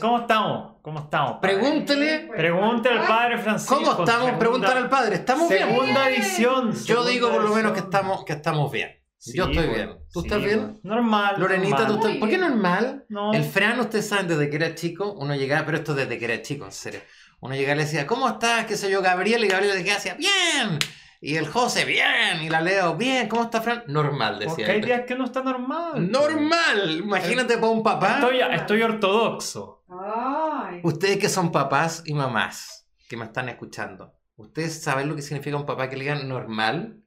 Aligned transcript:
¿Cómo 0.00 0.18
estamos? 0.20 0.76
¿Cómo 0.82 0.98
estamos? 1.00 1.32
padre? 1.40 1.56
Pregúntele. 1.58 2.28
Pregúntale 2.36 3.00
al 3.00 3.06
padre 3.06 3.38
Francisco. 3.38 3.74
¿Cómo 3.76 3.90
estamos? 3.90 4.10
Segunda- 4.12 4.38
Pregúntale 4.38 4.78
al 4.80 4.88
padre. 4.88 5.14
¿Estamos 5.16 5.48
bien? 5.48 5.68
Segunda 5.68 6.10
edición. 6.10 6.72
Yo 6.72 6.76
segunda 6.76 7.10
digo 7.10 7.30
por 7.30 7.42
lo 7.42 7.54
menos 7.54 7.72
que 7.72 7.80
estamos, 7.80 8.24
que 8.24 8.32
estamos 8.34 8.70
bien. 8.72 8.90
Sí, 9.18 9.36
Yo 9.36 9.46
estoy 9.46 9.66
bien. 9.66 9.90
¿Tú 10.12 10.20
sí, 10.20 10.26
estás 10.28 10.42
bien? 10.42 10.78
Normal. 10.84 11.34
Lorenita, 11.38 11.78
normal. 11.80 12.00
¿tú 12.00 12.06
estás... 12.06 12.20
¿por 12.20 12.28
qué 12.28 12.38
normal? 12.38 13.04
No. 13.08 13.32
El 13.32 13.42
Fran, 13.44 13.80
ustedes 13.80 14.08
saben, 14.08 14.28
desde 14.28 14.48
que 14.48 14.56
era 14.56 14.74
chico, 14.74 15.12
uno 15.18 15.34
llegaba, 15.34 15.66
pero 15.66 15.78
esto 15.78 15.94
desde 15.94 16.18
que 16.18 16.24
era 16.26 16.42
chico, 16.42 16.64
en 16.64 16.72
serio. 16.72 17.00
Uno 17.40 17.54
llegaba 17.54 17.74
y 17.74 17.78
le 17.78 17.84
decía, 17.84 18.06
¿cómo 18.06 18.28
estás? 18.28 18.66
¿Qué 18.66 18.76
sé 18.76 18.88
yo, 18.90 19.02
Gabriel? 19.02 19.44
Y 19.44 19.48
Gabriel 19.48 19.74
le 19.76 19.82
decía, 19.82 20.14
¡bien! 20.14 20.78
Y 21.26 21.36
el 21.38 21.48
José, 21.48 21.84
¡bien! 21.84 22.40
Y 22.40 22.48
la 22.48 22.60
Leo, 22.60 22.94
¡bien! 22.96 23.26
¿Cómo 23.28 23.42
está 23.42 23.60
Fran? 23.60 23.82
Normal, 23.88 24.34
Porque 24.44 24.62
decía. 24.62 24.66
hay 24.68 24.78
él. 24.78 24.84
días 24.84 25.02
que 25.08 25.16
no 25.16 25.24
está 25.24 25.42
normal. 25.42 26.08
¡Normal! 26.08 27.00
Imagínate 27.00 27.58
para 27.58 27.66
un 27.72 27.82
papá. 27.82 28.20
Estoy, 28.20 28.38
estoy 28.40 28.82
ortodoxo. 28.82 29.82
Ay. 29.88 30.82
Ustedes 30.84 31.18
que 31.18 31.28
son 31.28 31.50
papás 31.50 32.04
y 32.06 32.14
mamás 32.14 32.88
que 33.08 33.16
me 33.16 33.24
están 33.24 33.48
escuchando, 33.48 34.14
¿ustedes 34.36 34.80
saben 34.80 35.08
lo 35.08 35.16
que 35.16 35.22
significa 35.22 35.56
un 35.56 35.66
papá 35.66 35.90
que 35.90 35.96
le 35.96 36.02
digan 36.04 36.28
normal? 36.28 37.02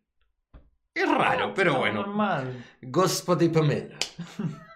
Es 0.93 1.09
raro, 1.09 1.53
pero 1.53 1.77
bueno. 1.77 2.01
Normal. 2.01 2.65
Gospody 2.81 3.47
Pamela. 3.47 3.95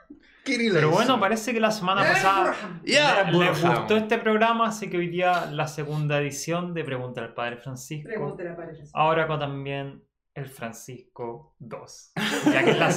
Pero 0.45 0.89
bueno, 0.91 1.20
parece 1.20 1.53
que 1.53 1.59
la 1.59 1.71
semana 1.71 2.02
pasada 2.02 2.53
Ya, 2.83 3.23
le, 3.23 3.31
le 3.31 3.52
Burham. 3.52 3.75
gustó 3.77 3.95
este 3.97 4.17
programa, 4.17 4.67
así 4.67 4.89
que 4.89 4.97
hoy 4.97 5.07
día 5.07 5.45
la 5.52 5.67
segunda 5.67 6.19
edición 6.19 6.73
de 6.73 6.83
Pregunta 6.83 7.21
al 7.21 7.33
Padre 7.33 7.57
Francisco. 7.57 8.09
Pregúntale 8.09 8.49
a 8.49 8.55
Padre 8.55 8.73
Francisco. 8.73 8.97
Ahora 8.99 9.27
con 9.27 9.39
también 9.39 10.03
el 10.35 10.47
Francisco 10.47 11.55
2. 11.59 12.11
Ya 12.51 12.63
que, 12.63 12.71
en 12.71 12.79
la, 12.79 12.89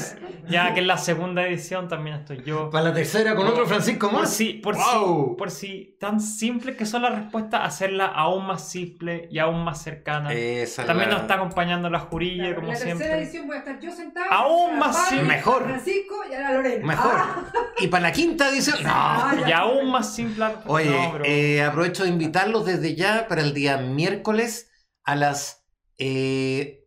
ya 0.49 0.73
que 0.73 0.81
en 0.81 0.87
la 0.87 0.97
segunda 0.97 1.47
edición 1.47 1.87
también 1.87 2.17
estoy 2.17 2.43
yo. 2.43 2.71
Para 2.71 2.85
la 2.89 2.95
tercera 2.95 3.35
con 3.37 3.47
otro 3.47 3.67
Francisco 3.67 4.11
Por 4.11 4.21
más. 4.21 4.33
si, 4.33 4.55
por 4.55 4.75
Wow. 4.75 5.29
si, 5.33 5.37
por 5.37 5.51
si 5.51 5.97
tan 6.01 6.19
simples 6.21 6.77
que 6.79 6.87
son 6.87 7.03
las 7.03 7.15
respuestas, 7.15 7.61
hacerla 7.63 8.07
aún 8.07 8.47
más 8.47 8.67
simple 8.67 9.29
y 9.31 9.39
aún 9.39 9.63
más 9.65 9.83
cercana. 9.83 10.33
Esa 10.33 10.81
es 10.83 10.87
también 10.87 11.11
la- 11.11 11.17
nos 11.17 11.23
está 11.23 11.35
acompañando 11.35 11.91
la 11.91 12.01
jurilla, 12.01 12.45
Claro, 12.45 12.55
como 12.57 12.69
en 12.69 12.73
la 12.73 12.79
tercera 12.81 12.97
siempre. 12.99 13.23
edición 13.23 13.47
voy 13.47 13.57
a 13.57 13.59
estar 13.59 13.81
yo 13.81 13.91
sentado. 13.93 14.27
Aún 14.33 14.79
más 14.79 14.97
Padre, 14.97 15.11
simple. 15.11 15.29
Mejor. 15.37 15.65
Francisco 15.65 16.15
y 16.31 16.35
a 16.35 16.41
la 16.41 16.53
Lorena. 16.55 16.87
Mejor. 16.87 17.13
Ah, 17.15 17.45
Y 17.79 17.89
para 17.89 18.03
la 18.05 18.13
quinta 18.13 18.49
edición. 18.49 18.83
No. 18.83 18.89
Ah, 18.91 19.35
Y 19.47 19.53
aún 19.53 19.91
más 19.91 20.15
simple. 20.15 20.47
Oye, 20.67 20.89
no, 20.91 21.23
eh, 21.25 21.63
aprovecho 21.63 22.05
de 22.05 22.09
invitarlos 22.09 22.65
desde 22.65 22.95
ya 22.95 23.29
para 23.29 23.43
el 23.43 23.53
día 23.53 23.77
miércoles 23.77 24.71
a 25.05 25.17
las 25.17 25.67
eh, 25.99 26.86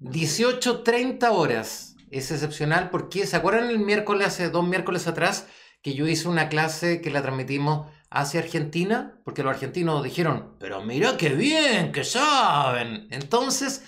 18.30 0.00 1.28
horas. 1.30 1.96
Es 2.10 2.30
excepcional 2.30 2.90
porque, 2.90 3.26
¿se 3.26 3.36
acuerdan 3.36 3.70
el 3.70 3.78
miércoles, 3.78 4.28
hace 4.28 4.50
dos 4.50 4.66
miércoles 4.66 5.06
atrás, 5.06 5.46
que 5.82 5.94
yo 5.94 6.06
hice 6.06 6.28
una 6.28 6.48
clase 6.48 7.00
que 7.00 7.10
la 7.10 7.22
transmitimos 7.22 7.88
hacia 8.10 8.40
Argentina? 8.40 9.18
Porque 9.24 9.42
los 9.42 9.52
argentinos 9.52 10.02
dijeron, 10.04 10.56
pero 10.58 10.82
mira 10.82 11.16
qué 11.16 11.30
bien, 11.30 11.92
que 11.92 12.04
saben. 12.04 13.08
Entonces, 13.10 13.82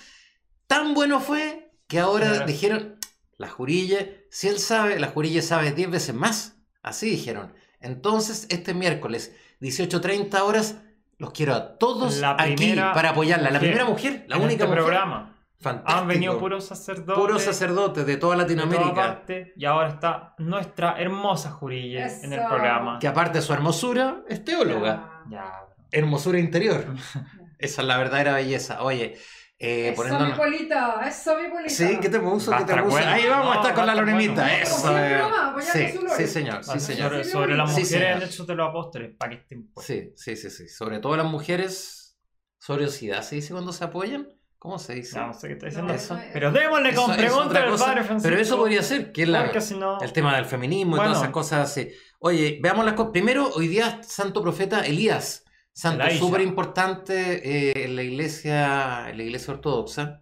tan 0.67 0.93
bueno 0.93 1.19
fue 1.21 1.71
que 1.87 1.99
ahora 1.99 2.29
Claro. 2.29 2.45
dijeron, 2.45 2.99
la 3.37 3.47
jurilla, 3.49 4.05
si 4.29 4.47
él 4.49 4.59
sabe, 4.59 4.99
la 4.99 5.07
jurilla 5.07 5.41
sabe 5.41 5.71
10 5.71 5.89
veces 5.91 6.13
más. 6.15 6.57
Así 6.83 7.09
dijeron. 7.09 7.53
Entonces, 7.79 8.45
este 8.49 8.73
miércoles, 8.73 9.33
18.30 9.61 10.41
horas, 10.41 10.75
los 11.17 11.31
quiero 11.31 11.53
a 11.55 11.77
todos 11.77 12.17
La 12.17 12.35
aquí 12.37 12.73
para 12.75 13.09
apoyarla. 13.11 13.49
La 13.49 13.59
mujer 13.59 13.69
primera 13.71 13.85
mujer, 13.85 14.25
la 14.27 14.37
única 14.37 14.51
este 14.51 14.65
mujer. 14.65 14.83
programa. 14.83 15.35
Fantástico. 15.61 15.99
Han 15.99 16.07
venido 16.07 16.39
puros 16.39 16.65
sacerdotes. 16.65 17.15
Puros 17.15 17.41
sacerdotes 17.43 18.05
de 18.05 18.15
toda 18.17 18.35
de 18.35 18.43
toda 18.45 18.65
Latinoamérica. 18.65 18.93
parte, 18.95 19.53
y 19.57 19.65
ahora 19.65 19.89
está 19.89 20.33
nuestra 20.37 20.95
hermosa 20.99 21.51
jurilla 21.51 22.07
en 22.23 22.31
el 22.33 22.39
Eso. 22.39 22.47
programa. 22.47 22.97
Que 22.99 23.07
aparte 23.07 23.39
de 23.39 23.41
su 23.41 23.51
hermosura, 23.53 24.23
es 24.29 24.43
teóloga. 24.45 25.23
Ya. 25.29 25.51
Hermosura 25.91 26.39
interior. 26.39 26.85
Esa 27.59 27.81
es 27.81 27.87
la 27.87 27.97
verdadera 27.97 28.33
belleza. 28.35 28.81
Oye, 28.83 29.17
eh, 29.61 29.89
Eso, 29.89 29.91
mi 29.91 29.95
poniéndonos... 30.09 30.37
polita, 30.37 31.01
eso, 31.05 31.35
mi 31.37 31.49
polita. 31.49 31.69
Sí, 31.69 31.99
¿qué 32.01 32.07
te 32.07 32.19
puso? 32.21 32.55
¿Qué 32.55 32.63
te 32.63 32.73
puso? 32.77 32.91
bueno. 32.91 33.11
Ahí 33.11 33.27
vamos 33.27 33.51
a 33.51 33.55
No, 33.55 33.61
estar 33.61 33.75
con 33.75 33.85
la 33.85 33.91
a 33.91 33.95
estar 33.95 34.05
Lorenita. 34.07 34.41
bueno. 34.43 34.63
Eso. 34.63 34.81
Como 34.87 34.97
eh. 34.97 35.15
apoyando 35.21 35.71
Sí, 35.73 35.99
sí, 36.15 36.27
señor. 36.27 36.63
Sí, 36.63 36.79
señor. 36.79 37.09
Sobre, 37.11 37.23
Sí, 37.25 37.31
sobre 37.31 37.57
las 37.57 37.69
sí, 37.75 37.81
mujeres 37.81 37.89
señor. 37.89 38.11
han 38.13 38.21
hecho 38.23 38.45
de 38.45 38.55
los 38.55 38.69
apóstoles 38.69 39.11
para 39.17 39.31
que 39.31 39.35
estén 39.41 39.67
pues. 39.73 39.85
Sí, 39.85 40.13
sí, 40.15 40.37
sí, 40.37 40.49
sí. 40.49 40.69
Sobre 40.69 40.99
todo 40.99 41.17
las 41.17 41.25
mujeres, 41.25 42.17
soriosidad 42.59 43.21
se 43.23 43.35
dice 43.35 43.51
cuando 43.51 43.73
se 43.73 43.83
apoyan. 43.83 44.29
¿Cómo 44.59 44.77
se 44.77 44.93
dice? 44.95 45.17
No, 45.17 45.27
no 45.27 45.33
sé 45.33 45.47
qué 45.47 45.53
está 45.53 45.65
diciendo 45.67 45.93
No, 45.93 45.97
eso. 45.97 46.13
eso 46.15 46.23
es- 46.23 46.29
Pero 46.33 46.51
démosle 46.51 46.93
con 46.93 47.03
Eso 47.05 47.11
es 47.13 47.17
pregunta 47.17 47.45
otra 47.47 47.63
al 47.63 47.77
padre 47.77 48.03
Francisco. 48.03 48.29
Pero 48.29 48.41
eso 48.41 48.57
podría 48.57 48.83
ser, 48.83 49.11
que 49.13 49.23
es 49.23 49.29
la, 49.29 49.61
si 49.61 49.77
no. 49.77 50.01
el 50.01 50.11
tema 50.13 50.35
del 50.35 50.45
feminismo 50.45 50.95
y 50.95 50.97
Bueno. 50.97 51.11
todas 51.13 51.23
esas 51.23 51.33
cosas 51.33 51.69
así. 51.71 51.89
Oye, 52.19 52.59
veamos 52.61 52.83
las 52.83 52.93
cosas. 52.95 53.11
Primero, 53.13 53.49
hoy 53.55 53.67
día 53.69 54.01
Santo 54.03 54.41
Profeta 54.41 54.81
Elías, 54.85 55.45
santo 55.71 56.03
súper 56.11 56.41
importante 56.41 57.69
eh, 57.69 57.85
en 57.85 57.95
la 57.95 58.03
iglesia, 58.03 59.09
en 59.09 59.15
la 59.17 59.23
iglesia 59.23 59.53
ortodoxa. 59.53 60.21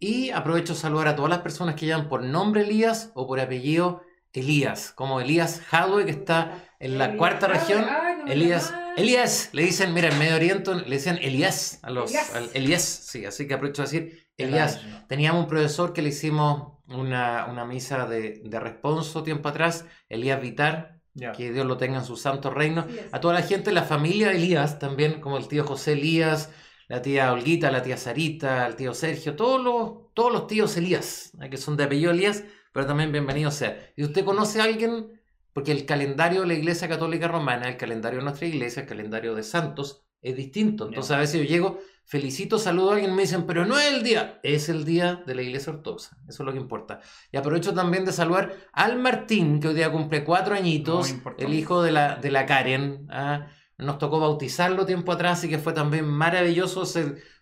Y 0.00 0.30
aprovecho 0.30 0.72
a 0.72 0.76
saludar 0.76 1.06
a 1.08 1.14
todas 1.14 1.30
las 1.30 1.40
personas 1.40 1.74
que 1.76 1.86
llaman 1.86 2.08
por 2.08 2.24
nombre 2.24 2.62
Elías 2.62 3.12
o 3.14 3.26
por 3.28 3.38
apellido 3.38 4.02
Elías, 4.32 4.92
como 4.92 5.20
Elías 5.20 5.60
Hadwe, 5.70 6.06
que 6.06 6.10
está 6.10 6.64
en 6.80 6.98
la 6.98 7.04
Elías. 7.04 7.18
cuarta 7.18 7.46
región. 7.46 7.84
ay, 7.88 8.16
no 8.18 8.24
me 8.24 8.32
Elías, 8.32 8.70
llamas. 8.72 8.89
Elías, 9.00 9.48
le 9.52 9.62
dicen, 9.64 9.92
mira, 9.94 10.08
en 10.08 10.18
Medio 10.18 10.36
Oriente 10.36 10.74
le 10.74 10.96
dicen 10.96 11.18
Elías 11.20 11.78
a 11.82 11.90
los. 11.90 12.10
Elías. 12.10 12.34
al- 12.34 12.50
Elías, 12.54 12.82
sí, 12.82 13.24
así 13.24 13.46
que 13.46 13.54
aprovecho 13.54 13.82
a 13.82 13.84
decir 13.86 14.28
Elías. 14.36 14.80
Teníamos 15.08 15.42
un 15.44 15.48
profesor 15.48 15.92
que 15.92 16.02
le 16.02 16.10
hicimos 16.10 16.78
una, 16.88 17.46
una 17.46 17.64
misa 17.64 18.06
de, 18.06 18.40
de 18.44 18.60
responso 18.60 19.22
tiempo 19.22 19.48
atrás, 19.48 19.84
Elías 20.08 20.40
Vitar, 20.40 21.00
que 21.32 21.52
Dios 21.52 21.66
lo 21.66 21.76
tenga 21.76 21.98
en 21.98 22.04
su 22.04 22.16
santo 22.16 22.50
reino. 22.50 22.86
A 23.12 23.20
toda 23.20 23.34
la 23.34 23.42
gente, 23.42 23.72
la 23.72 23.82
familia 23.84 24.32
Elías 24.32 24.78
también, 24.78 25.20
como 25.20 25.36
el 25.38 25.48
tío 25.48 25.64
José 25.64 25.92
Elías, 25.92 26.50
la 26.88 27.02
tía 27.02 27.32
Olguita, 27.32 27.70
la 27.70 27.82
tía 27.82 27.96
Sarita, 27.96 28.66
el 28.66 28.76
tío 28.76 28.94
Sergio, 28.94 29.36
todos 29.36 29.62
los, 29.62 30.12
todos 30.14 30.32
los 30.32 30.46
tíos 30.46 30.76
Elías, 30.76 31.32
que 31.50 31.56
son 31.56 31.76
de 31.76 31.84
apellido 31.84 32.10
Elías, 32.12 32.44
pero 32.72 32.86
también 32.86 33.12
bienvenido 33.12 33.50
sea. 33.50 33.78
¿Y 33.96 34.04
usted 34.04 34.24
conoce 34.24 34.60
a 34.60 34.64
alguien? 34.64 35.19
Porque 35.52 35.72
el 35.72 35.86
calendario 35.86 36.42
de 36.42 36.46
la 36.46 36.54
Iglesia 36.54 36.88
Católica 36.88 37.28
Romana, 37.28 37.68
el 37.68 37.76
calendario 37.76 38.18
de 38.18 38.24
nuestra 38.24 38.46
iglesia, 38.46 38.82
el 38.82 38.88
calendario 38.88 39.34
de 39.34 39.42
santos, 39.42 40.04
es 40.22 40.36
distinto. 40.36 40.88
Entonces 40.88 41.10
a 41.12 41.18
veces 41.18 41.40
yo 41.40 41.46
llego, 41.46 41.78
felicito, 42.04 42.58
saludo 42.58 42.90
a 42.90 42.94
alguien, 42.94 43.14
me 43.14 43.22
dicen, 43.22 43.46
pero 43.46 43.64
no 43.64 43.78
es 43.78 43.92
el 43.92 44.02
día, 44.02 44.38
es 44.42 44.68
el 44.68 44.84
día 44.84 45.22
de 45.26 45.34
la 45.34 45.42
Iglesia 45.42 45.72
Ortodoxa. 45.72 46.16
Eso 46.28 46.42
es 46.42 46.46
lo 46.46 46.52
que 46.52 46.58
importa. 46.58 47.00
Y 47.32 47.36
aprovecho 47.36 47.72
también 47.74 48.04
de 48.04 48.12
saludar 48.12 48.54
al 48.72 48.98
Martín, 48.98 49.60
que 49.60 49.68
hoy 49.68 49.74
día 49.74 49.90
cumple 49.90 50.24
cuatro 50.24 50.54
añitos, 50.54 51.14
el 51.38 51.54
hijo 51.54 51.82
de 51.82 51.92
la, 51.92 52.16
de 52.16 52.30
la 52.30 52.46
Karen. 52.46 53.06
¿ah? 53.10 53.46
Nos 53.78 53.98
tocó 53.98 54.20
bautizarlo 54.20 54.84
tiempo 54.84 55.12
atrás, 55.12 55.38
así 55.38 55.48
que 55.48 55.58
fue 55.58 55.72
también 55.72 56.04
maravilloso. 56.04 56.84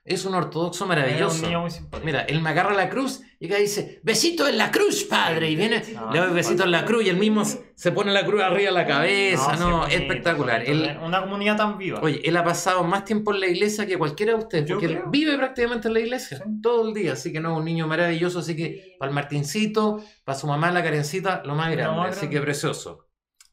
Es 0.09 0.25
un 0.25 0.35
ortodoxo 0.35 0.85
Era 0.85 0.95
maravilloso. 1.03 1.37
un 1.37 1.43
niño 1.43 1.61
muy 1.61 1.71
simpático. 1.71 2.05
Mira, 2.07 2.23
él 2.23 2.41
me 2.41 2.51
agarra 2.51 2.75
la 2.75 2.89
cruz 2.89 3.23
y 3.41 3.47
acá 3.47 3.57
dice, 3.57 4.01
besito 4.03 4.49
en 4.49 4.59
la 4.59 4.71
cruz, 4.71 5.05
padre. 5.05 5.51
Y 5.51 5.57
viene, 5.57 5.83
le 6.13 6.19
doy 6.19 6.33
besito 6.33 6.65
en 6.65 6.71
la 6.73 6.85
cruz 6.85 7.05
y 7.05 7.09
él 7.09 7.17
mismo 7.17 7.45
se 7.45 7.93
pone 7.93 8.13
la 8.13 8.27
cruz 8.27 8.43
arriba 8.43 8.71
de 8.71 8.75
la 8.75 8.87
cabeza. 8.87 9.57
No, 9.57 9.79
bonito, 9.81 9.97
espectacular. 9.97 10.63
Él, 10.67 10.99
Una 11.03 11.21
comunidad 11.21 11.57
tan 11.57 11.79
viva. 11.79 12.01
Oye, 12.03 12.21
él 12.25 12.37
ha 12.37 12.43
pasado 12.45 12.83
más 12.85 13.05
tiempo 13.05 13.33
en 13.33 13.41
la 13.41 13.47
iglesia 13.47 13.87
que 13.87 13.97
cualquiera 13.97 14.33
de 14.33 14.39
ustedes, 14.39 14.65
Yo 14.67 14.77
porque 14.81 14.87
él 14.95 15.03
vive 15.11 15.37
prácticamente 15.37 15.89
en 15.89 15.95
la 15.95 16.01
iglesia, 16.01 16.39
Sí. 16.39 16.45
todo 16.63 16.89
el 16.89 16.95
día, 16.95 17.13
así 17.13 17.33
que 17.33 17.41
no, 17.41 17.57
un 17.57 17.65
niño 17.65 17.87
maravilloso, 17.87 18.41
así 18.41 18.57
que 18.57 18.97
para 18.99 19.11
el 19.11 19.15
Martincito, 19.15 20.03
para 20.25 20.39
su 20.39 20.47
mamá 20.47 20.71
la 20.73 20.83
Karencita, 20.83 21.43
lo 21.45 21.55
más 21.55 21.71
Lo 21.71 21.77
grande, 21.77 21.97
más 21.97 22.09
así 22.11 22.21
grande. 22.21 22.37
que 22.37 22.43
precioso. 22.43 23.08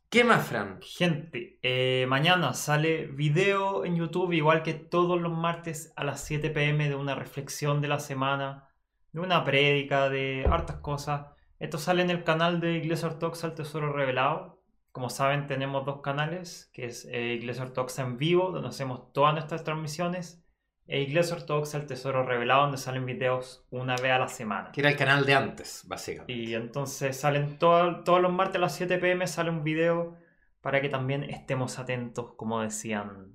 ¿Qué 0.10 0.24
más, 0.24 0.48
Fran? 0.48 0.80
Gente, 0.82 1.60
eh, 1.62 2.06
mañana 2.08 2.54
sale 2.54 3.06
video 3.08 3.84
en 3.84 3.98
YouTube, 3.98 4.32
igual 4.32 4.64
que 4.64 4.74
todos 4.74 5.20
los 5.20 5.34
martes 5.34 5.92
a 5.98 6.04
las 6.06 6.24
7 6.24 6.52
pm, 6.52 6.88
de 6.88 6.96
una 6.96 7.16
reflexión 7.16 7.82
de 7.82 7.90
la 7.90 8.00
semana, 8.00 8.70
de 9.12 9.20
una 9.20 9.44
prédica, 9.44 10.10
de 10.10 10.46
hartas 10.50 10.78
cosas. 10.78 11.28
Esto 11.60 11.78
sale 11.80 12.02
en 12.02 12.10
el 12.12 12.24
canal 12.24 12.62
de 12.62 12.78
Iglesia 12.78 13.10
Ortodoxa 13.10 13.48
El 13.48 13.56
Tesoro 13.56 13.92
Revelado. 13.92 14.62
Como 14.94 15.10
saben, 15.10 15.48
tenemos 15.48 15.86
dos 15.86 16.02
canales, 16.02 16.70
que 16.74 16.86
es 16.86 17.06
eh, 17.12 17.34
Iglesia 17.34 17.66
en 17.98 18.18
vivo, 18.18 18.52
donde 18.52 18.70
hacemos 18.70 19.12
todas 19.12 19.34
nuestras 19.34 19.66
transmisiones, 19.66 20.45
e 20.88 21.02
Iglesia 21.02 21.36
Ortodoxa 21.36 21.78
El 21.78 21.88
Tesoro 21.88 22.24
Revelado, 22.26 22.62
donde 22.64 22.78
salen 22.78 23.06
videos 23.06 23.66
una 23.72 23.96
vez 23.96 24.12
a 24.12 24.20
la 24.20 24.28
semana. 24.28 24.72
Que 24.72 24.82
era 24.82 24.90
el 24.90 24.96
canal 24.96 25.26
de 25.26 25.34
antes, 25.34 25.84
básicamente. 25.88 26.34
Y 26.34 26.54
entonces 26.54 27.18
salen 27.18 27.58
todo- 27.58 28.04
todos 28.04 28.22
los 28.22 28.32
martes 28.32 28.58
a 28.58 28.60
las 28.60 28.76
7 28.76 28.98
pm 29.00 29.26
sale 29.28 29.50
un 29.50 29.64
video 29.64 30.16
para 30.62 30.82
que 30.82 30.90
también 30.90 31.24
estemos 31.24 31.80
atentos, 31.80 32.34
como 32.38 32.62
decían. 32.62 33.32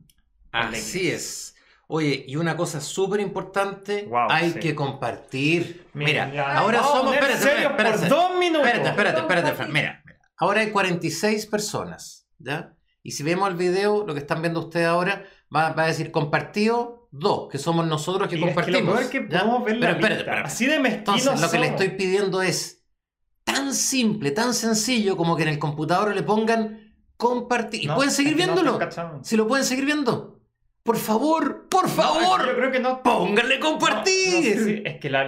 Así 0.53 1.11
es. 1.11 1.57
Oye, 1.93 2.25
y 2.27 2.37
una 2.37 2.57
cosa 2.57 2.81
súper 2.81 3.19
importante, 3.21 4.05
Wow, 4.09 4.29
hay 4.31 4.51
sí. 4.53 4.61
que 4.61 4.75
compartir. 4.77 5.89
Mira, 5.93 6.33
ya, 6.33 6.57
ahora 6.59 6.83
somos... 6.85 7.15
Espérate, 7.15 7.39
serios 7.41 7.71
espérate, 7.73 7.83
por 7.83 7.87
espérate. 8.05 8.09
dos 8.09 8.39
minutos. 8.39 8.67
Espérate, 8.69 8.89
espérate, 8.91 9.21
espérate, 9.21 9.53
Fran. 9.55 9.73
Mira, 9.73 10.03
mira. 10.07 10.21
Ahora 10.37 10.61
hay 10.61 10.71
46 10.71 11.47
personas, 11.47 12.29
¿ya? 12.39 12.75
Y 13.03 13.11
si 13.13 13.23
vemos 13.25 13.49
el 13.49 13.57
video, 13.57 14.07
lo 14.07 14.15
que 14.15 14.21
están 14.21 14.41
viendo 14.41 14.61
ustedes 14.61 14.87
ahora, 14.87 15.25
va, 15.55 15.73
va 15.73 15.85
a 15.85 15.87
decir 15.89 16.13
compartido 16.13 17.00
dos, 17.11 17.49
que 17.51 17.59
somos 17.59 17.87
nosotros 17.87 18.29
que 18.29 18.37
Y 18.37 18.39
es 18.39 18.41
que 18.45 18.47
lo 18.51 18.55
compartimos. 18.55 18.93
peor 18.95 19.03
es 19.03 19.11
que 19.11 19.27
¿ya? 19.29 19.41
podemos 19.41 19.65
ver 19.65 19.77
la 19.79 19.99
Pero 19.99 20.15
espérate. 20.15 20.31
Así 20.47 20.67
de 20.67 20.77
Entonces, 20.77 21.27
lo 21.41 21.51
que 21.51 21.59
le 21.59 21.67
somos. 21.67 21.81
estoy 21.83 21.89
pidiendo 21.97 22.43
es 22.43 22.85
tan 23.45 23.75
simple, 23.75 24.31
tan 24.31 24.55
sencillo 24.55 25.17
como 25.17 25.37
que 25.37 25.43
en 25.43 25.49
el 25.49 25.59
computador 25.59 26.15
le 26.15 26.23
pongan 26.23 26.95
compartir. 27.17 27.85
Y 27.85 27.89
pueden 27.89 28.11
seguir 28.11 28.33
no 28.33 28.37
viéndolo. 28.39 28.79
si 29.23 29.37
lo 29.37 29.47
pueden 29.47 29.65
seguir 29.65 29.85
viendo. 29.85 30.41
Por 30.83 30.97
favor, 30.97 31.69
por 31.69 31.89
favor, 31.89 32.47
Yo 32.47 32.57
creo 32.57 32.73
que 32.73 32.81
no. 32.81 33.03
pónganle 33.03 33.61
compartir. 33.61 34.83
es 34.87 34.99
que 34.99 35.11
la 35.11 35.27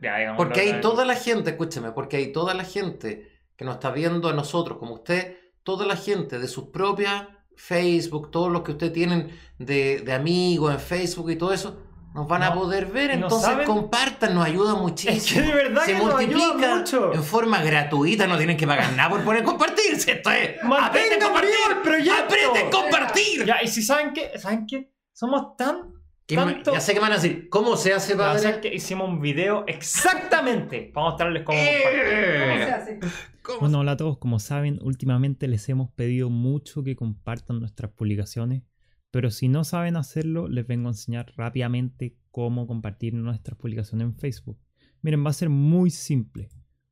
ya, 0.00 0.18
digamos, 0.18 0.36
Porque 0.36 0.60
hay 0.60 0.80
toda 0.80 1.04
la 1.04 1.14
gente, 1.14 1.50
escúcheme, 1.50 1.92
porque 1.92 2.16
hay 2.16 2.32
toda 2.32 2.54
la 2.54 2.64
gente 2.64 3.30
que 3.56 3.64
nos 3.64 3.74
está 3.74 3.92
viendo 3.92 4.28
a 4.28 4.32
nosotros, 4.32 4.78
como 4.78 4.94
usted, 4.94 5.36
toda 5.62 5.86
la 5.86 5.96
gente 5.96 6.40
de 6.40 6.48
sus 6.48 6.70
propias 6.70 7.28
Facebook, 7.56 8.30
todos 8.30 8.50
los 8.50 8.62
que 8.62 8.72
usted 8.72 8.92
tienen 8.92 9.38
de, 9.58 10.00
de 10.00 10.12
amigos 10.12 10.72
en 10.74 10.80
Facebook 10.80 11.30
y 11.30 11.36
todo 11.36 11.52
eso, 11.52 11.76
nos 12.14 12.28
van 12.28 12.42
a 12.42 12.52
poder 12.52 12.86
ver. 12.86 13.10
Entonces 13.12 13.48
saben- 13.48 13.66
compartan, 13.66 14.34
nos 14.34 14.44
ayuda 14.44 14.74
muchísimo. 14.74 15.16
Es 15.16 15.32
que 15.32 15.40
de 15.40 15.54
verdad 15.54 15.84
Se 15.84 15.92
que 15.92 15.98
nos 15.98 16.14
ayuda 16.14 16.36
multiplica 16.46 16.76
mucho. 16.76 17.14
en 17.14 17.22
forma 17.24 17.62
gratuita, 17.62 18.26
no 18.26 18.36
tienen 18.36 18.56
que 18.56 18.66
pagar 18.66 18.92
nada 18.92 19.08
por 19.10 19.22
poner 19.24 19.42
compartir. 19.44 19.94
Esto 19.94 20.30
es. 20.30 20.62
Mantengan 20.62 20.84
¡Aprieten 20.84 21.18
vivo 21.18 21.30
compartir! 21.30 21.54
el 21.70 21.78
proyecto. 21.82 22.22
¡Aprieten 22.24 22.70
compartir! 22.70 23.44
Ya, 23.46 23.62
y 23.62 23.68
si 23.68 23.82
saben 23.82 24.12
qué, 24.12 24.38
¿saben 24.38 24.66
qué? 24.66 24.92
Somos 25.12 25.56
tan. 25.56 25.91
¿Qué 26.26 26.36
me- 26.36 26.52
tanto- 26.54 26.72
Ya 26.72 26.80
sé 26.80 26.92
que 26.94 27.00
me 27.00 27.02
van 27.08 27.12
a 27.12 27.16
decir, 27.16 27.48
¿cómo 27.48 27.76
se 27.76 27.92
hace, 27.92 28.12
Ya, 28.12 28.18
padre? 28.18 28.38
¿saben 28.40 28.60
qué? 28.60 28.74
Hicimos 28.74 29.08
un 29.08 29.20
video 29.20 29.64
exactamente 29.66 30.90
para 30.94 31.06
mostrarles 31.08 31.42
cómo 31.42 31.58
Eh. 31.58 32.48
¿Cómo 32.48 32.64
se 32.64 32.70
hace? 32.72 33.00
¿Cómo 33.42 33.60
Bueno, 33.60 33.80
hola 33.80 33.92
a 33.92 33.96
todos. 33.96 34.18
Como 34.18 34.38
saben, 34.38 34.78
últimamente 34.82 35.48
les 35.48 35.68
hemos 35.68 35.90
pedido 35.90 36.30
mucho 36.30 36.82
que 36.84 36.94
compartan 36.96 37.58
nuestras 37.60 37.90
publicaciones, 37.92 38.62
pero 39.10 39.30
si 39.30 39.48
no 39.48 39.64
saben 39.64 39.96
hacerlo, 39.96 40.48
les 40.48 40.66
vengo 40.66 40.88
a 40.88 40.92
enseñar 40.92 41.32
rápidamente 41.36 42.16
cómo 42.30 42.66
compartir 42.66 43.14
nuestras 43.14 43.58
publicaciones 43.58 44.06
en 44.06 44.14
Facebook. 44.16 44.58
Miren, 45.02 45.24
va 45.26 45.30
a 45.30 45.34
ser 45.34 45.48
muy 45.48 45.90
simple. 45.90 46.48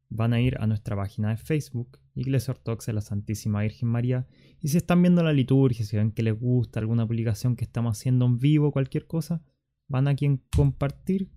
Van 0.09 0.33
a 0.33 0.41
ir 0.41 0.57
a 0.59 0.67
nuestra 0.67 0.97
página 0.97 1.31
de 1.31 1.37
Facebook, 1.37 2.01
Iglesia 2.17 2.51
Ortodoxa 2.53 2.91
de 2.91 2.95
la 2.97 3.01
Santísima 3.01 3.63
Virgen 3.63 3.89
María, 3.89 4.27
y 4.63 4.69
si 4.69 4.77
están 4.77 5.03
viendo 5.03 5.23
la 5.23 5.33
liturgia, 5.33 5.85
si 5.85 5.97
ven 5.97 6.13
que 6.13 6.23
les 6.23 6.39
gusta 6.39 6.81
alguna 6.81 7.07
publicación 7.07 7.57
que 7.57 7.65
estamos 7.65 7.99
haciendo 7.99 8.27
en 8.27 8.39
vivo, 8.39 8.73
cualquier 8.73 9.07
cosa, 9.07 9.43
van 9.89 10.09
aquí 10.09 10.27
en 10.27 10.43
compartir. 10.55 11.31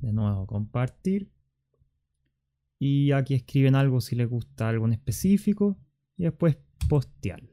De 0.00 0.12
nuevo, 0.12 0.46
compartir 0.46 1.30
y 2.78 3.12
aquí 3.12 3.34
escriben 3.34 3.74
algo 3.74 4.00
si 4.00 4.16
les 4.16 4.28
gusta 4.28 4.68
algo 4.68 4.86
en 4.86 4.92
específico 4.92 5.78
y 6.16 6.24
después 6.24 6.58
postearlo. 6.88 7.48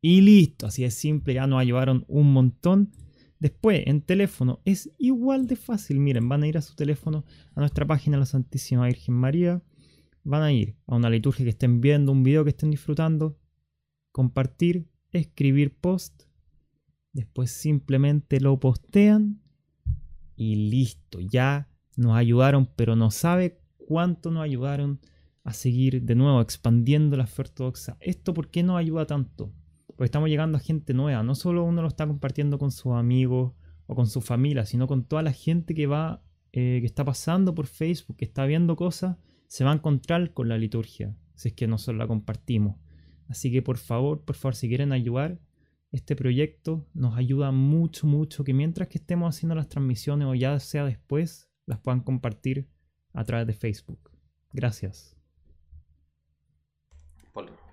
Y 0.00 0.20
listo, 0.20 0.66
así 0.66 0.84
es 0.84 0.94
simple, 0.94 1.34
ya 1.34 1.46
nos 1.46 1.60
ayudaron 1.60 2.04
un 2.08 2.32
montón. 2.32 2.92
Después, 3.40 3.82
en 3.86 4.02
teléfono, 4.02 4.60
es 4.64 4.90
igual 4.98 5.46
de 5.46 5.56
fácil. 5.56 5.98
Miren, 5.98 6.28
van 6.28 6.42
a 6.42 6.46
ir 6.46 6.58
a 6.58 6.62
su 6.62 6.74
teléfono, 6.74 7.24
a 7.54 7.60
nuestra 7.60 7.86
página 7.86 8.18
la 8.18 8.26
Santísima 8.26 8.86
Virgen 8.86 9.14
María. 9.14 9.62
Van 10.22 10.42
a 10.42 10.52
ir 10.52 10.76
a 10.86 10.96
una 10.96 11.08
liturgia 11.08 11.44
que 11.44 11.50
estén 11.50 11.80
viendo, 11.80 12.12
un 12.12 12.22
video 12.22 12.44
que 12.44 12.50
estén 12.50 12.70
disfrutando. 12.70 13.38
Compartir, 14.14 14.86
escribir 15.10 15.74
post. 15.74 16.22
Después 17.12 17.50
simplemente 17.50 18.38
lo 18.38 18.60
postean. 18.60 19.42
Y 20.36 20.70
listo, 20.70 21.18
ya 21.18 21.68
nos 21.96 22.14
ayudaron, 22.14 22.70
pero 22.76 22.94
no 22.94 23.10
sabe 23.10 23.60
cuánto 23.76 24.30
nos 24.30 24.44
ayudaron 24.44 25.00
a 25.42 25.52
seguir 25.52 26.02
de 26.02 26.14
nuevo 26.14 26.40
expandiendo 26.40 27.16
la 27.16 27.26
fe 27.26 27.42
ortodoxa. 27.42 27.96
¿Esto 27.98 28.34
por 28.34 28.50
qué 28.52 28.62
nos 28.62 28.78
ayuda 28.78 29.04
tanto? 29.04 29.52
Porque 29.88 30.04
estamos 30.04 30.28
llegando 30.28 30.58
a 30.58 30.60
gente 30.60 30.94
nueva. 30.94 31.24
No 31.24 31.34
solo 31.34 31.64
uno 31.64 31.82
lo 31.82 31.88
está 31.88 32.06
compartiendo 32.06 32.56
con 32.56 32.70
sus 32.70 32.92
amigos 32.92 33.52
o 33.88 33.96
con 33.96 34.06
su 34.06 34.20
familia, 34.20 34.64
sino 34.64 34.86
con 34.86 35.02
toda 35.02 35.22
la 35.22 35.32
gente 35.32 35.74
que 35.74 35.88
va, 35.88 36.22
eh, 36.52 36.78
que 36.78 36.86
está 36.86 37.04
pasando 37.04 37.52
por 37.52 37.66
Facebook, 37.66 38.18
que 38.18 38.26
está 38.26 38.46
viendo 38.46 38.76
cosas, 38.76 39.16
se 39.48 39.64
va 39.64 39.72
a 39.72 39.74
encontrar 39.74 40.32
con 40.32 40.48
la 40.48 40.56
liturgia, 40.56 41.16
si 41.34 41.48
es 41.48 41.54
que 41.54 41.66
nosotros 41.66 41.98
la 41.98 42.06
compartimos. 42.06 42.76
Así 43.28 43.50
que 43.50 43.62
por 43.62 43.78
favor, 43.78 44.22
por 44.24 44.36
favor, 44.36 44.54
si 44.54 44.68
quieren 44.68 44.92
ayudar, 44.92 45.38
este 45.92 46.16
proyecto 46.16 46.86
nos 46.92 47.16
ayuda 47.16 47.52
mucho, 47.52 48.06
mucho, 48.06 48.44
que 48.44 48.52
mientras 48.52 48.88
que 48.88 48.98
estemos 48.98 49.34
haciendo 49.34 49.54
las 49.54 49.68
transmisiones 49.68 50.26
o 50.26 50.34
ya 50.34 50.58
sea 50.58 50.84
después, 50.84 51.48
las 51.66 51.78
puedan 51.78 52.00
compartir 52.00 52.68
a 53.12 53.24
través 53.24 53.46
de 53.46 53.52
Facebook. 53.52 54.10
Gracias. 54.52 55.16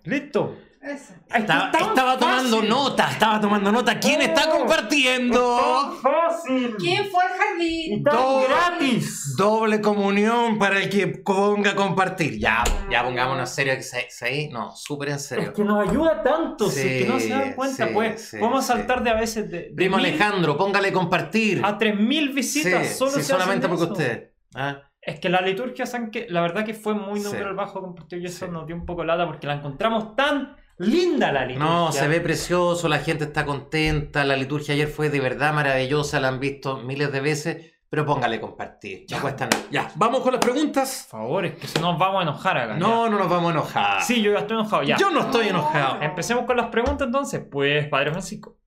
Listo. 0.03 0.56
Estaba, 0.81 1.72
tomando 2.18 2.56
fácil. 2.57 2.69
nota, 2.69 3.12
estaba 3.12 3.39
tomando 3.39 3.72
nota. 3.72 4.00
¿Quién 4.00 4.22
está 4.22 4.45
Oh. 4.48 4.57
compartiendo? 4.60 5.57
Tan 5.60 5.98
fácil. 5.98 6.75
¿Quién 6.80 7.06
fue 7.10 7.24
al 7.24 7.30
jardín? 7.38 7.94
Y 8.00 8.04
tan 8.04 8.16
Dos. 8.16 8.44
gratis. 8.48 9.36
Doble 9.38 9.80
comunión 9.80 10.57
para 10.57 10.80
el 10.80 10.89
que 10.89 11.07
ponga 11.07 11.72
a 11.72 11.75
compartir. 11.75 12.39
Ya, 12.39 12.63
ya 12.89 13.04
pongámonos 13.04 13.50
serio 13.50 13.75
que 13.75 13.83
se, 13.83 14.07
se- 14.10 14.50
no, 14.51 14.75
súper 14.75 15.10
en 15.10 15.16
Es 15.16 15.25
serio. 15.28 15.54
que 15.54 15.63
nos 15.63 15.88
ayuda 15.88 16.24
tanto, 16.24 16.68
si 16.69 16.80
es 16.80 17.04
que 17.04 17.10
no 17.10 17.19
se 17.19 17.30
dan 17.30 17.50
Sí, 17.50 17.54
cuenta, 17.56 17.88
sí, 17.88 17.94
pues. 17.94 18.30
sí, 18.30 18.38
Podemos 18.39 18.66
sí. 18.66 18.72
saltar 18.74 19.04
de 19.04 19.10
a 19.12 19.13
veces 19.16 19.51
de, 19.51 19.57
de 19.69 19.74
Primo 19.75 19.98
mil 19.98 20.06
Alejandro, 20.07 20.57
póngale 20.57 20.92
compartir. 20.92 21.62
a 21.63 21.77
3000 21.77 22.30
Sí, 22.30 22.34
visitas. 22.34 22.98
solo 22.98 23.12
sí, 23.12 23.18
se 23.22 23.24
solamente 23.27 23.68
hacen 23.68 23.77
porque 23.77 23.84
eso. 23.84 23.94
usted. 23.94 24.31
¿ah? 24.56 24.81
Es 25.00 25.19
que 25.19 25.30
la 25.30 25.42
liturgia, 25.42 25.86
¿saben 25.86 26.12
qué? 26.12 26.27
La 26.30 26.42
verdad 26.42 26.63
que 26.66 26.74
fue 26.74 26.94
muy 26.94 27.19
Sí. 27.19 27.25
número 27.25 27.56
bajo 27.56 27.81
compartido 27.81 28.22
y 28.22 28.25
eso 28.25 28.45
Sí. 28.45 28.51
nos 28.51 28.68
dio 28.68 28.75
un 28.75 28.86
poco 28.86 29.04
lata 29.04 29.25
porque 29.25 29.48
la 29.48 29.54
encontramos 29.56 30.16
tan 30.16 30.56
linda 30.81 31.31
la 31.31 31.45
liturgia. 31.45 31.69
No, 31.69 31.92
se 31.92 32.07
ve 32.07 32.22
precioso, 32.22 32.88
la 32.88 33.00
gente 33.00 33.25
está 33.25 33.45
contenta, 33.45 34.24
la 34.24 34.36
liturgia 34.36 34.74
ayer 34.74 34.88
fue 34.88 35.10
de 35.10 35.19
verdad 35.19 35.54
maravillosa, 35.54 36.19
la 36.19 36.28
han 36.30 36.39
visto 36.39 36.78
miles 36.78 37.12
de 37.12 37.19
veces, 37.22 37.74
pero 37.89 38.06
póngale 38.06 38.39
compartir. 38.39 39.06
No 39.12 39.19
cuesta 39.22 39.48
nada. 39.48 39.63
Ya, 39.69 39.92
vamos 39.95 40.22
con 40.22 40.31
las 40.33 40.42
preguntas. 40.42 41.07
Por 41.12 41.19
favor, 41.19 41.45
es 41.45 41.56
que 41.56 41.68
si 41.68 41.80
no 41.80 41.92
nos 41.92 42.00
vamos 42.00 42.19
a 42.19 42.24
enojar 42.24 42.57
acá. 42.57 42.78
No, 42.78 43.10
no 43.10 43.18
nos 43.19 43.30
vamos 43.30 43.50
a 43.50 43.54
enojar. 43.54 44.00
ya. 44.00 44.06
Sí, 44.06 44.22
yo 44.22 44.31
ya 44.31 44.39
estoy 44.39 44.57
enojado, 44.57 44.83
ya. 44.83 44.98
Yo 44.98 45.12
no 45.12 45.22
estoy 45.22 45.50
enojado. 45.50 46.01
Empecemos 46.01 46.45
con 46.45 46.57
las 46.57 46.68
preguntas 46.68 47.06
entonces. 47.07 47.42
Pues, 47.51 47.88
Padre 47.88 48.12
Francisco. 48.12 48.57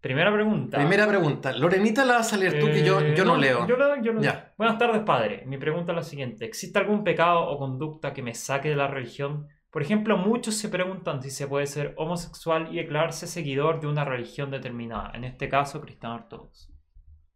Primera 0.00 0.32
pregunta. 0.32 0.78
Primera 0.78 1.06
pregunta. 1.06 1.52
Lorenita 1.52 2.04
la 2.04 2.14
vas 2.14 2.32
a 2.32 2.36
leer 2.36 2.58
tú, 2.58 2.66
que 2.66 2.82
yo, 2.84 3.00
Eh, 3.00 3.14
yo 3.16 3.24
no, 3.24 3.36
leo. 3.36 3.68
Yo 3.68 3.76
yo 4.02 4.12
leo. 4.12 4.20
Ya. 4.20 4.52
Buenas 4.58 4.76
tardes, 4.76 5.02
padre. 5.02 5.44
Mi 5.46 5.58
pregunta 5.58 5.92
es 5.92 5.96
la 5.96 6.02
siguiente. 6.02 6.44
¿Existe 6.44 6.76
algún 6.80 7.04
pecado 7.04 7.46
o 7.46 7.56
conducta 7.56 8.12
que 8.12 8.20
me 8.20 8.34
saque 8.34 8.70
de 8.70 8.74
la 8.74 8.88
religión? 8.88 9.46
Por 9.72 9.80
ejemplo, 9.80 10.18
muchos 10.18 10.56
se 10.56 10.68
preguntan 10.68 11.22
si 11.22 11.30
se 11.30 11.46
puede 11.46 11.66
ser 11.66 11.94
homosexual 11.96 12.68
y 12.70 12.76
declararse 12.76 13.26
seguidor 13.26 13.80
de 13.80 13.86
una 13.86 14.04
religión 14.04 14.50
determinada, 14.50 15.10
en 15.14 15.24
este 15.24 15.48
caso 15.48 15.80
cristiano 15.80 16.16
ortodoxo. 16.16 16.68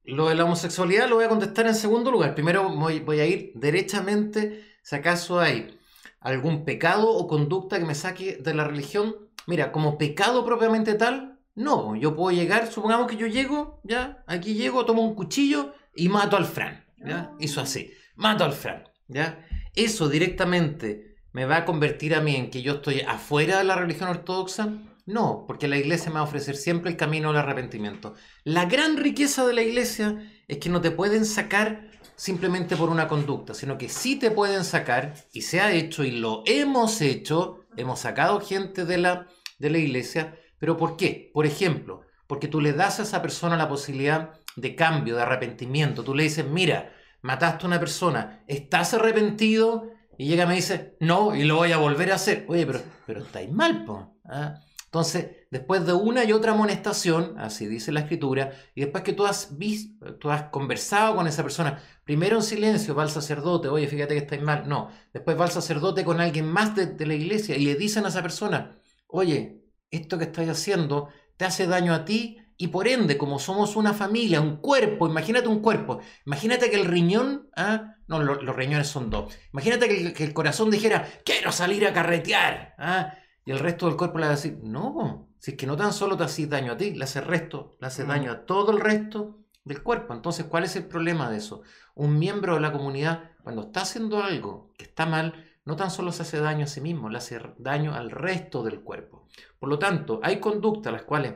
Lo 0.04 0.28
de 0.28 0.34
la 0.34 0.44
homosexualidad 0.44 1.08
lo 1.08 1.16
voy 1.16 1.24
a 1.24 1.30
contestar 1.30 1.66
en 1.66 1.74
segundo 1.74 2.10
lugar. 2.10 2.34
Primero 2.34 2.68
voy, 2.68 3.00
voy 3.00 3.20
a 3.20 3.26
ir 3.26 3.52
derechamente, 3.54 4.62
si 4.82 4.94
acaso 4.94 5.40
hay 5.40 5.78
algún 6.20 6.66
pecado 6.66 7.08
o 7.08 7.26
conducta 7.26 7.78
que 7.78 7.86
me 7.86 7.94
saque 7.94 8.36
de 8.36 8.54
la 8.54 8.64
religión. 8.64 9.16
Mira, 9.46 9.72
como 9.72 9.96
pecado 9.96 10.44
propiamente 10.44 10.92
tal, 10.92 11.40
no. 11.54 11.96
Yo 11.96 12.14
puedo 12.14 12.36
llegar, 12.36 12.70
supongamos 12.70 13.10
que 13.10 13.16
yo 13.16 13.26
llego, 13.26 13.80
ya, 13.82 14.22
aquí 14.26 14.52
llego, 14.52 14.84
tomo 14.84 15.02
un 15.02 15.14
cuchillo 15.14 15.72
y 15.94 16.10
mato 16.10 16.36
al 16.36 16.44
Fran. 16.44 16.84
¿ya? 16.98 17.32
Hizo 17.40 17.62
así, 17.62 17.90
mato 18.14 18.44
al 18.44 18.52
Fran. 18.52 18.84
¿ya? 19.08 19.42
Eso 19.74 20.10
directamente 20.10 21.15
me 21.36 21.44
va 21.44 21.58
a 21.58 21.64
convertir 21.66 22.14
a 22.14 22.22
mí 22.22 22.34
en 22.34 22.48
que 22.48 22.62
yo 22.62 22.76
estoy 22.76 23.02
afuera 23.02 23.58
de 23.58 23.64
la 23.64 23.76
religión 23.76 24.08
ortodoxa. 24.08 24.70
No, 25.04 25.44
porque 25.46 25.68
la 25.68 25.76
iglesia 25.76 26.08
me 26.08 26.14
va 26.14 26.20
a 26.20 26.24
ofrecer 26.24 26.56
siempre 26.56 26.90
el 26.90 26.96
camino 26.96 27.28
del 27.28 27.36
arrepentimiento. 27.36 28.14
La 28.42 28.64
gran 28.64 28.96
riqueza 28.96 29.46
de 29.46 29.52
la 29.52 29.60
iglesia 29.60 30.16
es 30.48 30.56
que 30.56 30.70
no 30.70 30.80
te 30.80 30.92
pueden 30.92 31.26
sacar 31.26 31.90
simplemente 32.14 32.74
por 32.74 32.88
una 32.88 33.06
conducta, 33.06 33.52
sino 33.52 33.76
que 33.76 33.90
sí 33.90 34.16
te 34.16 34.30
pueden 34.30 34.64
sacar, 34.64 35.12
y 35.34 35.42
se 35.42 35.60
ha 35.60 35.72
hecho 35.72 36.04
y 36.04 36.10
lo 36.12 36.42
hemos 36.46 37.02
hecho, 37.02 37.66
hemos 37.76 38.00
sacado 38.00 38.40
gente 38.40 38.86
de 38.86 38.96
la, 38.96 39.26
de 39.58 39.68
la 39.68 39.76
iglesia, 39.76 40.40
pero 40.58 40.78
¿por 40.78 40.96
qué? 40.96 41.30
Por 41.34 41.44
ejemplo, 41.44 42.00
porque 42.26 42.48
tú 42.48 42.62
le 42.62 42.72
das 42.72 42.98
a 42.98 43.02
esa 43.02 43.20
persona 43.20 43.58
la 43.58 43.68
posibilidad 43.68 44.40
de 44.56 44.74
cambio, 44.74 45.16
de 45.16 45.22
arrepentimiento. 45.22 46.02
Tú 46.02 46.14
le 46.14 46.22
dices, 46.22 46.46
mira, 46.46 46.94
mataste 47.20 47.64
a 47.64 47.68
una 47.68 47.78
persona, 47.78 48.42
¿estás 48.48 48.94
arrepentido? 48.94 49.95
Y 50.18 50.26
llega 50.26 50.44
y 50.44 50.46
me 50.46 50.54
dice, 50.54 50.96
no, 51.00 51.34
y 51.34 51.44
lo 51.44 51.56
voy 51.56 51.72
a 51.72 51.78
volver 51.78 52.12
a 52.12 52.16
hacer. 52.16 52.46
Oye, 52.48 52.66
pero, 52.66 52.80
pero 53.06 53.22
estáis 53.22 53.50
mal, 53.50 53.84
po. 53.84 54.18
¿ah? 54.24 54.60
Entonces, 54.86 55.30
después 55.50 55.84
de 55.84 55.92
una 55.92 56.24
y 56.24 56.32
otra 56.32 56.52
amonestación, 56.52 57.38
así 57.38 57.66
dice 57.66 57.92
la 57.92 58.00
escritura, 58.00 58.52
y 58.74 58.80
después 58.80 59.04
que 59.04 59.12
tú 59.12 59.26
has, 59.26 59.58
visto, 59.58 60.16
tú 60.16 60.30
has 60.30 60.44
conversado 60.44 61.16
con 61.16 61.26
esa 61.26 61.42
persona, 61.42 61.82
primero 62.04 62.36
en 62.36 62.42
silencio 62.42 62.94
va 62.94 63.02
al 63.02 63.10
sacerdote, 63.10 63.68
oye, 63.68 63.88
fíjate 63.88 64.14
que 64.14 64.20
estáis 64.20 64.42
mal, 64.42 64.66
no, 64.68 64.90
después 65.12 65.38
va 65.38 65.44
al 65.44 65.50
sacerdote 65.50 66.04
con 66.04 66.20
alguien 66.20 66.46
más 66.46 66.74
de, 66.74 66.86
de 66.86 67.06
la 67.06 67.14
iglesia 67.14 67.56
y 67.56 67.66
le 67.66 67.74
dicen 67.74 68.06
a 68.06 68.08
esa 68.08 68.22
persona, 68.22 68.80
oye, 69.08 69.60
esto 69.90 70.18
que 70.18 70.24
estás 70.24 70.48
haciendo 70.48 71.08
te 71.36 71.44
hace 71.44 71.66
daño 71.66 71.92
a 71.92 72.04
ti 72.04 72.38
y 72.58 72.68
por 72.68 72.88
ende, 72.88 73.18
como 73.18 73.38
somos 73.38 73.76
una 73.76 73.92
familia, 73.94 74.40
un 74.40 74.56
cuerpo, 74.58 75.06
imagínate 75.08 75.48
un 75.48 75.60
cuerpo, 75.60 76.00
imagínate 76.24 76.70
que 76.70 76.76
el 76.76 76.86
riñón, 76.86 77.48
¿ah? 77.56 77.94
no, 78.06 78.22
lo- 78.22 78.40
los 78.42 78.56
riñones 78.56 78.88
son 78.88 79.10
dos, 79.10 79.34
imagínate 79.52 79.88
que 79.88 80.00
el, 80.06 80.12
que 80.14 80.24
el 80.24 80.32
corazón 80.34 80.70
dijera, 80.70 81.06
quiero 81.24 81.52
salir 81.52 81.86
a 81.86 81.92
carretear, 81.92 82.74
¿ah? 82.78 83.12
y 83.44 83.50
el 83.52 83.58
resto 83.58 83.86
del 83.86 83.96
cuerpo 83.96 84.18
le 84.18 84.24
va 84.26 84.32
a 84.32 84.36
decir, 84.36 84.58
no, 84.62 85.28
si 85.38 85.52
es 85.52 85.56
que 85.56 85.66
no 85.66 85.76
tan 85.76 85.92
solo 85.92 86.16
te 86.16 86.24
haces 86.24 86.48
daño 86.48 86.72
a 86.72 86.76
ti, 86.76 86.94
le 86.94 87.04
hace 87.04 87.20
resto, 87.20 87.76
le 87.80 87.86
hace 87.86 88.04
Mm. 88.04 88.08
daño 88.08 88.32
a 88.32 88.46
todo 88.46 88.72
el 88.72 88.80
resto 88.80 89.40
del 89.64 89.82
cuerpo. 89.82 90.14
Entonces, 90.14 90.46
¿cuál 90.46 90.64
es 90.64 90.74
el 90.76 90.86
problema 90.86 91.30
de 91.30 91.38
eso? 91.38 91.62
Un 91.94 92.18
miembro 92.18 92.54
de 92.54 92.60
la 92.60 92.72
comunidad, 92.72 93.30
cuando 93.42 93.62
está 93.62 93.82
haciendo 93.82 94.22
algo 94.22 94.72
que 94.76 94.84
está 94.84 95.06
mal, 95.06 95.44
no 95.64 95.76
tan 95.76 95.90
solo 95.90 96.12
se 96.12 96.22
hace 96.22 96.40
daño 96.40 96.64
a 96.64 96.68
sí 96.68 96.80
mismo, 96.80 97.08
le 97.08 97.18
hace 97.18 97.40
daño 97.58 97.94
al 97.94 98.10
resto 98.10 98.62
del 98.62 98.80
cuerpo. 98.82 99.26
Por 99.58 99.68
lo 99.68 99.78
tanto, 99.78 100.20
hay 100.22 100.38
conductas 100.40 100.92
las 100.92 101.02
cuales 101.02 101.34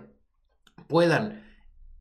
puedan 0.91 1.43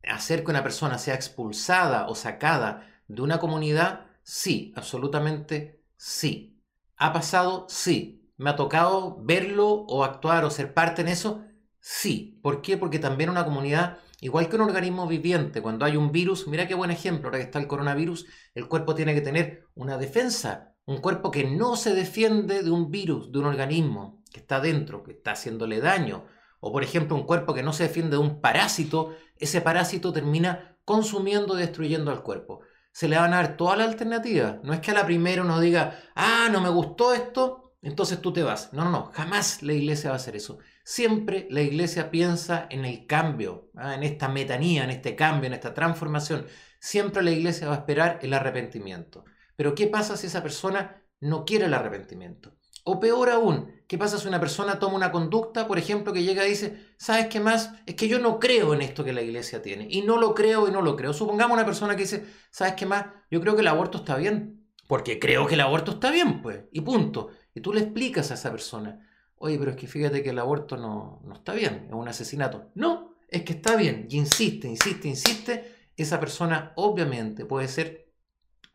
hacer 0.06 0.44
que 0.44 0.50
una 0.50 0.62
persona 0.62 0.98
sea 0.98 1.14
expulsada 1.14 2.06
o 2.08 2.14
sacada 2.14 2.86
de 3.08 3.22
una 3.22 3.38
comunidad, 3.38 4.06
sí, 4.22 4.72
absolutamente 4.76 5.82
sí. 5.96 6.62
¿Ha 6.96 7.12
pasado? 7.12 7.66
Sí. 7.68 8.30
¿Me 8.36 8.50
ha 8.50 8.56
tocado 8.56 9.18
verlo 9.22 9.68
o 9.68 10.04
actuar 10.04 10.44
o 10.44 10.50
ser 10.50 10.74
parte 10.74 11.02
en 11.02 11.08
eso? 11.08 11.44
Sí. 11.78 12.38
¿Por 12.42 12.60
qué? 12.62 12.76
Porque 12.76 12.98
también 12.98 13.30
una 13.30 13.44
comunidad, 13.44 13.98
igual 14.20 14.48
que 14.48 14.56
un 14.56 14.62
organismo 14.62 15.06
viviente, 15.06 15.62
cuando 15.62 15.84
hay 15.84 15.96
un 15.96 16.12
virus, 16.12 16.46
mira 16.46 16.68
qué 16.68 16.74
buen 16.74 16.90
ejemplo, 16.90 17.28
ahora 17.28 17.38
que 17.38 17.44
está 17.44 17.58
el 17.58 17.66
coronavirus, 17.66 18.26
el 18.54 18.68
cuerpo 18.68 18.94
tiene 18.94 19.14
que 19.14 19.20
tener 19.22 19.64
una 19.74 19.96
defensa, 19.96 20.74
un 20.84 20.98
cuerpo 20.98 21.30
que 21.30 21.44
no 21.44 21.76
se 21.76 21.94
defiende 21.94 22.62
de 22.62 22.70
un 22.70 22.90
virus, 22.90 23.32
de 23.32 23.38
un 23.38 23.46
organismo 23.46 24.22
que 24.32 24.40
está 24.40 24.60
dentro, 24.60 25.02
que 25.02 25.12
está 25.12 25.32
haciéndole 25.32 25.80
daño, 25.80 26.24
o 26.60 26.72
por 26.72 26.82
ejemplo 26.84 27.16
un 27.16 27.24
cuerpo 27.24 27.54
que 27.54 27.62
no 27.62 27.72
se 27.72 27.84
defiende 27.84 28.16
de 28.16 28.22
un 28.22 28.40
parásito, 28.40 29.16
ese 29.36 29.60
parásito 29.60 30.12
termina 30.12 30.78
consumiendo 30.84 31.56
y 31.56 31.62
destruyendo 31.62 32.10
al 32.10 32.22
cuerpo. 32.22 32.60
Se 32.92 33.08
le 33.08 33.16
van 33.16 33.32
a 33.32 33.36
dar 33.36 33.56
toda 33.56 33.76
la 33.76 33.84
alternativa. 33.84 34.60
No 34.62 34.72
es 34.72 34.80
que 34.80 34.90
a 34.90 34.94
la 34.94 35.06
primera 35.06 35.42
uno 35.42 35.60
diga, 35.60 35.98
ah, 36.14 36.48
no 36.50 36.60
me 36.60 36.68
gustó 36.68 37.14
esto, 37.14 37.74
entonces 37.82 38.20
tú 38.20 38.32
te 38.32 38.42
vas. 38.42 38.72
No, 38.72 38.84
no, 38.84 38.90
no, 38.90 39.10
jamás 39.12 39.62
la 39.62 39.72
iglesia 39.72 40.10
va 40.10 40.16
a 40.16 40.16
hacer 40.16 40.36
eso. 40.36 40.58
Siempre 40.84 41.46
la 41.50 41.62
iglesia 41.62 42.10
piensa 42.10 42.66
en 42.70 42.84
el 42.84 43.06
cambio, 43.06 43.70
¿ah? 43.76 43.94
en 43.94 44.02
esta 44.02 44.28
metanía, 44.28 44.84
en 44.84 44.90
este 44.90 45.14
cambio, 45.16 45.46
en 45.46 45.54
esta 45.54 45.72
transformación. 45.72 46.46
Siempre 46.78 47.22
la 47.22 47.30
iglesia 47.30 47.68
va 47.68 47.74
a 47.74 47.78
esperar 47.78 48.18
el 48.22 48.34
arrepentimiento. 48.34 49.24
Pero 49.56 49.74
¿qué 49.74 49.86
pasa 49.86 50.16
si 50.16 50.26
esa 50.26 50.42
persona 50.42 51.02
no 51.20 51.44
quiere 51.44 51.66
el 51.66 51.74
arrepentimiento? 51.74 52.56
O 52.92 52.98
peor 52.98 53.30
aún, 53.30 53.70
¿qué 53.86 53.96
pasa 53.96 54.18
si 54.18 54.26
una 54.26 54.40
persona 54.40 54.80
toma 54.80 54.96
una 54.96 55.12
conducta, 55.12 55.68
por 55.68 55.78
ejemplo, 55.78 56.12
que 56.12 56.24
llega 56.24 56.44
y 56.44 56.50
dice, 56.50 56.88
¿sabes 56.96 57.28
qué 57.28 57.38
más? 57.38 57.72
Es 57.86 57.94
que 57.94 58.08
yo 58.08 58.18
no 58.18 58.40
creo 58.40 58.74
en 58.74 58.82
esto 58.82 59.04
que 59.04 59.12
la 59.12 59.22
iglesia 59.22 59.62
tiene. 59.62 59.86
Y 59.88 60.02
no 60.02 60.16
lo 60.16 60.34
creo 60.34 60.66
y 60.66 60.72
no 60.72 60.82
lo 60.82 60.96
creo. 60.96 61.12
Supongamos 61.12 61.54
una 61.54 61.64
persona 61.64 61.94
que 61.94 62.02
dice, 62.02 62.26
¿sabes 62.50 62.74
qué 62.74 62.86
más? 62.86 63.06
Yo 63.30 63.40
creo 63.40 63.54
que 63.54 63.60
el 63.60 63.68
aborto 63.68 63.98
está 63.98 64.16
bien. 64.16 64.66
Porque 64.88 65.20
creo 65.20 65.46
que 65.46 65.54
el 65.54 65.60
aborto 65.60 65.92
está 65.92 66.10
bien, 66.10 66.42
pues. 66.42 66.64
Y 66.72 66.80
punto. 66.80 67.30
Y 67.54 67.60
tú 67.60 67.72
le 67.72 67.82
explicas 67.82 68.32
a 68.32 68.34
esa 68.34 68.50
persona, 68.50 69.08
oye, 69.36 69.56
pero 69.56 69.70
es 69.70 69.76
que 69.76 69.86
fíjate 69.86 70.24
que 70.24 70.30
el 70.30 70.40
aborto 70.40 70.76
no, 70.76 71.20
no 71.24 71.34
está 71.34 71.52
bien, 71.52 71.84
es 71.86 71.92
un 71.92 72.08
asesinato. 72.08 72.72
No, 72.74 73.14
es 73.28 73.44
que 73.44 73.52
está 73.52 73.76
bien. 73.76 74.08
Y 74.10 74.16
insiste, 74.16 74.66
insiste, 74.66 75.06
insiste. 75.06 75.76
Esa 75.96 76.18
persona 76.18 76.72
obviamente 76.74 77.44
puede 77.44 77.68
ser 77.68 78.10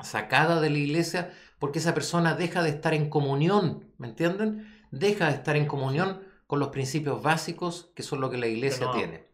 sacada 0.01 0.61
de 0.61 0.69
la 0.69 0.77
iglesia 0.77 1.33
porque 1.59 1.79
esa 1.79 1.93
persona 1.93 2.35
deja 2.35 2.63
de 2.63 2.69
estar 2.69 2.93
en 2.93 3.09
comunión, 3.09 3.91
¿me 3.97 4.07
entienden? 4.07 4.85
Deja 4.91 5.27
de 5.27 5.35
estar 5.35 5.55
en 5.55 5.65
comunión 5.65 6.21
con 6.47 6.59
los 6.59 6.69
principios 6.69 7.21
básicos 7.21 7.91
que 7.95 8.03
son 8.03 8.21
lo 8.21 8.29
que 8.29 8.37
la 8.37 8.47
iglesia 8.47 8.91
tiene. 8.93 9.27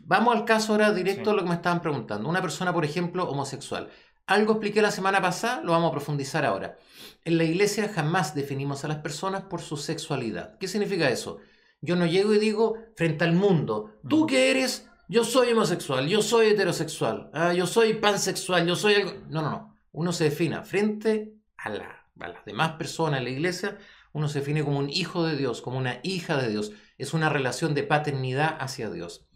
Vamos 0.00 0.36
al 0.36 0.44
caso 0.44 0.72
ahora 0.72 0.92
directo 0.92 1.30
a 1.30 1.34
lo 1.34 1.42
que 1.42 1.48
me 1.48 1.56
estaban 1.56 1.82
preguntando. 1.82 2.28
Una 2.28 2.40
persona, 2.42 2.72
por 2.72 2.84
ejemplo, 2.84 3.28
homosexual. 3.28 3.88
Algo 4.26 4.52
expliqué 4.52 4.82
la 4.82 4.90
semana 4.90 5.20
pasada, 5.20 5.62
lo 5.62 5.72
vamos 5.72 5.88
a 5.88 5.92
profundizar 5.92 6.44
ahora. 6.44 6.78
En 7.24 7.38
la 7.38 7.44
iglesia 7.44 7.88
jamás 7.88 8.34
definimos 8.34 8.84
a 8.84 8.88
las 8.88 8.98
personas 8.98 9.42
por 9.42 9.60
su 9.60 9.76
sexualidad. 9.76 10.58
¿Qué 10.58 10.68
significa 10.68 11.08
eso? 11.08 11.38
Yo 11.80 11.96
no 11.96 12.06
llego 12.06 12.34
y 12.34 12.38
digo 12.38 12.76
frente 12.94 13.24
al 13.24 13.32
mundo, 13.32 13.98
tú 14.08 14.26
que 14.26 14.50
eres, 14.50 14.88
yo 15.08 15.24
soy 15.24 15.52
homosexual, 15.52 16.06
yo 16.08 16.20
soy 16.22 16.48
heterosexual, 16.48 17.30
ah, 17.32 17.52
yo 17.54 17.66
soy 17.66 17.94
pansexual, 17.94 18.66
yo 18.66 18.76
soy 18.76 18.94
algo... 18.96 19.12
No, 19.28 19.42
no, 19.42 19.50
no. 19.50 19.78
Uno 19.92 20.12
se 20.12 20.24
defina 20.24 20.62
frente 20.62 21.37
a, 21.58 21.70
las 21.70 22.44
demás 22.44 22.72
personas 22.72 23.18
en 23.18 23.24
la 23.24 23.30
iglesia, 23.30 23.78
uno 24.12 24.28
se 24.28 24.40
define 24.40 24.64
como 24.64 24.78
un 24.78 24.90
hijo 24.90 25.24
de 25.24 25.36
Dios, 25.36 25.60
como 25.60 25.78
una 25.78 26.00
hija 26.02 26.36
de 26.36 26.48
Dios. 26.48 26.72
Es 26.96 27.14
una 27.14 27.28
relación 27.28 27.74
de 27.74 27.82
paternidad 27.82 28.56
hacia 28.58 28.90
Dios. 28.90 29.26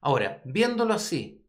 Ahora, 0.00 0.40
viéndolo 0.44 0.94
así, 0.94 1.46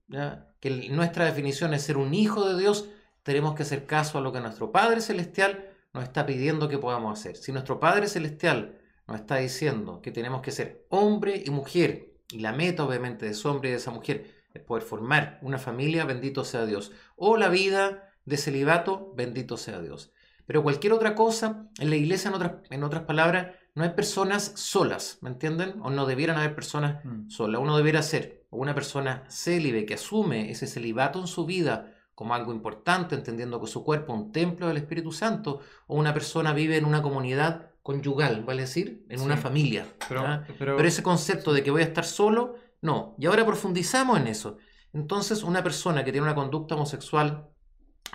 que 0.59 0.89
nuestra 0.91 1.25
definición 1.25 1.73
es 1.73 1.83
ser 1.83 1.97
un 1.97 2.13
hijo 2.13 2.47
de 2.47 2.59
Dios, 2.59 2.89
tenemos 3.23 3.55
que 3.55 3.63
hacer 3.63 3.85
caso 3.85 4.17
a 4.17 4.21
lo 4.21 4.31
que 4.31 4.41
nuestro 4.41 4.71
Padre 4.71 5.01
Celestial 5.01 5.69
nos 5.93 6.03
está 6.03 6.25
pidiendo 6.25 6.67
que 6.67 6.77
podamos 6.77 7.19
hacer. 7.19 7.37
Si 7.37 7.51
nuestro 7.51 7.79
Padre 7.79 8.07
Celestial 8.07 8.77
nos 9.07 9.21
está 9.21 9.37
diciendo 9.37 10.01
que 10.01 10.11
tenemos 10.11 10.41
que 10.41 10.51
ser 10.51 10.85
hombre 10.89 11.41
y 11.45 11.49
mujer, 11.49 12.13
y 12.31 12.39
la 12.39 12.51
meta 12.51 12.83
obviamente 12.83 13.25
de 13.25 13.31
ese 13.31 13.47
hombre 13.47 13.69
y 13.69 13.71
de 13.71 13.77
esa 13.77 13.91
mujer 13.91 14.43
es 14.53 14.61
poder 14.61 14.83
formar 14.83 15.39
una 15.41 15.57
familia, 15.57 16.05
bendito 16.05 16.43
sea 16.45 16.65
Dios, 16.65 16.91
o 17.15 17.37
la 17.37 17.49
vida 17.49 18.11
de 18.25 18.37
celibato, 18.37 19.13
bendito 19.15 19.57
sea 19.57 19.81
Dios. 19.81 20.11
Pero 20.45 20.63
cualquier 20.63 20.93
otra 20.93 21.15
cosa, 21.15 21.67
en 21.79 21.89
la 21.89 21.95
iglesia, 21.95 22.29
en 22.29 22.35
otras, 22.35 22.53
en 22.69 22.83
otras 22.83 23.03
palabras, 23.03 23.47
no 23.75 23.83
hay 23.83 23.91
personas 23.91 24.53
solas, 24.55 25.17
¿me 25.21 25.29
entienden? 25.29 25.75
O 25.81 25.89
no 25.89 26.05
debieran 26.05 26.37
haber 26.37 26.53
personas 26.53 27.03
mm. 27.03 27.29
solas. 27.29 27.61
Uno 27.61 27.75
debiera 27.77 28.01
ser 28.03 28.45
una 28.51 28.75
persona 28.75 29.23
célibe 29.29 29.85
que 29.85 29.95
asume 29.95 30.51
ese 30.51 30.67
celibato 30.67 31.19
en 31.19 31.27
su 31.27 31.45
vida 31.45 31.93
como 32.15 32.35
algo 32.35 32.53
importante, 32.53 33.15
entendiendo 33.15 33.59
que 33.59 33.67
su 33.67 33.83
cuerpo 33.83 34.13
es 34.13 34.19
un 34.19 34.31
templo 34.31 34.67
del 34.67 34.77
Espíritu 34.77 35.11
Santo, 35.11 35.61
o 35.87 35.95
una 35.97 36.13
persona 36.13 36.53
vive 36.53 36.77
en 36.77 36.85
una 36.85 37.01
comunidad 37.01 37.71
conyugal, 37.81 38.43
vale 38.43 38.61
decir, 38.61 39.05
en 39.09 39.21
una 39.21 39.35
familia. 39.35 39.87
Pero, 40.07 40.23
pero, 40.59 40.79
ese 40.79 41.01
concepto 41.01 41.53
de 41.53 41.63
que 41.63 41.71
voy 41.71 41.81
a 41.81 41.85
estar 41.85 42.05
solo, 42.05 42.55
no. 42.81 43.15
Y 43.17 43.25
ahora 43.25 43.45
profundizamos 43.45 44.19
en 44.19 44.27
eso. 44.27 44.57
Entonces, 44.93 45.41
una 45.41 45.63
persona 45.63 46.03
que 46.03 46.11
tiene 46.11 46.25
una 46.25 46.35
conducta 46.35 46.75
homosexual 46.75 47.49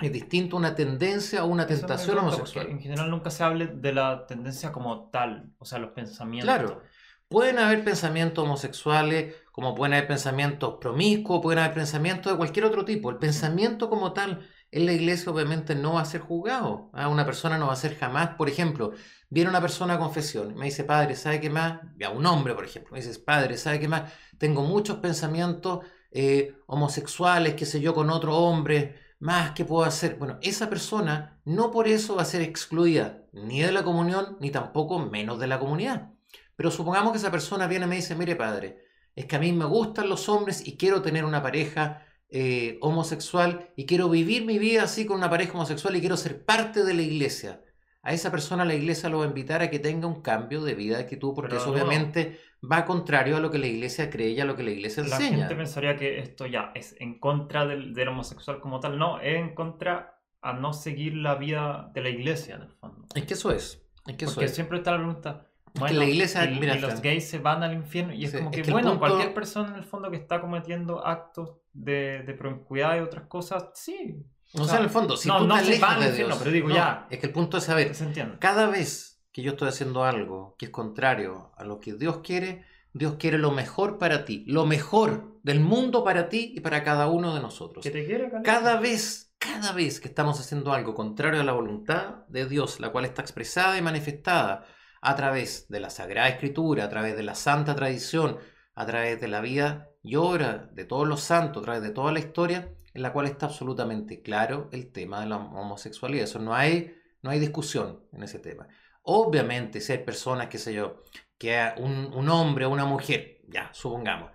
es 0.00 0.12
distinto 0.12 0.56
una 0.56 0.74
tendencia 0.74 1.44
o 1.44 1.48
una 1.48 1.66
tentación 1.66 2.18
homosexual. 2.18 2.68
En 2.68 2.80
general 2.80 3.10
nunca 3.10 3.30
se 3.30 3.42
hable 3.42 3.66
de 3.66 3.92
la 3.92 4.26
tendencia 4.26 4.72
como 4.72 5.08
tal, 5.10 5.50
o 5.58 5.64
sea, 5.64 5.78
los 5.78 5.90
pensamientos. 5.90 6.54
Claro, 6.54 6.82
pueden 7.28 7.58
haber 7.58 7.84
pensamientos 7.84 8.44
homosexuales, 8.44 9.34
como 9.52 9.74
pueden 9.74 9.94
haber 9.94 10.06
pensamientos 10.06 10.76
promiscuos, 10.80 11.40
pueden 11.42 11.58
haber 11.58 11.74
pensamientos 11.74 12.32
de 12.32 12.36
cualquier 12.36 12.64
otro 12.64 12.84
tipo. 12.84 13.10
El 13.10 13.16
pensamiento 13.16 13.90
como 13.90 14.12
tal 14.12 14.46
en 14.70 14.86
la 14.86 14.92
iglesia 14.92 15.32
obviamente 15.32 15.74
no 15.74 15.94
va 15.94 16.02
a 16.02 16.04
ser 16.04 16.20
juzgado. 16.20 16.90
¿ah? 16.92 17.08
Una 17.08 17.24
persona 17.24 17.58
no 17.58 17.66
va 17.66 17.72
a 17.72 17.76
ser 17.76 17.96
jamás, 17.96 18.30
por 18.36 18.48
ejemplo, 18.48 18.92
viene 19.30 19.50
una 19.50 19.60
persona 19.60 19.94
a 19.94 19.98
confesión, 19.98 20.54
me 20.54 20.66
dice, 20.66 20.84
padre, 20.84 21.16
¿sabe 21.16 21.40
qué 21.40 21.50
más? 21.50 21.80
A 22.04 22.10
un 22.10 22.24
hombre, 22.24 22.54
por 22.54 22.64
ejemplo, 22.64 22.92
me 22.92 23.00
dice, 23.00 23.18
padre, 23.18 23.56
¿sabe 23.56 23.80
qué 23.80 23.88
más? 23.88 24.12
Tengo 24.38 24.62
muchos 24.62 24.98
pensamientos 24.98 25.80
eh, 26.12 26.56
homosexuales, 26.66 27.54
qué 27.54 27.66
sé 27.66 27.80
yo, 27.80 27.94
con 27.94 28.10
otro 28.10 28.36
hombre 28.36 29.07
más 29.18 29.52
que 29.52 29.64
puedo 29.64 29.84
hacer. 29.84 30.16
Bueno, 30.16 30.38
esa 30.42 30.68
persona 30.68 31.40
no 31.44 31.70
por 31.70 31.88
eso 31.88 32.16
va 32.16 32.22
a 32.22 32.26
ser 32.26 32.42
excluida 32.42 33.24
ni 33.32 33.60
de 33.60 33.72
la 33.72 33.84
comunión, 33.84 34.36
ni 34.40 34.50
tampoco 34.50 34.98
menos 34.98 35.38
de 35.38 35.46
la 35.46 35.58
comunidad. 35.58 36.12
Pero 36.56 36.70
supongamos 36.70 37.12
que 37.12 37.18
esa 37.18 37.30
persona 37.30 37.66
viene 37.66 37.86
y 37.86 37.88
me 37.88 37.96
dice, 37.96 38.14
mire 38.14 38.36
padre, 38.36 38.78
es 39.14 39.26
que 39.26 39.36
a 39.36 39.38
mí 39.38 39.52
me 39.52 39.64
gustan 39.64 40.08
los 40.08 40.28
hombres 40.28 40.66
y 40.66 40.76
quiero 40.76 41.02
tener 41.02 41.24
una 41.24 41.42
pareja 41.42 42.06
eh, 42.30 42.78
homosexual 42.80 43.72
y 43.76 43.86
quiero 43.86 44.08
vivir 44.08 44.44
mi 44.44 44.58
vida 44.58 44.82
así 44.84 45.06
con 45.06 45.16
una 45.16 45.30
pareja 45.30 45.54
homosexual 45.54 45.96
y 45.96 46.00
quiero 46.00 46.16
ser 46.16 46.44
parte 46.44 46.84
de 46.84 46.94
la 46.94 47.02
iglesia 47.02 47.62
a 48.02 48.12
esa 48.12 48.30
persona 48.30 48.64
la 48.64 48.74
iglesia 48.74 49.08
lo 49.08 49.18
va 49.18 49.24
a 49.24 49.28
invitar 49.28 49.60
a 49.60 49.70
que 49.70 49.78
tenga 49.78 50.06
un 50.06 50.22
cambio 50.22 50.62
de 50.62 50.74
vida 50.74 51.06
que 51.06 51.16
tú, 51.16 51.34
porque 51.34 51.56
eso 51.56 51.70
obviamente 51.70 52.38
va 52.62 52.84
contrario 52.84 53.36
a 53.36 53.40
lo 53.40 53.50
que 53.50 53.58
la 53.58 53.66
iglesia 53.66 54.08
cree 54.08 54.30
y 54.30 54.40
a 54.40 54.44
lo 54.44 54.56
que 54.56 54.62
la 54.62 54.70
iglesia 54.70 55.02
enseña. 55.02 55.30
La 55.30 55.36
gente 55.36 55.56
pensaría 55.56 55.96
que 55.96 56.18
esto 56.18 56.46
ya 56.46 56.72
es 56.74 56.94
en 57.00 57.18
contra 57.18 57.66
del, 57.66 58.08
homosexual 58.08 58.60
como 58.60 58.80
tal. 58.80 58.98
No, 58.98 59.20
es 59.20 59.36
en 59.36 59.54
contra 59.54 60.20
a 60.40 60.52
no 60.52 60.72
seguir 60.72 61.16
la 61.16 61.34
vida 61.34 61.90
de 61.92 62.00
la 62.00 62.08
iglesia, 62.08 62.56
en 62.56 62.62
el 62.62 62.70
fondo. 62.70 63.04
Es 63.14 63.24
que 63.24 63.34
eso 63.34 63.50
es. 63.50 63.82
Es 64.06 64.16
que 64.16 64.26
porque 64.26 64.48
siempre 64.48 64.78
está 64.78 64.92
la 64.92 64.98
pregunta. 64.98 65.46
Bueno, 65.74 65.98
la 65.98 66.06
iglesia, 66.06 66.44
y, 66.44 66.80
los 66.80 67.02
gays 67.02 67.28
se 67.28 67.38
van 67.38 67.62
al 67.62 67.74
infierno 67.74 68.14
y 68.14 68.24
es 68.24 68.34
como 68.34 68.50
que, 68.50 68.62
bueno, 68.70 68.98
cualquier 68.98 69.34
persona 69.34 69.68
en 69.68 69.76
el 69.76 69.84
fondo 69.84 70.10
que 70.10 70.16
está 70.16 70.40
cometiendo 70.40 71.06
actos 71.06 71.58
de, 71.72 72.22
de 72.22 72.34
promiscuidad 72.34 72.96
y 72.96 73.00
otras 73.00 73.26
cosas, 73.26 73.70
sí, 73.74 74.24
o, 74.54 74.64
sea, 74.64 74.78
en 74.78 74.84
el 74.84 74.90
fondo, 74.90 75.16
si 75.16 75.28
no, 75.28 75.38
tú 75.38 75.46
no 75.46 75.54
te 75.54 75.60
alejas 75.60 76.16
de 76.16 76.24
pero 76.38 76.50
digo 76.50 76.70
ya. 76.70 77.06
Es 77.10 77.18
que 77.18 77.26
el 77.26 77.32
punto 77.32 77.58
es 77.58 77.64
saber, 77.64 77.92
cada 78.38 78.66
vez 78.66 79.22
que 79.32 79.42
yo 79.42 79.52
estoy 79.52 79.68
haciendo 79.68 80.04
algo 80.04 80.56
que 80.58 80.66
es 80.66 80.70
contrario 80.70 81.52
a 81.56 81.64
lo 81.64 81.80
que 81.80 81.94
Dios 81.94 82.20
quiere, 82.22 82.64
Dios 82.92 83.16
quiere 83.18 83.38
lo 83.38 83.50
mejor 83.50 83.98
para 83.98 84.24
ti, 84.24 84.44
lo 84.46 84.66
mejor 84.66 85.38
del 85.42 85.60
mundo 85.60 86.02
para 86.02 86.28
ti 86.28 86.52
y 86.54 86.60
para 86.60 86.82
cada 86.82 87.08
uno 87.08 87.34
de 87.34 87.40
nosotros. 87.40 87.82
Que 87.82 87.90
te 87.90 88.06
quiere, 88.06 88.30
cada 88.42 88.80
vez, 88.80 89.34
cada 89.38 89.72
vez 89.72 90.00
que 90.00 90.08
estamos 90.08 90.40
haciendo 90.40 90.72
algo 90.72 90.94
contrario 90.94 91.40
a 91.40 91.44
la 91.44 91.52
voluntad 91.52 92.26
de 92.28 92.46
Dios, 92.46 92.80
la 92.80 92.90
cual 92.90 93.04
está 93.04 93.22
expresada 93.22 93.76
y 93.76 93.82
manifestada 93.82 94.64
a 95.00 95.14
través 95.14 95.68
de 95.68 95.80
la 95.80 95.90
Sagrada 95.90 96.28
Escritura, 96.28 96.84
a 96.84 96.88
través 96.88 97.16
de 97.16 97.22
la 97.22 97.34
Santa 97.34 97.74
Tradición, 97.76 98.38
a 98.74 98.86
través 98.86 99.20
de 99.20 99.28
la 99.28 99.40
vida 99.40 99.90
y 100.02 100.16
obra 100.16 100.70
de 100.72 100.84
todos 100.84 101.06
los 101.06 101.20
santos, 101.20 101.62
a 101.62 101.64
través 101.64 101.82
de 101.82 101.90
toda 101.90 102.12
la 102.12 102.18
historia, 102.18 102.74
en 102.98 103.02
la 103.02 103.12
cual 103.12 103.26
está 103.26 103.46
absolutamente 103.46 104.22
claro 104.22 104.68
el 104.72 104.90
tema 104.90 105.20
de 105.20 105.26
la 105.28 105.36
homosexualidad. 105.36 106.24
Eso 106.24 106.40
no 106.40 106.52
hay, 106.52 106.96
no 107.22 107.30
hay 107.30 107.38
discusión 107.38 108.02
en 108.12 108.24
ese 108.24 108.40
tema. 108.40 108.66
Obviamente, 109.02 109.80
si 109.80 109.92
hay 109.92 109.98
personas, 109.98 110.48
qué 110.48 110.58
sé 110.58 110.74
yo, 110.74 111.04
que 111.38 111.72
un, 111.78 112.28
hombre 112.28 112.66
o 112.66 112.70
una 112.70 112.84
mujer, 112.86 113.42
ya, 113.46 113.70
supongamos, 113.72 114.32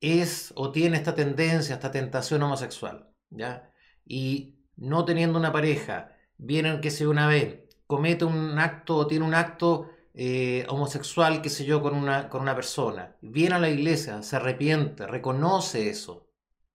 es 0.00 0.52
o 0.56 0.72
tiene 0.72 0.96
esta 0.96 1.14
tendencia, 1.14 1.76
esta 1.76 1.92
tentación 1.92 2.42
homosexual, 2.42 3.08
¿ya? 3.30 3.70
Y 4.04 4.58
no 4.76 5.04
teniendo 5.04 5.38
una 5.38 5.52
pareja, 5.52 6.16
vienen, 6.36 6.80
que 6.80 6.90
sé 6.90 7.06
una 7.06 7.28
vez, 7.28 7.60
comete 7.86 8.24
un 8.24 8.58
acto 8.58 8.96
o 8.96 9.06
tiene 9.06 9.24
un 9.24 9.34
acto 9.34 9.90
eh, 10.14 10.66
homosexual, 10.68 11.40
qué 11.40 11.50
sé 11.50 11.64
yo, 11.64 11.80
con 11.82 11.94
una, 11.94 12.28
con 12.28 12.42
una 12.42 12.56
persona, 12.56 13.16
viene 13.20 13.54
a 13.54 13.60
la 13.60 13.70
iglesia, 13.70 14.22
se 14.22 14.36
arrepiente, 14.36 15.06
reconoce 15.06 15.88
eso, 15.88 16.31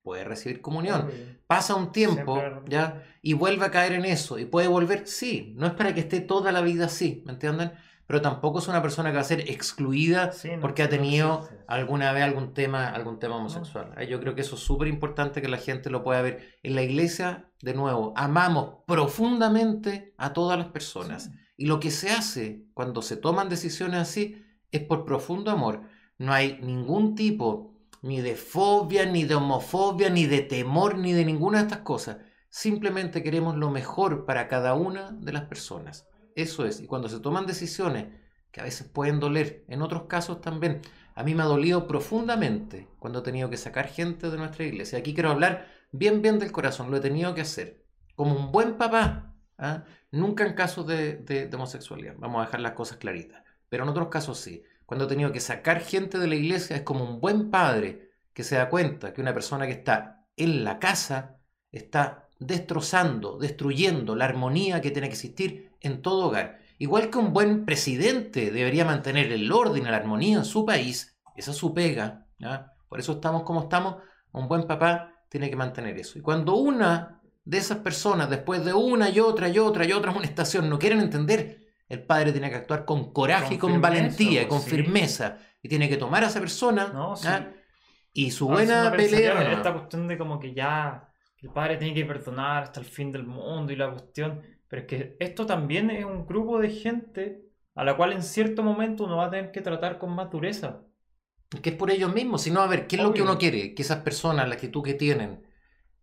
puede 0.08 0.24
recibir 0.24 0.62
comunión. 0.62 1.12
Pasa 1.48 1.76
un 1.76 1.92
tiempo, 1.92 2.42
¿ya? 2.66 3.04
Y 3.22 3.34
vuelve 3.34 3.66
a 3.66 3.72
caer 3.72 3.92
en 3.92 4.06
eso. 4.06 4.40
¿Y 4.40 4.46
puede 4.46 4.70
volver? 4.70 5.06
Sí. 5.06 5.54
No 5.58 5.68
es 5.68 5.74
para 5.74 5.94
que 5.94 6.00
esté 6.00 6.22
toda 6.22 6.54
la 6.54 6.62
vida 6.62 6.86
así, 6.86 7.24
¿me 7.26 7.34
entienden? 7.34 7.74
Pero 8.06 8.22
tampoco 8.22 8.60
es 8.60 8.70
una 8.70 8.82
persona 8.82 9.10
que 9.10 9.16
va 9.16 9.22
a 9.22 9.26
ser 9.26 9.42
excluida 9.42 10.32
Sí, 10.32 10.52
no, 10.52 10.62
porque 10.62 10.82
ha 10.82 10.88
tenido 10.88 11.50
alguna 11.68 12.14
vez 12.14 12.24
algún 12.24 12.54
tema, 12.54 12.88
algún 12.88 13.20
tema 13.20 13.36
homosexual. 13.36 13.94
Yo 14.08 14.22
creo 14.22 14.34
que 14.34 14.40
eso 14.40 14.56
es 14.56 14.62
súper 14.62 14.88
importante 14.88 15.42
que 15.42 15.50
la 15.50 15.58
gente 15.58 15.90
lo 15.90 16.06
pueda 16.06 16.22
ver. 16.22 16.56
En 16.64 16.76
la 16.76 16.84
iglesia, 16.84 17.52
de 17.62 17.74
nuevo, 17.74 18.14
amamos 18.16 18.76
profundamente 18.88 20.14
a 20.18 20.32
todas 20.32 20.58
las 20.58 20.70
personas. 20.70 21.32
Y 21.58 21.66
lo 21.66 21.82
que 21.82 21.92
se 21.92 22.12
hace 22.12 22.64
cuando 22.74 23.02
se 23.02 23.18
toman 23.18 23.50
decisiones 23.50 24.00
así 24.00 24.42
es 24.72 24.84
por 24.84 25.04
profundo 25.04 25.52
amor. 25.52 25.82
No 26.18 26.32
hay 26.32 26.60
ningún 26.62 27.14
tipo 27.14 27.77
ni 28.08 28.22
de 28.22 28.36
fobia, 28.36 29.06
ni 29.06 29.24
de 29.26 29.36
homofobia, 29.36 30.10
ni 30.10 30.26
de 30.26 30.42
temor, 30.42 30.98
ni 30.98 31.12
de 31.14 31.26
ninguna 31.26 31.58
de 31.60 31.64
estas 31.66 31.80
cosas. 31.80 32.18
Simplemente 32.50 33.22
queremos 33.24 33.56
lo 33.58 33.70
mejor 33.70 34.26
para 34.26 34.48
cada 34.48 34.74
una 34.74 35.12
de 35.12 35.34
las 35.34 35.44
personas. 35.44 36.08
Eso 36.36 36.66
es. 36.66 36.80
Y 36.80 36.88
cuando 36.88 37.10
se 37.10 37.20
toman 37.20 37.46
decisiones 37.46 38.08
que 38.52 38.62
a 38.62 38.64
veces 38.64 38.88
pueden 38.88 39.20
doler, 39.20 39.66
en 39.68 39.82
otros 39.82 40.04
casos 40.04 40.42
también. 40.42 40.82
A 41.16 41.24
mí 41.24 41.34
me 41.36 41.44
ha 41.44 41.48
dolido 41.48 41.88
profundamente 41.88 42.88
cuando 43.00 43.20
he 43.20 43.24
tenido 43.24 43.50
que 43.50 43.58
sacar 43.58 43.88
gente 43.88 44.30
de 44.30 44.38
nuestra 44.38 44.64
iglesia. 44.66 45.00
Aquí 45.00 45.14
quiero 45.14 45.32
hablar 45.32 45.68
bien, 45.92 46.22
bien 46.22 46.40
del 46.40 46.52
corazón. 46.52 46.90
Lo 46.92 46.98
he 46.98 47.02
tenido 47.02 47.34
que 47.36 47.42
hacer. 47.42 47.84
Como 48.16 48.36
un 48.36 48.52
buen 48.52 48.78
papá. 48.78 49.36
¿ah? 49.58 49.84
Nunca 50.12 50.46
en 50.46 50.54
casos 50.54 50.86
de, 50.88 51.18
de- 51.18 51.48
de 51.48 51.56
homosexualidad. 51.56 52.16
Vamos 52.20 52.42
a 52.42 52.46
dejar 52.46 52.62
las 52.62 52.74
cosas 52.74 52.98
claritas. 52.98 53.44
Pero 53.70 53.84
en 53.84 53.90
otros 53.90 54.08
casos 54.10 54.40
sí. 54.40 54.64
Cuando 54.88 55.04
he 55.04 55.10
tenido 55.10 55.34
que 55.34 55.42
sacar 55.42 55.82
gente 55.82 56.18
de 56.18 56.28
la 56.28 56.36
iglesia 56.36 56.78
es 56.78 56.84
como 56.84 57.04
un 57.04 57.20
buen 57.20 57.52
padre 57.52 58.10
que 58.34 58.46
se 58.46 58.56
da 58.56 58.70
cuenta 58.70 59.12
que 59.12 59.20
una 59.20 59.34
persona 59.34 59.68
que 59.68 59.74
está 59.74 60.26
en 60.38 60.64
la 60.64 60.80
casa 60.80 61.42
está 61.74 62.30
destrozando, 62.40 63.38
destruyendo 63.38 64.16
la 64.16 64.24
armonía 64.24 64.80
que 64.80 64.92
tiene 64.92 65.10
que 65.10 65.14
existir 65.14 65.74
en 65.82 66.02
todo 66.02 66.28
hogar. 66.28 66.60
Igual 66.78 67.10
que 67.10 67.18
un 67.18 67.34
buen 67.34 67.66
presidente 67.66 68.50
debería 68.50 68.86
mantener 68.86 69.30
el 69.34 69.52
orden 69.52 69.84
la 69.84 69.98
armonía 69.98 70.38
en 70.38 70.46
su 70.46 70.66
país, 70.66 71.20
esa 71.36 71.52
es 71.52 71.58
su 71.58 71.74
pega. 71.74 72.26
¿ya? 72.40 72.74
Por 72.88 73.02
eso 73.02 73.12
estamos 73.12 73.44
como 73.44 73.64
estamos. 73.64 73.98
Un 74.32 74.48
buen 74.48 74.68
papá 74.68 75.12
tiene 75.28 75.50
que 75.50 75.58
mantener 75.58 75.98
eso. 75.98 76.18
Y 76.18 76.22
cuando 76.22 76.56
una 76.56 77.20
de 77.44 77.58
esas 77.58 77.80
personas, 77.80 78.30
después 78.30 78.64
de 78.64 78.74
una 78.74 79.10
y 79.10 79.20
otra 79.20 79.50
y 79.50 79.60
otra 79.60 79.84
y 79.84 79.92
otra 79.92 80.12
amonestación, 80.12 80.70
no 80.70 80.80
quieren 80.80 81.02
entender, 81.02 81.67
el 81.90 82.04
padre 82.06 82.32
tiene 82.32 82.50
que 82.50 82.56
actuar 82.58 82.86
con 82.86 83.12
coraje 83.14 83.56
y 83.56 83.58
Con 83.58 83.82
valentía 83.82 84.42
y 84.44 84.46
pues, 84.46 84.62
con 84.62 84.62
sí. 84.62 84.70
firmeza. 84.72 85.38
Y 85.62 85.70
tiene 85.70 85.90
que 85.90 85.98
tomar 85.98 86.24
a 86.24 86.28
esa 86.28 86.40
persona 86.40 86.88
No, 86.94 87.16
sí. 87.16 87.28
y 88.14 88.32
su 88.32 88.48
buena 88.48 88.92
pensaría 88.92 89.34
pelea. 89.38 89.54
Esta 89.54 89.74
cuestión 89.74 90.08
de 90.08 90.18
como 90.18 90.40
que 90.40 90.54
ya 90.54 91.10
el 91.42 91.50
padre 91.52 91.78
tiene 91.78 91.94
que 91.94 92.06
perdonar 92.06 92.64
hasta 92.64 92.80
el 92.80 92.86
fin 92.86 93.12
del 93.12 93.26
mundo 93.26 93.72
y 93.72 93.76
la 93.76 93.92
cuestión. 93.92 94.42
Pero 94.68 94.82
es 94.82 94.88
que 94.88 95.18
esto 95.20 95.46
también 95.46 95.90
es 95.92 96.06
un 96.06 96.26
grupo 96.26 96.60
de 96.60 96.70
gente 96.70 97.44
a 97.76 97.84
la 97.84 97.96
cual 97.96 98.14
en 98.14 98.24
cierto 98.24 98.64
momento 98.64 99.06
uno 99.06 99.18
va 99.18 99.26
a 99.28 99.30
tener 99.32 99.52
que 99.52 99.62
tratar 99.62 99.98
con 100.00 100.12
más 100.12 100.30
dureza. 100.32 100.82
Que 101.62 101.70
es 101.72 101.76
por 101.76 101.92
ellos 101.92 102.14
mismos, 102.14 102.42
sino 102.42 102.62
a 102.62 102.68
ver, 102.68 102.88
¿qué 102.88 102.98
es 102.98 103.02
lo 103.04 103.14
que 103.14 103.22
uno 103.22 103.38
quiere? 103.38 103.74
Que 103.74 103.82
esas 103.82 104.02
personas, 104.04 104.48
la 104.50 104.56
actitud 104.56 104.84
que 104.84 104.94
tienen, 104.96 105.47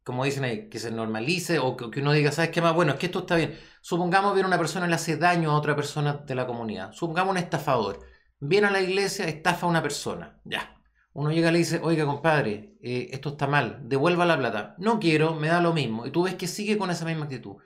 como 0.05 0.25
dicen 0.25 0.45
ahí, 0.45 0.69
que 0.69 0.79
se 0.79 0.91
normalice 0.91 1.59
o 1.59 1.77
que, 1.77 1.91
que 1.91 2.01
uno 2.01 2.13
diga, 2.13 2.31
¿sabes 2.31 2.51
qué 2.51 2.61
más? 2.61 2.75
Bueno, 2.75 2.93
es 2.93 2.99
que 2.99 3.07
esto 3.07 3.21
está 3.21 3.37
bien. 3.37 3.59
Supongamos 3.81 4.35
viene 4.35 4.47
una 4.47 4.59
persona 4.59 4.87
le 4.87 4.95
hace 4.95 5.17
daño 5.17 5.51
a 5.51 5.55
otra 5.55 5.75
persona 5.75 6.13
de 6.15 6.35
la 6.35 6.47
comunidad. 6.47 6.93
Supongamos 6.93 7.33
un 7.33 7.39
estafador. 7.39 8.01
Viene 8.39 8.67
a 8.67 8.71
la 8.71 8.81
iglesia, 8.83 9.27
estafa 9.27 9.67
a 9.67 9.71
una 9.71 9.83
persona. 9.83 10.41
Ya. 10.45 10.83
Uno 11.15 11.31
llega 11.31 11.49
y 11.49 11.53
le 11.53 11.59
dice, 11.59 11.81
oiga, 11.83 12.05
compadre, 12.07 12.77
eh, 12.83 13.09
esto 13.13 13.31
está 13.31 13.47
mal, 13.47 13.81
devuelva 13.85 14.27
la 14.27 14.37
plata. 14.37 14.75
No 14.79 14.99
quiero, 15.01 15.35
me 15.35 15.49
da 15.49 15.61
lo 15.61 15.73
mismo. 15.73 16.07
Y 16.07 16.11
tú 16.11 16.25
ves 16.25 16.35
que 16.35 16.49
sigue 16.49 16.77
con 16.77 16.91
esa 16.91 17.05
misma 17.07 17.25
actitud. 17.25 17.57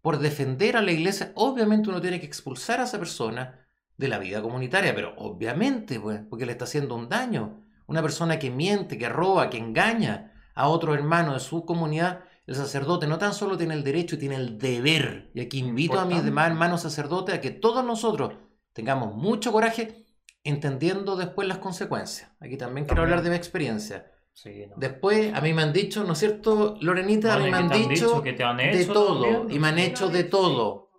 Por 0.00 0.18
defender 0.18 0.76
a 0.76 0.82
la 0.82 0.92
iglesia, 0.92 1.32
obviamente 1.36 1.90
uno 1.90 2.00
tiene 2.00 2.20
que 2.20 2.26
expulsar 2.26 2.80
a 2.80 2.84
esa 2.84 2.98
persona 2.98 3.66
de 3.96 4.08
la 4.08 4.18
vida 4.18 4.40
comunitaria, 4.40 4.94
pero 4.94 5.14
obviamente, 5.16 6.00
pues, 6.00 6.20
porque 6.28 6.46
le 6.46 6.52
está 6.52 6.64
haciendo 6.64 6.94
un 6.94 7.08
daño. 7.08 7.66
Una 7.86 8.02
persona 8.02 8.38
que 8.38 8.50
miente, 8.50 8.96
que 8.98 9.08
roba, 9.08 9.50
que 9.50 9.58
engaña 9.58 10.31
a 10.54 10.68
otro 10.68 10.94
hermano 10.94 11.34
de 11.34 11.40
su 11.40 11.64
comunidad, 11.64 12.24
el 12.46 12.54
sacerdote 12.54 13.06
no 13.06 13.18
tan 13.18 13.34
solo 13.34 13.56
tiene 13.56 13.74
el 13.74 13.84
derecho, 13.84 14.18
tiene 14.18 14.36
el 14.36 14.58
deber. 14.58 15.30
Y 15.34 15.40
aquí 15.40 15.58
invito 15.58 16.00
a 16.00 16.04
mis 16.04 16.24
demás 16.24 16.48
hermanos 16.48 16.82
sacerdotes 16.82 17.34
a 17.34 17.40
que 17.40 17.50
todos 17.50 17.84
nosotros 17.84 18.34
tengamos 18.72 19.14
mucho 19.14 19.52
coraje 19.52 20.06
entendiendo 20.44 21.16
después 21.16 21.46
las 21.46 21.58
consecuencias. 21.58 22.30
Aquí 22.40 22.56
también 22.56 22.86
quiero 22.86 23.02
hablar 23.02 23.22
de 23.22 23.30
mi 23.30 23.36
experiencia. 23.36 24.10
Sí, 24.32 24.66
no. 24.66 24.76
Después, 24.76 25.32
a 25.34 25.40
mí 25.40 25.52
me 25.52 25.62
han 25.62 25.72
dicho, 25.72 26.04
¿no 26.04 26.14
es 26.14 26.18
cierto, 26.18 26.76
Lorenita? 26.80 27.34
a 27.34 27.38
mí 27.38 27.50
me 27.50 27.56
han 27.58 27.68
dicho 27.68 28.22
que 28.22 28.32
te 28.32 28.42
han 28.42 28.56
de 28.56 28.80
hecho 28.80 28.92
todo 28.92 29.22
también. 29.22 29.56
y 29.56 29.58
me 29.58 29.68
han 29.68 29.78
hecho 29.78 30.08
de 30.08 30.24
todo. 30.24 30.90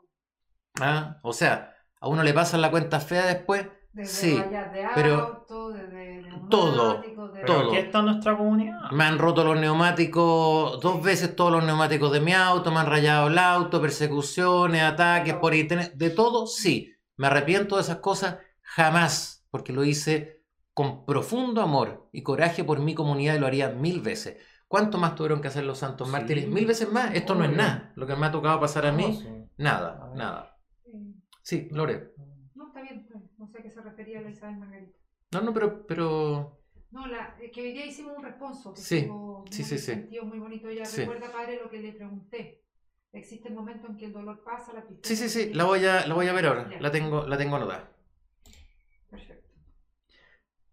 ¿Ah? 0.80 1.20
O 1.24 1.34
sea, 1.34 1.76
a 2.00 2.08
uno 2.08 2.24
le 2.24 2.34
pasan 2.34 2.62
la 2.62 2.72
cuenta 2.72 3.00
fea 3.00 3.26
después. 3.26 3.68
Desde 3.94 4.10
Sí, 4.12 4.36
rayas 4.36 4.74
de 4.74 4.88
pero 4.96 5.20
auto, 5.22 5.70
desde 5.70 6.24
todo, 6.50 7.02
Pero 7.32 7.46
todo. 7.46 7.68
aquí 7.70 7.78
está 7.78 8.02
nuestra 8.02 8.36
comunidad. 8.36 8.92
Me 8.92 9.04
han 9.04 9.20
roto 9.20 9.44
los 9.44 9.60
neumáticos, 9.60 10.80
dos 10.82 11.04
veces 11.04 11.36
todos 11.36 11.52
los 11.52 11.64
neumáticos 11.64 12.12
de 12.12 12.20
mi 12.20 12.34
auto, 12.34 12.72
me 12.72 12.80
han 12.80 12.88
rayado 12.88 13.28
el 13.28 13.38
auto, 13.38 13.80
persecuciones, 13.82 14.82
ataques 14.82 15.36
por 15.36 15.54
internet, 15.54 15.94
de 15.96 16.10
todo, 16.10 16.48
sí. 16.48 16.92
Me 17.18 17.28
arrepiento 17.28 17.76
de 17.76 17.84
esas 17.84 17.98
cosas 17.98 18.38
jamás, 18.64 19.46
porque 19.52 19.74
lo 19.74 19.84
hice 19.84 20.42
con 20.74 21.06
profundo 21.06 21.62
amor 21.62 22.10
y 22.12 22.24
coraje 22.24 22.64
por 22.64 22.80
mi 22.80 22.96
comunidad 22.96 23.36
y 23.36 23.40
lo 23.40 23.46
haría 23.46 23.70
mil 23.70 24.02
veces. 24.02 24.38
¿Cuánto 24.68 24.98
más 24.98 25.14
tuvieron 25.14 25.40
que 25.40 25.50
hacer 25.50 25.66
los 25.66 25.78
santos 25.78 26.08
Sí. 26.08 26.12
mártires? 26.12 26.48
Mil 26.48 26.66
veces 26.66 26.92
más. 26.92 27.14
Esto 27.14 27.36
no 27.36 27.44
es 27.46 27.52
nada. 27.52 27.92
Lo 27.96 28.08
que 28.08 28.16
me 28.16 28.26
ha 28.26 28.32
tocado 28.32 28.60
pasar 28.60 28.88
a 28.88 28.92
No, 28.92 28.98
mí, 28.98 29.20
sí. 29.22 29.30
nada, 29.58 30.12
nada. 30.16 30.58
Sí, 31.44 31.68
Lore. 31.72 32.14
No, 32.56 32.68
está 32.68 32.82
bien, 32.82 33.00
está 33.02 33.20
bien. 33.20 33.30
No 33.38 33.46
la 34.22 34.30
Isabel 34.30 34.58
Margarita. 34.58 34.98
No, 35.32 35.42
no, 35.42 35.54
pero, 35.54 35.86
pero 35.88 36.60
No, 36.92 37.08
la, 37.08 37.36
es 37.42 37.52
que 37.52 37.62
hoy 37.62 37.72
día 37.74 37.86
hicimos 37.86 38.18
un 38.18 38.24
responso. 38.24 38.74
Que 38.74 38.82
Sí, 38.82 38.98
estuvo 39.02 39.46
sí, 39.50 39.64
sí, 39.64 39.78
sí. 39.80 39.92
sentido, 39.92 40.26
muy 40.26 40.40
bonito. 40.40 40.70
Ella 40.70 40.86
Sí. 40.86 41.02
recuerda, 41.02 41.32
padre, 41.32 41.60
lo 41.62 41.70
que 41.70 41.80
le 41.80 41.92
pregunté. 41.94 42.64
Existe 43.12 43.50
el 43.50 43.56
momento 43.56 43.88
en 43.88 43.98
que 43.98 44.06
el 44.06 44.14
dolor 44.14 44.44
pasa, 44.44 44.74
la 44.74 44.86
sí, 45.04 45.16
tristeza. 45.16 45.16
sí, 45.16 45.30
sí, 45.30 45.54
la 45.54 45.66
voy 45.66 45.86
a, 45.86 46.06
la 46.08 46.14
voy 46.14 46.28
a 46.28 46.34
ver 46.34 46.46
ahora. 46.48 46.70
Ya. 46.70 46.80
La 46.80 46.92
tengo, 46.92 47.26
la 47.28 47.38
tengo 47.38 47.56
anotada. 47.58 47.90
Perfecto. 49.10 49.54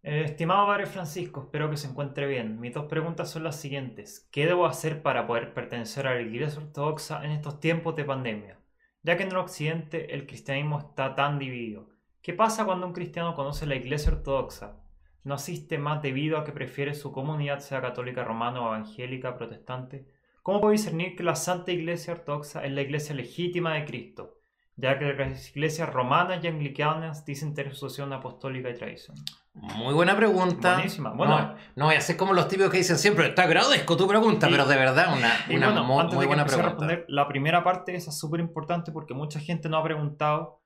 Eh, 0.02 0.24
estimado 0.24 0.66
Padre 0.66 0.86
Francisco, 0.86 1.42
espero 1.42 1.70
que 1.70 1.76
se 1.76 1.88
encuentre 1.88 2.26
bien. 2.26 2.58
Mis 2.60 2.74
dos 2.74 2.86
preguntas 2.86 3.30
son 3.30 3.44
las 3.44 3.60
siguientes. 3.60 4.28
¿Qué 4.32 4.46
debo 4.46 4.66
hacer 4.66 5.02
para 5.02 5.26
poder 5.26 5.52
pertenecer 5.54 6.06
a 6.06 6.14
la 6.14 6.22
Iglesia 6.22 6.60
Ortodoxa 6.62 7.24
en 7.24 7.32
estos 7.32 7.60
tiempos 7.60 7.96
de 7.96 8.04
pandemia? 8.04 8.58
Ya 9.02 9.16
que 9.16 9.22
en 9.24 9.30
el 9.30 9.36
Occidente 9.38 10.14
el 10.14 10.26
cristianismo 10.26 10.78
está 10.78 11.14
tan 11.14 11.38
dividido. 11.38 11.89
¿Qué 12.22 12.32
pasa 12.34 12.64
cuando 12.64 12.86
un 12.86 12.92
cristiano 12.92 13.34
conoce 13.34 13.66
la 13.66 13.74
Iglesia 13.76 14.12
Ortodoxa? 14.12 14.76
¿No 15.24 15.34
asiste 15.34 15.78
más 15.78 16.02
debido 16.02 16.38
a 16.38 16.44
que 16.44 16.52
prefiere 16.52 16.94
su 16.94 17.12
comunidad 17.12 17.60
sea 17.60 17.80
católica 17.80 18.24
romana 18.24 18.60
o 18.60 18.66
evangélica 18.68 19.36
protestante? 19.36 20.06
¿Cómo 20.42 20.60
puedo 20.60 20.72
discernir 20.72 21.16
que 21.16 21.22
la 21.22 21.36
Santa 21.36 21.72
Iglesia 21.72 22.14
Ortodoxa 22.14 22.64
es 22.64 22.72
la 22.72 22.80
iglesia 22.82 23.14
legítima 23.14 23.74
de 23.74 23.84
Cristo? 23.84 24.36
Ya 24.76 24.98
que 24.98 25.12
las 25.12 25.50
iglesias 25.50 25.92
romanas 25.92 26.42
y 26.42 26.46
anglicanas 26.46 27.26
dicen 27.26 27.52
tener 27.54 27.74
sucesión 27.74 28.12
apostólica 28.14 28.70
y 28.70 28.74
tradición. 28.74 29.14
Muy 29.52 29.92
buena 29.92 30.16
pregunta. 30.16 30.74
Buenísima. 30.76 31.10
Bueno, 31.10 31.54
no, 31.76 31.86
voy 31.86 31.96
a 31.96 32.00
ser 32.00 32.16
como 32.16 32.32
los 32.32 32.48
típicos 32.48 32.70
que 32.70 32.78
dicen 32.78 32.96
siempre, 32.96 33.28
te 33.30 33.42
agradezco 33.42 33.96
tu 33.98 34.06
pregunta, 34.08 34.48
Y- 34.48 34.52
pero 34.52 34.64
de 34.66 34.76
verdad 34.76 35.12
una, 35.14 35.32
Y 35.50 35.56
una 35.56 35.66
bueno, 35.66 35.84
mo- 35.84 36.00
antes 36.00 36.14
muy 36.14 36.22
de 36.22 36.26
que 36.26 36.28
buena 36.28 36.42
empiece 36.42 36.60
a 36.60 36.64
pregunta. 36.64 36.86
responder, 36.86 37.04
la 37.14 37.28
primera 37.28 37.62
parte 37.62 37.94
esa 37.94 38.08
es 38.10 38.18
súper 38.18 38.40
importante 38.40 38.90
porque 38.90 39.12
mucha 39.12 39.38
gente 39.38 39.68
no 39.68 39.76
ha 39.76 39.82
preguntado 39.82 40.59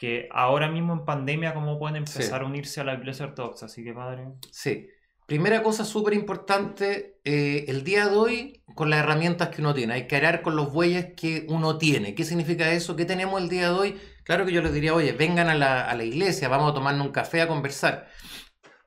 que 0.00 0.30
ahora 0.32 0.70
mismo 0.70 0.94
en 0.94 1.04
pandemia 1.04 1.52
cómo 1.52 1.78
pueden 1.78 1.96
empezar 1.96 2.40
a 2.40 2.46
unirse 2.46 2.80
a 2.80 2.84
la 2.84 2.94
iglesia 2.94 3.26
ortodoxa. 3.26 3.66
Así 3.66 3.84
que 3.84 3.92
padre, 3.92 4.28
Sí. 4.50 4.88
Primera 5.26 5.62
cosa 5.62 5.84
súper 5.84 6.14
importante, 6.14 7.20
eh, 7.22 7.66
el 7.68 7.84
día 7.84 8.08
de 8.08 8.16
hoy, 8.16 8.64
con 8.74 8.88
las 8.88 9.00
herramientas 9.00 9.50
que 9.50 9.60
uno 9.60 9.74
tiene, 9.74 9.92
hay 9.92 10.06
que 10.06 10.16
arar 10.16 10.40
con 10.40 10.56
los 10.56 10.72
bueyes 10.72 11.12
que 11.14 11.44
uno 11.50 11.76
tiene. 11.76 12.14
¿Qué 12.14 12.24
significa 12.24 12.72
eso? 12.72 12.96
¿Qué 12.96 13.04
tenemos 13.04 13.42
el 13.42 13.50
día 13.50 13.70
de 13.70 13.78
hoy? 13.78 14.00
Claro 14.24 14.46
que 14.46 14.52
yo 14.52 14.62
les 14.62 14.72
diría, 14.72 14.94
oye, 14.94 15.12
vengan 15.12 15.50
a 15.50 15.54
la, 15.54 15.82
a 15.82 15.94
la 15.94 16.04
iglesia, 16.04 16.48
vamos 16.48 16.70
a 16.70 16.74
tomarnos 16.74 17.06
un 17.06 17.12
café 17.12 17.42
a 17.42 17.46
conversar. 17.46 18.08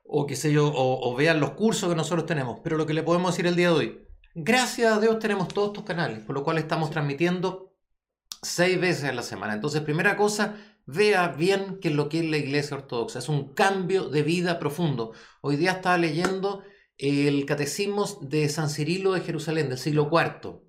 O 0.02 0.26
qué 0.26 0.34
sé 0.34 0.52
yo, 0.52 0.66
o, 0.66 1.10
o 1.12 1.14
vean 1.14 1.38
los 1.38 1.52
cursos 1.52 1.88
que 1.88 1.94
nosotros 1.94 2.26
tenemos. 2.26 2.58
Pero 2.64 2.76
lo 2.76 2.86
que 2.86 2.94
le 2.94 3.04
podemos 3.04 3.30
decir 3.32 3.46
el 3.46 3.54
día 3.54 3.68
de 3.68 3.74
hoy, 3.74 4.08
gracias 4.34 4.92
a 4.92 5.00
Dios 5.00 5.20
tenemos 5.20 5.46
todos 5.46 5.68
estos 5.68 5.84
canales, 5.84 6.24
por 6.24 6.34
lo 6.34 6.42
cual 6.42 6.58
estamos 6.58 6.90
transmitiendo 6.90 7.72
seis 8.42 8.80
veces 8.80 9.04
a 9.04 9.12
la 9.12 9.22
semana. 9.22 9.54
Entonces, 9.54 9.82
primera 9.82 10.16
cosa, 10.16 10.56
vea 10.86 11.28
bien 11.28 11.78
qué 11.80 11.88
es 11.88 11.94
lo 11.94 12.08
que 12.08 12.20
es 12.20 12.24
la 12.26 12.36
iglesia 12.36 12.76
ortodoxa. 12.76 13.18
Es 13.18 13.28
un 13.28 13.54
cambio 13.54 14.08
de 14.08 14.22
vida 14.22 14.58
profundo. 14.58 15.12
Hoy 15.40 15.56
día 15.56 15.72
estaba 15.72 15.98
leyendo 15.98 16.62
el 16.98 17.44
catecismo 17.46 18.06
de 18.20 18.48
San 18.48 18.70
Cirilo 18.70 19.12
de 19.12 19.20
Jerusalén 19.20 19.68
del 19.68 19.78
siglo 19.78 20.10
IV. 20.12 20.60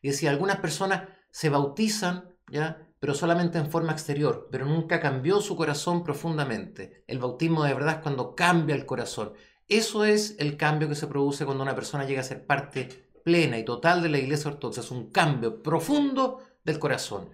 Y 0.00 0.08
decía, 0.08 0.30
algunas 0.30 0.58
personas 0.58 1.08
se 1.30 1.48
bautizan 1.48 2.34
¿ya? 2.50 2.88
pero 3.00 3.14
solamente 3.14 3.58
en 3.58 3.70
forma 3.70 3.92
exterior, 3.92 4.48
pero 4.50 4.64
nunca 4.64 5.00
cambió 5.00 5.40
su 5.40 5.56
corazón 5.56 6.04
profundamente. 6.04 7.04
El 7.06 7.18
bautismo 7.18 7.64
de 7.64 7.74
verdad 7.74 7.96
es 7.96 8.02
cuando 8.02 8.34
cambia 8.34 8.76
el 8.76 8.86
corazón. 8.86 9.32
Eso 9.68 10.04
es 10.04 10.36
el 10.38 10.56
cambio 10.56 10.88
que 10.88 10.94
se 10.94 11.06
produce 11.06 11.44
cuando 11.44 11.62
una 11.62 11.74
persona 11.74 12.04
llega 12.04 12.20
a 12.20 12.24
ser 12.24 12.46
parte 12.46 13.10
plena 13.24 13.58
y 13.58 13.64
total 13.64 14.02
de 14.02 14.08
la 14.08 14.18
Iglesia 14.18 14.50
Ortodoxa. 14.50 14.82
Es 14.82 14.90
un 14.90 15.10
cambio 15.10 15.62
profundo 15.62 16.42
del 16.64 16.78
corazón. 16.78 17.30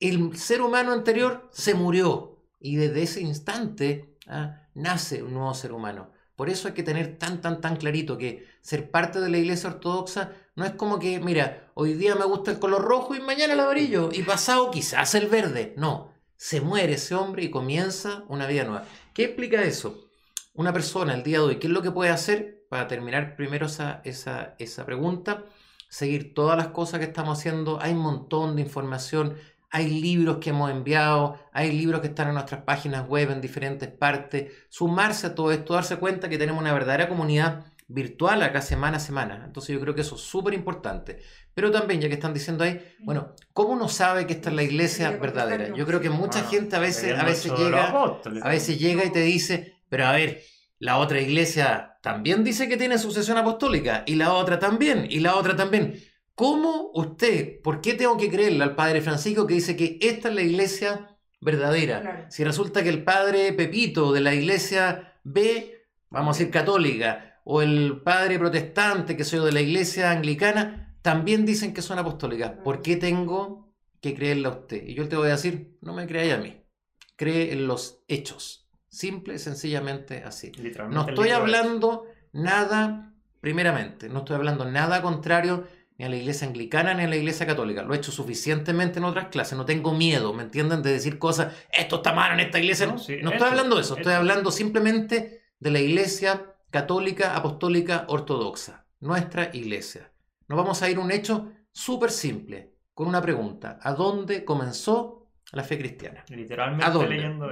El 0.00 0.36
ser 0.36 0.62
humano 0.62 0.92
anterior 0.92 1.48
se 1.52 1.74
murió 1.74 2.44
y 2.60 2.76
desde 2.76 3.02
ese 3.02 3.20
instante 3.20 4.16
ah, 4.26 4.62
nace 4.74 5.22
un 5.22 5.34
nuevo 5.34 5.54
ser 5.54 5.72
humano. 5.72 6.12
Por 6.36 6.48
eso 6.48 6.68
hay 6.68 6.74
que 6.74 6.84
tener 6.84 7.18
tan, 7.18 7.40
tan, 7.40 7.60
tan 7.60 7.76
clarito 7.76 8.16
que 8.16 8.46
ser 8.60 8.92
parte 8.92 9.20
de 9.20 9.28
la 9.28 9.38
iglesia 9.38 9.70
ortodoxa 9.70 10.32
no 10.54 10.64
es 10.64 10.72
como 10.72 11.00
que, 11.00 11.18
mira, 11.18 11.70
hoy 11.74 11.94
día 11.94 12.14
me 12.14 12.24
gusta 12.24 12.52
el 12.52 12.60
color 12.60 12.82
rojo 12.82 13.16
y 13.16 13.20
mañana 13.20 13.54
el 13.54 13.60
amarillo 13.60 14.10
y 14.12 14.22
pasado 14.22 14.70
quizás 14.70 15.16
el 15.16 15.26
verde. 15.26 15.74
No, 15.76 16.12
se 16.36 16.60
muere 16.60 16.92
ese 16.92 17.16
hombre 17.16 17.42
y 17.42 17.50
comienza 17.50 18.22
una 18.28 18.46
vida 18.46 18.62
nueva. 18.62 18.84
¿Qué 19.14 19.24
explica 19.24 19.62
eso? 19.62 20.10
Una 20.54 20.72
persona 20.72 21.14
el 21.14 21.24
día 21.24 21.38
de 21.38 21.44
hoy, 21.44 21.56
¿qué 21.58 21.66
es 21.66 21.72
lo 21.72 21.82
que 21.82 21.90
puede 21.90 22.10
hacer? 22.10 22.66
Para 22.68 22.86
terminar 22.86 23.34
primero 23.34 23.66
esa, 23.66 24.00
esa, 24.04 24.54
esa 24.60 24.86
pregunta, 24.86 25.44
seguir 25.88 26.34
todas 26.34 26.56
las 26.56 26.68
cosas 26.68 27.00
que 27.00 27.06
estamos 27.06 27.36
haciendo. 27.36 27.80
Hay 27.82 27.94
un 27.94 27.98
montón 27.98 28.54
de 28.54 28.62
información 28.62 29.34
hay 29.70 30.00
libros 30.00 30.38
que 30.38 30.50
hemos 30.50 30.70
enviado, 30.70 31.38
hay 31.52 31.72
libros 31.72 32.00
que 32.00 32.08
están 32.08 32.28
en 32.28 32.34
nuestras 32.34 32.62
páginas 32.62 33.06
web 33.06 33.30
en 33.30 33.40
diferentes 33.40 33.88
partes. 33.88 34.52
Sumarse 34.68 35.28
a 35.28 35.34
todo 35.34 35.52
esto, 35.52 35.74
darse 35.74 35.96
cuenta 35.96 36.28
que 36.28 36.38
tenemos 36.38 36.60
una 36.60 36.72
verdadera 36.72 37.08
comunidad 37.08 37.66
virtual 37.86 38.42
acá 38.42 38.60
semana 38.60 38.98
a 38.98 39.00
semana. 39.00 39.42
Entonces 39.44 39.74
yo 39.74 39.80
creo 39.80 39.94
que 39.94 40.02
eso 40.02 40.14
es 40.14 40.22
súper 40.22 40.54
importante. 40.54 41.20
Pero 41.54 41.70
también, 41.70 42.00
ya 42.00 42.08
que 42.08 42.14
están 42.14 42.34
diciendo 42.34 42.64
ahí, 42.64 42.80
bueno, 43.00 43.34
¿cómo 43.52 43.72
uno 43.72 43.88
sabe 43.88 44.26
que 44.26 44.34
esta 44.34 44.50
es 44.50 44.56
la 44.56 44.62
iglesia 44.62 45.10
verdadera? 45.10 45.74
Yo 45.74 45.86
creo 45.86 46.00
que 46.00 46.10
mucha 46.10 46.42
gente 46.44 46.76
a 46.76 46.78
veces, 46.78 47.18
a 47.18 47.24
veces 47.24 47.52
llega, 47.58 47.88
a 48.42 48.48
veces 48.48 48.78
llega 48.78 49.04
y 49.04 49.10
te 49.10 49.20
dice, 49.20 49.82
pero 49.88 50.06
a 50.06 50.12
ver, 50.12 50.42
la 50.78 50.98
otra 50.98 51.20
iglesia 51.20 51.96
también 52.02 52.44
dice 52.44 52.68
que 52.68 52.76
tiene 52.76 52.98
sucesión 52.98 53.36
apostólica, 53.36 54.04
y 54.06 54.14
la 54.14 54.32
otra 54.32 54.58
también, 54.58 55.06
y 55.10 55.20
la 55.20 55.34
otra 55.34 55.56
también. 55.56 56.00
¿Cómo 56.38 56.92
usted, 56.94 57.60
por 57.62 57.80
qué 57.80 57.94
tengo 57.94 58.16
que 58.16 58.30
creerle 58.30 58.62
al 58.62 58.76
padre 58.76 59.00
Francisco 59.00 59.44
que 59.44 59.54
dice 59.54 59.74
que 59.74 59.98
esta 60.00 60.28
es 60.28 60.34
la 60.36 60.42
iglesia 60.42 61.18
verdadera? 61.40 62.28
Si 62.30 62.44
resulta 62.44 62.84
que 62.84 62.90
el 62.90 63.02
padre 63.02 63.52
Pepito 63.52 64.12
de 64.12 64.20
la 64.20 64.32
iglesia 64.32 65.18
B, 65.24 65.84
vamos 66.10 66.36
a 66.36 66.38
decir 66.38 66.52
católica, 66.52 67.40
o 67.42 67.60
el 67.60 68.02
padre 68.04 68.38
protestante 68.38 69.16
que 69.16 69.24
soy 69.24 69.44
de 69.44 69.50
la 69.50 69.60
iglesia 69.60 70.12
anglicana, 70.12 70.96
también 71.02 71.44
dicen 71.44 71.74
que 71.74 71.82
son 71.82 71.98
apostólicas. 71.98 72.52
¿Por 72.62 72.82
qué 72.82 72.94
tengo 72.94 73.74
que 74.00 74.14
creerle 74.14 74.46
a 74.46 74.52
usted? 74.52 74.86
Y 74.86 74.94
yo 74.94 75.08
te 75.08 75.16
voy 75.16 75.26
a 75.26 75.32
decir, 75.32 75.76
no 75.80 75.92
me 75.92 76.06
creáis 76.06 76.34
a 76.34 76.38
mí, 76.38 76.62
cree 77.16 77.52
en 77.52 77.66
los 77.66 78.04
hechos. 78.06 78.70
Simple 78.88 79.34
y 79.34 79.38
sencillamente 79.40 80.22
así. 80.22 80.52
No 80.88 81.08
estoy 81.08 81.30
hablando 81.30 82.04
nada, 82.32 83.12
primeramente, 83.40 84.08
no 84.08 84.20
estoy 84.20 84.36
hablando 84.36 84.64
nada 84.66 85.02
contrario 85.02 85.66
ni 85.98 86.04
a 86.04 86.08
la 86.08 86.16
iglesia 86.16 86.46
anglicana 86.46 86.94
ni 86.94 87.02
a 87.02 87.08
la 87.08 87.16
iglesia 87.16 87.44
católica. 87.44 87.82
Lo 87.82 87.92
he 87.92 87.96
hecho 87.96 88.12
suficientemente 88.12 89.00
en 89.00 89.04
otras 89.04 89.26
clases. 89.26 89.58
No 89.58 89.64
tengo 89.64 89.92
miedo, 89.92 90.32
¿me 90.32 90.44
entienden? 90.44 90.80
De 90.80 90.92
decir 90.92 91.18
cosas, 91.18 91.52
esto 91.72 91.96
está 91.96 92.12
mal 92.12 92.32
en 92.32 92.40
esta 92.40 92.60
iglesia. 92.60 92.86
No, 92.86 92.96
estoy 92.96 93.48
hablando 93.48 93.76
de 93.76 93.82
eso, 93.82 93.96
estoy 93.96 94.12
hablando 94.14 94.52
simplemente 94.52 95.42
de 95.58 95.70
la 95.70 95.80
iglesia 95.80 96.54
católica, 96.70 97.34
apostólica, 97.34 98.04
ortodoxa. 98.08 98.86
Nuestra 99.00 99.50
iglesia. 99.52 100.10
Nos 100.46 100.56
vamos 100.56 100.82
a 100.82 100.88
ir 100.88 100.96
a 100.96 101.00
un 101.00 101.10
hecho 101.10 101.52
súper 101.72 102.10
simple, 102.10 102.74
con 102.94 103.08
una 103.08 103.20
pregunta. 103.20 103.78
¿A 103.82 103.92
dónde 103.92 104.44
comenzó 104.44 105.26
la 105.52 105.64
fe 105.64 105.78
cristiana? 105.78 106.24
Literalmente 106.28 106.86
¿A 106.86 106.90
dónde? 106.90 107.16
leyendo 107.16 107.50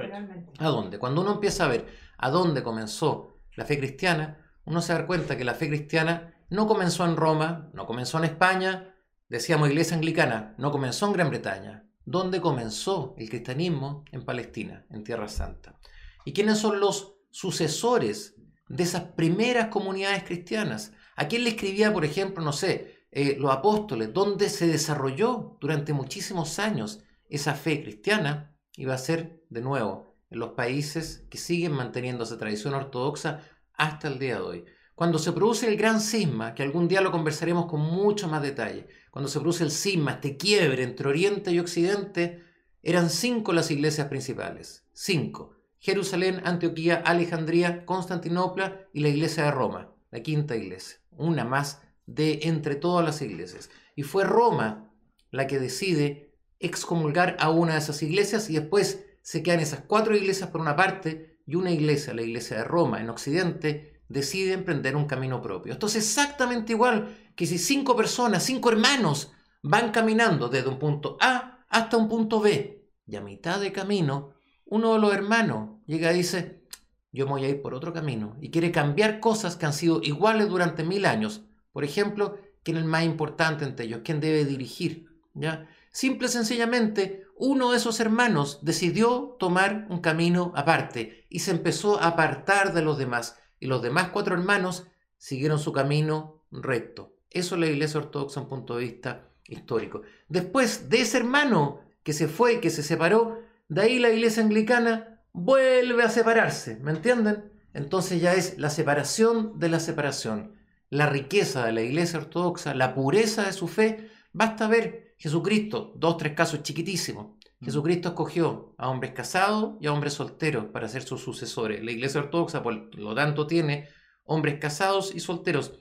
¿A 0.59 0.67
dónde? 0.67 0.99
Cuando 0.99 1.21
uno 1.21 1.33
empieza 1.33 1.65
a 1.65 1.67
ver 1.67 1.85
a 2.17 2.29
dónde 2.29 2.63
comenzó 2.63 3.39
la 3.55 3.65
fe 3.65 3.77
cristiana, 3.77 4.37
uno 4.65 4.81
se 4.81 4.93
da 4.93 5.05
cuenta 5.05 5.37
que 5.37 5.43
la 5.43 5.53
fe 5.53 5.67
cristiana 5.67 6.33
no 6.49 6.67
comenzó 6.67 7.05
en 7.05 7.17
Roma, 7.17 7.69
no 7.73 7.85
comenzó 7.85 8.17
en 8.17 8.25
España, 8.25 8.95
decíamos 9.27 9.69
iglesia 9.69 9.95
anglicana, 9.95 10.55
no 10.57 10.71
comenzó 10.71 11.07
en 11.07 11.13
Gran 11.13 11.29
Bretaña. 11.29 11.87
¿Dónde 12.05 12.39
comenzó 12.39 13.15
el 13.17 13.29
cristianismo? 13.29 14.05
En 14.11 14.23
Palestina, 14.23 14.85
en 14.89 15.03
Tierra 15.03 15.27
Santa. 15.27 15.77
¿Y 16.23 16.31
quiénes 16.31 16.57
son 16.57 16.79
los 16.79 17.15
sucesores 17.31 18.35
de 18.69 18.83
esas 18.83 19.03
primeras 19.11 19.67
comunidades 19.67 20.23
cristianas? 20.23 20.93
¿A 21.17 21.27
quién 21.27 21.43
le 21.43 21.49
escribía, 21.49 21.91
por 21.91 22.05
ejemplo, 22.05 22.43
no 22.43 22.53
sé, 22.53 23.07
eh, 23.11 23.35
los 23.37 23.51
apóstoles? 23.51 24.13
¿Dónde 24.13 24.49
se 24.49 24.67
desarrolló 24.67 25.57
durante 25.59 25.91
muchísimos 25.91 26.59
años 26.59 27.03
esa 27.27 27.55
fe 27.55 27.83
cristiana? 27.83 28.55
Iba 28.77 28.93
a 28.93 28.99
ser, 28.99 29.43
de 29.49 29.61
nuevo, 29.61 30.15
en 30.29 30.39
los 30.39 30.51
países 30.51 31.25
que 31.29 31.37
siguen 31.37 31.73
manteniendo 31.73 32.23
esa 32.23 32.37
tradición 32.37 32.73
ortodoxa 32.73 33.41
hasta 33.73 34.07
el 34.07 34.19
día 34.19 34.35
de 34.35 34.41
hoy. 34.41 34.65
Cuando 34.97 35.19
se 35.19 35.31
produce 35.31 35.67
el 35.67 35.77
gran 35.77 36.01
cisma, 36.01 36.55
que 36.55 36.63
algún 36.63 36.87
día 36.87 37.01
lo 37.01 37.11
conversaremos 37.11 37.67
con 37.67 37.81
mucho 37.81 38.27
más 38.27 38.41
detalle, 38.41 38.87
cuando 39.11 39.29
se 39.29 39.39
produce 39.39 39.63
el 39.63 39.69
cisma, 39.69 40.13
este 40.13 40.37
quiebre 40.37 40.81
entre 40.81 41.07
Oriente 41.07 41.51
y 41.51 41.59
Occidente, 41.59 42.43
eran 42.81 43.11
cinco 43.11 43.53
las 43.53 43.69
iglesias 43.69 44.07
principales. 44.07 44.87
Cinco. 44.93 45.55
Jerusalén, 45.77 46.41
Antioquía, 46.45 46.95
Alejandría, 47.05 47.85
Constantinopla 47.85 48.87
y 48.91 49.01
la 49.01 49.09
iglesia 49.09 49.43
de 49.43 49.51
Roma, 49.51 49.93
la 50.09 50.23
quinta 50.23 50.55
iglesia. 50.55 50.97
Una 51.11 51.45
más 51.45 51.83
de 52.07 52.39
entre 52.41 52.73
todas 52.73 53.05
las 53.05 53.21
iglesias. 53.21 53.69
Y 53.95 54.01
fue 54.01 54.23
Roma 54.23 54.91
la 55.29 55.45
que 55.45 55.59
decide 55.59 56.33
excomulgar 56.59 57.37
a 57.39 57.51
una 57.51 57.73
de 57.73 57.79
esas 57.79 58.01
iglesias 58.01 58.49
y 58.49 58.53
después 58.53 59.05
se 59.21 59.43
quedan 59.43 59.59
esas 59.59 59.81
cuatro 59.81 60.17
iglesias 60.17 60.49
por 60.49 60.59
una 60.59 60.75
parte 60.75 61.37
y 61.45 61.53
una 61.53 61.69
iglesia, 61.69 62.15
la 62.15 62.23
iglesia 62.23 62.57
de 62.57 62.63
Roma 62.63 62.99
en 62.99 63.11
Occidente, 63.11 63.96
decide 64.09 64.53
emprender 64.53 64.95
un 64.95 65.05
camino 65.05 65.41
propio. 65.41 65.73
Esto 65.73 65.87
es 65.87 65.95
exactamente 65.95 66.73
igual 66.73 67.15
que 67.35 67.45
si 67.45 67.57
cinco 67.57 67.95
personas, 67.95 68.43
cinco 68.43 68.69
hermanos, 68.69 69.31
van 69.61 69.91
caminando 69.91 70.49
desde 70.49 70.69
un 70.69 70.79
punto 70.79 71.17
A 71.19 71.65
hasta 71.69 71.97
un 71.97 72.07
punto 72.07 72.39
B 72.39 72.89
y 73.05 73.15
a 73.15 73.21
mitad 73.21 73.59
de 73.59 73.71
camino, 73.71 74.33
uno 74.65 74.93
de 74.93 74.99
los 74.99 75.13
hermanos 75.13 75.79
llega 75.85 76.11
y 76.11 76.17
dice, 76.17 76.63
yo 77.11 77.25
voy 77.25 77.45
a 77.45 77.49
ir 77.49 77.61
por 77.61 77.73
otro 77.73 77.93
camino 77.93 78.35
y 78.41 78.51
quiere 78.51 78.71
cambiar 78.71 79.19
cosas 79.19 79.55
que 79.55 79.65
han 79.65 79.73
sido 79.73 80.01
iguales 80.03 80.49
durante 80.49 80.83
mil 80.83 81.05
años. 81.05 81.45
Por 81.71 81.83
ejemplo, 81.83 82.37
quién 82.63 82.77
es 82.77 82.83
el 82.83 82.89
más 82.89 83.03
importante 83.03 83.65
entre 83.65 83.85
ellos, 83.85 84.01
quién 84.03 84.19
debe 84.19 84.45
dirigir. 84.45 85.07
¿ya? 85.33 85.67
Simple 85.91 86.27
y 86.27 86.31
sencillamente, 86.31 87.25
uno 87.37 87.71
de 87.71 87.77
esos 87.77 87.99
hermanos 87.99 88.59
decidió 88.61 89.35
tomar 89.39 89.87
un 89.89 89.99
camino 89.99 90.51
aparte 90.55 91.25
y 91.29 91.39
se 91.39 91.51
empezó 91.51 91.99
a 91.99 92.07
apartar 92.07 92.73
de 92.73 92.81
los 92.81 92.97
demás 92.97 93.37
y 93.59 93.67
los 93.67 93.81
demás 93.81 94.09
cuatro 94.09 94.35
hermanos 94.35 94.87
siguieron 95.17 95.59
su 95.59 95.71
camino 95.71 96.43
recto. 96.51 97.15
Eso 97.29 97.55
es 97.55 97.61
la 97.61 97.67
iglesia 97.67 97.99
ortodoxa 97.99 98.39
en 98.39 98.45
un 98.45 98.49
punto 98.49 98.75
de 98.75 98.83
vista 98.83 99.29
histórico. 99.47 100.01
Después 100.29 100.89
de 100.89 101.01
ese 101.01 101.17
hermano 101.17 101.81
que 102.03 102.13
se 102.13 102.27
fue, 102.27 102.59
que 102.59 102.69
se 102.69 102.83
separó, 102.83 103.41
de 103.67 103.81
ahí 103.81 103.99
la 103.99 104.09
iglesia 104.09 104.43
anglicana 104.43 105.21
vuelve 105.33 106.03
a 106.03 106.09
separarse, 106.09 106.77
¿me 106.77 106.91
entienden? 106.91 107.51
Entonces 107.73 108.21
ya 108.21 108.33
es 108.33 108.57
la 108.57 108.69
separación 108.69 109.59
de 109.59 109.69
la 109.69 109.79
separación. 109.79 110.55
La 110.89 111.07
riqueza 111.07 111.65
de 111.65 111.73
la 111.73 111.81
iglesia 111.81 112.19
ortodoxa, 112.19 112.73
la 112.73 112.95
pureza 112.95 113.43
de 113.43 113.53
su 113.53 113.67
fe, 113.67 114.09
basta 114.31 114.67
ver 114.67 115.15
Jesucristo, 115.17 115.93
dos, 115.95 116.17
tres 116.17 116.33
casos 116.33 116.63
chiquitísimos. 116.63 117.36
Jesucristo 117.61 118.09
escogió 118.09 118.75
a 118.77 118.89
hombres 118.89 119.13
casados 119.13 119.75
y 119.81 119.87
a 119.87 119.93
hombres 119.93 120.13
solteros 120.13 120.65
para 120.65 120.87
ser 120.87 121.03
sus 121.03 121.21
sucesores. 121.21 121.83
La 121.83 121.91
Iglesia 121.91 122.21
Ortodoxa, 122.21 122.61
por 122.61 122.95
lo 122.95 123.15
tanto, 123.15 123.47
tiene 123.47 123.87
hombres 124.25 124.59
casados 124.59 125.13
y 125.15 125.19
solteros. 125.19 125.73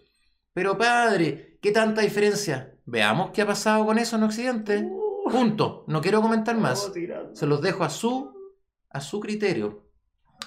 Pero 0.55 0.79
padre, 0.79 1.59
¿qué 1.61 1.73
tanta 1.73 2.01
diferencia? 2.01 2.75
Veamos 2.87 3.31
qué 3.33 3.43
ha 3.43 3.47
pasado 3.47 3.85
con 3.85 3.99
eso 3.99 4.17
en 4.17 4.23
Occidente. 4.23 4.87
Uh. 4.89 5.07
Punto. 5.31 5.85
No 5.89 6.01
quiero 6.01 6.23
comentar 6.23 6.57
más. 6.57 6.93
Se 7.35 7.47
los 7.47 7.61
dejo 7.61 7.85
a 7.85 7.91
su, 7.91 8.33
a 8.91 9.01
su 9.01 9.21
criterio. 9.21 9.91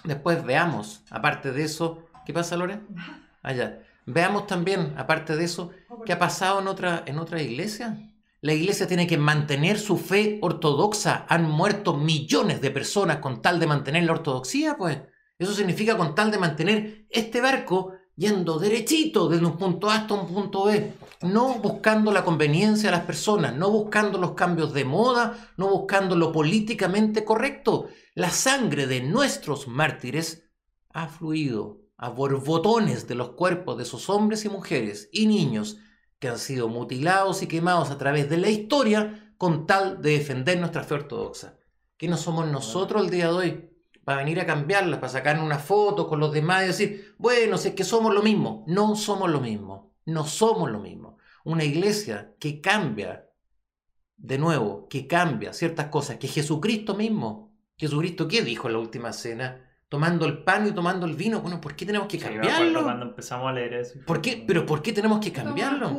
Después 0.04 0.44
veamos, 0.44 1.04
aparte 1.10 1.52
de 1.52 1.64
eso, 1.64 2.06
¿qué 2.26 2.34
pasa, 2.34 2.56
Lore? 2.56 2.82
Allá. 3.44 3.84
Veamos 4.06 4.48
también, 4.48 4.96
aparte 4.98 5.36
de 5.36 5.44
eso, 5.44 5.72
qué 6.06 6.14
ha 6.14 6.20
pasado 6.20 6.60
en 6.62 6.68
otra, 6.68 7.04
en 7.06 7.20
otra 7.20 7.42
iglesia. 7.42 8.09
La 8.42 8.54
iglesia 8.54 8.88
tiene 8.88 9.06
que 9.06 9.18
mantener 9.18 9.78
su 9.78 9.98
fe 9.98 10.40
ortodoxa. 10.42 11.26
Han 11.28 11.50
muerto 11.50 11.98
millones 11.98 12.62
de 12.62 12.72
personas 12.72 13.18
con 13.18 13.42
tal 13.42 13.60
de 13.60 13.68
mantener 13.68 14.04
la 14.04 14.14
ortodoxia, 14.14 14.78
pues. 14.78 15.00
Eso 15.38 15.54
significa 15.54 15.98
con 15.98 16.16
tal 16.16 16.32
de 16.32 16.38
mantener 16.38 17.06
este 17.10 17.42
barco 17.42 17.94
yendo 18.16 18.60
derechito 18.60 19.30
desde 19.30 19.46
un 19.46 19.58
punto 19.58 19.90
A 19.90 19.96
hasta 19.96 20.14
un 20.14 20.28
punto 20.28 20.66
B, 20.66 20.92
no 21.22 21.56
buscando 21.56 22.12
la 22.12 22.26
conveniencia 22.26 22.92
de 22.92 22.98
las 22.98 23.06
personas, 23.06 23.56
no 23.56 23.72
buscando 23.72 24.18
los 24.18 24.34
cambios 24.34 24.74
de 24.74 24.84
moda, 24.84 25.52
no 25.56 25.70
buscando 25.70 26.18
lo 26.18 26.34
políticamente 26.34 27.24
correcto. 27.24 27.88
La 28.16 28.30
sangre 28.30 28.88
de 28.88 29.00
nuestros 29.02 29.70
mártires 29.70 30.44
ha 30.90 31.08
fluido 31.08 31.80
a 31.96 32.10
borbotones 32.10 33.08
de 33.08 33.16
los 33.16 33.30
cuerpos 33.30 33.78
de 33.78 33.84
esos 33.84 34.10
hombres 34.10 34.44
y 34.44 34.50
mujeres 34.50 35.10
y 35.14 35.28
niños 35.28 35.78
que 36.20 36.28
han 36.28 36.38
sido 36.38 36.68
mutilados 36.68 37.42
y 37.42 37.48
quemados 37.48 37.90
a 37.90 37.98
través 37.98 38.30
de 38.30 38.38
la 38.38 38.50
historia 38.50 39.34
con 39.38 39.66
tal 39.66 40.02
de 40.02 40.12
defender 40.12 40.60
nuestra 40.60 40.84
fe 40.84 40.96
ortodoxa. 40.96 41.58
Que 41.98 42.08
no 42.08 42.18
somos 42.18 42.48
nosotros 42.48 43.04
el 43.04 43.10
día 43.10 43.28
de 43.28 43.34
hoy 43.34 43.70
para 44.04 44.20
venir 44.20 44.40
a 44.40 44.46
cambiarla, 44.46 45.00
para 45.00 45.12
sacar 45.12 45.42
una 45.42 45.60
foto 45.60 46.08
con 46.08 46.20
los 46.20 46.34
demás 46.34 46.64
y 46.64 46.68
decir, 46.68 47.16
bueno, 47.18 47.58
si 47.58 47.70
es 47.70 47.76
que 47.76 47.84
somos 47.84 48.14
lo 48.14 48.22
mismo. 48.22 48.66
No 48.68 48.96
somos 48.96 49.30
lo 49.30 49.40
mismo, 49.40 49.94
no 50.06 50.26
somos 50.26 50.70
lo 50.70 50.80
mismo. 50.80 51.18
Una 51.46 51.64
iglesia 51.64 52.36
que 52.40 52.60
cambia, 52.60 53.30
de 54.18 54.38
nuevo, 54.38 54.88
que 54.90 55.08
cambia 55.08 55.54
ciertas 55.54 55.88
cosas, 55.88 56.18
que 56.18 56.28
Jesucristo 56.28 56.96
mismo, 56.96 57.56
Jesucristo, 57.78 58.28
¿qué 58.28 58.42
dijo 58.42 58.68
en 58.68 58.74
la 58.74 58.80
última 58.80 59.14
cena? 59.14 59.69
Tomando 59.90 60.28
el 60.28 60.44
pan 60.44 60.68
y 60.68 60.72
tomando 60.72 61.08
el 61.08 61.16
vino, 61.16 61.42
bueno, 61.42 61.60
¿por 61.60 61.76
qué 61.76 61.86
tenemos 61.86 62.08
que 62.08 62.20
cambiarlo? 62.20 62.84
cuando 62.84 63.08
empezamos 63.08 63.50
a 63.50 63.54
leer 63.54 63.74
eso. 63.74 64.00
¿Por 64.06 64.22
qué? 64.22 64.44
Pero 64.48 64.66
¿por 64.66 64.84
qué 64.84 64.94
tenemos 64.94 65.20
que 65.20 65.32
cambiarlo? 65.32 65.92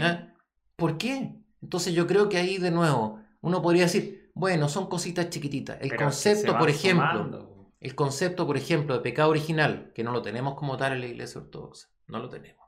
¿Ah? 0.00 0.34
¿Por 0.76 0.98
qué? 0.98 1.34
Entonces 1.62 1.94
yo 1.94 2.06
creo 2.06 2.28
que 2.28 2.36
ahí 2.36 2.58
de 2.58 2.70
nuevo 2.70 3.20
uno 3.40 3.62
podría 3.62 3.84
decir, 3.84 4.30
bueno, 4.34 4.68
son 4.68 4.88
cositas 4.88 5.30
chiquititas. 5.30 5.78
El 5.80 5.88
Pero 5.88 6.04
concepto, 6.04 6.58
por 6.58 6.68
ejemplo, 6.68 7.72
el 7.80 7.94
concepto, 7.94 8.46
por 8.46 8.56
ejemplo, 8.56 8.94
de 8.94 9.00
pecado 9.00 9.30
original, 9.30 9.92
que 9.94 10.04
no 10.04 10.12
lo 10.12 10.22
tenemos 10.22 10.54
como 10.54 10.76
tal 10.76 10.92
en 10.92 11.00
la 11.00 11.06
iglesia 11.06 11.40
ortodoxa, 11.40 11.88
no 12.06 12.18
lo 12.18 12.28
tenemos. 12.28 12.66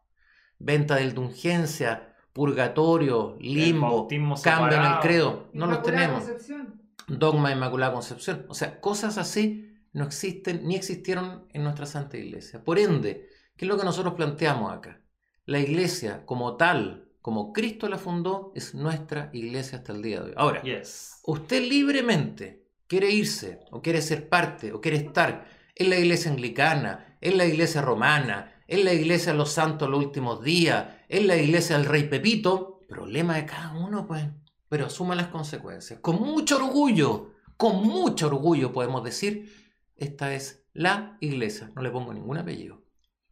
Venta 0.58 0.96
de 0.96 1.04
indulgencia, 1.04 2.14
purgatorio, 2.32 3.36
limbo, 3.40 4.08
cambio 4.42 4.78
en 4.78 4.84
el 4.84 4.98
credo, 5.00 5.48
no 5.52 5.66
los 5.66 5.82
tenemos. 5.82 6.24
Concepción. 6.24 6.80
Dogma 7.06 7.50
de 7.50 7.56
Inmaculada 7.56 7.92
Concepción. 7.92 8.46
O 8.48 8.54
sea, 8.54 8.80
cosas 8.80 9.18
así 9.18 9.69
no 9.92 10.04
existen 10.04 10.66
ni 10.66 10.76
existieron 10.76 11.46
en 11.52 11.62
nuestra 11.64 11.86
Santa 11.86 12.16
Iglesia. 12.16 12.62
Por 12.62 12.78
ende, 12.78 13.28
¿qué 13.56 13.64
es 13.64 13.68
lo 13.68 13.76
que 13.78 13.84
nosotros 13.84 14.14
planteamos 14.14 14.72
acá? 14.72 15.00
La 15.46 15.58
Iglesia 15.58 16.24
como 16.26 16.56
tal, 16.56 17.08
como 17.22 17.52
Cristo 17.52 17.88
la 17.88 17.98
fundó, 17.98 18.52
es 18.54 18.74
nuestra 18.74 19.30
Iglesia 19.32 19.78
hasta 19.78 19.92
el 19.92 20.02
día 20.02 20.20
de 20.20 20.26
hoy. 20.30 20.34
Ahora, 20.36 20.62
Yes. 20.62 21.20
usted 21.24 21.62
libremente 21.62 22.64
quiere 22.86 23.10
irse 23.10 23.60
o 23.70 23.80
quiere 23.82 24.00
ser 24.02 24.28
parte 24.28 24.72
o 24.72 24.80
quiere 24.80 24.96
estar 24.98 25.46
en 25.74 25.90
la 25.90 25.96
iglesia 25.98 26.30
anglicana, 26.30 27.16
en 27.20 27.38
la 27.38 27.46
iglesia 27.46 27.80
romana, 27.82 28.52
en 28.68 28.84
la 28.84 28.92
iglesia 28.92 29.32
de 29.32 29.38
los 29.38 29.52
santos 29.52 29.88
los 29.88 30.04
últimos 30.04 30.42
días, 30.42 30.86
en 31.08 31.26
la 31.26 31.36
iglesia 31.36 31.76
del 31.76 31.86
rey 31.86 32.04
Pepito, 32.04 32.80
problema 32.88 33.36
de 33.36 33.46
cada 33.46 33.72
uno, 33.72 34.06
pues, 34.06 34.24
pero 34.68 34.86
asuma 34.86 35.14
las 35.14 35.28
consecuencias. 35.28 36.00
Con 36.00 36.20
mucho 36.20 36.56
orgullo, 36.56 37.30
con 37.56 37.82
mucho 37.82 38.26
orgullo 38.26 38.72
podemos 38.72 39.02
decir, 39.04 39.59
esta 40.00 40.34
es 40.34 40.66
la 40.72 41.16
iglesia, 41.20 41.70
no 41.76 41.82
le 41.82 41.90
pongo 41.90 42.12
ningún 42.12 42.38
apellido, 42.38 42.82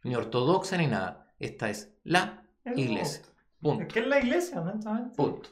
ni 0.05 0.15
ortodoxa 0.15 0.77
ni 0.77 0.87
nada, 0.87 1.27
esta 1.39 1.71
es 1.71 1.93
la 2.05 2.45
Es 2.65 2.79
iglesia. 2.79 3.21
Es 3.23 3.33
Punto. 3.61 3.89
que 3.93 4.01
es 4.01 4.07
la 4.07 4.19
iglesia, 4.21 4.61
honestamente. 4.61 5.17
Punto. 5.17 5.51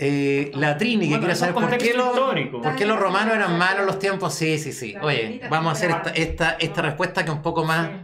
Eh, 0.00 0.52
la 0.54 0.76
Trini, 0.78 1.06
que 1.06 1.18
Bueno, 1.18 1.18
quiere 1.22 1.32
es 1.32 1.38
saber 1.40 1.54
por 1.54 1.76
qué, 1.76 1.86
histórico. 1.86 2.60
por 2.62 2.76
qué 2.76 2.86
los 2.86 2.98
romanos 3.00 3.34
eran 3.34 3.58
malos 3.58 3.80
en 3.80 3.86
los 3.86 3.98
tiempos. 3.98 4.32
Sí, 4.34 4.56
sí, 4.58 4.72
sí. 4.72 4.94
Oye, 5.02 5.40
vamos 5.50 5.70
a 5.70 5.72
hacer 5.72 5.90
esta, 5.90 6.10
esta, 6.10 6.50
esta 6.52 6.82
respuesta 6.82 7.24
que 7.24 7.30
es 7.30 7.36
un 7.36 7.42
poco 7.42 7.64
más 7.64 7.88
Sí. 7.88 7.94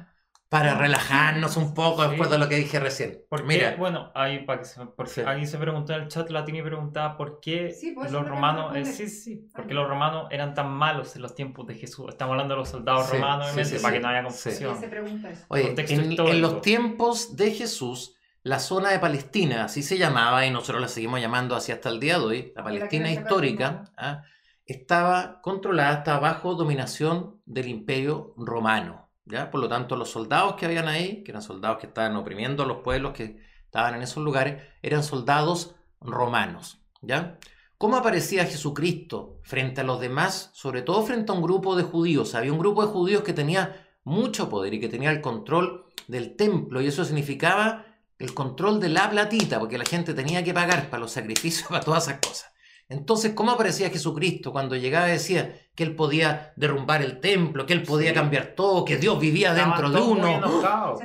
Para 0.55 0.77
relajarnos 0.77 1.57
un 1.57 1.75
poco 1.75 2.05
Sí. 2.05 2.11
después 2.11 2.31
de 2.31 2.39
lo 2.39 2.49
que 2.49 2.55
dije 2.55 2.79
recién. 2.79 3.25
¿Por 3.29 3.43
Mira? 3.43 3.75
Bueno, 3.77 4.13
ahí 4.15 4.45
para 4.45 4.61
que 4.61 4.67
se, 4.67 4.87
porque 4.87 5.11
Sí. 5.11 5.21
alguien 5.23 5.49
se 5.49 5.59
preguntó 5.59 5.95
en 5.95 6.03
el 6.03 6.09
chat, 6.09 6.31
Latini 6.31 6.63
preguntaba 6.63 7.17
por 7.17 7.41
qué 7.41 7.73
Sí, 7.73 7.91
pues, 7.91 8.13
los 8.13 8.25
romanos, 8.29 8.77
eh, 8.77 8.85
sí, 8.85 9.09
sí, 9.09 9.49
por 9.53 9.67
qué 9.67 9.75
los 9.75 9.89
romanos 9.89 10.29
eran 10.31 10.55
tan 10.55 10.71
malos 10.71 11.17
en 11.17 11.23
los 11.23 11.35
tiempos 11.35 11.67
de 11.67 11.75
Jesús. 11.75 12.07
Estamos 12.09 12.35
hablando 12.35 12.55
de 12.55 12.61
los 12.61 12.69
soldados 12.69 13.07
Sí, 13.07 13.17
romanos, 13.17 13.47
sí, 13.47 13.53
obviamente, 13.53 13.79
sí, 13.79 13.83
para 13.83 13.95
sí. 13.95 13.99
que 13.99 14.03
no 14.05 14.09
haya 14.11 14.21
Sí. 14.21 14.25
confusión. 14.27 14.79
Se 14.79 14.87
pregunta 14.87 15.31
eso. 15.31 15.45
oye, 15.49 15.75
en, 15.77 16.41
los 16.41 16.61
tiempos 16.61 17.35
de 17.37 17.51
Jesús, 17.51 18.15
la 18.45 18.61
zona 18.61 18.91
de 18.91 19.01
Palestina, 19.01 19.65
así 19.65 19.83
se 19.83 19.99
llamaba, 19.99 20.47
y 20.47 20.53
nosotros 20.53 20.81
la 20.81 20.87
seguimos 20.87 21.21
llamando 21.21 21.57
así 21.57 21.73
hasta 21.73 21.89
el 21.89 21.99
día 21.99 22.21
de 22.21 22.25
hoy, 22.25 22.53
la 22.55 22.63
Palestina 22.63 23.11
histórica. 23.11 23.91
¿ah? 23.97 24.23
estaba 24.67 25.41
controlada, 25.43 25.99
estaba 25.99 26.21
bajo 26.21 26.55
dominación 26.55 27.41
del 27.45 27.67
imperio 27.67 28.35
romano. 28.37 29.04
¿Ya? 29.25 29.51
Por 29.51 29.61
lo 29.61 29.69
tanto, 29.69 29.97
los 29.97 30.11
soldados 30.11 30.55
que 30.55 30.67
habían 30.67 30.89
ahí, 30.89 31.23
que 31.23 31.33
eran 31.33 31.43
soldados 31.43 31.79
que 31.79 31.87
estaban 31.87 32.17
oprimiendo 32.17 32.63
a 32.63 32.67
los 32.67 32.79
pueblos 32.79 33.13
que 33.13 33.41
estaban 33.65 33.95
en 33.95 34.03
esos 34.03 34.23
lugares, 34.23 34.63
eran 34.83 35.03
soldados 35.03 35.75
romanos. 36.01 36.81
¿ya? 37.03 37.39
¿Cómo 37.79 37.97
aparecía 37.97 38.47
Jesucristo 38.47 39.41
frente 39.43 39.81
a 39.81 39.85
los 39.85 40.01
demás? 40.01 40.51
Sobre 40.55 40.83
todo 40.83 41.03
frente 41.03 41.33
a 41.33 41.35
un 41.35 41.43
grupo 41.43 41.77
de 41.77 41.83
judíos. 41.83 42.35
Había 42.35 42.53
un 42.53 42.59
grupo 42.59 42.85
de 42.85 42.93
judíos 42.93 43.23
que 43.23 43.33
tenía 43.33 43.89
mucho 44.05 44.49
poder 44.49 44.75
y 44.75 44.81
que 44.81 44.89
tenía 44.89 45.11
el 45.11 45.21
control 45.21 45.87
del 46.07 46.37
templo 46.37 46.81
y 46.81 46.87
eso 46.87 47.05
significaba 47.05 47.87
el 48.19 48.35
control 48.35 48.81
de 48.81 48.91
la 48.91 49.11
platita, 49.11 49.59
porque 49.59 49.79
la 49.79 49.85
gente 49.85 50.15
tenía 50.15 50.45
que 50.45 50.55
pagar 50.55 50.89
para 50.89 51.01
los 51.01 51.13
sacrificios, 51.13 51.69
para 51.69 51.85
todas 51.85 52.09
esas 52.09 52.21
cosas. 52.21 52.54
Entonces, 52.89 53.33
¿cómo 53.35 53.53
aparecía 53.53 53.91
Jesucristo 53.91 54.53
cuando 54.53 54.77
llegaba 54.77 55.09
y 55.09 55.13
decía 55.13 55.55
que 55.75 55.85
él 55.85 55.97
podía 55.97 56.53
derrumbar 56.57 57.03
el 57.03 57.21
templo, 57.21 57.67
que 57.67 57.73
él 57.73 57.83
podía 57.83 58.11
Sí. 58.11 58.15
cambiar 58.15 58.55
todo, 58.55 58.85
que 58.85 58.99
Dios 58.99 59.19
vivía 59.19 59.55
dentro 59.55 59.91
de 59.91 60.01
uno? 60.01 60.41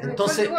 Entonces-. 0.02 0.50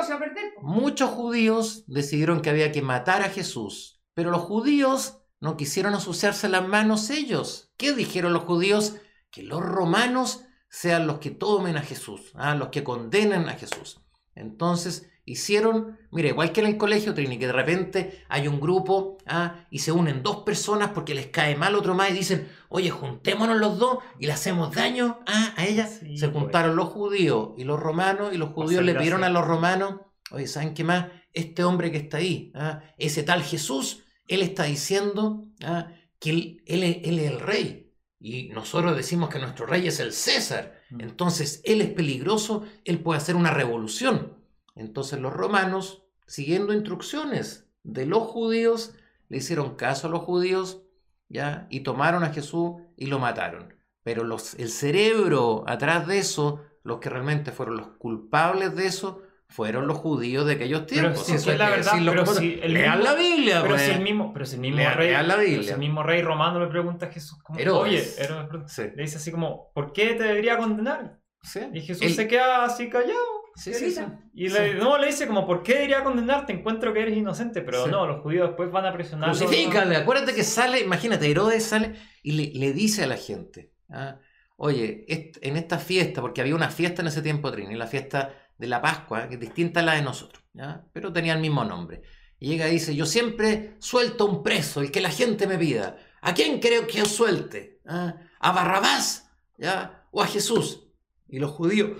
Muchos 0.63 1.11
judíos 1.11 1.85
decidieron 1.87 2.41
que 2.41 2.51
había 2.51 2.73
que 2.73 2.83
matar 2.83 3.23
a 3.23 3.29
Jesús, 3.31 4.03
pero 4.15 4.31
los 4.31 4.43
judíos 4.43 5.19
no 5.41 5.57
quisieron 5.57 5.95
ensuciarse 5.95 6.49
las 6.49 6.67
manos 6.67 7.11
ellos. 7.11 7.73
¿Qué 7.77 7.93
dijeron 7.95 8.33
los 8.33 8.45
judíos? 8.45 8.97
Que 9.31 9.43
los 9.43 9.63
romanos 9.63 10.45
sean 10.69 11.07
los 11.07 11.19
que 11.19 11.31
tomen 11.31 11.77
a 11.77 11.83
Jesús, 11.83 12.33
¿ah? 12.35 12.55
los 12.55 12.69
que 12.69 12.85
condenen 12.85 13.49
a 13.49 13.55
Jesús. 13.55 14.01
Entonces 14.35 15.10
hicieron, 15.25 15.99
mire, 16.11 16.29
igual 16.31 16.53
que 16.53 16.61
en 16.61 16.67
el 16.67 16.77
colegio 16.77 17.15
Trini, 17.15 17.39
que 17.39 17.47
de 17.47 17.53
repente 17.53 18.25
hay 18.29 18.49
un 18.49 18.61
grupo 18.61 19.19
¿ah? 19.27 19.67
y 19.71 19.81
se 19.81 19.93
unen 19.93 20.23
dos 20.23 20.39
personas 20.43 20.91
porque 20.91 21.15
les 21.15 21.29
cae 21.29 21.57
mal 21.57 21.75
otro 21.75 21.95
más 21.95 22.11
y 22.11 22.15
dicen, 22.15 22.49
oye, 22.69 22.91
juntémonos 22.91 23.59
los 23.59 23.79
dos 23.79 23.99
y 24.19 24.27
le 24.27 24.33
hacemos 24.33 24.75
daño 24.75 25.21
¿ah? 25.27 25.55
a 25.57 25.67
ella. 25.67 25.87
Sí, 25.87 26.17
se 26.19 26.29
pues. 26.29 26.43
juntaron 26.43 26.77
los 26.77 26.89
judíos 26.89 27.51
y 27.57 27.65
los 27.65 27.79
romanos 27.79 28.33
y 28.33 28.39
los 28.39 28.51
judíos 28.51 28.77
ser 28.77 28.85
le 28.85 28.95
pidieron 28.95 29.25
a 29.25 29.31
los 29.31 29.47
romanos, 29.47 29.97
oye, 30.31 30.47
¿saben 30.47 30.75
qué 30.75 30.85
más? 30.85 31.07
Este 31.33 31.63
hombre 31.63 31.93
que 31.93 31.99
está 31.99 32.17
ahí, 32.17 32.51
¿ah? 32.55 32.83
ese 32.99 33.23
tal 33.23 33.43
Jesús, 33.43 34.03
él 34.27 34.43
está 34.43 34.65
diciendo 34.65 35.47
¿ah? 35.63 35.93
que 36.19 36.31
él, 36.31 36.63
él 36.67 36.83
es- 36.83 36.99
él 37.05 37.19
es 37.21 37.31
el 37.31 37.41
rey. 37.41 37.87
Y 38.23 38.49
nosotros 38.51 38.95
decimos 38.97 39.31
que 39.31 39.39
nuestro 39.39 39.65
rey 39.65 39.87
es 39.87 39.99
el 39.99 40.13
César. 40.13 40.79
Mm. 40.91 41.01
Entonces, 41.01 41.63
él 41.65 41.81
es 41.81 41.89
peligroso, 41.89 42.65
él 42.85 42.99
puede 42.99 43.17
hacer 43.17 43.35
una 43.35 43.51
revolución. 43.51 44.35
Entonces 44.81 45.21
los 45.21 45.33
romanos, 45.33 46.03
siguiendo 46.27 46.73
instrucciones 46.73 47.69
de 47.83 48.07
los 48.07 48.23
judíos, 48.23 48.95
le 49.29 49.39
hicieron 49.39 49.77
caso 49.77 50.07
a 50.07 50.11
los 50.11 50.23
judíos, 50.23 50.83
¿ya? 51.29 51.67
Y 51.71 51.81
tomaron 51.81 52.25
a 52.25 52.33
Jesús 52.33 52.75
y 52.97 53.07
lo 53.07 53.19
mataron. 53.19 53.75
Pero 54.03 54.25
los, 54.25 54.55
el 54.55 54.71
cerebro 54.71 55.65
atrás 55.67 56.07
de 56.07 56.19
eso, 56.19 56.65
los 56.83 56.99
que 56.99 57.11
realmente 57.11 57.53
fueron 57.53 57.77
los 57.77 57.89
culpables 57.99 58.75
de 58.75 58.87
eso, 58.87 59.23
fueron 59.49 59.87
los 59.87 59.99
judíos 59.99 60.47
de 60.47 60.55
aquellos 60.55 60.83
Pero 60.83 60.87
tiempos. 61.03 61.27
si 61.27 61.33
Eso 61.35 61.53
es 61.53 61.59
la 61.59 61.71
verdad, 61.71 61.93
pero 62.05 62.25
si 62.27 62.59
el 62.63 62.73
Lean 62.73 62.99
mismo- 63.01 63.05
la 63.13 63.19
Biblia, 63.21 63.59
Pero 63.63 63.75
pues. 63.75 63.83
si 63.83 63.91
el 63.91 64.01
mismo, 64.01 64.33
pero 64.33 64.47
si 64.47 64.55
el 64.55 64.61
mismo 64.63 64.77
Lea- 64.79 64.95
rey, 64.95 65.09
lea 65.09 65.23
la 65.23 65.35
pero 65.35 65.47
si 65.47 65.55
Biblia. 65.57 65.73
el 65.75 65.79
mismo 65.81 66.03
rey 66.05 66.23
romano 66.23 66.61
le 66.61 66.67
pregunta 66.69 67.07
a 67.07 67.09
Jesús, 67.11 67.39
como, 67.43 67.59
Herodes. 67.59 68.17
oye, 68.17 68.25
Herodes, 68.25 68.73
Sí, 68.73 68.83
le 68.95 69.03
dice 69.03 69.17
así 69.19 69.31
como, 69.33 69.73
¿por 69.75 69.93
qué 69.93 70.15
te 70.15 70.23
debería 70.23 70.57
condenar? 70.57 71.19
sí. 71.43 71.61
Y 71.75 71.81
Jesús 71.83 72.15
se 72.15 72.29
queda 72.29 72.65
así 72.65 72.89
callado. 72.89 73.40
Sí, 73.57 73.75
sí, 73.75 73.91
sí. 73.91 74.01
Y 74.35 74.49
le, 74.49 74.73
Sí. 74.73 74.79
no, 74.79 74.99
le 74.99 75.07
dice 75.09 75.27
como, 75.27 75.47
¿por 75.47 75.63
qué 75.63 75.75
debería 75.75 76.03
condenarte? 76.05 76.53
Encuentro 76.53 76.93
que 76.93 77.01
eres 77.03 77.17
inocente. 77.17 77.63
Pero 77.63 77.85
Sí. 77.85 77.91
no, 77.91 78.07
los 78.07 78.23
judíos 78.23 78.49
después 78.49 78.71
van 78.71 78.87
a 78.87 78.93
presionarlo. 78.93 79.35
Crucifícale, 79.37 79.97
acuérdate 79.97 80.35
que 80.35 80.45
sale, 80.45 80.81
imagínate, 80.81 81.31
Herodes 81.31 81.65
sale 81.65 81.95
y 82.23 82.33
le, 82.33 82.59
le 82.59 82.73
dice 82.73 83.05
a 83.05 83.07
la 83.07 83.17
gente, 83.17 83.73
¿ah? 83.91 84.19
oye, 84.57 85.05
est- 85.09 85.39
en 85.43 85.57
esta 85.57 85.79
fiesta, 85.79 86.21
porque 86.21 86.41
había 86.41 86.55
una 86.55 86.69
fiesta 86.71 87.03
en 87.03 87.09
ese 87.09 87.23
tiempo, 87.23 87.51
Trini, 87.51 87.75
la 87.77 87.87
fiesta 87.87 88.35
de 88.59 88.67
la 88.67 88.83
Pascua, 88.83 89.27
que 89.29 89.35
es 89.35 89.41
distinta 89.41 89.81
a 89.81 89.83
la 89.83 89.95
de 89.95 90.03
nosotros, 90.03 90.45
¿ya? 90.53 90.85
pero 90.93 91.13
tenía 91.13 91.33
el 91.33 91.41
mismo 91.41 91.65
nombre. 91.65 92.03
Y 92.39 92.49
llega 92.49 92.69
y 92.69 92.73
dice, 92.73 92.95
yo 92.95 93.07
siempre 93.07 93.77
suelto 93.81 94.27
un 94.27 94.43
preso, 94.43 94.81
el 94.83 94.91
que 94.91 95.01
la 95.01 95.11
gente 95.11 95.47
me 95.47 95.57
pida. 95.59 95.97
¿A 96.23 96.35
quién 96.35 96.59
creo 96.61 96.87
que 96.87 96.99
yo 96.99 97.05
suelte? 97.07 97.81
¿Ah? 97.87 98.15
¿A 98.39 98.53
Barrabás? 98.53 99.31
¿Ya? 99.59 100.07
¿O 100.11 100.23
a 100.23 100.27
Jesús? 100.27 100.87
Y 101.29 101.39
los 101.39 101.51
judíos 101.53 101.91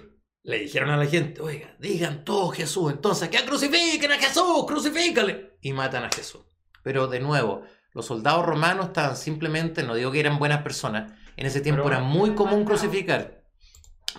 le 0.43 0.59
dijeron 0.61 0.91
a 0.91 0.97
la 0.97 1.07
gente, 1.07 1.41
oiga, 1.41 1.75
digan 1.79 2.25
todo 2.25 2.51
Jesús, 2.51 2.93
entonces 2.93 3.29
que 3.29 3.45
crucifiquen 3.45 4.13
a 4.13 4.19
Jesús, 4.19 4.65
crucifícale. 4.67 5.59
Y 5.61 5.73
matan 5.73 6.05
a 6.05 6.11
Jesús. 6.11 6.43
Pero 6.83 7.07
de 7.09 7.21
nuevo, 7.21 7.63
los 7.93 8.07
soldados 8.07 8.47
romanos 8.47 8.87
estaban 8.87 9.17
simplemente, 9.17 9.83
no 9.83 9.95
digo 9.95 10.11
que 10.11 10.21
eran 10.21 10.39
buenas 10.39 10.63
personas, 10.63 11.13
en 11.37 11.47
ese 11.47 11.61
tiempo 11.61 11.83
Pero- 11.85 11.97
era 11.97 12.05
muy 12.05 12.35
común 12.35 12.65
crucificar, 12.65 13.45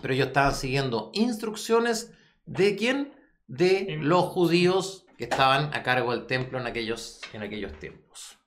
pero 0.02 0.14
ellos 0.14 0.28
estaban 0.28 0.54
siguiendo 0.54 1.10
instrucciones 1.14 2.12
de 2.46 2.76
quién? 2.76 3.14
De 3.48 3.98
los 4.00 4.26
judíos 4.26 5.06
que 5.18 5.26
estaban 5.26 5.74
a 5.74 5.84
cargo 5.84 6.12
del 6.12 6.26
templo 6.26 6.60
en 6.60 6.68
aquellos, 6.68 7.20
en 7.34 7.42
aquellos 7.44 7.78
tiempos. 7.80 8.38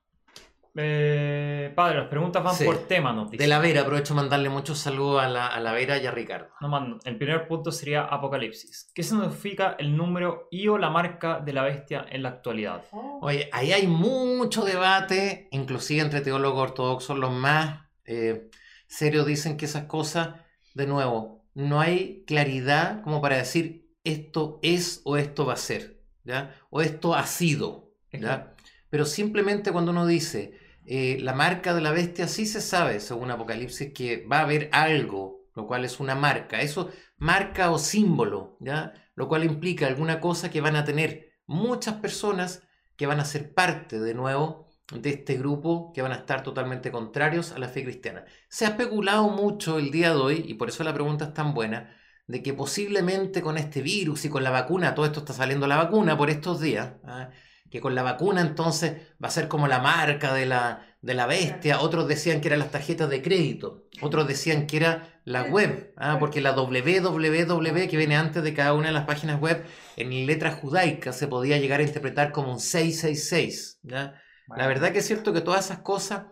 Eh, 0.76 1.72
padre, 1.76 1.98
las 1.98 2.08
preguntas 2.08 2.42
van 2.42 2.54
Sí. 2.54 2.64
por 2.64 2.78
tema, 2.88 3.12
nos 3.12 3.30
dice. 3.30 3.42
De 3.42 3.48
la 3.48 3.60
Vera, 3.60 3.82
aprovecho 3.82 4.12
de 4.14 4.20
mandarle 4.20 4.48
muchos 4.48 4.78
saludos 4.78 5.22
a 5.22 5.28
la, 5.28 5.46
a 5.46 5.60
la 5.60 5.72
Vera 5.72 5.98
y 5.98 6.06
a 6.06 6.10
Ricardo. 6.10 6.48
Nos 6.60 6.70
mandan. 6.70 6.98
El 7.04 7.16
primer 7.16 7.46
punto 7.46 7.70
sería 7.70 8.02
Apocalipsis. 8.02 8.90
¿Qué 8.94 9.02
significa 9.04 9.76
el 9.78 9.96
número 9.96 10.48
y 10.50 10.66
o 10.68 10.76
la 10.78 10.90
marca 10.90 11.38
de 11.40 11.52
la 11.52 11.62
bestia 11.62 12.04
en 12.10 12.22
la 12.24 12.30
actualidad? 12.30 12.82
Oh, 12.90 13.20
Oye, 13.22 13.48
ahí 13.52 13.72
hay 13.72 13.87
mucho 13.87 14.64
debate, 14.64 15.48
inclusive 15.52 16.02
entre 16.02 16.20
teólogos 16.22 16.70
ortodoxos, 16.70 17.16
los 17.18 17.30
más 17.32 17.87
eh, 18.04 18.50
serios 18.88 19.26
dicen 19.26 19.56
que 19.56 19.66
esas 19.66 19.84
cosas, 19.84 20.30
de 20.74 20.87
nuevo, 20.87 21.44
no 21.54 21.80
hay 21.80 22.24
claridad 22.26 23.00
como 23.02 23.20
para 23.22 23.37
decir 23.37 23.88
esto 24.02 24.58
es 24.62 25.00
o 25.04 25.16
esto 25.16 25.46
va 25.46 25.52
a 25.54 25.56
ser, 25.56 26.00
¿ya? 26.24 26.54
O 26.70 26.82
esto 26.82 27.14
ha 27.14 27.26
sido, 27.26 27.92
¿ya? 28.12 28.54
Pero 28.90 29.04
simplemente 29.06 29.70
cuando 29.72 29.92
uno 29.92 30.04
dice 30.06 30.58
eh, 30.87 31.18
la 31.20 31.35
marca 31.35 31.75
de 31.75 31.81
la 31.81 31.92
bestia, 31.92 32.29
sí 32.29 32.47
se 32.47 32.61
sabe, 32.61 33.01
según 33.01 33.31
Apocalipsis, 33.31 33.92
que 33.92 34.27
va 34.27 34.38
a 34.38 34.42
haber 34.42 34.68
algo, 34.73 35.47
lo 35.55 35.66
cual 35.66 35.85
es 35.85 36.01
una 36.01 36.14
marca. 36.14 36.61
Eso, 36.61 36.90
marca 37.16 37.70
o 37.70 37.79
símbolo, 37.79 38.57
¿ya? 38.61 38.92
Lo 39.14 39.29
cual 39.29 39.44
implica 39.44 39.87
alguna 39.87 40.20
cosa 40.20 40.51
que 40.51 40.61
van 40.61 40.77
a 40.77 40.85
tener 40.85 41.33
muchas 41.47 41.94
personas 41.97 42.62
que 42.97 43.07
van 43.07 43.20
a 43.20 43.25
ser 43.25 43.55
parte 43.55 43.99
de 44.01 44.14
nuevo 44.14 44.64
de 44.92 45.11
este 45.11 45.37
grupo 45.37 45.92
que 45.94 46.03
van 46.03 46.12
a 46.12 46.16
estar 46.16 46.42
totalmente 46.42 46.90
contrarios 46.90 47.53
a 47.53 47.59
la 47.59 47.68
fe 47.68 47.85
cristiana. 47.85 48.25
Se 48.49 48.66
ha 48.66 48.70
especulado 48.70 49.29
mucho 49.31 49.79
el 49.79 49.90
día 49.90 50.11
de 50.11 50.16
hoy, 50.16 50.44
y 50.47 50.55
por 50.55 50.68
eso 50.68 50.85
la 50.85 50.94
pregunta 50.94 51.27
es 51.27 51.35
tan 51.35 51.55
buena, 51.55 51.97
de 52.27 52.42
que 52.42 52.55
posiblemente 52.55 53.42
con 53.42 53.59
este 53.59 53.83
virus 53.83 54.25
y 54.25 54.31
con 54.31 54.44
la 54.44 54.51
vacuna, 54.51 54.94
todo 54.94 55.07
esto 55.07 55.20
está 55.20 55.33
saliendo 55.33 55.66
la 55.66 55.77
vacuna 55.77 56.16
por 56.16 56.31
estos 56.31 56.61
días, 56.61 56.94
¿ah? 57.05 57.31
Que 57.70 57.81
con 57.81 57.94
la 57.94 58.03
vacuna 58.03 58.40
entonces 58.40 59.00
va 59.22 59.29
a 59.29 59.31
ser 59.31 59.48
como 59.48 59.66
la 59.68 59.81
marca 59.81 60.33
de 60.35 60.46
la, 60.46 60.87
de 61.00 61.14
la 61.14 61.27
bestia, 61.27 61.81
otros 61.81 62.09
decían 62.09 62.40
que 62.40 62.48
eran 62.48 62.61
las 62.61 62.70
tarjetas 62.70 63.11
de 63.11 63.22
crédito, 63.22 63.85
otros 64.00 64.27
decían 64.27 64.66
que 64.66 64.77
era 64.79 65.20
la 65.24 65.42
web, 65.44 65.92
¿ah? 65.96 66.18
porque 66.18 66.40
la 66.40 66.53
www 66.53 67.88
que 67.88 67.96
viene 67.96 68.16
antes 68.16 68.42
de 68.42 68.55
cada 68.55 68.74
una 68.74 68.88
de 68.88 68.92
las 68.92 69.07
páginas 69.07 69.40
web, 69.40 69.64
en 69.96 70.27
letras 70.27 70.61
judaicas 70.61 71.16
se 71.16 71.29
podía 71.29 71.59
llegar 71.59 71.81
a 71.81 71.85
interpretar 71.85 72.33
como 72.33 72.53
un 72.53 72.61
666. 72.61 73.81
¿ya? 73.83 74.20
La 74.57 74.66
verdad 74.66 74.92
que 74.92 74.98
es 74.98 75.07
cierto 75.07 75.33
que 75.33 75.40
todas 75.40 75.66
esas 75.66 75.79
cosas, 75.79 76.27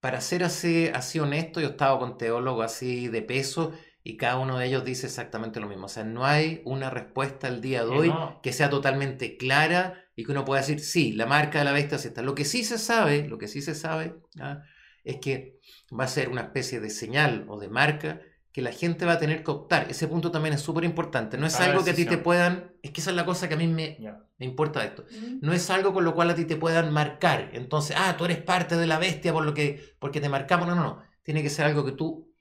para 0.00 0.20
ser 0.20 0.44
así, 0.44 0.88
así 0.92 1.20
honesto, 1.20 1.60
yo 1.60 1.68
he 1.68 1.70
estado 1.70 1.98
con 1.98 2.18
teólogos 2.18 2.64
así 2.64 3.08
de 3.08 3.22
peso 3.22 3.72
y 4.04 4.16
cada 4.16 4.38
uno 4.38 4.58
de 4.58 4.66
ellos 4.66 4.84
dice 4.84 5.06
exactamente 5.06 5.60
lo 5.60 5.68
mismo. 5.68 5.86
O 5.86 5.88
sea, 5.88 6.04
no 6.04 6.24
hay 6.26 6.62
una 6.64 6.90
respuesta 6.90 7.46
al 7.48 7.60
día 7.60 7.84
de 7.84 7.90
Que 7.90 7.96
hoy 7.96 8.08
no. 8.08 8.40
que 8.42 8.52
sea 8.52 8.68
totalmente 8.70 9.36
clara 9.36 10.04
y 10.16 10.24
que 10.24 10.32
uno 10.32 10.44
pueda 10.44 10.60
decir, 10.60 10.80
sí, 10.80 11.12
la 11.12 11.26
marca 11.26 11.58
de 11.60 11.64
la 11.64 11.72
bestia 11.72 11.96
es 11.96 12.04
esta. 12.06 12.22
Lo 12.22 12.34
que 12.34 12.44
sí 12.44 12.64
se 12.64 12.78
sabe, 12.78 13.28
lo 13.28 13.38
que 13.38 13.48
sí 13.48 13.62
se 13.62 13.74
sabe, 13.74 14.14
¿ah? 14.40 14.62
es 15.04 15.16
que 15.18 15.58
va 15.98 16.04
a 16.04 16.08
ser 16.08 16.28
una 16.28 16.42
especie 16.42 16.80
de 16.80 16.90
señal 16.90 17.44
o 17.48 17.58
de 17.60 17.68
marca 17.68 18.20
que 18.52 18.60
la 18.60 18.72
gente 18.72 19.06
va 19.06 19.12
a 19.12 19.18
tener 19.18 19.42
que 19.42 19.50
optar. 19.50 19.86
Ese 19.88 20.08
punto 20.08 20.30
también 20.30 20.54
es 20.54 20.60
súper 20.60 20.84
importante. 20.84 21.38
No 21.38 21.46
es 21.46 21.58
algo 21.58 21.82
que 21.84 21.90
a 21.90 21.94
ti 21.94 22.04
te 22.04 22.18
puedan... 22.18 22.72
Es 22.82 22.90
que 22.90 23.00
esa 23.00 23.08
es 23.10 23.16
la 23.16 23.24
cosa 23.24 23.48
que 23.48 23.54
a 23.54 23.56
mí 23.56 23.66
me, 23.66 23.98
me 24.38 24.44
importa 24.46 24.80
de 24.80 24.86
esto. 24.88 25.04
mm, 25.10 25.38
No 25.40 25.52
es 25.54 25.70
algo 25.70 25.94
con 25.94 26.04
lo 26.04 26.14
cual 26.14 26.28
a 26.30 26.34
ti 26.34 26.44
te 26.44 26.56
puedan 26.56 26.92
marcar. 26.92 27.48
Entonces, 27.54 27.96
ah, 27.98 28.14
tú 28.18 28.26
eres 28.26 28.42
parte 28.42 28.76
de 28.76 28.86
la 28.86 28.98
bestia 28.98 29.32
por 29.32 29.44
lo 29.46 29.54
que, 29.54 29.94
porque 29.98 30.20
te 30.20 30.28
marcamos. 30.28 30.66
No, 30.68 30.74
no, 30.74 30.82
no. 30.82 31.02
Tiene 31.22 31.42
que 31.42 31.48
ser 31.48 31.64
algo 31.64 31.82
que 31.84 31.92
tú, 31.92 32.31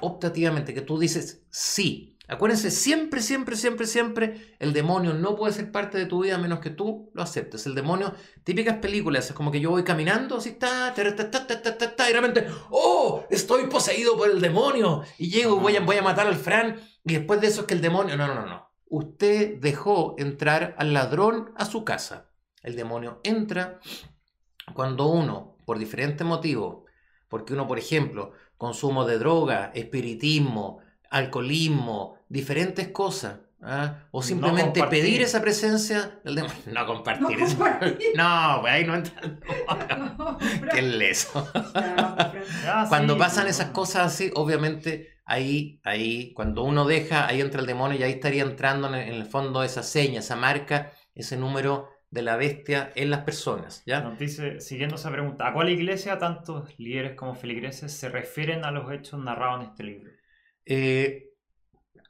optativamente, 0.00 0.74
que 0.74 0.82
tú 0.82 0.98
dices 0.98 1.44
sí. 1.50 2.14
Acuérdense, 2.30 2.70
siempre, 2.70 3.22
siempre, 3.22 3.56
siempre, 3.56 3.86
siempre, 3.86 4.54
el 4.58 4.74
demonio 4.74 5.14
no 5.14 5.34
puede 5.34 5.54
ser 5.54 5.72
parte 5.72 5.96
de 5.96 6.04
tu 6.04 6.22
vida 6.22 6.34
a 6.34 6.38
menos 6.38 6.60
que 6.60 6.68
tú 6.68 7.10
lo 7.14 7.22
aceptes. 7.22 7.64
El 7.64 7.74
demonio, 7.74 8.12
típicas 8.44 8.76
películas, 8.76 9.30
es 9.30 9.32
como 9.32 9.50
que 9.50 9.60
yo 9.60 9.70
voy 9.70 9.82
caminando, 9.82 10.36
así 10.36 10.50
está, 10.50 10.92
y 10.94 11.00
de 11.00 12.20
repente, 12.20 12.46
¡oh! 12.70 13.24
Estoy 13.30 13.66
poseído 13.68 14.14
por 14.18 14.30
el 14.30 14.42
demonio. 14.42 15.04
Y 15.16 15.30
llego 15.30 15.56
y 15.56 15.60
voy 15.60 15.76
a, 15.76 15.80
voy 15.80 15.96
a 15.96 16.02
matar 16.02 16.26
al 16.26 16.36
Fran, 16.36 16.78
y 17.02 17.14
después 17.14 17.40
de 17.40 17.46
eso 17.46 17.62
es 17.62 17.66
que 17.66 17.74
el 17.74 17.80
demonio. 17.80 18.14
No, 18.18 18.26
no, 18.26 18.34
no, 18.34 18.44
no. 18.44 18.68
Usted 18.90 19.58
dejó 19.58 20.14
entrar 20.18 20.74
al 20.76 20.92
ladrón 20.92 21.52
a 21.56 21.64
su 21.64 21.82
casa. 21.82 22.30
El 22.62 22.76
demonio 22.76 23.20
entra 23.24 23.80
cuando 24.74 25.06
uno, 25.06 25.56
por 25.64 25.78
diferentes 25.78 26.26
motivos, 26.26 26.84
porque 27.28 27.54
uno, 27.54 27.66
por 27.66 27.78
ejemplo, 27.78 28.32
consumo 28.58 29.06
de 29.06 29.18
droga, 29.18 29.70
espiritismo, 29.74 30.80
alcoholismo, 31.10 32.16
diferentes 32.28 32.88
cosas, 32.88 33.38
¿ah? 33.62 34.04
o 34.10 34.22
simplemente 34.22 34.82
pedir 34.84 35.22
esa 35.22 35.40
presencia 35.40 36.20
del 36.24 36.34
demonio. 36.36 36.56
No 36.72 36.86
compartir 36.86 37.38
No 37.38 37.46
eso. 37.46 37.56
compartir. 37.56 38.08
No, 38.16 38.58
pues 38.60 38.72
ahí 38.72 38.84
no 38.84 38.94
entra. 38.96 39.20
no, 40.18 40.38
Qué 40.70 40.82
leso. 40.82 41.50
Ya, 42.64 42.86
Cuando 42.88 43.14
sí, 43.14 43.18
pasan 43.18 43.46
esas 43.46 43.70
cosas 43.70 44.06
así, 44.12 44.30
obviamente 44.34 45.20
ahí, 45.24 45.80
ahí, 45.84 46.32
cuando 46.34 46.62
uno 46.64 46.84
deja, 46.84 47.26
ahí 47.26 47.40
entra 47.40 47.60
el 47.60 47.66
demonio 47.66 47.98
y 47.98 48.02
ahí 48.02 48.12
estaría 48.12 48.42
entrando 48.42 48.88
en 48.88 48.94
el, 48.94 49.08
en 49.08 49.14
el 49.14 49.24
fondo 49.26 49.62
esa 49.62 49.82
seña, 49.82 50.20
esa 50.20 50.36
marca, 50.36 50.92
ese 51.14 51.36
número 51.36 51.88
de 52.10 52.22
la 52.22 52.36
bestia 52.36 52.90
en 52.94 53.10
las 53.10 53.22
personas, 53.24 53.82
¿ya? 53.86 54.00
Nos 54.00 54.18
dice, 54.18 54.60
siguiendo 54.60 54.96
esa 54.96 55.10
pregunta, 55.10 55.46
¿a 55.48 55.52
cuál 55.52 55.68
iglesia 55.68 56.18
tantos 56.18 56.78
líderes 56.78 57.14
como 57.16 57.34
feligreses 57.34 57.92
se 57.92 58.08
refieren 58.08 58.64
a 58.64 58.70
los 58.70 58.90
hechos 58.92 59.20
narrados 59.20 59.62
en 59.64 59.70
este 59.70 59.82
libro? 59.84 60.10
Eh, 60.64 61.30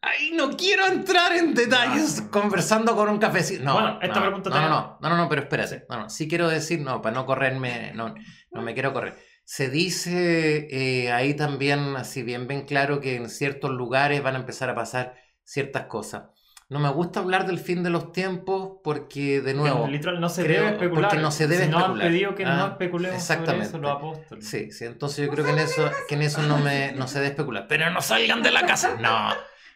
ahí 0.01 0.33
no 0.35 0.51
quiero 0.57 0.87
entrar 0.87 1.33
en 1.37 1.55
detalles 1.55 2.23
conversando 2.31 2.95
con 2.95 3.09
un 3.09 3.19
cafecito. 3.19 3.65
No, 3.65 3.75
Bueno, 3.75 3.99
esta 4.01 4.21
no, 4.21 4.27
pregunta 4.27 4.51
no, 4.51 4.57
te- 4.57 4.63
no, 4.63 4.69
no, 4.69 4.99
no, 5.01 5.09
no, 5.11 5.17
no, 5.17 5.29
pero 5.29 5.43
espérate. 5.43 5.85
No, 5.89 6.09
sí 6.09 6.29
quiero 6.29 6.49
decir, 6.49 6.81
no, 6.81 7.03
para 7.03 7.15
no 7.15 7.27
correrme, 7.27 7.93
no, 7.95 8.15
no 8.53 8.63
me 8.63 8.75
quiero 8.75 8.93
correr. 8.93 9.17
Se 9.45 9.71
dice 9.71 10.69
eh, 10.71 11.11
ahí 11.13 11.35
también, 11.35 11.97
así 11.97 12.23
bien, 12.23 12.47
bien 12.47 12.67
claro, 12.67 13.01
que 13.01 13.17
en 13.17 13.29
ciertos 13.31 13.71
lugares 13.71 14.23
van 14.23 14.37
a 14.37 14.41
empezar 14.41 14.69
a 14.71 14.75
pasar 14.75 15.17
ciertas 15.43 15.87
cosas. 15.87 16.25
No 16.71 16.81
me 16.81 16.91
gusta 16.91 17.21
hablar 17.21 17.47
del 17.47 17.59
fin 17.59 17.83
de 17.83 17.89
los 17.89 18.13
tiempos 18.13 18.79
porque, 18.85 19.41
de 19.41 19.55
nuevo, 19.55 19.87
Que 19.87 19.91
literal 19.93 20.21
no 20.21 20.29
se 20.29 20.43
creo- 20.45 20.65
debe 20.65 20.73
especular. 20.75 21.05
porque 21.11 21.23
no 21.23 21.31
se 21.31 21.47
debe 21.49 21.65
si 21.65 21.71
nos 21.71 21.77
han 21.79 21.83
especular. 21.93 22.09
pedido 22.09 22.35
que 22.35 22.45
Ah, 22.45 22.57
no 22.57 22.67
especulemos 22.69 23.23
sobre 23.23 23.35
exactamente. 23.37 23.67
eso 23.69 23.79
los 23.79 23.91
apóstoles. 23.91 24.47
Sí, 24.49 24.71
sí, 24.71 24.85
entonces 24.85 25.25
yo 25.27 25.33
creo 25.33 25.47
que 25.47 25.53
en 25.53 25.59
eso, 25.61 25.91
que 26.09 26.15
en 26.17 26.23
eso 26.23 26.43
no, 26.43 26.59
me, 26.59 26.93
no 26.93 27.09
se 27.09 27.21
debe 27.21 27.29
especular. 27.29 27.67
Pero 27.69 27.89
no 27.91 28.03
salgan 28.03 28.43
de 28.43 28.51
la 28.53 28.67
casa. 28.67 28.97
No, 29.01 29.31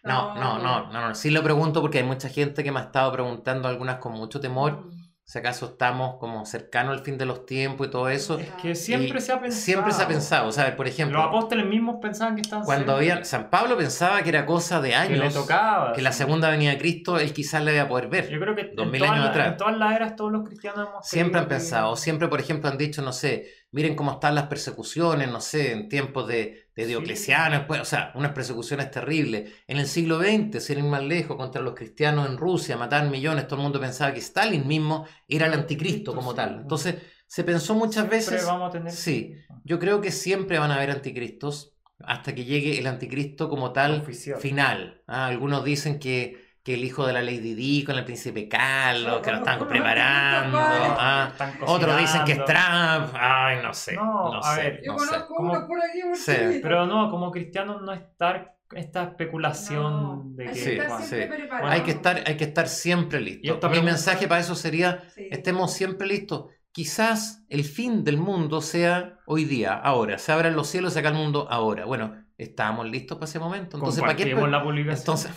no, 0.05 0.35
no, 0.35 0.59
no, 0.59 0.93
no, 0.93 1.09
no. 1.09 1.15
Sí 1.15 1.31
lo 1.31 1.43
pregunto 1.43 1.81
porque 1.81 1.99
hay 1.99 2.05
mucha 2.05 2.29
gente 2.29 2.63
que 2.63 2.71
me 2.73 2.81
ha 2.81 2.83
estado 2.83 3.11
preguntando, 3.11 3.69
algunas 3.69 3.97
con 3.97 4.13
mucho 4.13 4.39
temor, 4.41 4.91
si 5.25 5.39
acaso 5.39 5.67
estamos 5.67 6.17
como 6.19 6.45
cercanos 6.45 6.99
al 6.99 7.05
fin 7.05 7.17
de 7.17 7.25
los 7.25 7.47
tiempos 7.47 7.87
y 7.87 7.91
todo 7.91 8.09
eso. 8.09 8.39
Es 8.39 8.51
que 8.61 8.75
siempre 8.75 9.21
se 9.21 9.33
ha 9.33 9.41
pensado. 9.41 9.63
Siempre 9.65 9.93
se 9.93 10.03
ha 10.03 10.09
pensado, 10.09 10.49
o 10.49 10.53
sea, 10.53 10.77
por 10.77 10.85
Los 10.87 10.95
ejemplo, 10.95 11.23
apóstoles 11.23 11.65
mismos 11.65 11.97
pensaban 12.03 12.35
que 12.35 12.43
estaban 12.43 12.65
cuando 12.67 12.99
cerca, 12.99 13.13
había, 13.15 13.25
San 13.25 13.49
Pablo 13.49 13.77
pensaba 13.77 14.23
que 14.23 14.29
era 14.29 14.45
cosa 14.45 14.81
de 14.81 14.91
que 14.91 14.95
le 14.95 15.21
años, 15.21 15.33
tocaba. 15.35 15.93
que 15.93 16.03
la 16.03 16.13
segunda 16.13 16.51
venida 16.51 16.71
de 16.73 16.79
Cristo 16.79 17.19
él 17.19 17.33
quizás 17.33 17.63
le 17.65 17.73
iba 17.73 17.85
a 17.85 17.89
poder 17.89 18.05
Yo 18.07 18.11
ver. 18.11 18.27
creo 18.41 18.55
que 18.57 18.65
Dos 18.75 18.85
en 18.87 18.91
mil 18.91 19.01
todas, 19.01 19.13
años 19.15 19.25
las- 19.27 19.31
atrás. 19.31 19.49
en 19.53 19.57
todas 19.57 19.77
las 19.79 19.97
eras 19.97 20.17
todos 20.17 20.33
los 20.33 20.47
cristianos 20.47 20.89
hemos 20.89 21.07
Siempre 21.09 21.39
han 21.41 21.47
creído 21.47 21.49
que- 21.49 21.55
pensado, 21.65 21.97
siempre, 21.97 22.29
por 22.29 22.41
ejemplo, 22.41 22.69
han 22.69 22.77
dicho, 22.79 23.01
no 23.01 23.13
sé, 23.13 23.47
miren 23.71 23.95
cómo 23.95 24.13
están 24.13 24.35
las 24.35 24.49
persecuciones, 24.49 25.31
no 25.31 25.41
sé, 25.41 25.73
en 25.73 25.89
tiempos 25.89 26.27
de, 26.29 26.62
de 26.75 26.85
Sí. 26.85 26.89
Diocleciano, 26.89 27.57
después, 27.59 27.81
o 27.81 27.85
sea, 27.85 28.13
unas 28.15 28.33
persecuciones 28.33 28.91
terribles. 28.91 29.53
En 29.67 29.77
el 29.79 29.87
siglo 29.87 30.19
XX, 30.19 30.61
sin 30.61 30.79
ir 30.79 30.85
más 30.85 31.03
lejos, 31.03 31.37
contra 31.37 31.61
los 31.63 31.75
cristianos 31.75 32.29
en 32.29 32.37
Rusia, 32.39 32.77
mataban 32.77 33.11
millones, 33.11 33.47
todo 33.47 33.57
el 33.57 33.63
mundo 33.65 33.81
pensaba 33.81 34.13
que 34.13 34.21
Stalin 34.21 34.67
mismo 34.67 35.07
era 35.29 35.47
el 35.47 35.53
anticristo 35.55 36.15
como 36.15 36.31
Sí. 36.31 36.37
tal. 36.37 36.61
Entonces, 36.63 36.97
se 37.27 37.45
pensó 37.45 37.75
muchas 37.75 38.09
Siempre 38.09 38.17
veces, 38.19 38.47
vamos 38.47 38.69
a 38.69 38.73
tener 38.73 38.93
sí. 38.93 39.35
yo 39.65 39.79
creo 39.79 40.01
que 40.01 40.11
siempre 40.13 40.59
van 40.59 40.71
a 40.71 40.77
haber 40.77 40.91
anticristos 40.91 41.75
hasta 41.99 42.35
que 42.35 42.45
llegue 42.45 42.79
el 42.79 42.87
anticristo 42.87 43.49
como 43.49 43.73
tal 43.73 44.01
Oficial. 44.01 44.39
final. 44.41 45.03
Ah, 45.07 45.27
algunos 45.29 45.65
dicen 45.65 45.99
que, 45.99 46.42
que 46.63 46.75
el 46.75 46.85
hijo 46.85 47.07
de 47.07 47.13
la 47.13 47.23
Lady 47.23 47.55
Di 47.55 47.85
con 47.85 47.97
el 47.99 48.05
príncipe 48.05 48.49
Carlos, 48.49 49.21
que 49.21 49.31
lo 49.33 49.39
están 49.39 49.59
preparando. 49.69 50.59
ah, 50.61 51.29
Están 51.33 51.55
otros 51.67 51.99
dicen 51.99 52.25
que 52.25 52.33
es. 52.33 52.45
Trump. 52.45 53.15
Ay, 53.15 53.59
no 53.63 53.75
sé. 53.75 53.95
No, 53.95 54.33
No, 54.33 54.39
a 54.39 54.55
sé. 54.55 54.63
ver, 54.63 54.81
Yo 54.85 54.93
no 54.93 54.99
conozco 54.99 55.35
uno 55.39 55.67
por 55.67 55.79
aquí, 55.79 56.01
por 56.03 56.17
Sí. 56.17 56.61
Pero 56.63 56.87
no, 56.87 57.11
como 57.11 57.31
cristianos 57.33 57.83
no 57.83 57.93
estar 57.93 58.55
esta 58.75 59.03
especulación 59.03 60.03
No, 60.03 60.23
de 60.35 60.47
que... 60.47 60.53
que 60.53 60.77
bueno, 60.77 60.99
sí. 61.05 61.17
Hay 61.65 61.81
que 61.83 61.91
estar, 61.91 62.23
hay 62.27 62.37
que 62.37 62.45
estar 62.45 62.69
siempre 62.69 63.21
listo. 63.21 63.69
Mi 63.71 63.83
mensaje 63.83 64.29
para 64.29 64.41
eso 64.41 64.55
sería, 64.55 65.03
Sí. 65.15 65.29
estemos 65.31 65.73
siempre 65.73 66.07
listos. 66.07 66.47
Quizás 66.71 67.45
el 67.51 67.65
fin 67.65 68.03
del 68.03 68.17
mundo 68.17 68.63
sea 68.63 69.19
hoy 69.27 69.45
día, 69.45 69.75
ahora. 69.75 70.17
Se 70.19 70.33
abran 70.33 70.57
los 70.57 70.69
cielos 70.69 70.93
y 70.93 70.95
se 70.95 71.01
acá 71.01 71.09
el 71.11 71.17
mundo 71.17 71.47
ahora. 71.51 71.85
Bueno, 71.85 72.15
estábamos 72.39 72.89
listos 72.89 73.19
para 73.19 73.29
ese 73.29 73.39
momento. 73.39 73.77
Entonces, 73.77 74.01
¿para 74.01 74.17
qué, 74.17 74.35
la 74.35 74.63
publicación. 74.63 74.99
entonces, 74.99 75.33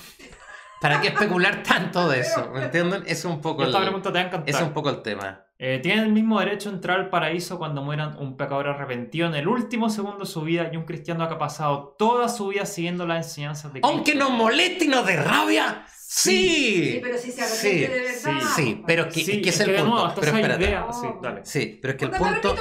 ¿para 0.90 1.02
qué 1.02 1.08
especular 1.10 1.64
tanto 1.64 2.08
de 2.10 2.20
eso? 2.22 2.50
¿Me 2.54 2.64
entienden? 2.66 3.04
Es 3.08 3.26
un 3.26 3.42
poco 3.42 3.64
esta 3.64 3.78
el, 3.80 3.84
pregunta 3.84 4.12
te 4.12 4.20
va 4.20 4.20
a 4.20 4.28
ese 4.28 4.28
encantar. 4.36 4.56
es 4.56 4.62
un 4.62 4.74
poco 4.74 4.90
el 4.90 5.02
tema. 5.02 5.42
Eh, 5.58 5.80
¿Tienen 5.82 6.04
el 6.06 6.12
mismo 6.12 6.40
derecho 6.40 6.70
a 6.70 6.74
entrar 6.74 7.00
al 7.00 7.10
paraíso 7.10 7.58
cuando 7.58 7.82
mueran 7.82 8.18
un 8.18 8.36
pecador 8.36 8.68
arrepentido 8.68 9.28
en 9.28 9.36
el 9.36 9.48
último 9.48 9.90
segundo 9.90 10.20
de 10.20 10.26
su 10.26 10.42
vida 10.42 10.70
y 10.72 10.76
un 10.76 10.84
cristiano 10.84 11.28
que 11.30 11.34
ha 11.36 11.38
pasado 11.38 11.96
toda 11.98 12.28
su 12.28 12.50
vida 12.50 12.66
siguiendo 12.66 13.08
las 13.08 13.26
enseñanzas 13.28 13.72
de 13.74 13.80
Cristo? 13.80 13.88
Aunque 13.88 14.16
nos 14.16 14.32
moleste 14.32 14.84
y 14.86 14.88
nos 14.90 15.06
dé 15.06 15.16
rabia, 15.16 15.86
sí. 15.98 16.92
Sí, 16.94 17.00
pero 17.02 17.18
si 17.18 17.32
se 17.32 17.42
Sí, 17.44 17.86
arrepiente 17.86 17.96
de 18.00 18.04
verdad. 18.04 18.42
sí, 18.56 18.64
Sí, 18.64 18.84
pero 18.86 19.08
que, 19.10 19.24
Sí, 19.24 19.42
que 19.42 19.50
es 19.50 19.58
que 19.58 19.64
el 19.64 19.76
punto. 19.78 19.92
nuevo, 19.96 20.14
pero 20.20 20.36
espérate. 20.36 20.64
idea... 20.66 20.88
Sí, 20.92 21.08
dale. 21.22 21.46
Sí, 21.46 21.80
pero 21.82 21.92
es 21.94 21.98
que 22.00 22.06
el 22.06 22.12
punto... 22.12 22.56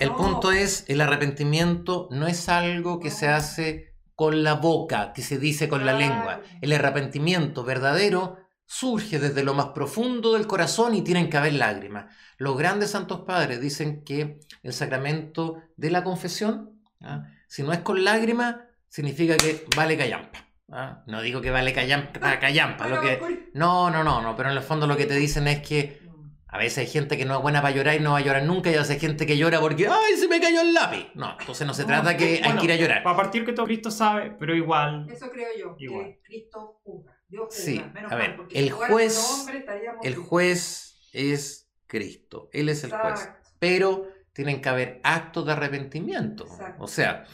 el 0.00 0.10
punto 0.12 0.50
es, 0.50 0.84
el 0.88 1.00
arrepentimiento 1.02 2.08
no 2.10 2.26
es 2.26 2.48
algo 2.48 2.98
que 2.98 3.10
se 3.10 3.28
hace 3.28 3.92
con 4.18 4.42
la 4.42 4.54
boca, 4.54 5.12
que 5.12 5.22
se 5.22 5.38
dice 5.38 5.68
con 5.68 5.86
la 5.86 5.92
lengua. 5.92 6.40
El 6.60 6.72
arrepentimiento 6.72 7.62
verdadero 7.62 8.36
surge 8.66 9.20
desde 9.20 9.44
lo 9.44 9.54
más 9.54 9.66
profundo 9.66 10.32
del 10.32 10.48
corazón 10.48 10.96
y 10.96 11.02
tienen 11.02 11.30
que 11.30 11.36
haber 11.36 11.52
lágrimas. 11.52 12.06
Los 12.36 12.58
grandes 12.58 12.90
santos 12.90 13.20
padres 13.20 13.60
dicen 13.60 14.02
que 14.02 14.40
el 14.64 14.72
sacramento 14.72 15.62
de 15.76 15.92
la 15.92 16.02
confesión, 16.02 16.80
¿ah? 17.00 17.26
si 17.46 17.62
no 17.62 17.72
es 17.72 17.78
con 17.78 18.02
lágrimas, 18.02 18.56
significa 18.88 19.36
que 19.36 19.64
vale 19.76 19.96
callampa. 19.96 20.48
¿ah? 20.72 21.04
No 21.06 21.22
digo 21.22 21.40
que 21.40 21.52
vale 21.52 21.72
callampa, 21.72 22.18
callampa. 22.40 22.88
Lo 22.88 23.00
que... 23.00 23.18
¿por- 23.18 23.30
No, 23.54 23.88
no, 23.88 24.02
no, 24.02 24.20
no, 24.20 24.34
pero 24.34 24.50
en 24.50 24.56
el 24.56 24.64
fondo 24.64 24.88
lo 24.88 24.96
que 24.96 25.06
te 25.06 25.14
dicen 25.14 25.46
es 25.46 25.60
que 25.60 26.02
a 26.50 26.58
veces 26.58 26.78
hay 26.78 26.86
gente 26.86 27.16
que 27.18 27.24
no 27.24 27.36
es 27.36 27.42
buena 27.42 27.60
para 27.62 27.74
llorar 27.74 27.96
y 27.96 28.00
no 28.00 28.12
va 28.12 28.18
a 28.18 28.22
llorar 28.22 28.42
nunca, 28.44 28.70
y 28.70 28.74
a 28.74 28.78
veces 28.78 28.94
hay 28.94 29.00
gente 29.00 29.26
que 29.26 29.36
llora 29.36 29.60
porque 29.60 29.86
¡ay, 29.86 30.16
se 30.16 30.28
me 30.28 30.40
cayó 30.40 30.62
el 30.62 30.72
lápiz! 30.72 31.08
No, 31.14 31.36
entonces 31.38 31.66
no 31.66 31.74
se 31.74 31.84
trata 31.84 32.16
que 32.16 32.36
hay 32.36 32.42
bueno, 32.42 32.60
que 32.60 32.64
ir 32.66 32.72
a 32.72 32.76
llorar. 32.76 33.02
Para 33.02 33.16
partir 33.16 33.44
que 33.44 33.52
todo 33.52 33.66
Cristo 33.66 33.90
sabe, 33.90 34.34
pero 34.38 34.54
igual. 34.56 35.06
Eso 35.10 35.30
creo 35.30 35.48
yo, 35.58 35.76
Igual. 35.78 36.06
que 36.06 36.20
Cristo 36.22 36.80
juzga. 36.82 37.14
Dios 37.28 37.46
juzga. 37.48 37.62
Sí, 37.62 37.84
menos 37.92 38.10
a 38.10 38.16
mal, 38.16 38.26
ver, 38.26 38.36
porque 38.36 38.58
el 38.58 38.70
juez- 38.72 39.46
estaríamos 39.54 40.04
El 40.06 40.16
juez 40.16 40.98
es 41.12 41.70
Cristo, 41.86 42.48
Él 42.52 42.68
es 42.70 42.82
el 42.84 42.92
juez. 42.92 43.28
Pero 43.58 44.08
tienen 44.32 44.60
que 44.62 44.68
haber 44.68 45.00
actos 45.02 45.44
de 45.44 45.52
arrepentimiento. 45.52 46.44
Exacto. 46.44 46.84
O 46.84 46.86
sea, 46.86 47.24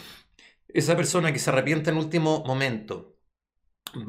esa 0.68 0.96
persona 0.96 1.32
que 1.32 1.38
se 1.38 1.50
arrepiente 1.50 1.90
en 1.90 1.98
último 1.98 2.42
momento, 2.44 3.16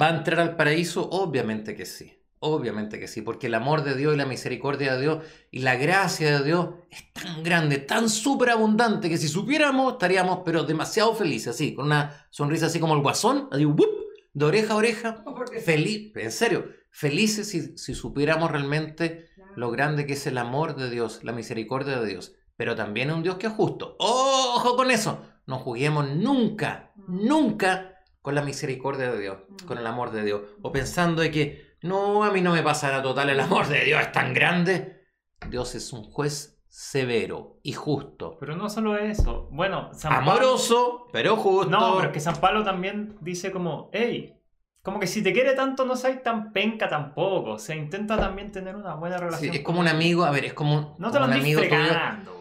¿va 0.00 0.08
a 0.08 0.16
entrar 0.16 0.40
al 0.40 0.56
paraíso? 0.56 1.08
Obviamente 1.10 1.76
que 1.76 1.86
sí. 1.86 2.15
Obviamente 2.38 3.00
que 3.00 3.08
sí, 3.08 3.22
porque 3.22 3.46
el 3.46 3.54
amor 3.54 3.82
de 3.82 3.94
Dios 3.94 4.14
y 4.14 4.18
la 4.18 4.26
misericordia 4.26 4.94
de 4.94 5.00
Dios 5.00 5.24
y 5.50 5.60
la 5.60 5.76
gracia 5.76 6.38
de 6.38 6.44
Dios 6.44 6.68
es 6.90 7.12
tan 7.12 7.42
grande, 7.42 7.78
tan 7.78 8.10
súper 8.10 8.50
abundante, 8.50 9.08
que 9.08 9.16
si 9.16 9.28
supiéramos 9.28 9.94
estaríamos 9.94 10.40
pero 10.44 10.64
demasiado 10.64 11.14
felices, 11.14 11.48
así, 11.48 11.74
con 11.74 11.86
una 11.86 12.26
sonrisa 12.30 12.66
así 12.66 12.78
como 12.78 12.94
el 12.94 13.00
guasón, 13.00 13.48
así, 13.50 13.64
¡wup! 13.64 14.06
de 14.34 14.44
oreja 14.44 14.74
a 14.74 14.76
oreja, 14.76 15.24
feliz, 15.64 16.12
en 16.14 16.30
serio, 16.30 16.66
felices 16.90 17.48
si, 17.48 17.78
si 17.78 17.94
supiéramos 17.94 18.50
realmente 18.50 19.30
lo 19.56 19.70
grande 19.70 20.04
que 20.04 20.12
es 20.12 20.26
el 20.26 20.36
amor 20.36 20.76
de 20.76 20.90
Dios, 20.90 21.24
la 21.24 21.32
misericordia 21.32 21.98
de 22.00 22.06
Dios, 22.06 22.34
pero 22.54 22.76
también 22.76 23.10
un 23.10 23.22
Dios 23.22 23.36
que 23.36 23.46
es 23.46 23.52
justo. 23.54 23.96
¡Ojo 23.98 24.76
con 24.76 24.90
eso! 24.90 25.22
No 25.46 25.58
juguemos 25.58 26.10
nunca, 26.10 26.92
nunca 27.08 28.02
con 28.20 28.34
la 28.34 28.42
misericordia 28.42 29.12
de 29.12 29.20
Dios, 29.20 29.38
con 29.66 29.78
el 29.78 29.86
amor 29.86 30.10
de 30.10 30.24
Dios, 30.24 30.42
o 30.60 30.72
pensando 30.72 31.22
de 31.22 31.30
que 31.30 31.75
no, 31.86 32.24
a 32.24 32.30
mí 32.30 32.40
no 32.40 32.52
me 32.52 32.62
pasará 32.62 33.02
total, 33.02 33.30
el 33.30 33.40
amor 33.40 33.66
de 33.68 33.84
Dios 33.84 34.00
es 34.00 34.12
tan 34.12 34.34
grande. 34.34 35.04
Dios 35.48 35.74
es 35.74 35.92
un 35.92 36.02
juez 36.04 36.62
severo 36.68 37.58
y 37.62 37.72
justo, 37.72 38.36
Pero 38.38 38.54
no 38.56 38.68
solo 38.68 38.96
eso. 38.98 39.48
Bueno, 39.50 39.90
San 39.94 40.12
Pablo- 40.12 40.32
amoroso, 40.32 41.06
pero 41.12 41.36
justo. 41.36 41.70
No, 41.70 41.96
pero 41.96 42.08
es 42.08 42.12
que 42.14 42.20
San 42.20 42.36
Pablo 42.36 42.62
también 42.64 43.16
dice 43.20 43.50
como, 43.50 43.88
hey, 43.92 44.34
como 44.82 45.00
que 45.00 45.06
si 45.06 45.22
te 45.22 45.32
quiere 45.32 45.54
tanto 45.54 45.84
no 45.84 45.96
seas 45.96 46.22
tan 46.22 46.52
penca 46.52 46.88
tampoco. 46.88 47.52
O 47.52 47.58
sea, 47.58 47.74
intenta 47.76 48.16
también 48.18 48.52
tener 48.52 48.76
una 48.76 48.94
buena 48.94 49.16
Sí, 49.18 49.24
relación. 49.24 49.54
es 49.54 49.60
con 49.60 49.64
como 49.64 49.80
un 49.80 49.88
amigo, 49.88 50.24
a 50.24 50.30
ver, 50.30 50.44
es 50.44 50.52
como, 50.54 50.74
un- 50.74 50.94
No 50.98 51.10
te 51.10 51.18
como 51.18 51.20
lo 51.20 51.24
un 51.26 51.40
amigo 51.40 51.60
tuyo. 51.62 51.76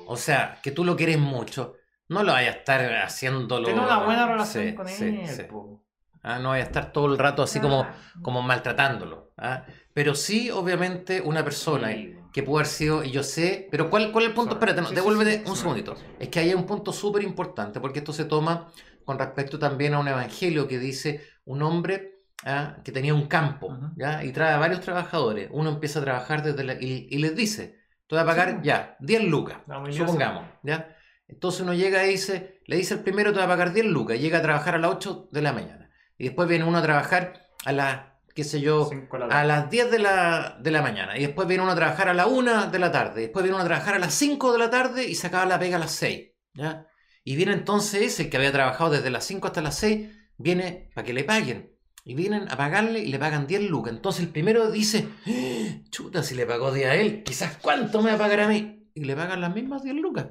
O 0.08 0.18
sea, 0.18 0.60
que 0.62 0.72
tú 0.72 0.84
lo 0.84 0.96
quieres 0.96 1.18
mucho. 1.20 1.76
No 2.08 2.22
lo 2.24 2.34
vayas 2.34 2.56
a 2.56 2.58
estar 2.60 2.94
haciéndolo. 2.98 3.66
Ten 3.68 3.80
una 3.80 4.04
buena 4.04 4.28
relación 4.28 4.66
Sí, 4.68 4.76
con 4.76 4.88
sí, 4.88 5.06
él. 5.24 5.28
sí. 5.28 5.44
po. 5.50 5.85
Ah, 6.28 6.40
no 6.40 6.50
vayas 6.50 6.66
a 6.66 6.70
estar 6.70 6.92
todo 6.92 7.06
el 7.12 7.18
rato 7.20 7.44
así 7.44 7.60
como, 7.60 7.86
como 8.22 8.42
maltratándolo. 8.42 9.32
¿ah? 9.38 9.66
Pero 9.94 10.16
sí, 10.16 10.50
obviamente, 10.50 11.22
una 11.22 11.44
persona 11.44 11.90
Sí. 11.92 12.16
que 12.34 12.42
pudo 12.44 12.58
haber 12.58 12.68
sido, 12.68 13.04
y 13.04 13.12
yo 13.12 13.22
sé, 13.24 13.68
pero 13.72 13.90
¿cuál, 13.90 14.12
cuál 14.12 14.24
es 14.26 14.30
el 14.30 14.36
punto? 14.36 14.56
Sorry. 14.56 14.60
Espérate, 14.72 14.82
no, 14.82 14.88
Sí, 14.90 14.96
devuélvete 14.96 15.44
sí, 15.44 15.50
un 15.50 15.56
segundito. 15.56 15.96
Es 16.20 16.30
que 16.30 16.40
hay 16.40 16.54
un 16.54 16.66
punto 16.66 16.92
súper 16.92 17.22
importante, 17.24 17.80
porque 17.80 18.00
esto 18.00 18.12
se 18.14 18.26
toma 18.26 18.72
con 19.06 19.20
respecto 19.20 19.60
también 19.60 19.94
a 19.94 20.00
un 20.00 20.08
evangelio 20.08 20.68
que 20.68 20.80
dice 20.80 21.22
un 21.46 21.62
hombre 21.62 22.24
ah, 22.44 22.78
que 22.84 22.92
tenía 22.92 23.14
un 23.14 23.28
campo. 23.28 23.78
¿ya? 23.96 24.24
y 24.24 24.32
trae 24.32 24.54
a 24.54 24.58
varios 24.58 24.82
trabajadores. 24.82 25.50
Uno 25.52 25.70
empieza 25.70 26.00
a 26.00 26.04
trabajar 26.04 26.44
desde 26.44 26.64
la- 26.64 26.74
y, 26.74 27.08
y 27.10 27.18
les 27.20 27.36
dice, 27.36 27.80
te 28.08 28.16
voy 28.16 28.24
a 28.24 28.26
pagar 28.26 28.62
ya 28.64 28.96
10 29.00 29.24
lucas, 29.24 29.58
humildad 29.68 30.06
supongamos. 30.06 30.44
¿ya? 30.64 30.96
Entonces 31.28 31.62
uno 31.62 31.74
llega 31.74 32.06
y 32.06 32.10
dice, 32.12 32.62
le 32.66 32.78
dice 32.78 32.96
el 32.96 33.00
primero, 33.02 33.32
te 33.32 33.38
voy 33.38 33.46
a 33.46 33.48
pagar 33.48 33.74
10 33.74 33.86
lucas, 33.86 34.18
y 34.18 34.20
llega 34.22 34.40
a 34.40 34.42
trabajar 34.42 34.76
a 34.76 34.78
las 34.80 34.92
8 34.92 35.28
de 35.32 35.42
la 35.42 35.54
mañana. 35.54 35.85
Y 36.18 36.26
después 36.26 36.48
viene 36.48 36.66
uno 36.66 36.78
a 36.78 36.82
trabajar 36.82 37.48
a 37.66 37.72
las, 37.72 38.02
qué 38.34 38.44
sé 38.44 38.62
yo, 38.62 38.90
la 39.12 39.26
a 39.42 39.44
las 39.44 39.70
10 39.70 39.92
de 39.92 40.00
la, 40.00 40.58
de 40.62 40.72
la 40.72 40.82
mañana. 40.82 41.18
Y 41.18 41.22
después 41.22 41.48
viene 41.48 41.64
uno 41.64 41.74
a 41.74 41.76
trabajar 41.76 42.10
a 42.10 42.14
la 42.14 42.28
1 42.28 42.68
de 42.68 42.80
la 42.80 42.92
tarde. 42.92 43.22
Después 43.22 43.44
viene 43.44 43.56
uno 43.56 43.64
a 43.64 43.68
trabajar 43.68 43.96
a 43.96 44.00
las 44.00 44.14
5 44.14 44.52
de 44.54 44.60
la 44.60 44.70
tarde 44.70 45.06
y 45.08 45.16
se 45.16 45.28
acaba 45.28 45.46
la 45.46 45.60
pega 45.60 45.78
a 45.78 45.80
las 45.80 45.92
6. 45.92 46.32
¿ya? 46.54 46.88
Y 47.24 47.36
viene 47.36 47.54
entonces 47.54 48.02
ese 48.02 48.30
que 48.30 48.38
había 48.38 48.52
trabajado 48.52 48.92
desde 48.92 49.10
las 49.10 49.26
5 49.26 49.48
hasta 49.48 49.62
las 49.62 49.78
6, 49.80 50.10
viene 50.38 50.90
para 50.94 51.06
que 51.06 51.14
le 51.14 51.24
paguen. 51.24 51.72
Y 52.08 52.14
vienen 52.14 52.48
a 52.52 52.56
pagarle 52.56 53.00
y 53.00 53.08
le 53.08 53.18
pagan 53.18 53.48
10 53.48 53.64
lucas. 53.64 53.92
Entonces 53.92 54.22
el 54.24 54.30
primero 54.30 54.70
dice, 54.70 55.08
"Ah, 55.26 55.82
chuta, 55.90 56.22
si 56.22 56.36
le 56.36 56.46
pagó 56.46 56.72
10 56.72 56.88
a 56.88 56.96
él, 56.96 57.24
quizás 57.24 57.58
cuánto 57.60 58.02
me 58.04 58.10
va 58.12 58.16
a 58.16 58.20
pagar 58.20 58.42
a 58.42 58.48
mí. 58.48 58.92
Y 58.94 59.06
le 59.06 59.16
pagan 59.16 59.42
las 59.42 59.54
mismas 59.54 59.82
10 59.82 59.96
lucas. 59.96 60.28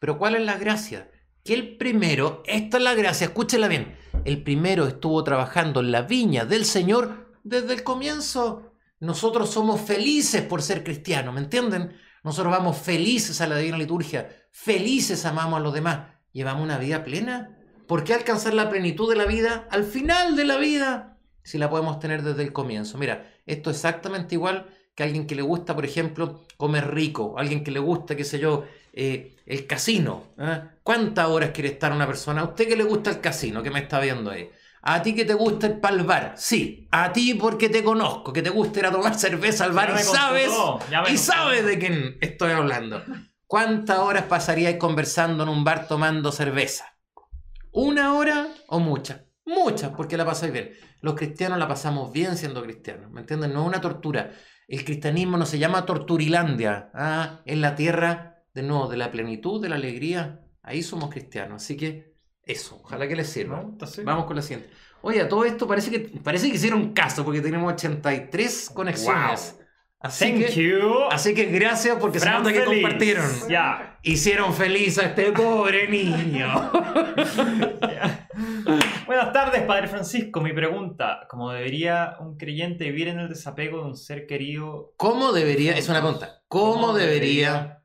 Pero 0.00 0.18
¿cuál 0.18 0.34
es 0.34 0.42
la 0.42 0.56
gracia? 0.56 1.10
Que 1.44 1.54
el 1.54 1.76
primero, 1.76 2.42
esta 2.44 2.76
es 2.78 2.82
la 2.82 2.94
gracia, 2.94 3.26
escúchela 3.28 3.68
bien, 3.68 3.96
el 4.24 4.42
primero 4.42 4.86
estuvo 4.86 5.22
trabajando 5.24 5.80
en 5.80 5.90
la 5.90 6.02
viña 6.02 6.44
del 6.44 6.64
Señor 6.64 7.32
desde 7.42 7.72
el 7.74 7.82
comienzo. 7.82 8.74
Nosotros 9.00 9.50
somos 9.50 9.80
felices 9.80 10.42
por 10.42 10.62
ser 10.62 10.84
cristianos, 10.84 11.34
¿me 11.34 11.40
entienden? 11.40 11.96
Nosotros 12.22 12.52
vamos 12.52 12.78
felices 12.78 13.40
a 13.40 13.48
la 13.48 13.56
divina 13.56 13.78
liturgia, 13.78 14.28
felices 14.52 15.24
amamos 15.24 15.58
a 15.58 15.62
los 15.62 15.74
demás. 15.74 16.06
¿Llevamos 16.32 16.62
una 16.62 16.78
vida 16.78 17.02
plena? 17.02 17.58
¿Por 17.88 18.04
qué 18.04 18.14
alcanzar 18.14 18.54
la 18.54 18.70
plenitud 18.70 19.10
de 19.10 19.16
la 19.16 19.26
vida 19.26 19.66
al 19.70 19.84
final 19.84 20.36
de 20.36 20.44
la 20.44 20.56
vida 20.56 21.18
si 21.42 21.58
la 21.58 21.68
podemos 21.68 21.98
tener 21.98 22.22
desde 22.22 22.44
el 22.44 22.52
comienzo? 22.52 22.96
Mira, 22.96 23.28
esto 23.44 23.70
es 23.70 23.76
exactamente 23.76 24.36
igual 24.36 24.68
que 24.94 25.02
alguien 25.02 25.26
que 25.26 25.34
le 25.34 25.42
gusta, 25.42 25.74
por 25.74 25.84
ejemplo, 25.84 26.42
comer 26.56 26.94
rico, 26.94 27.34
alguien 27.38 27.64
que 27.64 27.70
le 27.72 27.80
gusta, 27.80 28.14
qué 28.14 28.24
sé 28.24 28.38
yo, 28.38 28.64
eh, 28.92 29.36
el 29.46 29.66
casino. 29.66 30.34
¿ah? 30.38 30.70
¿Cuántas 30.82 31.28
horas 31.28 31.50
quiere 31.50 31.70
estar 31.70 31.92
una 31.92 32.06
persona? 32.06 32.42
¿A 32.42 32.44
usted 32.44 32.68
que 32.68 32.76
le 32.76 32.84
gusta 32.84 33.10
el 33.10 33.20
casino, 33.20 33.62
que 33.62 33.70
me 33.70 33.80
está 33.80 34.00
viendo 34.00 34.30
ahí? 34.30 34.50
¿A 34.82 35.00
ti 35.00 35.14
que 35.14 35.24
te 35.24 35.34
gusta 35.34 35.68
el 35.68 35.78
palvar? 35.78 36.34
Sí, 36.36 36.88
a 36.90 37.12
ti 37.12 37.34
porque 37.34 37.68
te 37.68 37.84
conozco, 37.84 38.32
que 38.32 38.42
te 38.42 38.50
gusta 38.50 38.80
ir 38.80 38.86
a 38.86 38.90
tomar 38.90 39.14
cerveza 39.14 39.64
al 39.64 39.72
bar 39.72 39.94
y 39.96 40.02
sabes, 40.02 40.50
y 41.08 41.16
sabes 41.16 41.64
de 41.64 41.78
quién 41.78 42.18
estoy 42.20 42.50
hablando. 42.50 43.00
¿Cuántas 43.46 43.98
horas 43.98 44.24
pasaríais 44.24 44.78
conversando 44.78 45.44
en 45.44 45.50
un 45.50 45.62
bar 45.62 45.86
tomando 45.86 46.32
cerveza? 46.32 46.96
¿Una 47.70 48.14
hora 48.14 48.48
o 48.66 48.80
muchas? 48.80 49.20
Muchas, 49.44 49.92
porque 49.96 50.16
la 50.16 50.24
pasáis 50.24 50.52
bien. 50.52 50.72
Los 51.00 51.14
cristianos 51.14 51.58
la 51.58 51.68
pasamos 51.68 52.12
bien 52.12 52.36
siendo 52.36 52.62
cristianos, 52.62 53.10
¿me 53.10 53.20
entienden? 53.20 53.52
No 53.52 53.62
es 53.62 53.68
una 53.68 53.80
tortura. 53.80 54.32
El 54.66 54.84
cristianismo 54.84 55.36
no 55.36 55.46
se 55.46 55.58
llama 55.58 55.86
torturilandia. 55.86 56.90
Ah, 56.94 57.40
es 57.44 57.58
la 57.58 57.74
tierra, 57.74 58.31
de 58.54 58.62
nuevo, 58.62 58.88
de 58.88 58.96
la 58.96 59.10
plenitud, 59.10 59.60
de 59.60 59.68
la 59.68 59.76
alegría. 59.76 60.40
Ahí 60.62 60.82
somos 60.82 61.10
cristianos. 61.10 61.62
Así 61.62 61.76
que 61.76 62.14
eso, 62.44 62.80
ojalá 62.82 63.08
que 63.08 63.16
les 63.16 63.28
sirva. 63.28 63.64
Vamos 64.04 64.26
con 64.26 64.36
la 64.36 64.42
siguiente. 64.42 64.70
Oye, 65.02 65.20
a 65.20 65.28
todo 65.28 65.44
esto 65.44 65.66
parece 65.66 65.90
que, 65.90 66.20
parece 66.20 66.48
que 66.48 66.56
hicieron 66.56 66.92
caso 66.92 67.24
porque 67.24 67.40
tenemos 67.40 67.72
83 67.72 68.70
conexiones. 68.74 69.58
Así 69.98 70.32
Thank 70.32 70.46
que, 70.46 70.68
you. 70.68 71.04
así 71.12 71.32
que 71.32 71.44
gracias 71.46 71.96
porque 72.00 72.18
se 72.18 72.28
nota 72.28 72.52
que 72.52 72.64
compartieron. 72.64 73.24
Ya. 73.48 74.00
Hicieron 74.02 74.52
feliz 74.52 74.98
a 74.98 75.06
este 75.06 75.30
pobre 75.30 75.86
niño. 75.86 76.72
Ya. 77.80 78.28
Buenas 79.06 79.32
tardes, 79.32 79.62
Padre 79.62 79.86
Francisco. 79.86 80.40
Mi 80.40 80.52
pregunta, 80.52 81.26
¿cómo 81.28 81.52
debería 81.52 82.16
un 82.18 82.36
creyente 82.36 82.84
vivir 82.86 83.08
en 83.08 83.20
el 83.20 83.28
desapego 83.28 83.78
de 83.78 83.84
un 83.84 83.96
ser 83.96 84.26
querido? 84.26 84.92
¿Cómo 84.96 85.30
debería? 85.30 85.76
Es 85.76 85.88
una 85.88 86.00
pregunta. 86.00 86.42
¿Cómo, 86.48 86.72
¿Cómo 86.72 86.92
debería? 86.94 87.81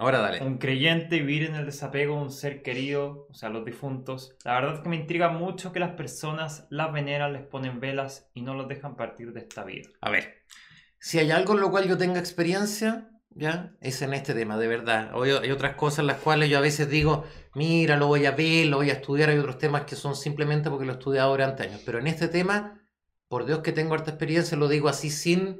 Ahora 0.00 0.20
dale. 0.20 0.40
Un 0.44 0.58
creyente 0.58 1.18
vivir 1.18 1.42
en 1.42 1.56
el 1.56 1.66
desapego 1.66 2.14
de 2.14 2.22
un 2.22 2.30
ser 2.30 2.62
querido, 2.62 3.26
o 3.28 3.34
sea, 3.34 3.48
los 3.48 3.64
difuntos. 3.64 4.36
La 4.44 4.54
verdad 4.54 4.76
es 4.76 4.80
que 4.80 4.88
me 4.88 4.94
intriga 4.94 5.28
mucho 5.28 5.72
que 5.72 5.80
las 5.80 5.94
personas 5.96 6.68
las 6.70 6.92
veneran, 6.92 7.32
les 7.32 7.44
ponen 7.44 7.80
velas 7.80 8.30
y 8.32 8.42
no 8.42 8.54
los 8.54 8.68
dejan 8.68 8.94
partir 8.94 9.32
de 9.32 9.40
esta 9.40 9.64
vida. 9.64 9.88
A 10.00 10.10
ver, 10.10 10.44
si 11.00 11.18
hay 11.18 11.32
algo 11.32 11.54
en 11.54 11.60
lo 11.60 11.72
cual 11.72 11.88
yo 11.88 11.98
tenga 11.98 12.20
experiencia, 12.20 13.10
ya, 13.30 13.72
es 13.80 14.00
en 14.00 14.14
este 14.14 14.34
tema, 14.34 14.56
de 14.56 14.68
verdad. 14.68 15.10
Hay, 15.20 15.32
hay 15.32 15.50
otras 15.50 15.74
cosas 15.74 15.98
en 15.98 16.06
las 16.06 16.18
cuales 16.18 16.48
yo 16.48 16.58
a 16.58 16.62
veces 16.62 16.88
digo, 16.88 17.24
mira, 17.56 17.96
lo 17.96 18.06
voy 18.06 18.24
a 18.26 18.30
ver, 18.30 18.66
lo 18.66 18.76
voy 18.76 18.90
a 18.90 18.94
estudiar. 18.94 19.30
Hay 19.30 19.38
otros 19.38 19.58
temas 19.58 19.82
que 19.82 19.96
son 19.96 20.14
simplemente 20.14 20.70
porque 20.70 20.86
lo 20.86 20.92
he 20.92 20.96
estudiado 20.96 21.32
durante 21.32 21.64
años. 21.64 21.82
Pero 21.84 21.98
en 21.98 22.06
este 22.06 22.28
tema, 22.28 22.80
por 23.26 23.46
Dios 23.46 23.60
que 23.60 23.72
tengo 23.72 23.94
harta 23.94 24.12
experiencia, 24.12 24.56
lo 24.56 24.68
digo 24.68 24.88
así 24.88 25.10
sin, 25.10 25.58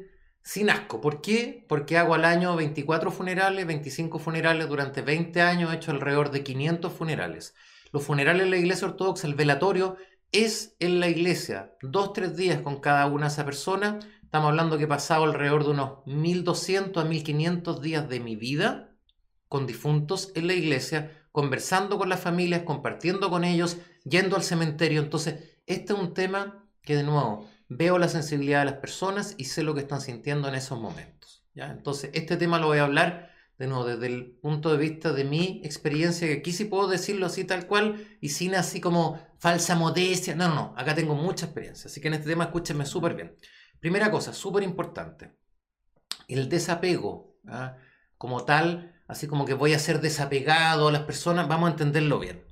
sin 0.48 0.70
asco. 0.70 1.02
¿Por 1.02 1.20
qué? 1.20 1.66
Porque 1.68 1.98
hago 1.98 2.14
al 2.14 2.24
año 2.24 2.56
24 2.56 3.10
funerales, 3.10 3.66
25 3.66 4.18
funerales. 4.18 4.66
Durante 4.66 5.02
20 5.02 5.42
años 5.42 5.70
he 5.70 5.76
hecho 5.76 5.90
alrededor 5.90 6.30
de 6.30 6.42
500 6.42 6.90
funerales. 6.90 7.54
Los 7.92 8.02
funerales 8.02 8.44
en 8.44 8.50
la 8.52 8.56
iglesia 8.56 8.88
ortodoxa, 8.88 9.26
el 9.26 9.34
velatorio, 9.34 9.98
es 10.32 10.74
en 10.80 11.00
la 11.00 11.08
iglesia, 11.08 11.76
dos, 11.82 12.14
tres 12.14 12.34
días 12.34 12.62
con 12.62 12.80
cada 12.80 13.04
una 13.08 13.26
de 13.26 13.32
esas 13.32 13.44
personas. 13.44 14.06
Estamos 14.22 14.48
hablando 14.48 14.78
que 14.78 14.84
he 14.84 14.88
pasado 14.88 15.24
alrededor 15.24 15.64
de 15.64 15.72
unos 15.72 16.06
1200 16.06 17.04
a 17.04 17.06
1500 17.06 17.82
días 17.82 18.08
de 18.08 18.20
mi 18.20 18.34
vida 18.34 18.96
con 19.48 19.66
difuntos 19.66 20.32
en 20.34 20.46
la 20.46 20.54
iglesia, 20.54 21.12
conversando 21.30 21.98
con 21.98 22.08
las 22.08 22.20
familias, 22.20 22.62
compartiendo 22.62 23.28
con 23.28 23.44
ellos, 23.44 23.76
yendo 24.04 24.34
al 24.34 24.42
cementerio. 24.42 25.02
Entonces, 25.02 25.58
este 25.66 25.92
es 25.92 25.98
un 25.98 26.14
tema 26.14 26.66
que 26.80 26.96
de 26.96 27.02
nuevo 27.02 27.46
veo 27.68 27.98
la 27.98 28.08
sensibilidad 28.08 28.60
de 28.60 28.72
las 28.72 28.80
personas 28.80 29.34
y 29.36 29.44
sé 29.44 29.62
lo 29.62 29.74
que 29.74 29.80
están 29.80 30.00
sintiendo 30.00 30.48
en 30.48 30.54
esos 30.54 30.80
momentos. 30.80 31.44
¿ya? 31.54 31.70
Entonces, 31.70 32.10
este 32.14 32.36
tema 32.36 32.58
lo 32.58 32.68
voy 32.68 32.78
a 32.78 32.84
hablar 32.84 33.30
de 33.58 33.66
nuevo 33.66 33.84
desde 33.84 34.06
el 34.06 34.30
punto 34.40 34.70
de 34.70 34.78
vista 34.78 35.12
de 35.12 35.24
mi 35.24 35.60
experiencia, 35.64 36.28
que 36.28 36.34
aquí 36.34 36.52
sí 36.52 36.64
puedo 36.64 36.88
decirlo 36.88 37.26
así 37.26 37.44
tal 37.44 37.66
cual 37.66 38.06
y 38.20 38.28
sin 38.28 38.54
así 38.54 38.80
como 38.80 39.20
falsa 39.38 39.74
modestia. 39.74 40.36
No, 40.36 40.48
no, 40.48 40.54
no, 40.54 40.74
acá 40.76 40.94
tengo 40.94 41.14
mucha 41.14 41.46
experiencia, 41.46 41.88
así 41.88 42.00
que 42.00 42.08
en 42.08 42.14
este 42.14 42.28
tema 42.28 42.44
escúchenme 42.44 42.86
súper 42.86 43.14
bien. 43.14 43.36
Primera 43.80 44.10
cosa, 44.10 44.32
súper 44.32 44.62
importante, 44.62 45.36
el 46.28 46.48
desapego, 46.48 47.36
¿ah? 47.48 47.76
como 48.16 48.44
tal, 48.44 48.94
así 49.08 49.26
como 49.26 49.44
que 49.44 49.54
voy 49.54 49.74
a 49.74 49.78
ser 49.78 50.00
desapegado 50.00 50.88
a 50.88 50.92
las 50.92 51.02
personas, 51.02 51.48
vamos 51.48 51.68
a 51.68 51.72
entenderlo 51.72 52.20
bien. 52.20 52.44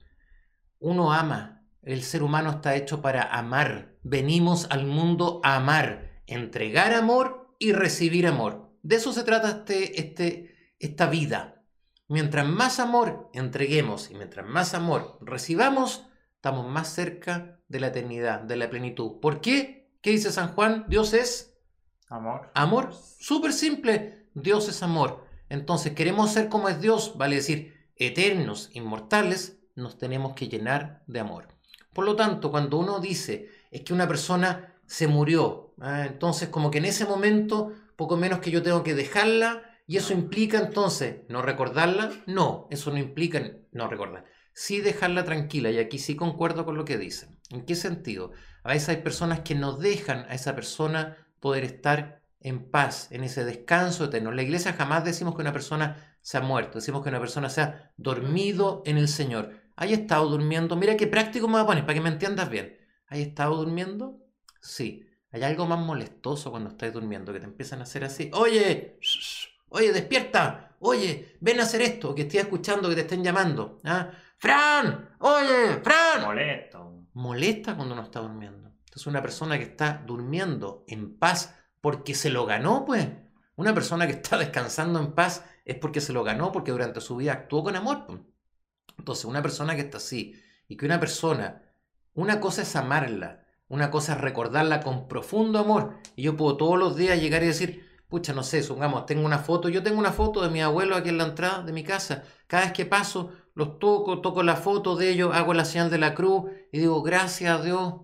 Uno 0.80 1.12
ama, 1.12 1.55
el 1.86 2.02
ser 2.02 2.22
humano 2.24 2.50
está 2.50 2.74
hecho 2.74 3.00
para 3.00 3.22
amar, 3.22 3.96
venimos 4.02 4.66
al 4.70 4.86
mundo 4.86 5.40
a 5.44 5.56
amar, 5.56 6.20
entregar 6.26 6.92
amor 6.92 7.54
y 7.60 7.72
recibir 7.72 8.26
amor. 8.26 8.72
De 8.82 8.96
eso 8.96 9.12
se 9.12 9.22
trata 9.22 9.50
este, 9.50 10.00
este, 10.00 10.74
esta 10.80 11.06
vida. 11.06 11.62
Mientras 12.08 12.46
más 12.46 12.80
amor 12.80 13.30
entreguemos 13.32 14.10
y 14.10 14.14
mientras 14.14 14.44
más 14.46 14.74
amor 14.74 15.18
recibamos, 15.20 16.06
estamos 16.34 16.68
más 16.68 16.88
cerca 16.88 17.60
de 17.68 17.80
la 17.80 17.88
eternidad, 17.88 18.40
de 18.40 18.56
la 18.56 18.68
plenitud. 18.68 19.20
¿Por 19.20 19.40
qué? 19.40 19.92
¿Qué 20.02 20.10
dice 20.10 20.32
San 20.32 20.54
Juan? 20.54 20.86
Dios 20.88 21.14
es 21.14 21.56
Amor. 22.08 22.50
amor. 22.54 22.94
Súper 22.94 23.52
simple. 23.52 24.28
Dios 24.34 24.68
es 24.68 24.82
amor. 24.82 25.24
Entonces, 25.48 25.92
queremos 25.94 26.32
ser 26.32 26.48
como 26.48 26.68
es 26.68 26.80
Dios, 26.80 27.16
vale 27.16 27.36
decir, 27.36 27.90
eternos, 27.96 28.70
inmortales, 28.72 29.60
nos 29.74 29.98
tenemos 29.98 30.34
que 30.34 30.48
llenar 30.48 31.02
de 31.06 31.20
amor. 31.20 31.55
Por 31.96 32.04
lo 32.04 32.14
tanto, 32.14 32.50
cuando 32.50 32.76
uno 32.76 33.00
dice 33.00 33.48
es 33.70 33.80
que 33.80 33.94
una 33.94 34.06
persona 34.06 34.74
se 34.84 35.08
murió, 35.08 35.72
ah, 35.80 36.04
entonces 36.04 36.50
como 36.50 36.70
que 36.70 36.76
en 36.76 36.84
ese 36.84 37.06
momento, 37.06 37.72
poco 37.96 38.18
menos 38.18 38.40
que 38.40 38.50
yo 38.50 38.62
tengo 38.62 38.82
que 38.82 38.94
dejarla, 38.94 39.62
y 39.86 39.96
eso 39.96 40.12
implica 40.12 40.58
entonces 40.58 41.22
no 41.30 41.40
recordarla, 41.40 42.10
no, 42.26 42.68
eso 42.70 42.90
no 42.90 42.98
implica 42.98 43.50
no 43.72 43.88
recordar, 43.88 44.26
sí 44.52 44.82
dejarla 44.82 45.24
tranquila, 45.24 45.70
y 45.70 45.78
aquí 45.78 45.98
sí 45.98 46.16
concuerdo 46.16 46.66
con 46.66 46.76
lo 46.76 46.84
que 46.84 46.98
dicen. 46.98 47.40
¿En 47.48 47.64
qué 47.64 47.74
sentido? 47.74 48.32
A 48.62 48.74
veces 48.74 48.90
hay 48.90 48.96
personas 48.98 49.40
que 49.40 49.54
no 49.54 49.72
dejan 49.72 50.26
a 50.28 50.34
esa 50.34 50.54
persona 50.54 51.16
poder 51.40 51.64
estar 51.64 52.20
en 52.40 52.70
paz, 52.70 53.08
en 53.10 53.24
ese 53.24 53.46
descanso 53.46 54.04
eterno. 54.04 54.28
En 54.28 54.36
la 54.36 54.42
iglesia 54.42 54.74
jamás 54.74 55.02
decimos 55.02 55.34
que 55.34 55.40
una 55.40 55.54
persona 55.54 56.18
se 56.20 56.36
ha 56.36 56.42
muerto, 56.42 56.78
decimos 56.78 57.02
que 57.02 57.08
una 57.08 57.20
persona 57.20 57.48
se 57.48 57.62
ha 57.62 57.92
dormido 57.96 58.82
en 58.84 58.98
el 58.98 59.08
Señor. 59.08 59.64
¿Hay 59.76 59.92
estado 59.92 60.28
durmiendo? 60.28 60.74
Mira 60.74 60.96
qué 60.96 61.06
práctico 61.06 61.46
me 61.46 61.54
voy 61.54 61.62
a 61.62 61.66
poner 61.66 61.84
para 61.84 61.94
que 61.94 62.00
me 62.00 62.08
entiendas 62.08 62.48
bien. 62.48 62.76
¿Hay 63.08 63.22
estado 63.22 63.56
durmiendo? 63.56 64.18
Sí. 64.60 65.06
Hay 65.30 65.42
algo 65.42 65.66
más 65.66 65.78
molestoso 65.78 66.50
cuando 66.50 66.70
estás 66.70 66.92
durmiendo, 66.92 67.32
que 67.32 67.40
te 67.40 67.44
empiezan 67.44 67.80
a 67.80 67.82
hacer 67.82 68.04
así. 68.04 68.30
Oye, 68.32 68.98
oye, 69.68 69.92
despierta. 69.92 70.76
Oye, 70.80 71.36
ven 71.40 71.60
a 71.60 71.64
hacer 71.64 71.82
esto, 71.82 72.14
que 72.14 72.22
estoy 72.22 72.40
escuchando 72.40 72.88
que 72.88 72.94
te 72.94 73.02
estén 73.02 73.22
llamando. 73.22 73.80
¿Ah? 73.84 74.10
Fran, 74.38 75.10
oye, 75.20 75.80
Fran. 75.82 76.22
Molesto. 76.24 77.06
Molesta 77.14 77.76
cuando 77.76 77.94
no 77.94 78.02
está 78.02 78.20
durmiendo. 78.20 78.70
Entonces 78.84 79.06
una 79.06 79.22
persona 79.22 79.58
que 79.58 79.64
está 79.64 80.02
durmiendo 80.06 80.84
en 80.86 81.18
paz 81.18 81.54
porque 81.80 82.14
se 82.14 82.30
lo 82.30 82.46
ganó, 82.46 82.84
pues. 82.84 83.08
Una 83.56 83.74
persona 83.74 84.06
que 84.06 84.14
está 84.14 84.38
descansando 84.38 85.00
en 85.00 85.12
paz 85.12 85.44
es 85.64 85.76
porque 85.76 86.00
se 86.00 86.12
lo 86.12 86.24
ganó, 86.24 86.52
porque 86.52 86.72
durante 86.72 87.00
su 87.00 87.16
vida 87.16 87.32
actuó 87.32 87.62
con 87.62 87.76
amor. 87.76 88.06
Pues. 88.06 88.20
Entonces, 88.98 89.24
una 89.24 89.42
persona 89.42 89.74
que 89.74 89.82
está 89.82 89.98
así 89.98 90.40
y 90.68 90.76
que 90.76 90.86
una 90.86 91.00
persona, 91.00 91.62
una 92.14 92.40
cosa 92.40 92.62
es 92.62 92.76
amarla, 92.76 93.46
una 93.68 93.90
cosa 93.90 94.14
es 94.14 94.20
recordarla 94.20 94.80
con 94.80 95.08
profundo 95.08 95.58
amor. 95.58 95.98
Y 96.14 96.22
yo 96.22 96.36
puedo 96.36 96.56
todos 96.56 96.78
los 96.78 96.96
días 96.96 97.20
llegar 97.20 97.42
y 97.42 97.46
decir, 97.46 97.86
pucha, 98.08 98.32
no 98.32 98.42
sé, 98.42 98.62
supongamos, 98.62 99.06
tengo 99.06 99.24
una 99.24 99.38
foto, 99.38 99.68
yo 99.68 99.82
tengo 99.82 99.98
una 99.98 100.12
foto 100.12 100.42
de 100.42 100.50
mi 100.50 100.62
abuelo 100.62 100.96
aquí 100.96 101.08
en 101.08 101.18
la 101.18 101.24
entrada 101.24 101.62
de 101.62 101.72
mi 101.72 101.82
casa. 101.84 102.24
Cada 102.46 102.64
vez 102.64 102.72
que 102.72 102.86
paso, 102.86 103.32
los 103.54 103.78
toco, 103.78 104.20
toco 104.20 104.42
la 104.42 104.56
foto 104.56 104.96
de 104.96 105.10
ellos, 105.10 105.34
hago 105.34 105.54
la 105.54 105.64
señal 105.64 105.90
de 105.90 105.98
la 105.98 106.14
cruz 106.14 106.44
y 106.72 106.78
digo, 106.78 107.02
gracias 107.02 107.58
a 107.58 107.62
Dios, 107.62 107.94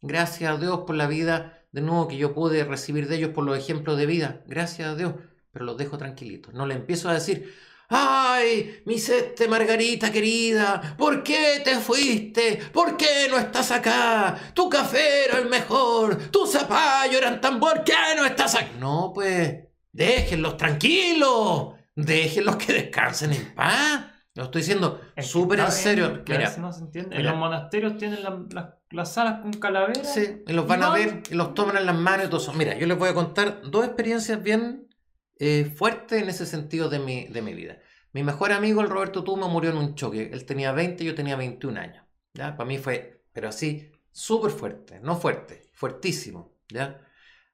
gracias 0.00 0.52
a 0.52 0.56
Dios 0.56 0.80
por 0.86 0.96
la 0.96 1.06
vida 1.06 1.64
de 1.72 1.82
nuevo 1.82 2.08
que 2.08 2.16
yo 2.16 2.34
pude 2.34 2.64
recibir 2.64 3.08
de 3.08 3.16
ellos, 3.16 3.30
por 3.30 3.44
los 3.44 3.56
ejemplos 3.58 3.96
de 3.96 4.06
vida. 4.06 4.42
Gracias 4.46 4.88
a 4.88 4.96
Dios, 4.96 5.14
pero 5.52 5.64
los 5.64 5.76
dejo 5.76 5.98
tranquilitos. 5.98 6.54
No 6.54 6.66
le 6.66 6.74
empiezo 6.74 7.08
a 7.08 7.14
decir, 7.14 7.52
¡Ay, 7.92 8.82
mi 8.86 8.98
seste 8.98 9.48
Margarita 9.48 10.12
querida! 10.12 10.94
¿Por 10.96 11.24
qué 11.24 11.60
te 11.64 11.74
fuiste? 11.76 12.56
¿Por 12.72 12.96
qué 12.96 13.26
no 13.28 13.36
estás 13.36 13.72
acá? 13.72 14.38
Tu 14.54 14.68
café 14.70 15.24
era 15.24 15.38
el 15.38 15.48
mejor, 15.48 16.16
tu 16.30 16.46
zapallo 16.46 17.18
eran 17.18 17.40
tan 17.40 17.58
¿por 17.58 17.82
qué 17.82 17.92
no 18.16 18.24
estás 18.24 18.54
acá? 18.54 18.68
No, 18.78 19.10
pues, 19.12 19.58
déjenlos 19.92 20.56
tranquilos, 20.56 21.74
déjenlos 21.96 22.56
que 22.56 22.72
descansen 22.74 23.32
en 23.32 23.54
paz. 23.54 24.04
Lo 24.34 24.44
estoy 24.44 24.60
diciendo 24.62 25.00
súper 25.20 25.58
en 25.58 25.72
serio. 25.72 26.22
Mira, 26.28 26.54
no 26.58 26.72
se 26.72 26.82
entiende. 26.82 27.16
En 27.16 27.24
los 27.24 27.34
monasterios 27.36 27.96
tienen 27.98 28.22
la- 28.22 28.40
la- 28.52 28.78
las 28.90 29.12
salas 29.12 29.40
con 29.40 29.52
calaveras. 29.54 30.14
Sí, 30.14 30.42
y 30.46 30.52
los 30.52 30.64
van 30.68 30.84
a 30.84 30.90
ver, 30.90 31.24
y 31.28 31.34
los 31.34 31.54
toman 31.54 31.76
en 31.76 31.86
las 31.86 31.96
manos 31.96 32.26
y 32.26 32.28
todo 32.30 32.40
eso. 32.40 32.52
Mira, 32.52 32.78
yo 32.78 32.86
les 32.86 32.96
voy 32.96 33.08
a 33.08 33.14
contar 33.14 33.60
dos 33.64 33.84
experiencias 33.84 34.40
bien 34.40 34.86
eh, 35.40 35.64
fuertes 35.64 36.22
en 36.22 36.28
ese 36.28 36.46
sentido 36.46 36.88
de 36.90 36.98
mi, 36.98 37.26
de 37.26 37.42
mi 37.42 37.54
vida. 37.54 37.78
Mi 38.12 38.22
mejor 38.22 38.52
amigo, 38.52 38.82
el 38.82 38.90
Roberto 38.90 39.24
Tuma, 39.24 39.48
murió 39.48 39.70
en 39.70 39.78
un 39.78 39.94
choque. 39.94 40.30
Él 40.32 40.44
tenía 40.44 40.72
20, 40.72 41.02
yo 41.04 41.14
tenía 41.14 41.36
21 41.36 41.80
años. 41.80 42.04
¿ya? 42.34 42.56
Para 42.56 42.68
mí 42.68 42.78
fue, 42.78 43.24
pero 43.32 43.48
así, 43.48 43.90
súper 44.12 44.50
fuerte. 44.50 45.00
No 45.00 45.16
fuerte, 45.16 45.70
fuertísimo. 45.72 46.58
¿ya? 46.68 47.00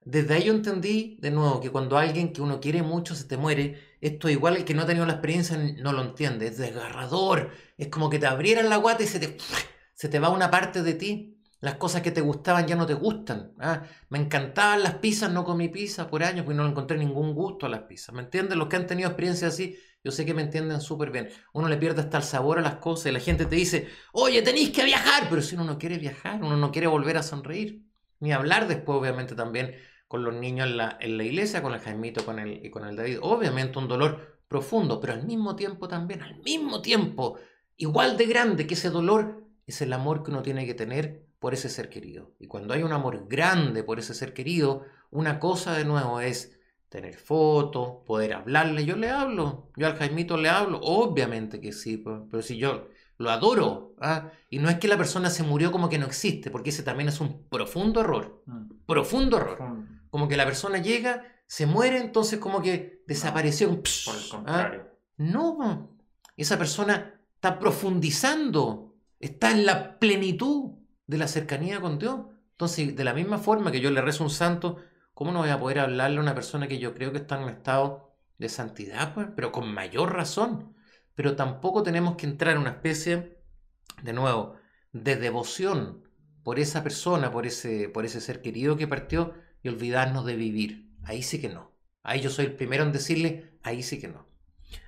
Desde 0.05 0.35
ahí 0.35 0.45
yo 0.45 0.53
entendí, 0.53 1.17
de 1.21 1.31
nuevo, 1.31 1.61
que 1.61 1.71
cuando 1.71 1.97
alguien 1.97 2.33
que 2.33 2.43
uno 2.43 2.61
quiere 2.61 2.83
mucho 2.83 3.15
se 3.15 3.25
te 3.25 3.37
muere, 3.37 3.81
esto 4.01 4.29
igual 4.29 4.57
el 4.57 4.65
que 4.65 4.75
no 4.75 4.83
ha 4.83 4.87
tenido 4.87 5.07
la 5.07 5.15
experiencia 5.15 5.57
no 5.57 5.93
lo 5.93 6.03
entiende. 6.03 6.49
Es 6.49 6.59
desgarrador. 6.59 7.51
Es 7.77 7.89
como 7.89 8.11
que 8.11 8.19
te 8.19 8.27
abrieran 8.27 8.69
la 8.69 8.79
guata 8.79 9.05
y 9.05 9.07
se 9.07 9.21
te, 9.21 9.37
se 9.95 10.09
te 10.09 10.19
va 10.19 10.31
una 10.31 10.51
parte 10.51 10.83
de 10.83 10.95
ti. 10.95 11.36
Las 11.61 11.77
cosas 11.77 12.03
que 12.03 12.11
te 12.11 12.21
gustaban 12.21 12.67
ya 12.67 12.77
no 12.77 12.87
te 12.87 12.95
gustan. 12.95 13.53
¿ah? 13.59 13.83
Me 14.11 14.19
encantaban 14.19 14.83
las 14.83 14.95
pizzas, 14.95 15.31
no 15.33 15.45
comí 15.45 15.69
pizza 15.69 16.07
por 16.07 16.23
años 16.23 16.45
porque 16.45 16.57
no 16.57 16.67
encontré 16.67 16.99
ningún 16.99 17.35
gusto 17.35 17.67
a 17.67 17.69
las 17.69 17.83
pizzas. 17.83 18.15
¿Me 18.15 18.23
entienden? 18.23 18.59
Los 18.59 18.69
que 18.69 18.77
han 18.77 18.87
tenido 18.87 19.09
experiencias 19.09 19.55
así, 19.55 19.79
yo 20.05 20.13
sé 20.13 20.27
que 20.27 20.35
me 20.35 20.43
entienden 20.43 20.81
súper 20.81 21.11
bien. 21.11 21.29
Uno 21.53 21.69
le 21.69 21.77
pierde 21.79 22.03
hasta 22.03 22.19
el 22.19 22.25
sabor 22.25 22.59
a 22.59 22.63
las 22.63 22.77
cosas 22.77 23.07
y 23.07 23.13
la 23.13 23.21
gente 23.21 23.47
te 23.47 23.57
dice, 23.57 23.89
oye, 24.13 24.43
tenéis 24.43 24.71
que 24.71 24.85
viajar. 24.85 25.29
Pero 25.31 25.43
si 25.43 25.55
uno 25.55 25.65
no 25.65 25.79
quiere 25.79 25.99
viajar, 25.99 26.43
uno 26.43 26.57
no 26.57 26.71
quiere 26.71 26.87
volver 26.87 27.17
a 27.17 27.23
sonreír. 27.23 27.83
Ni 28.21 28.33
hablar 28.33 28.69
después, 28.69 28.99
obviamente, 28.99 29.35
también 29.35 29.75
con 30.09 30.25
los 30.25 30.35
niños 30.35 30.69
en 30.69 30.77
la, 30.77 30.97
en 31.01 31.17
la 31.17 31.25
iglesia, 31.25 31.63
con 31.63 31.73
el 31.73 31.81
Jaimito 31.81 32.25
con 32.25 32.39
el, 32.39 32.65
y 32.65 32.71
con 32.71 32.85
el 32.85 32.97
David. 32.97 33.19
Obviamente 33.23 33.79
un 33.79 33.89
dolor 33.89 34.41
profundo, 34.49 35.01
pero 35.01 35.15
al 35.15 35.25
mismo 35.27 35.57
tiempo 35.57 35.89
también, 35.89 36.23
al 36.23 36.39
mismo 36.43 36.81
tiempo, 36.81 37.39
igual 37.77 38.17
de 38.17 38.27
grande 38.27 38.67
que 38.67 38.75
ese 38.75 38.91
dolor, 38.91 39.45
es 39.67 39.83
el 39.83 39.93
amor 39.93 40.23
que 40.23 40.31
uno 40.31 40.43
tiene 40.43 40.65
que 40.65 40.75
tener 40.75 41.26
por 41.39 41.55
ese 41.55 41.69
ser 41.69 41.89
querido. 41.89 42.33
Y 42.39 42.47
cuando 42.47 42.75
hay 42.75 42.83
un 42.83 42.93
amor 42.93 43.27
grande 43.29 43.83
por 43.85 43.99
ese 43.99 44.15
ser 44.15 44.33
querido, 44.33 44.85
una 45.11 45.39
cosa 45.39 45.75
de 45.75 45.85
nuevo 45.85 46.21
es 46.21 46.59
tener 46.89 47.15
fotos, 47.17 48.05
poder 48.07 48.33
hablarle. 48.35 48.85
Yo 48.85 48.97
le 48.97 49.11
hablo, 49.11 49.71
yo 49.77 49.87
al 49.87 49.97
Jaimito 49.97 50.37
le 50.37 50.49
hablo, 50.49 50.81
obviamente 50.83 51.61
que 51.61 51.73
sí, 51.73 52.03
pero 52.31 52.43
si 52.43 52.57
yo 52.57 52.89
lo 53.19 53.31
adoro, 53.31 53.95
¿ah? 54.01 54.31
y 54.51 54.59
no 54.59 54.69
es 54.69 54.77
que 54.77 54.89
la 54.89 54.97
persona 54.97 55.31
se 55.31 55.43
murió 55.43 55.73
como 55.73 55.89
que 55.89 55.99
no 55.99 56.07
existe, 56.07 56.51
porque 56.51 56.71
ese 56.71 56.83
también 56.83 57.09
es 57.09 57.21
un 57.21 57.49
profundo 57.49 58.01
error, 58.01 58.43
Mm. 58.47 58.69
profundo 58.87 59.37
error. 59.39 59.59
Por 59.59 59.77
Como 60.11 60.29
que 60.29 60.37
la 60.37 60.45
persona 60.45 60.79
llega, 60.79 61.25
se 61.47 61.67
muere, 61.67 61.99
entonces 61.99 62.39
como 62.39 62.61
que 62.63 63.03
desapareció. 63.07 63.69
un 63.71 63.77
el 63.77 63.83
¿ah? 64.07 64.29
contrario. 64.31 64.87
No, 65.17 65.97
esa 66.37 66.59
persona 66.59 67.21
está 67.35 67.59
profundizando, 67.59 68.95
está 69.19 69.51
en 69.51 69.65
la 69.67 69.99
plenitud 69.99 70.73
de 71.07 71.19
la 71.19 71.29
cercanía 71.29 71.81
con 71.81 71.99
Dios. 71.99 72.21
Entonces, 72.53 72.97
de 72.97 73.05
la 73.05 73.15
misma 73.15 73.39
forma 73.39 73.71
que 73.71 73.81
yo 73.81 73.91
le 73.91 74.01
rezo 74.01 74.25
a 74.25 74.27
un 74.27 74.33
santo, 74.33 74.77
¿cómo 75.15 75.33
no 75.33 75.41
voy 75.41 75.51
a 75.51 75.61
poder 75.61 75.81
hablarle 75.81 76.19
a 76.19 76.23
una 76.23 76.35
persona 76.35 76.69
que 76.69 76.79
yo 76.79 76.95
creo 76.95 77.13
que 77.13 77.19
está 77.19 77.37
en 77.37 77.45
un 77.45 77.51
estado 77.51 78.17
de 78.39 78.49
santidad? 78.49 79.15
Pues? 79.15 79.29
Pero 79.35 79.53
con 79.53 79.73
mayor 79.73 80.15
razón. 80.15 80.75
Pero 81.15 81.37
tampoco 81.37 81.83
tenemos 81.83 82.17
que 82.17 82.27
entrar 82.27 82.55
en 82.55 82.63
una 82.63 82.71
especie, 82.71 83.39
de 84.03 84.13
nuevo, 84.13 84.57
de 84.93 85.17
devoción 85.17 86.07
por 86.43 86.59
esa 86.59 86.83
persona, 86.83 87.31
por 87.31 87.47
ese, 87.47 87.89
por 87.89 88.05
ese 88.05 88.21
ser 88.21 88.41
querido 88.41 88.77
que 88.77 88.87
partió 88.87 89.35
y 89.63 89.69
olvidarnos 89.69 90.25
de 90.25 90.37
vivir. 90.37 90.93
Ahí 91.05 91.23
sí 91.23 91.41
que 91.41 91.49
no. 91.49 91.73
Ahí 92.03 92.21
yo 92.21 92.31
soy 92.31 92.47
el 92.47 92.55
primero 92.55 92.85
en 92.85 92.93
decirle, 92.93 93.59
ahí 93.63 93.83
sí 93.83 94.01
que 94.01 94.09
no. 94.09 94.29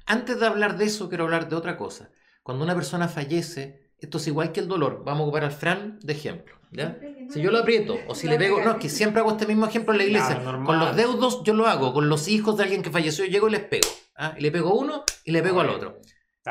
Antes 0.06 0.38
de 0.38 0.46
hablar 0.46 0.78
de 0.78 0.84
eso, 0.84 1.08
quiero 1.08 1.24
hablar 1.24 1.48
de 1.48 1.56
otra 1.56 1.76
cosa. 1.76 2.10
Cuando 2.42 2.64
una 2.64 2.74
persona 2.74 3.08
fallece, 3.08 3.88
esto 4.01 4.18
es 4.18 4.26
igual 4.28 4.53
que 4.53 4.61
el 4.61 4.68
dolor. 4.68 5.03
Vamos 5.05 5.20
a 5.20 5.24
ocupar 5.24 5.44
al 5.44 5.53
Fran 5.53 5.99
de 6.03 6.12
ejemplo. 6.12 6.57
¿ya? 6.70 6.99
Si 7.30 7.40
yo 7.40 7.51
lo 7.51 7.59
aprieto 7.59 7.99
o 8.07 8.14
si 8.14 8.28
le 8.28 8.38
pego, 8.38 8.61
no, 8.61 8.72
es 8.72 8.76
que 8.78 8.88
siempre 8.88 9.20
hago 9.20 9.32
este 9.32 9.46
mismo 9.46 9.66
ejemplo 9.66 9.92
en 9.92 9.99
la 9.99 10.05
iglesia. 10.05 10.40
Claro, 10.40 10.64
con 10.64 10.78
los 10.78 10.96
deudos 10.96 11.42
yo 11.42 11.55
lo 11.55 11.66
hago, 11.66 11.92
con 11.92 12.09
los 12.09 12.28
hijos 12.28 12.57
de 12.57 12.64
alguien 12.64 12.82
que 12.82 12.90
falleció 12.90 13.24
yo 13.24 13.30
llego 13.30 13.49
y 13.49 13.53
les 13.53 13.64
pego. 13.64 13.88
¿ah? 14.16 14.34
Y 14.38 14.42
le 14.42 14.51
pego 14.51 14.70
a 14.70 14.74
uno 14.74 15.05
y 15.24 15.32
le 15.32 15.42
pego 15.42 15.61
al 15.61 15.70
otro. 15.70 16.01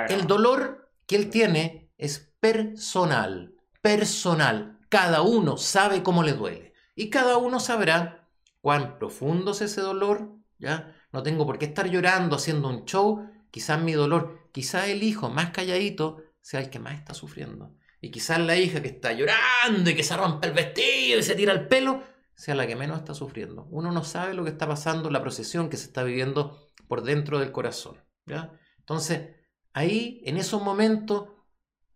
El 0.09 0.27
dolor 0.27 0.91
que 1.05 1.15
él 1.15 1.29
tiene 1.29 1.91
es 1.97 2.31
personal, 2.39 3.55
personal. 3.81 4.79
Cada 4.89 5.21
uno 5.21 5.57
sabe 5.57 6.03
cómo 6.03 6.23
le 6.23 6.33
duele. 6.33 6.73
Y 6.95 7.09
cada 7.09 7.37
uno 7.37 7.59
sabrá 7.59 8.27
cuán 8.61 8.99
profundo 8.99 9.51
es 9.51 9.61
ese 9.61 9.81
dolor, 9.81 10.31
¿ya? 10.59 10.95
No 11.11 11.23
tengo 11.23 11.45
por 11.45 11.57
qué 11.57 11.65
estar 11.65 11.89
llorando 11.89 12.35
haciendo 12.35 12.69
un 12.69 12.85
show. 12.85 13.27
Quizás 13.49 13.81
mi 13.81 13.93
dolor, 13.93 14.49
quizás 14.51 14.89
el 14.89 15.03
hijo 15.03 15.29
más 15.29 15.51
calladito 15.51 16.21
sea 16.47 16.61
el 16.61 16.69
que 16.69 16.79
más 16.79 16.97
está 16.97 17.13
sufriendo. 17.13 17.75
Y 17.99 18.09
quizás 18.09 18.39
la 18.39 18.55
hija 18.55 18.81
que 18.81 18.87
está 18.87 19.11
llorando 19.11 19.89
y 19.89 19.93
que 19.93 20.01
se 20.01 20.15
rompe 20.15 20.47
el 20.47 20.53
vestido 20.53 21.19
y 21.19 21.23
se 21.23 21.35
tira 21.35 21.51
el 21.51 21.67
pelo, 21.67 22.01
sea 22.35 22.55
la 22.55 22.65
que 22.65 22.77
menos 22.77 22.99
está 22.99 23.13
sufriendo. 23.13 23.67
Uno 23.69 23.91
no 23.91 24.05
sabe 24.05 24.33
lo 24.33 24.45
que 24.45 24.51
está 24.51 24.65
pasando 24.65 25.09
la 25.09 25.21
procesión 25.21 25.69
que 25.69 25.75
se 25.75 25.87
está 25.87 26.03
viviendo 26.03 26.71
por 26.87 27.03
dentro 27.03 27.39
del 27.39 27.51
corazón, 27.51 28.01
¿ya? 28.25 28.57
Entonces, 28.79 29.35
ahí, 29.73 30.21
en 30.23 30.37
esos 30.37 30.61
momentos, 30.61 31.27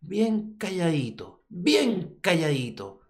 bien 0.01 0.57
calladito, 0.57 1.45
bien 1.47 2.17
calladito. 2.19 3.03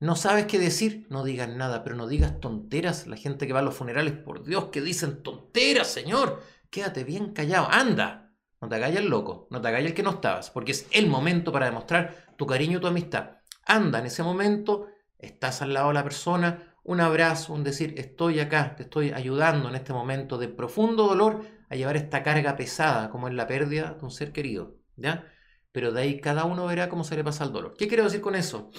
No 0.00 0.16
sabes 0.16 0.46
qué 0.46 0.58
decir, 0.58 1.06
no 1.10 1.24
digas 1.24 1.50
nada, 1.50 1.84
pero 1.84 1.94
no 1.94 2.06
digas 2.06 2.40
tonteras. 2.40 3.06
La 3.06 3.18
gente 3.18 3.46
que 3.46 3.52
va 3.52 3.58
a 3.58 3.62
los 3.62 3.74
funerales, 3.74 4.14
por 4.14 4.44
Dios, 4.44 4.68
que 4.72 4.80
dicen 4.80 5.22
tonteras, 5.22 5.88
Señor. 5.88 6.42
Quédate 6.70 7.04
bien 7.04 7.34
callado, 7.34 7.68
anda. 7.70 8.25
No 8.60 8.68
te 8.68 8.76
hagas 8.76 8.94
el 8.96 9.08
loco, 9.08 9.48
no 9.50 9.60
te 9.60 9.68
hagas 9.68 9.82
el 9.82 9.94
que 9.94 10.02
no 10.02 10.10
estabas, 10.10 10.50
porque 10.50 10.72
es 10.72 10.86
el 10.92 11.08
momento 11.08 11.52
para 11.52 11.66
demostrar 11.66 12.34
tu 12.36 12.46
cariño 12.46 12.78
y 12.78 12.80
tu 12.80 12.86
amistad. 12.86 13.38
Anda 13.66 13.98
en 13.98 14.06
ese 14.06 14.22
momento, 14.22 14.86
estás 15.18 15.62
al 15.62 15.74
lado 15.74 15.88
de 15.88 15.94
la 15.94 16.02
persona, 16.02 16.74
un 16.82 17.00
abrazo, 17.00 17.52
un 17.52 17.64
decir, 17.64 17.94
estoy 17.98 18.40
acá, 18.40 18.76
te 18.76 18.84
estoy 18.84 19.10
ayudando 19.10 19.68
en 19.68 19.74
este 19.74 19.92
momento 19.92 20.38
de 20.38 20.48
profundo 20.48 21.08
dolor 21.08 21.44
a 21.68 21.74
llevar 21.74 21.96
esta 21.96 22.22
carga 22.22 22.56
pesada, 22.56 23.10
como 23.10 23.28
es 23.28 23.34
la 23.34 23.46
pérdida 23.46 23.94
de 23.98 24.04
un 24.04 24.10
ser 24.10 24.32
querido, 24.32 24.76
¿ya? 24.94 25.26
Pero 25.72 25.92
de 25.92 26.02
ahí 26.02 26.20
cada 26.20 26.44
uno 26.44 26.64
verá 26.66 26.88
cómo 26.88 27.04
se 27.04 27.16
le 27.16 27.24
pasa 27.24 27.44
el 27.44 27.52
dolor. 27.52 27.74
¿Qué 27.76 27.88
quiero 27.88 28.04
decir 28.04 28.20
con 28.20 28.36
eso? 28.36 28.70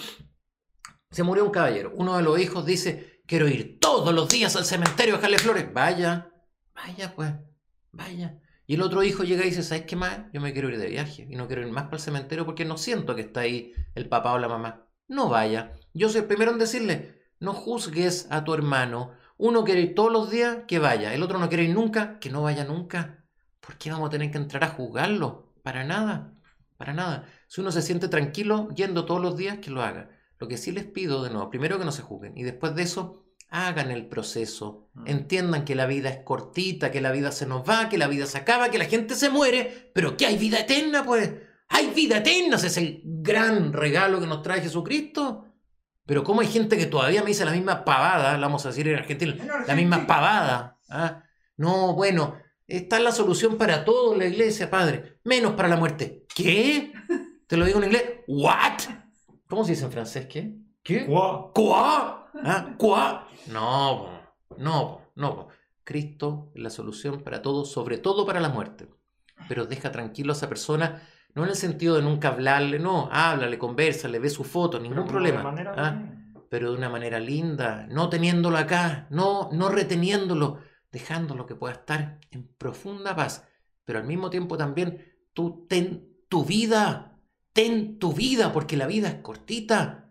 Se 1.10 1.22
murió 1.22 1.44
un 1.44 1.50
caballero. 1.50 1.92
Uno 1.94 2.16
de 2.16 2.22
los 2.22 2.40
hijos 2.40 2.66
dice, 2.66 3.22
quiero 3.26 3.46
ir 3.46 3.78
todos 3.78 4.12
los 4.12 4.28
días 4.28 4.56
al 4.56 4.64
cementerio 4.64 5.14
a 5.14 5.16
dejarle 5.18 5.38
flores. 5.38 5.72
Vaya, 5.72 6.32
vaya 6.74 7.14
pues, 7.14 7.32
vaya. 7.92 8.40
Y 8.68 8.74
el 8.74 8.82
otro 8.82 9.02
hijo 9.02 9.24
llega 9.24 9.44
y 9.44 9.48
dice, 9.48 9.62
¿sabes 9.62 9.86
qué 9.86 9.96
más? 9.96 10.26
Yo 10.30 10.42
me 10.42 10.52
quiero 10.52 10.68
ir 10.68 10.78
de 10.78 10.90
viaje 10.90 11.26
y 11.28 11.36
no 11.36 11.46
quiero 11.46 11.62
ir 11.66 11.72
más 11.72 11.84
para 11.84 11.96
el 11.96 12.02
cementerio 12.02 12.44
porque 12.44 12.66
no 12.66 12.76
siento 12.76 13.14
que 13.14 13.22
está 13.22 13.40
ahí 13.40 13.72
el 13.94 14.10
papá 14.10 14.34
o 14.34 14.38
la 14.38 14.46
mamá. 14.46 14.86
No 15.08 15.30
vaya. 15.30 15.72
Yo 15.94 16.10
soy 16.10 16.20
el 16.20 16.26
primero 16.26 16.50
en 16.50 16.58
decirle, 16.58 17.18
no 17.40 17.54
juzgues 17.54 18.28
a 18.30 18.44
tu 18.44 18.52
hermano. 18.52 19.12
Uno 19.38 19.64
quiere 19.64 19.80
ir 19.80 19.94
todos 19.94 20.12
los 20.12 20.30
días, 20.30 20.64
que 20.68 20.78
vaya. 20.78 21.14
El 21.14 21.22
otro 21.22 21.38
no 21.38 21.48
quiere 21.48 21.64
ir 21.64 21.74
nunca, 21.74 22.18
que 22.18 22.28
no 22.28 22.42
vaya 22.42 22.64
nunca. 22.64 23.24
¿Por 23.60 23.78
qué 23.78 23.90
vamos 23.90 24.08
a 24.08 24.10
tener 24.10 24.30
que 24.30 24.36
entrar 24.36 24.62
a 24.62 24.68
juzgarlo? 24.68 25.54
Para 25.62 25.84
nada, 25.84 26.34
para 26.76 26.92
nada. 26.92 27.26
Si 27.46 27.62
uno 27.62 27.72
se 27.72 27.80
siente 27.80 28.08
tranquilo 28.08 28.68
yendo 28.74 29.06
todos 29.06 29.22
los 29.22 29.38
días, 29.38 29.60
que 29.60 29.70
lo 29.70 29.82
haga. 29.82 30.10
Lo 30.38 30.46
que 30.46 30.58
sí 30.58 30.72
les 30.72 30.84
pido 30.84 31.22
de 31.22 31.30
nuevo, 31.30 31.48
primero 31.48 31.78
que 31.78 31.86
no 31.86 31.92
se 31.92 32.02
juzguen 32.02 32.36
y 32.36 32.42
después 32.42 32.74
de 32.74 32.82
eso, 32.82 33.24
hagan 33.50 33.90
el 33.90 34.06
proceso. 34.06 34.90
Mm. 34.94 35.08
Entiendan 35.08 35.64
que 35.64 35.74
la 35.74 35.86
vida 35.86 36.10
es 36.10 36.18
cortita, 36.24 36.90
que 36.90 37.00
la 37.00 37.12
vida 37.12 37.32
se 37.32 37.46
nos 37.46 37.68
va, 37.68 37.88
que 37.88 37.98
la 37.98 38.08
vida 38.08 38.26
se 38.26 38.38
acaba, 38.38 38.70
que 38.70 38.78
la 38.78 38.84
gente 38.84 39.14
se 39.14 39.30
muere, 39.30 39.90
pero 39.94 40.16
que 40.16 40.26
hay 40.26 40.36
vida 40.36 40.60
eterna, 40.60 41.04
pues. 41.04 41.32
Hay 41.70 41.88
vida 41.88 42.18
eterna, 42.18 42.56
ese 42.56 42.68
es 42.68 42.76
el 42.78 43.02
gran 43.04 43.72
regalo 43.72 44.20
que 44.20 44.26
nos 44.26 44.42
trae 44.42 44.60
Jesucristo. 44.60 45.44
Pero 46.06 46.24
cómo 46.24 46.40
hay 46.40 46.46
gente 46.46 46.78
que 46.78 46.86
todavía 46.86 47.20
me 47.20 47.28
dice 47.28 47.44
la 47.44 47.52
misma 47.52 47.84
pavada, 47.84 48.38
la 48.38 48.46
vamos 48.46 48.64
a 48.64 48.70
decir 48.70 48.88
en 48.88 48.96
Argentina, 48.96 49.36
la 49.66 49.74
misma 49.74 50.06
pavada. 50.06 50.78
¿ah? 50.88 51.22
No, 51.58 51.94
bueno, 51.94 52.36
está 52.66 52.98
la 52.98 53.12
solución 53.12 53.58
para 53.58 53.84
todo 53.84 54.14
la 54.14 54.24
iglesia, 54.24 54.70
padre, 54.70 55.18
menos 55.24 55.52
para 55.52 55.68
la 55.68 55.76
muerte. 55.76 56.24
¿Qué? 56.34 56.92
Te 57.46 57.58
lo 57.58 57.66
digo 57.66 57.78
en 57.78 57.84
inglés. 57.84 58.04
¿What? 58.26 58.80
¿Cómo 59.48 59.64
se 59.64 59.72
dice 59.72 59.84
en 59.84 59.92
francés? 59.92 60.26
¿Qué? 60.26 60.54
¿Qué? 60.82 61.04
¿Cuá? 61.04 61.52
¿Ah? 62.42 62.74
¿Cuá? 62.78 63.27
No, 63.48 64.08
no, 64.56 65.12
no. 65.14 65.48
Cristo 65.84 66.50
es 66.54 66.62
la 66.62 66.70
solución 66.70 67.22
para 67.22 67.40
todo, 67.42 67.64
sobre 67.64 67.98
todo 67.98 68.26
para 68.26 68.40
la 68.40 68.50
muerte. 68.50 68.88
Pero 69.48 69.66
deja 69.66 69.90
tranquilo 69.90 70.32
a 70.32 70.36
esa 70.36 70.48
persona, 70.48 71.02
no 71.34 71.44
en 71.44 71.50
el 71.50 71.56
sentido 71.56 71.96
de 71.96 72.02
nunca 72.02 72.28
hablarle, 72.28 72.78
no, 72.78 73.08
háblale, 73.10 73.58
conversale, 73.58 74.18
ve 74.18 74.28
su 74.28 74.44
foto, 74.44 74.78
ningún 74.78 75.04
Pero 75.04 75.08
problema. 75.12 75.38
de 75.38 75.44
manera 75.44 75.74
¿ah? 75.76 76.14
pero 76.48 76.70
de 76.70 76.78
una 76.78 76.88
manera 76.88 77.20
linda, 77.20 77.86
no 77.90 78.08
teniéndolo 78.08 78.56
acá, 78.56 79.06
no, 79.10 79.50
no 79.52 79.68
reteniéndolo, 79.68 80.58
dejándolo 80.90 81.46
que 81.46 81.54
pueda 81.54 81.74
estar 81.74 82.18
en 82.30 82.48
profunda 82.56 83.14
paz, 83.14 83.46
pero 83.84 83.98
al 83.98 84.06
mismo 84.06 84.30
tiempo 84.30 84.56
también 84.56 85.14
tú 85.34 85.66
ten 85.68 86.08
tu 86.28 86.44
vida, 86.44 87.18
ten 87.52 87.98
tu 87.98 88.12
vida, 88.12 88.52
porque 88.52 88.76
la 88.76 88.86
vida 88.86 89.08
es 89.08 89.14
cortita. 89.16 90.10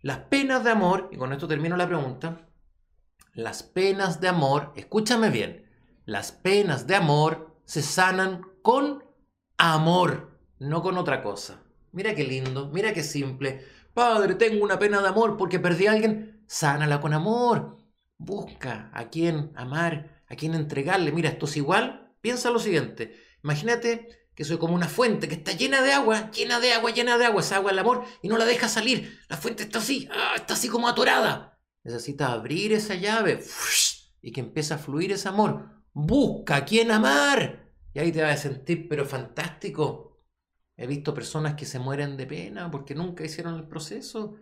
Las 0.00 0.18
penas 0.18 0.64
de 0.64 0.70
amor, 0.70 1.08
y 1.12 1.16
con 1.16 1.32
esto 1.32 1.46
termino 1.46 1.76
la 1.76 1.86
pregunta, 1.86 2.48
las 3.32 3.62
penas 3.62 4.20
de 4.20 4.28
amor, 4.28 4.72
escúchame 4.76 5.30
bien, 5.30 5.70
las 6.04 6.32
penas 6.32 6.86
de 6.86 6.96
amor 6.96 7.56
se 7.64 7.82
sanan 7.82 8.42
con 8.62 9.04
amor, 9.56 10.38
no 10.58 10.82
con 10.82 10.98
otra 10.98 11.22
cosa. 11.22 11.62
Mira 11.92 12.14
qué 12.14 12.24
lindo, 12.24 12.70
mira 12.72 12.92
qué 12.92 13.02
simple. 13.02 13.64
Padre, 13.94 14.34
tengo 14.34 14.64
una 14.64 14.78
pena 14.78 15.00
de 15.02 15.08
amor 15.08 15.36
porque 15.36 15.60
perdí 15.60 15.86
a 15.86 15.92
alguien. 15.92 16.42
Sánala 16.46 17.00
con 17.00 17.12
amor. 17.12 17.78
Busca 18.18 18.90
a 18.92 19.10
quién 19.10 19.52
amar, 19.54 20.22
a 20.28 20.36
quién 20.36 20.54
entregarle. 20.54 21.12
Mira, 21.12 21.30
esto 21.30 21.46
es 21.46 21.56
igual. 21.56 22.14
Piensa 22.20 22.50
lo 22.50 22.58
siguiente. 22.58 23.16
Imagínate 23.44 24.08
que 24.34 24.44
soy 24.44 24.58
como 24.58 24.74
una 24.74 24.88
fuente 24.88 25.28
que 25.28 25.34
está 25.34 25.52
llena 25.52 25.82
de 25.82 25.92
agua, 25.92 26.30
llena 26.30 26.60
de 26.60 26.72
agua, 26.72 26.90
llena 26.90 27.18
de 27.18 27.26
agua. 27.26 27.42
Esa 27.42 27.56
agua 27.56 27.70
el 27.70 27.78
amor 27.78 28.04
y 28.22 28.28
no 28.28 28.38
la 28.38 28.46
deja 28.46 28.68
salir. 28.68 29.20
La 29.28 29.36
fuente 29.36 29.64
está 29.64 29.78
así, 29.78 30.08
ah, 30.10 30.34
está 30.36 30.54
así 30.54 30.68
como 30.68 30.88
atorada. 30.88 31.51
Necesitas 31.84 32.30
abrir 32.30 32.72
esa 32.72 32.94
llave 32.94 33.42
y 34.20 34.32
que 34.32 34.40
empiece 34.40 34.74
a 34.74 34.78
fluir 34.78 35.12
ese 35.12 35.28
amor. 35.28 35.82
Busca 35.92 36.56
a 36.56 36.64
quién 36.64 36.90
amar. 36.90 37.70
Y 37.92 37.98
ahí 37.98 38.12
te 38.12 38.22
vas 38.22 38.34
a 38.34 38.42
sentir, 38.42 38.88
pero 38.88 39.04
fantástico. 39.04 40.24
He 40.76 40.86
visto 40.86 41.12
personas 41.12 41.54
que 41.54 41.66
se 41.66 41.78
mueren 41.78 42.16
de 42.16 42.26
pena 42.26 42.70
porque 42.70 42.94
nunca 42.94 43.24
hicieron 43.24 43.56
el 43.56 43.66
proceso. 43.66 44.36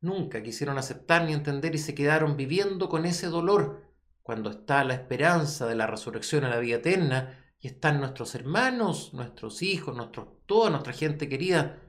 Nunca 0.00 0.42
quisieron 0.42 0.78
aceptar 0.78 1.24
ni 1.24 1.34
entender 1.34 1.74
y 1.74 1.78
se 1.78 1.94
quedaron 1.94 2.36
viviendo 2.36 2.88
con 2.88 3.04
ese 3.04 3.26
dolor. 3.26 3.84
Cuando 4.22 4.50
está 4.50 4.84
la 4.84 4.94
esperanza 4.94 5.66
de 5.66 5.74
la 5.74 5.86
resurrección 5.86 6.44
a 6.44 6.48
la 6.50 6.58
vida 6.58 6.76
eterna 6.76 7.54
y 7.60 7.66
están 7.66 8.00
nuestros 8.00 8.34
hermanos, 8.34 9.12
nuestros 9.12 9.60
hijos, 9.62 9.94
nuestros, 9.94 10.28
toda 10.46 10.70
nuestra 10.70 10.92
gente 10.92 11.28
querida 11.28 11.82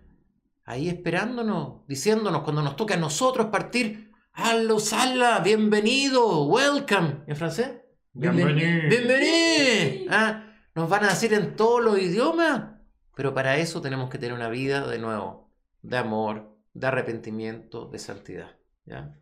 ahí 0.65 0.89
esperándonos, 0.89 1.87
diciéndonos 1.87 2.43
cuando 2.43 2.61
nos 2.61 2.75
toca 2.75 2.95
a 2.95 2.97
nosotros 2.97 3.47
partir, 3.47 4.10
¡Allo, 4.33 4.79
sala! 4.79 5.39
¡Bienvenido! 5.43 6.45
¡Welcome! 6.45 7.23
¿En 7.27 7.35
francés? 7.35 7.81
Bienvenido. 8.13 8.89
¡Bienvenido! 8.89 10.07
Ah, 10.11 10.45
nos 10.75 10.89
van 10.89 11.03
a 11.05 11.09
decir 11.09 11.33
en 11.33 11.55
todos 11.55 11.83
los 11.83 11.99
idiomas. 11.99 12.79
Pero 13.15 13.33
para 13.33 13.57
eso 13.57 13.81
tenemos 13.81 14.09
que 14.09 14.17
tener 14.17 14.33
una 14.33 14.49
vida 14.49 14.87
de 14.87 14.99
nuevo, 14.99 15.49
de 15.81 15.97
amor, 15.97 16.57
de 16.73 16.87
arrepentimiento, 16.87 17.85
de 17.85 17.99
santidad. 17.99 18.55
¿ya? 18.85 19.15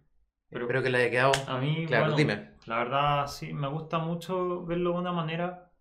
Pero- 0.50 0.66
Espero 0.66 0.84
que 0.84 0.90
le 0.90 1.00
haya 1.00 1.10
quedado. 1.10 1.32
A 1.48 1.58
mí, 1.60 1.86
Claro, 1.88 2.04
bueno, 2.06 2.18
dime. 2.18 2.52
la 2.66 2.78
verdad, 2.78 3.28
sí, 3.28 3.52
me 3.54 3.68
gusta 3.68 3.98
mucho 4.00 4.64
verlo 4.66 4.92
de 4.94 4.98
una 5.00 5.12
manera 5.12 5.72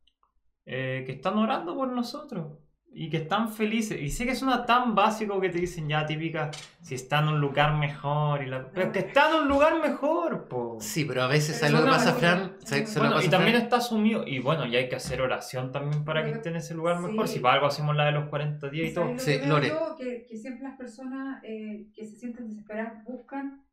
eh, 0.65 1.03
que 1.07 1.13
están 1.13 1.37
orando 1.39 1.75
por 1.75 1.89
nosotros 1.89 2.59
y 2.91 3.11
que 3.11 3.19
están 3.19 3.53
felices. 3.53 4.01
Y 4.01 4.11
sé 4.11 4.25
que 4.27 4.35
suena 4.35 4.65
tan 4.67 4.95
básico 4.95 5.41
que 5.41 5.51
te 5.51 5.59
dicen 5.59 5.89
ya 5.89 6.05
típica, 6.07 6.51
si 6.81 6.95
está 6.97 7.21
en 7.21 7.29
un 7.29 7.41
lugar 7.41 7.77
mejor. 7.77 8.43
Y 8.43 8.47
la... 8.47 8.71
Pero 8.71 8.87
es 8.87 8.93
que 8.93 8.99
está 9.01 9.31
en 9.31 9.43
un 9.43 9.49
lugar 9.49 9.81
mejor, 9.81 10.49
po. 10.49 10.79
Sí, 10.81 11.05
pero 11.05 11.23
a 11.23 11.27
veces, 11.29 11.59
Pero 11.61 11.73
¿sabes 11.73 11.73
lo 11.73 11.85
que 11.85 11.91
pasa, 11.99 12.15
Fran? 12.15 12.39
no, 12.39 12.67
¿Sabes- 12.67 12.83
no. 12.83 12.87
sabes 12.89 12.97
lo 12.97 13.03
Bueno, 13.15 13.23
y 13.23 13.29
también 13.31 13.53
Fran? 13.53 13.63
está 13.65 13.77
asumido. 13.77 14.27
Y 14.27 14.39
bueno, 14.41 14.67
y 14.67 14.75
hay 14.75 14.89
que 14.89 14.97
hacer 14.97 15.21
oración 15.21 15.71
también 15.71 16.05
para 16.05 16.25
que 16.25 16.31
esté 16.33 16.49
en 16.49 16.57
ese 16.57 16.75
lugar 16.75 16.99
mejor. 17.01 17.29
sí. 17.29 17.35
Si 17.35 17.41
para 17.41 17.55
algo 17.55 17.67
hacemos 17.67 17.95
la 17.95 18.07
de 18.07 18.13
los 18.13 18.29
40 18.29 18.69
días 18.69 18.91
y 18.91 18.95
todo. 18.95 19.05
¿Sabes 19.19 19.27
lo 19.41 19.43
Sí, 19.45 19.49
Lore. 19.49 19.69
yo? 19.69 19.97
Que, 19.97 20.27
que 20.29 20.37
siempre 20.37 20.65
las 20.65 20.77
personas 20.79 21.41
eh, 21.45 21.87
que 21.95 22.05
se 22.07 22.17
sienten 22.17 22.49
desesperadas 22.49 23.05
buscan 23.05 23.65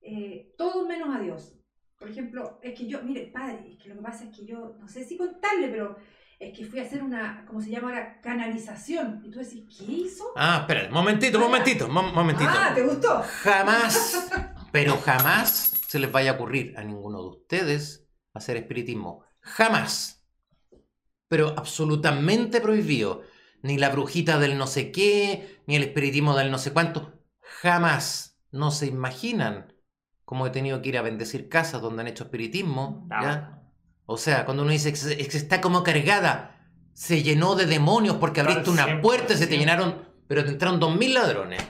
eh, 0.00 0.52
todo 0.56 0.86
menos 0.86 1.14
a 1.14 1.18
Dios. 1.20 1.58
Por 1.98 2.08
ejemplo, 2.08 2.58
es 2.62 2.78
que 2.78 2.86
yo, 2.86 3.02
mire, 3.02 3.30
padre, 3.32 3.72
es 3.72 3.82
que 3.82 3.88
lo 3.88 3.96
que 3.96 4.02
pasa 4.02 4.24
es 4.24 4.36
que 4.36 4.44
yo, 4.46 4.74
no 4.78 4.86
sé 4.88 5.04
si 5.04 5.16
contarle, 5.16 5.68
pero 5.68 5.96
es 6.48 6.58
que 6.58 6.64
fui 6.64 6.78
a 6.80 6.82
hacer 6.82 7.02
una, 7.02 7.44
¿cómo 7.46 7.60
se 7.60 7.70
llama 7.70 7.88
ahora? 7.88 8.20
Canalización. 8.20 9.22
Y 9.24 9.30
tú 9.30 9.38
decís, 9.38 9.64
¿qué 9.76 9.84
hizo? 9.92 10.24
Ah, 10.36 10.58
espera, 10.60 10.90
momentito, 10.90 11.38
momentito, 11.38 11.88
mo- 11.88 12.02
momentito. 12.12 12.50
Ah, 12.52 12.72
¿te 12.74 12.82
gustó? 12.82 13.22
Jamás, 13.42 14.30
pero 14.72 14.96
jamás 14.98 15.72
se 15.88 15.98
les 15.98 16.10
vaya 16.10 16.32
a 16.32 16.34
ocurrir 16.34 16.74
a 16.78 16.82
ninguno 16.84 17.22
de 17.22 17.28
ustedes 17.28 18.06
hacer 18.32 18.56
espiritismo. 18.56 19.24
Jamás. 19.40 20.24
Pero 21.28 21.54
absolutamente 21.56 22.60
prohibido. 22.60 23.22
Ni 23.62 23.78
la 23.78 23.88
brujita 23.88 24.38
del 24.38 24.58
no 24.58 24.66
sé 24.66 24.92
qué, 24.92 25.60
ni 25.66 25.76
el 25.76 25.82
espiritismo 25.84 26.36
del 26.36 26.50
no 26.50 26.58
sé 26.58 26.72
cuánto. 26.72 27.20
Jamás. 27.40 28.38
No 28.50 28.70
se 28.70 28.86
imaginan 28.86 29.72
cómo 30.24 30.46
he 30.46 30.50
tenido 30.50 30.80
que 30.82 30.90
ir 30.90 30.98
a 30.98 31.02
bendecir 31.02 31.48
casas 31.48 31.80
donde 31.82 32.02
han 32.02 32.08
hecho 32.08 32.24
espiritismo. 32.24 33.08
¿ya? 33.10 33.63
O 34.06 34.16
sea, 34.16 34.44
cuando 34.44 34.62
uno 34.62 34.72
dice 34.72 34.92
que 34.92 35.36
está 35.36 35.60
como 35.60 35.82
cargada, 35.82 36.56
se 36.92 37.22
llenó 37.22 37.54
de 37.56 37.66
demonios 37.66 38.16
porque 38.16 38.40
Claro, 38.40 38.50
abriste 38.52 38.70
una 38.70 38.84
siempre, 38.84 39.02
puerta 39.02 39.34
y 39.34 39.36
se 39.36 39.46
te 39.46 39.56
llenaron, 39.58 40.08
pero 40.28 40.44
te 40.44 40.50
entraron 40.50 40.78
dos 40.80 40.94
mil 40.96 41.14
ladrones. 41.14 41.62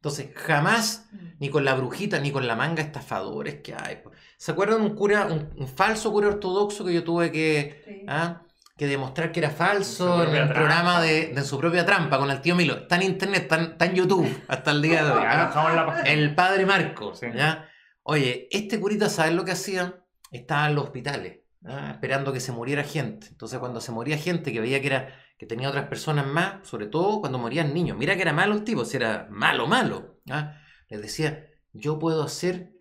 Entonces, 0.00 0.28
jamás, 0.34 1.06
Mm. 1.12 1.18
ni 1.40 1.48
con 1.50 1.64
la 1.64 1.74
brujita, 1.74 2.18
ni 2.20 2.30
con 2.30 2.46
la 2.46 2.54
manga 2.56 2.82
estafadores 2.82 3.56
que 3.62 3.74
hay. 3.74 4.02
¿Se 4.38 4.52
acuerdan 4.52 4.80
un 4.82 4.94
cura, 4.94 5.26
un, 5.26 5.50
un 5.56 5.68
falso 5.68 6.12
cura 6.12 6.28
ortodoxo 6.28 6.84
que 6.84 6.94
yo 6.94 7.02
tuve 7.04 7.32
que, 7.32 7.82
Sí. 7.86 8.04
ah, 8.08 8.42
que 8.76 8.86
demostrar 8.86 9.32
que 9.32 9.40
era 9.40 9.50
falso 9.50 10.22
en 10.24 10.34
el 10.36 10.48
programa 10.50 11.00
de, 11.00 11.28
de 11.28 11.42
su 11.44 11.58
propia 11.58 11.86
trampa 11.86 12.18
con 12.18 12.30
el 12.30 12.40
tío 12.42 12.54
Milo? 12.54 12.74
Está 12.74 12.96
en 12.96 13.02
internet, 13.02 13.42
está 13.42 13.56
en, 13.56 13.62
está 13.72 13.84
en 13.86 13.94
YouTube 13.94 14.42
hasta 14.48 14.70
el 14.70 14.82
día 14.82 15.02
de 15.04 15.10
hoy. 15.12 15.22
¿ah? 15.26 16.02
El 16.04 16.34
padre 16.34 16.66
Marco, 16.66 17.14
Sí. 17.14 17.26
¿ya? 17.34 17.68
Oye, 18.02 18.48
este 18.50 18.78
curita, 18.78 19.08
¿sabes 19.08 19.32
lo 19.34 19.44
que 19.44 19.52
hacía? 19.52 20.02
Estaba 20.30 20.68
en 20.68 20.74
los 20.74 20.84
hospitales, 20.84 21.38
¿ah? 21.66 21.90
esperando 21.92 22.32
que 22.32 22.40
se 22.40 22.52
muriera 22.52 22.84
gente. 22.84 23.28
Entonces, 23.28 23.58
cuando 23.58 23.80
se 23.80 23.92
moría 23.92 24.18
gente 24.18 24.52
que 24.52 24.60
veía 24.60 24.80
que 24.80 24.86
era 24.86 25.14
que 25.38 25.46
tenía 25.46 25.68
otras 25.68 25.88
personas 25.88 26.26
más, 26.26 26.66
sobre 26.66 26.86
todo 26.86 27.20
cuando 27.20 27.38
morían 27.38 27.74
niños. 27.74 27.98
Mira 27.98 28.16
que 28.16 28.22
era 28.22 28.32
malo 28.32 28.54
el 28.54 28.64
tipo, 28.64 28.84
si 28.84 28.96
era 28.96 29.28
malo, 29.30 29.66
malo. 29.66 30.20
¿ah? 30.30 30.58
Les 30.88 31.02
decía, 31.02 31.46
yo 31.72 31.98
puedo 31.98 32.22
hacer 32.22 32.72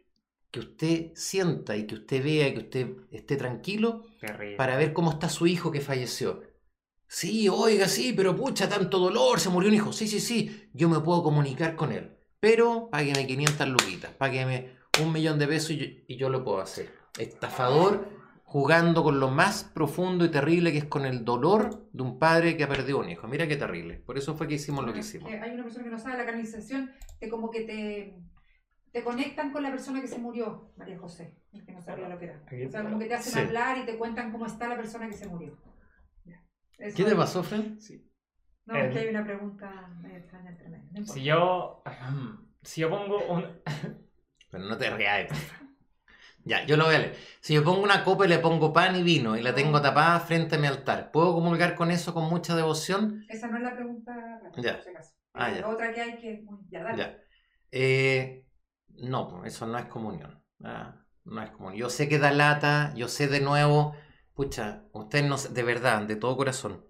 que 0.52 0.60
usted 0.60 1.12
sienta 1.16 1.76
y 1.76 1.86
que 1.86 1.96
usted 1.96 2.24
vea, 2.24 2.54
que 2.54 2.60
usted 2.60 2.88
esté 3.12 3.36
tranquilo 3.36 4.06
Terrible. 4.22 4.56
para 4.56 4.78
ver 4.78 4.94
cómo 4.94 5.12
está 5.12 5.28
su 5.28 5.48
hijo 5.48 5.72
que 5.72 5.82
falleció. 5.82 6.44
Sí, 7.08 7.50
oiga, 7.50 7.88
sí, 7.88 8.14
pero 8.16 8.36
pucha, 8.36 8.70
tanto 8.70 9.00
dolor, 9.00 9.40
se 9.40 9.50
murió 9.50 9.70
un 9.70 9.76
hijo. 9.76 9.94
Sí, 9.94 10.08
sí, 10.08 10.20
sí, 10.20 10.70
yo 10.74 10.88
me 10.88 11.02
puedo 11.02 11.24
comunicar 11.24 11.76
con 11.76 11.92
él. 11.92 12.18
Pero 12.40 12.90
págueme 12.90 13.28
500 13.28 13.68
luquitas, 13.68 14.12
págueme 14.14 14.78
un 15.04 15.12
millón 15.12 15.40
de 15.40 15.48
pesos 15.48 15.72
y 15.72 15.78
yo, 15.78 15.86
y 16.08 16.18
yo 16.18 16.30
lo 16.30 16.44
puedo 16.44 16.62
hacer. 16.62 16.90
Estafador 17.18 18.10
jugando 18.56 19.04
con 19.04 19.20
lo 19.20 19.30
más 19.30 19.66
profundo 19.66 20.24
y 20.24 20.32
terrible 20.32 20.72
que 20.72 20.78
es 20.78 20.86
con 20.86 21.06
el 21.06 21.26
dolor 21.26 21.90
de 21.92 22.04
un 22.04 22.18
padre 22.18 22.56
que 22.56 22.64
ha 22.64 22.70
perdido 22.70 23.00
un 23.00 23.10
hijo. 23.10 23.28
Mira 23.28 23.50
qué 23.50 23.58
terrible. 23.58 23.98
Por 23.98 24.18
eso 24.18 24.34
fue 24.34 24.48
que 24.48 24.54
hicimos 24.54 24.86
lo 24.86 24.94
que 24.94 25.00
hicimos. 25.00 25.30
Hay 25.30 25.52
una 25.52 25.64
persona 25.64 25.84
que 25.84 25.90
no 25.90 26.00
sabe 26.00 26.18
la 26.18 26.26
canalización, 26.26 26.90
te 27.20 27.28
como 27.28 27.52
que 27.52 27.64
te, 27.66 28.18
te 28.94 29.04
conectan 29.04 29.52
con 29.52 29.62
la 29.62 29.72
persona 29.72 30.00
que 30.00 30.08
se 30.08 30.20
murió, 30.20 30.72
María 30.78 30.98
José, 30.98 31.36
que 31.66 31.74
no 31.74 31.82
sabía 31.82 32.08
lo 32.08 32.18
que 32.18 32.28
era. 32.28 32.46
O 32.66 32.72
sea, 32.72 32.84
como 32.84 32.98
que 32.98 33.08
te 33.08 33.16
hacen 33.16 33.34
Sí. 33.34 33.40
hablar 33.40 33.78
y 33.78 33.86
te 33.86 33.98
cuentan 33.98 34.32
cómo 34.32 34.46
está 34.46 34.70
la 34.70 34.78
persona 34.78 35.10
que 35.10 35.16
se 35.18 35.28
murió. 35.28 35.58
Eso 36.78 36.96
¿Qué 36.96 37.04
te 37.04 37.10
es. 37.10 37.16
pasó, 37.16 37.44
Fred? 37.44 37.78
Sí. 37.80 38.10
No, 38.68 38.76
es 38.78 38.86
Eh, 38.86 38.90
que 38.94 39.00
hay 39.00 39.08
una 39.10 39.26
pregunta 39.26 39.94
medio 40.02 40.16
extraña 40.20 40.52
entre 40.52 40.70
medio. 40.70 40.90
No. 40.94 41.06
Si 41.06 41.24
yo. 41.24 41.84
Si 42.64 42.80
yo 42.82 42.90
pongo 42.90 43.18
un. 43.28 43.44
Pero 44.50 44.64
no 44.64 44.76
te 44.78 44.90
rías. 44.90 45.28
Ya, 46.46 46.66
yo 46.66 46.78
lo 46.78 46.86
voy 46.86 46.96
a 46.96 47.00
leer. 47.00 47.16
Si 47.42 47.54
yo 47.56 47.64
pongo 47.64 47.82
una 47.82 48.04
copa 48.04 48.26
y 48.26 48.30
le 48.30 48.38
pongo 48.40 48.72
pan 48.72 48.96
y 48.96 49.04
vino 49.04 49.36
y 49.36 49.42
la 49.42 49.54
tengo 49.56 49.82
tapada 49.82 50.20
frente 50.20 50.56
a 50.56 50.60
mi 50.60 50.68
altar, 50.68 51.12
¿puedo 51.12 51.34
comulgar 51.34 51.76
con 51.76 51.90
eso 51.92 52.14
con 52.14 52.26
mucha 52.30 52.56
devoción? 52.56 53.26
Esa 53.28 53.48
no 53.48 53.58
es 53.58 53.64
la 53.64 53.76
pregunta, 53.76 54.40
Ya. 54.58 54.74
acaso. 54.74 55.12
Ah, 55.34 55.52
ya. 55.52 55.68
Otra 55.68 55.92
que 55.94 56.02
hay 56.02 56.18
que 56.18 56.34
es 56.34 56.44
muy... 56.44 56.60
Ya, 56.70 56.84
dale. 56.84 56.98
Ya. 56.98 57.18
Eh, 57.72 58.46
no, 58.90 59.44
eso 59.44 59.66
no 59.68 59.78
es 59.78 59.86
comunión. 59.86 60.42
Ah, 60.64 61.04
no 61.26 61.42
es 61.42 61.50
comunión. 61.52 61.80
Yo 61.80 61.90
sé 61.90 62.08
que 62.08 62.20
da 62.20 62.32
lata, 62.32 62.94
yo 62.96 63.08
sé 63.08 63.28
de 63.28 63.42
nuevo, 63.42 63.96
pucha, 64.36 64.84
ustedes 64.94 65.26
no 65.26 65.38
de 65.38 65.64
verdad, 65.64 66.04
de 66.04 66.16
todo 66.16 66.38
corazón. 66.38 66.86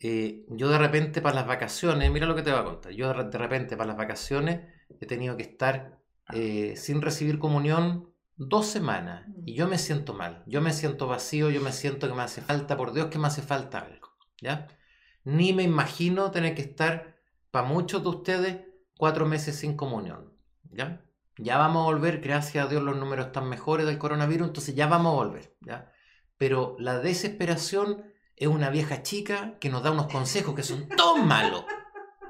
eh, 0.00 0.44
yo 0.48 0.68
de 0.70 0.78
repente 0.78 1.20
para 1.20 1.34
las 1.36 1.46
vacaciones, 1.46 2.10
mira 2.10 2.26
lo 2.26 2.34
que 2.34 2.42
te 2.42 2.50
voy 2.50 2.60
a 2.60 2.64
contar, 2.64 2.92
yo 2.92 3.08
de 3.12 3.38
repente 3.38 3.76
para 3.76 3.88
las 3.88 3.96
vacaciones 3.96 4.60
he 5.00 5.06
tenido 5.06 5.36
que 5.36 5.42
estar 5.44 5.98
eh, 6.32 6.74
sin 6.76 7.02
recibir 7.02 7.38
comunión 7.38 8.09
dos 8.48 8.66
semanas 8.66 9.26
y 9.44 9.54
yo 9.54 9.68
me 9.68 9.76
siento 9.76 10.14
mal, 10.14 10.42
yo 10.46 10.62
me 10.62 10.72
siento 10.72 11.06
vacío, 11.06 11.50
yo 11.50 11.60
me 11.60 11.72
siento 11.72 12.08
que 12.08 12.14
me 12.14 12.22
hace 12.22 12.40
falta, 12.40 12.76
por 12.76 12.94
Dios 12.94 13.08
que 13.08 13.18
me 13.18 13.26
hace 13.26 13.42
falta 13.42 13.80
algo, 13.80 14.08
¿ya? 14.40 14.66
Ni 15.24 15.52
me 15.52 15.62
imagino 15.62 16.30
tener 16.30 16.54
que 16.54 16.62
estar, 16.62 17.18
para 17.50 17.68
muchos 17.68 18.02
de 18.02 18.08
ustedes, 18.08 18.60
cuatro 18.96 19.26
meses 19.26 19.56
sin 19.56 19.76
comunión, 19.76 20.32
¿ya? 20.70 21.04
Ya 21.36 21.58
vamos 21.58 21.82
a 21.82 21.84
volver, 21.84 22.20
gracias 22.20 22.64
a 22.64 22.68
Dios 22.68 22.82
los 22.82 22.96
números 22.96 23.26
están 23.26 23.46
mejores 23.46 23.84
del 23.84 23.98
coronavirus, 23.98 24.48
entonces 24.48 24.74
ya 24.74 24.86
vamos 24.86 25.12
a 25.12 25.16
volver, 25.16 25.54
¿ya? 25.60 25.92
Pero 26.38 26.76
la 26.78 26.98
desesperación 26.98 28.04
es 28.36 28.48
una 28.48 28.70
vieja 28.70 29.02
chica 29.02 29.58
que 29.60 29.68
nos 29.68 29.82
da 29.82 29.90
unos 29.90 30.06
consejos 30.06 30.54
que 30.54 30.62
son 30.62 30.88
todos 30.88 31.22
malos, 31.22 31.66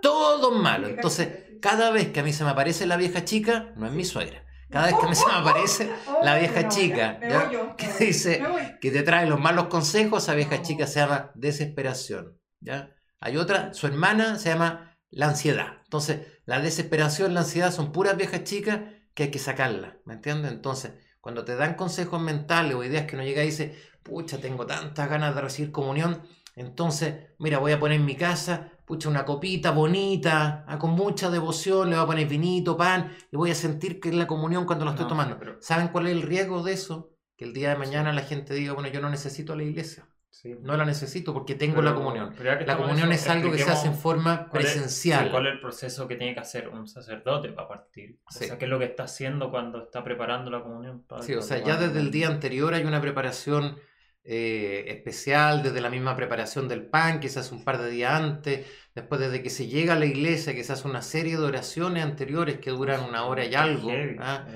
todos 0.03 0.61
malos. 0.61 0.91
Entonces, 0.97 1.61
cada 1.63 1.93
vez 1.93 2.09
que 2.09 2.19
a 2.19 2.25
mí 2.25 2.33
se 2.33 2.43
me 2.43 2.51
aparece 2.51 2.85
la 2.87 2.97
vieja 2.97 3.25
chica, 3.25 3.73
no 3.77 3.87
es 3.87 3.93
mi 3.93 4.05
suegra. 4.05 4.45
Cada 4.71 4.87
vez 4.87 4.97
que 5.01 5.07
mí 5.09 5.15
se 5.15 5.27
me 5.27 5.33
aparece 5.33 5.91
Oh, 6.07 6.21
la 6.25 6.37
vieja 6.37 6.69
chica, 6.69 7.19
Me 7.21 7.31
¿ya? 7.31 7.45
voy 7.45 7.55
yo. 7.55 7.77
que 7.77 7.87
me 7.89 8.07
dice 8.07 8.41
me 8.41 8.79
que 8.81 8.91
te 8.91 9.03
trae 9.03 9.27
los 9.27 9.41
malos 9.41 9.67
consejos, 9.67 10.23
esa 10.23 10.35
vieja 10.35 10.63
chica 10.63 10.87
se 10.87 11.01
llama 11.01 11.31
desesperación. 11.35 12.39
¿ya? 12.61 12.95
Hay 13.21 13.37
otra, 13.37 13.75
su 13.75 13.87
hermana 13.87 14.39
se 14.39 14.51
llama 14.51 14.97
la 15.11 15.27
ansiedad. 15.29 15.79
Entonces, 15.85 16.21
la 16.45 16.61
desesperación, 16.61 17.35
la 17.35 17.41
ansiedad 17.41 17.73
son 17.73 17.93
puras 17.93 18.17
viejas 18.17 18.45
chicas 18.45 18.81
que 19.15 19.25
hay 19.25 19.31
que 19.31 19.39
sacarlas, 19.39 19.95
¿me 20.05 20.15
entiendes? 20.15 20.53
Entonces, 20.53 20.93
cuando 21.21 21.45
te 21.45 21.57
dan 21.57 21.75
consejos 21.75 22.21
mentales 22.21 22.75
o 22.75 22.85
ideas 22.85 23.07
que 23.07 23.17
no 23.17 23.23
llega 23.25 23.43
y 23.43 23.47
dice, 23.47 23.77
pucha, 24.03 24.39
tengo 24.41 24.67
tantas 24.67 25.11
ganas 25.11 25.35
de 25.35 25.41
recibir 25.41 25.73
comunión, 25.73 26.23
entonces, 26.57 27.15
mira, 27.39 27.59
voy 27.59 27.73
a 27.73 27.81
poner 27.81 27.99
en 27.99 28.07
mi 28.07 28.17
casa, 28.17 28.73
pucha, 28.91 29.09
una 29.09 29.25
copita 29.25 29.71
bonita, 29.71 30.65
ah, 30.67 30.77
con 30.77 30.91
mucha 30.91 31.31
devoción, 31.31 31.91
le 31.91 31.95
voy 31.95 32.03
a 32.03 32.07
poner 32.09 32.27
vinito, 32.27 32.77
pan, 32.77 33.13
y 33.31 33.37
voy 33.37 33.53
a 33.53 33.55
sentir 33.55 34.01
que 34.01 34.09
es 34.09 34.15
la 34.17 34.27
comunión 34.27 34.65
cuando 34.67 34.85
lo 34.85 34.91
estoy 34.91 35.05
No, 35.05 35.11
tomando. 35.11 35.35
sí, 35.35 35.39
pero- 35.39 35.57
¿Saben 35.61 35.89
cuál 35.89 36.09
es 36.09 36.13
el 36.15 36.23
riesgo 36.23 36.65
de 36.65 36.73
eso? 36.73 37.13
Que 37.37 37.45
el 37.45 37.53
día 37.53 37.69
de 37.71 37.77
mañana 37.77 38.13
la 38.13 38.23
gente 38.23 38.53
diga, 38.53 38.73
bueno, 38.73 38.89
yo 38.89 39.01
no 39.01 39.09
necesito 39.09 39.55
la 39.55 39.63
iglesia, 39.63 40.09
Sí. 40.29 40.57
no 40.61 40.77
la 40.77 40.85
necesito 40.85 41.33
porque 41.33 41.55
tengo 41.55 41.77
Pero- 41.77 41.89
la 41.89 41.95
comunión. 41.95 42.35
La 42.67 42.77
comunión 42.77 43.13
eso, 43.13 43.23
es 43.25 43.31
algo 43.31 43.53
que 43.53 43.59
se 43.59 43.71
hace 43.71 43.87
en 43.87 43.95
forma 43.95 44.49
cuál 44.49 44.65
es- 44.65 44.73
presencial. 44.73 45.27
sí, 45.27 45.31
¿Cuál 45.31 45.47
es 45.47 45.53
el 45.53 45.61
proceso 45.61 46.09
que 46.09 46.17
tiene 46.17 46.35
que 46.35 46.41
hacer 46.41 46.69
un 46.69 46.89
sacerdote 46.89 47.51
para 47.53 47.69
partir? 47.69 48.19
Sí. 48.29 48.45
O 48.45 48.47
sea, 48.49 48.59
¿qué 48.59 48.65
es 48.65 48.71
lo 48.71 48.81
que 48.81 48.87
está 48.87 49.05
haciendo 49.05 49.53
cuando 49.53 49.85
está 49.85 50.03
preparando 50.03 50.51
la 50.51 50.65
comunión? 50.65 51.05
para- 51.07 51.23
Sí, 51.23 51.33
o 51.37 51.43
sea, 51.43 51.63
ya 51.63 51.77
desde 51.77 52.01
el 52.01 52.11
día 52.11 52.27
anterior 52.27 52.75
hay 52.75 52.83
una 52.85 53.01
preparación 53.01 53.77
eh, 54.25 54.85
especial, 54.89 55.63
desde 55.63 55.81
la 55.81 55.91
misma 55.91 56.15
preparación 56.15 56.69
del 56.69 56.87
pan, 56.87 57.21
que 57.21 57.29
se 57.29 57.41
hace 57.41 57.55
un 57.55 57.65
par 57.65 57.81
de 57.81 57.91
días 57.91 58.13
antes, 58.13 58.67
después 58.95 59.21
desde 59.21 59.43
que 59.43 59.51
se 59.51 59.67
llega 59.67 59.95
a 59.95 59.99
la 59.99 60.07
iglesia, 60.07 60.55
que 60.55 60.65
se 60.65 60.73
hace 60.73 60.87
una 60.87 61.03
serie 61.03 61.37
de 61.37 61.45
oraciones 61.45 62.05
anteriores 62.05 62.59
que 62.59 62.71
duran 62.71 63.05
una 63.05 63.25
hora 63.25 63.45
y 63.45 63.55
algo. 63.55 63.91
¿ah? 64.19 64.47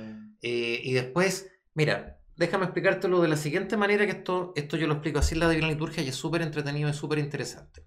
Eh, 0.43 0.81
y 0.83 0.93
después, 0.93 1.51
mira, 1.73 2.19
déjame 2.37 2.65
explicártelo 2.65 3.23
de 3.23 3.29
la 3.29 3.37
siguiente 3.37 3.77
manera, 3.77 4.05
que 4.05 4.13
esto, 4.13 4.53
esto 4.57 4.77
yo 4.77 4.87
lo 4.87 4.95
explico 4.95 5.19
así 5.19 5.35
en 5.35 5.41
la 5.41 5.49
Divina 5.49 5.69
Liturgia 5.69 6.03
y 6.03 6.09
es 6.09 6.17
súper 6.17 6.43
entretenido 6.43 6.91
y 6.91 6.93
súper 6.93 7.19
interesante. 7.19 7.87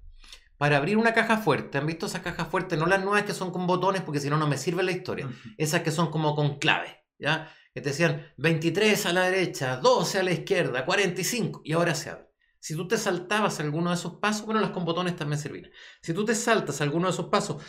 Para 0.57 0.77
abrir 0.77 0.97
una 0.97 1.13
caja 1.13 1.37
fuerte, 1.37 1.77
¿han 1.77 1.85
visto 1.85 2.07
esas 2.07 2.21
cajas 2.21 2.47
fuertes? 2.47 2.79
No 2.79 2.87
las 2.87 3.03
nuevas 3.03 3.23
que 3.23 3.33
son 3.33 3.51
con 3.51 3.67
botones, 3.67 4.01
porque 4.01 4.19
si 4.19 4.29
no, 4.29 4.37
no 4.37 4.47
me 4.47 4.57
sirve 4.57 4.81
la 4.81 4.91
historia. 4.91 5.29
Esas 5.57 5.81
que 5.81 5.91
son 5.91 6.09
como 6.09 6.35
con 6.35 6.57
clave, 6.57 7.05
¿ya? 7.19 7.51
Que 7.77 7.81
te 7.81 7.89
decían 7.89 8.33
23 8.37 9.05
a 9.05 9.13
la 9.13 9.29
derecha, 9.29 9.77
12 9.77 10.17
a 10.17 10.23
la 10.23 10.31
izquierda, 10.31 10.83
45, 10.83 11.61
y 11.63 11.73
ahora 11.73 11.93
se 11.93 12.09
abre. 12.09 12.27
Si 12.57 12.75
tú 12.75 12.87
te 12.87 12.97
saltabas 12.97 13.59
alguno 13.59 13.91
de 13.91 13.97
esos 13.97 14.15
pasos, 14.15 14.47
bueno, 14.47 14.61
las 14.61 14.71
con 14.71 14.83
botones 14.83 15.15
también 15.15 15.39
servían. 15.39 15.69
Si 16.01 16.11
tú 16.11 16.25
te 16.25 16.33
saltas 16.33 16.81
alguno 16.81 17.05
de 17.05 17.13
esos 17.13 17.27
pasos, 17.27 17.61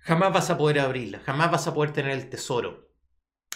jamás 0.00 0.32
vas 0.32 0.50
a 0.50 0.58
poder 0.58 0.80
abrirla, 0.80 1.20
jamás 1.20 1.52
vas 1.52 1.68
a 1.68 1.72
poder 1.72 1.92
tener 1.92 2.10
el 2.10 2.28
tesoro. 2.28 2.90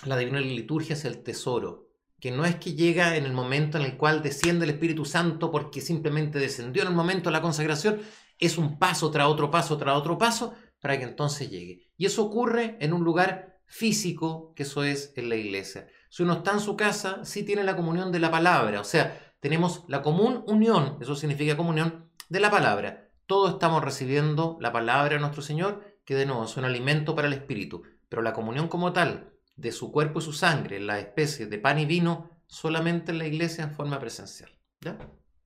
La 0.05 0.17
divina 0.17 0.39
liturgia 0.39 0.93
es 0.93 1.05
el 1.05 1.25
tesoro, 1.25 1.91
que 2.21 2.31
no 2.31 2.45
es 2.45 2.55
que 2.55 2.75
llega 2.75 3.17
en 3.17 3.25
el 3.25 3.33
momento 3.33 3.77
en 3.77 3.85
el 3.85 3.97
cual 3.97 4.23
desciende 4.23 4.67
el 4.67 4.71
Espíritu 4.71 5.05
Santo 5.05 5.51
porque 5.51 5.81
simplemente 5.81 6.39
descendió 6.39 6.83
en 6.83 6.91
el 6.91 6.95
momento 6.95 7.29
de 7.29 7.33
la 7.33 7.43
consagración, 7.43 8.01
es 8.39 8.57
un 8.57 8.79
paso 8.79 9.11
tras 9.11 9.27
otro 9.27 9.51
paso 9.51 9.77
tras 9.77 9.97
otro 9.97 10.17
paso 10.17 10.55
para 10.81 10.97
que 10.97 11.03
entonces 11.03 11.51
llegue. 11.51 11.91
Y 11.97 12.07
eso 12.07 12.25
ocurre 12.25 12.77
en 12.79 12.93
un 12.93 13.03
lugar 13.03 13.58
físico, 13.69 14.53
que 14.57 14.65
eso 14.65 14.83
es 14.83 15.13
en 15.17 15.29
la 15.29 15.37
iglesia. 15.37 15.87
Si 16.09 16.23
uno 16.23 16.33
está 16.35 16.53
en 16.53 16.61
su 16.61 16.77
casa, 16.77 17.25
sí 17.25 17.45
tiene 17.45 17.63
la 17.63 17.77
comunión 17.77 18.11
de 18.11 18.19
la 18.19 18.31
palabra, 18.31 18.81
o 18.81 18.85
sea, 18.85 19.35
tenemos 19.41 19.85
la 19.87 20.03
común 20.03 20.43
unión, 20.49 20.97
eso 21.01 21.15
significa 21.15 21.57
comunión, 21.57 22.11
de 22.29 22.41
la 22.41 22.51
palabra. 22.51 23.11
Todos 23.27 23.53
estamos 23.53 23.85
recibiendo 23.85 24.57
la 24.61 24.73
palabra 24.73 25.15
de 25.15 25.21
nuestro 25.21 25.43
Señor, 25.43 25.99
que 26.05 26.15
de 26.15 26.27
nuevo 26.27 26.45
es 26.45 26.57
un 26.57 26.65
alimento 26.65 27.15
para 27.15 27.29
el 27.29 27.35
espíritu, 27.35 27.83
pero 28.09 28.23
la 28.23 28.33
comunión 28.33 28.69
como 28.69 28.93
tal, 28.93 29.35
de 29.55 29.71
su 29.71 29.93
cuerpo 29.93 30.19
y 30.19 30.23
su 30.23 30.33
sangre, 30.33 30.81
la 30.81 30.99
especie 30.99 31.47
de 31.47 31.59
pan 31.59 31.79
y 31.79 31.87
vino, 31.87 32.31
solamente 32.47 33.13
en 33.13 33.19
la 33.19 33.27
iglesia 33.27 33.65
en 33.65 33.75
forma 33.75 34.01
presencial. 34.01 34.51
¿Ya? 34.81 34.99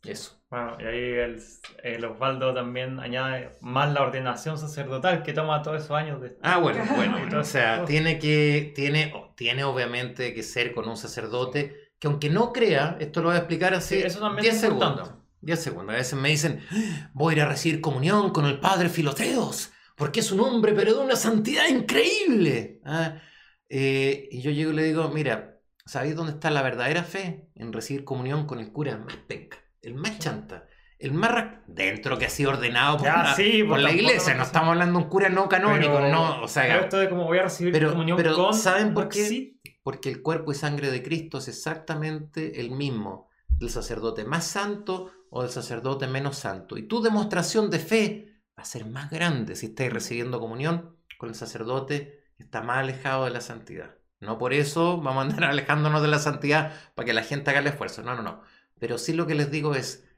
Eso. 0.04 0.38
Bueno, 0.50 0.76
y 0.80 0.84
ahí 0.84 0.98
el, 1.14 1.42
el 1.82 2.04
Osvaldo 2.04 2.52
también 2.52 3.00
añade 3.00 3.52
más 3.60 3.92
la 3.92 4.02
ordenación 4.02 4.58
sacerdotal 4.58 5.22
que 5.22 5.32
toma 5.32 5.62
todos 5.62 5.78
esos 5.84 5.92
años 5.96 6.20
de... 6.20 6.36
Ah, 6.42 6.58
bueno, 6.58 6.84
bueno. 6.96 7.18
Entonces, 7.18 7.54
o 7.54 7.58
sea, 7.58 7.84
tiene 7.86 8.18
que, 8.18 8.72
tiene, 8.74 9.14
tiene 9.36 9.64
obviamente 9.64 10.34
que 10.34 10.42
ser 10.42 10.74
con 10.74 10.88
un 10.88 10.96
sacerdote 10.96 11.76
que 11.98 12.08
aunque 12.08 12.28
no 12.30 12.52
crea, 12.52 12.96
esto 13.00 13.20
lo 13.20 13.28
voy 13.28 13.36
a 13.36 13.38
explicar 13.38 13.74
así, 13.74 14.00
Sí, 14.00 14.02
eso 14.06 14.18
también 14.20 14.42
10 14.42 14.54
es 14.56 14.60
segundos. 14.60 14.90
importante. 14.90 15.22
10 15.40 15.60
segundos. 15.62 15.94
A 15.94 15.98
veces 15.98 16.18
me 16.18 16.28
dicen, 16.30 16.60
"Ah, 16.70 17.10
voy 17.14 17.34
a 17.34 17.36
ir 17.36 17.42
a 17.42 17.48
recibir 17.48 17.80
comunión 17.80 18.30
con 18.30 18.44
el 18.44 18.58
padre 18.60 18.88
Filoteos, 18.88 19.72
porque 19.96 20.20
es 20.20 20.32
un 20.32 20.40
hombre, 20.40 20.72
pero 20.74 20.94
de 20.94 21.00
una 21.00 21.16
santidad 21.16 21.66
increíble. 21.68 22.80
Ah, 22.84 23.20
eh, 23.68 24.28
y 24.32 24.42
yo 24.42 24.50
llego 24.50 24.72
y 24.72 24.74
le 24.74 24.82
digo, 24.84 25.08
mira, 25.10 25.60
¿sabéis 25.86 26.16
dónde 26.16 26.32
está 26.32 26.50
la 26.50 26.62
verdadera 26.62 27.04
fe? 27.04 27.48
En 27.54 27.72
recibir 27.72 28.04
comunión 28.04 28.46
con 28.46 28.58
el 28.58 28.72
cura 28.72 28.98
más 28.98 29.16
penca, 29.28 29.58
el 29.82 29.94
más 29.94 30.18
chanta, 30.18 30.66
el 30.98 31.12
más 31.12 31.30
ra- 31.32 31.62
dentro 31.66 32.16
que 32.18 32.26
ha 32.26 32.30
sido 32.30 32.50
ordenado 32.50 32.98
por, 32.98 33.06
Ya, 33.06 33.22
la, 33.24 33.34
sí, 33.34 33.62
por 33.64 33.78
la 33.80 33.88
tampoco 33.88 34.08
iglesia. 34.10 34.34
no 34.34 34.42
estamos 34.44 34.68
hablando 34.70 34.98
de 34.98 35.04
un 35.04 35.10
cura 35.10 35.28
no 35.28 35.48
canónico, 35.48 35.94
Pero- 35.96 36.08
no, 36.08 36.42
o 36.42 36.48
sea, 36.48 36.62
pero 36.64 36.80
esto 36.84 36.96
de 36.98 37.08
como 37.08 37.24
voy 37.24 37.38
a 37.38 37.42
recibir 37.42 37.72
pero- 37.72 37.90
comunión 37.90 38.16
pero 38.16 38.34
con. 38.34 38.54
¿saben 38.54 38.94
por 38.94 39.08
qué? 39.08 39.54
porque 39.82 40.08
el 40.10 40.22
cuerpo 40.22 40.52
y 40.52 40.54
sangre 40.54 40.90
de 40.92 41.02
Cristo 41.02 41.38
es 41.38 41.48
exactamente 41.48 42.60
el 42.60 42.70
mismo 42.70 43.28
del 43.48 43.68
sacerdote 43.70 44.24
más 44.24 44.46
santo 44.46 45.10
o 45.30 45.42
del 45.42 45.50
sacerdote 45.50 46.06
menos 46.06 46.36
santo. 46.36 46.76
Y 46.78 46.84
tu 46.86 47.02
demostración 47.02 47.68
de 47.70 47.78
fe 47.80 48.28
va 48.56 48.62
a 48.62 48.66
ser 48.66 48.86
más 48.86 49.10
grande 49.10 49.56
si 49.56 49.66
estáis 49.66 49.92
recibiendo 49.92 50.38
comunión 50.38 50.96
con 51.18 51.28
el 51.30 51.34
sacerdote 51.34 52.22
que 52.36 52.44
está 52.44 52.60
más 52.62 52.78
alejado 52.78 53.24
de 53.24 53.30
la 53.30 53.40
santidad. 53.40 53.96
No 54.20 54.38
por 54.38 54.52
eso 54.52 54.98
vamos 55.00 55.24
a 55.24 55.28
andar 55.30 55.44
alejándonos 55.50 56.00
de 56.02 56.08
la 56.08 56.18
santidad 56.20 56.72
para 56.94 57.06
que 57.06 57.12
la 57.12 57.22
gente 57.24 57.50
haga 57.50 57.58
el 57.58 57.66
esfuerzo. 57.66 58.02
No, 58.02 58.14
no, 58.14 58.22
no. 58.22 58.42
Pero 58.82 58.98
sí 58.98 59.12
lo 59.12 59.28
que 59.28 59.36
les 59.36 59.48
digo 59.48 59.76
es 59.76 60.08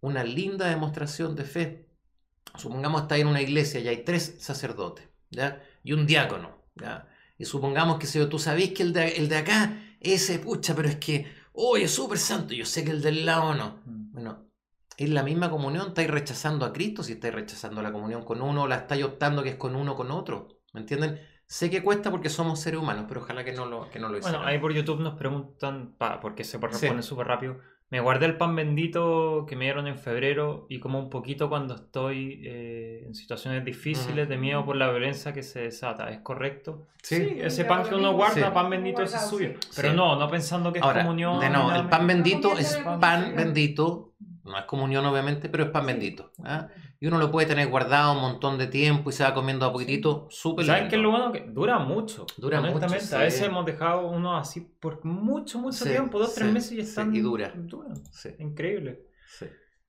una 0.00 0.24
linda 0.24 0.66
demostración 0.70 1.36
de 1.36 1.44
fe. 1.44 1.90
Supongamos 2.56 3.02
que 3.02 3.04
estáis 3.04 3.20
en 3.20 3.28
una 3.28 3.42
iglesia 3.42 3.80
y 3.80 3.88
hay 3.88 4.02
tres 4.02 4.36
sacerdotes 4.38 5.06
¿ya? 5.28 5.62
y 5.82 5.92
un 5.92 6.06
diácono. 6.06 6.56
¿ya? 6.74 7.06
Y 7.36 7.44
supongamos 7.44 7.98
que 7.98 8.06
si 8.06 8.24
tú 8.24 8.38
sabés 8.38 8.72
que 8.72 8.82
el 8.82 8.94
de, 8.94 9.08
el 9.18 9.28
de 9.28 9.36
acá, 9.36 9.78
ese, 10.00 10.38
pucha, 10.38 10.74
pero 10.74 10.88
es 10.88 10.96
que, 10.96 11.30
oye, 11.52 11.84
es 11.84 11.90
súper 11.90 12.16
santo, 12.16 12.54
yo 12.54 12.64
sé 12.64 12.82
que 12.82 12.92
el 12.92 13.02
del 13.02 13.26
lado 13.26 13.54
no. 13.54 13.82
Bueno, 13.84 14.48
es 14.96 15.10
la 15.10 15.22
misma 15.22 15.50
comunión, 15.50 15.88
estáis 15.88 16.08
rechazando 16.08 16.64
a 16.64 16.72
Cristo 16.72 17.02
si 17.02 17.12
estáis 17.12 17.34
rechazando 17.34 17.82
la 17.82 17.92
comunión 17.92 18.24
con 18.24 18.40
uno 18.40 18.62
o 18.62 18.66
la 18.66 18.76
estáis 18.76 19.04
optando 19.04 19.42
que 19.42 19.50
es 19.50 19.56
con 19.56 19.76
uno 19.76 19.92
o 19.92 19.96
con 19.96 20.10
otro. 20.10 20.48
¿Me 20.72 20.80
entienden? 20.80 21.20
Sé 21.46 21.68
que 21.68 21.82
cuesta 21.82 22.10
porque 22.10 22.30
somos 22.30 22.58
seres 22.58 22.80
humanos, 22.80 23.04
pero 23.06 23.20
ojalá 23.20 23.44
que 23.44 23.52
no 23.52 23.66
lo, 23.66 23.90
que 23.90 23.98
no 23.98 24.08
lo 24.08 24.16
hicieran. 24.16 24.40
Bueno, 24.40 24.50
ahí 24.50 24.58
por 24.58 24.72
YouTube 24.72 25.00
nos 25.00 25.18
preguntan, 25.18 25.94
pa, 25.98 26.20
porque 26.20 26.42
se 26.42 26.58
Sí. 26.58 26.64
responde 26.64 27.02
súper 27.02 27.26
rápido. 27.26 27.58
Me 27.90 28.00
guardé 28.00 28.26
el 28.26 28.36
pan 28.36 28.56
bendito 28.56 29.44
que 29.46 29.54
me 29.56 29.66
dieron 29.66 29.86
en 29.86 29.98
febrero 29.98 30.66
y 30.68 30.80
como 30.80 30.98
un 30.98 31.10
poquito 31.10 31.48
cuando 31.48 31.74
estoy 31.76 32.40
eh, 32.44 33.04
en 33.06 33.14
situaciones 33.14 33.64
difíciles 33.64 34.28
de 34.28 34.36
miedo 34.36 34.64
por 34.64 34.74
la 34.76 34.90
violencia 34.90 35.32
que 35.32 35.42
se 35.42 35.60
desata. 35.60 36.10
¿Es 36.10 36.20
correcto? 36.20 36.88
Sí. 37.02 37.36
ese 37.40 37.66
pan 37.66 37.84
que 37.86 37.94
uno 37.94 38.14
guarda, 38.14 38.52
pan 38.52 38.70
bendito, 38.70 39.02
ese 39.02 39.16
es 39.16 39.28
suyo. 39.28 39.50
sí. 39.60 39.68
Pero 39.76 39.90
Sí. 39.90 39.96
no, 39.96 40.16
no 40.18 40.28
pensando 40.28 40.72
que 40.72 40.78
es 40.78 40.84
Ahora, 40.84 41.02
comunión. 41.02 41.38
de 41.38 41.50
no, 41.50 41.74
el 41.76 41.88
pan 41.88 42.06
bendito 42.06 42.56
es 42.58 42.76
pan 42.98 43.34
bendito, 43.36 44.13
no 44.44 44.58
es 44.58 44.64
comunión 44.66 45.04
obviamente, 45.06 45.48
pero 45.48 45.64
es 45.64 45.70
pan 45.70 45.86
bendito. 45.86 46.32
¿ah? 46.44 46.68
Y 47.00 47.06
uno 47.06 47.18
lo 47.18 47.30
puede 47.30 47.46
tener 47.46 47.68
guardado 47.68 48.12
un 48.12 48.20
montón 48.20 48.58
de 48.58 48.66
tiempo 48.66 49.10
y 49.10 49.12
se 49.12 49.24
va 49.24 49.34
comiendo 49.34 49.66
a 49.66 49.72
poquitito, 49.72 50.26
súper 50.30 50.66
¿Saben 50.66 50.88
qué 50.88 50.96
es 50.96 51.02
lo 51.02 51.10
bueno? 51.10 51.32
Que 51.32 51.40
dura 51.48 51.78
mucho. 51.78 52.26
Dura 52.36 52.60
mucho, 52.60 52.88
sí. 52.88 53.14
A 53.14 53.18
veces 53.18 53.42
hemos 53.42 53.64
dejado 53.66 54.06
uno 54.08 54.36
así 54.36 54.60
por 54.60 55.04
mucho, 55.04 55.58
mucho 55.58 55.84
Sí, 55.84 55.90
tiempo, 55.90 56.18
dos, 56.18 56.34
tres 56.34 56.52
meses 56.52 56.72
y 56.72 56.74
sí, 56.76 56.80
están. 56.82 57.14
y 57.14 57.20
dura. 57.20 57.52
duran. 57.54 57.96
Sí, 58.12 58.30
Increíble. 58.38 59.06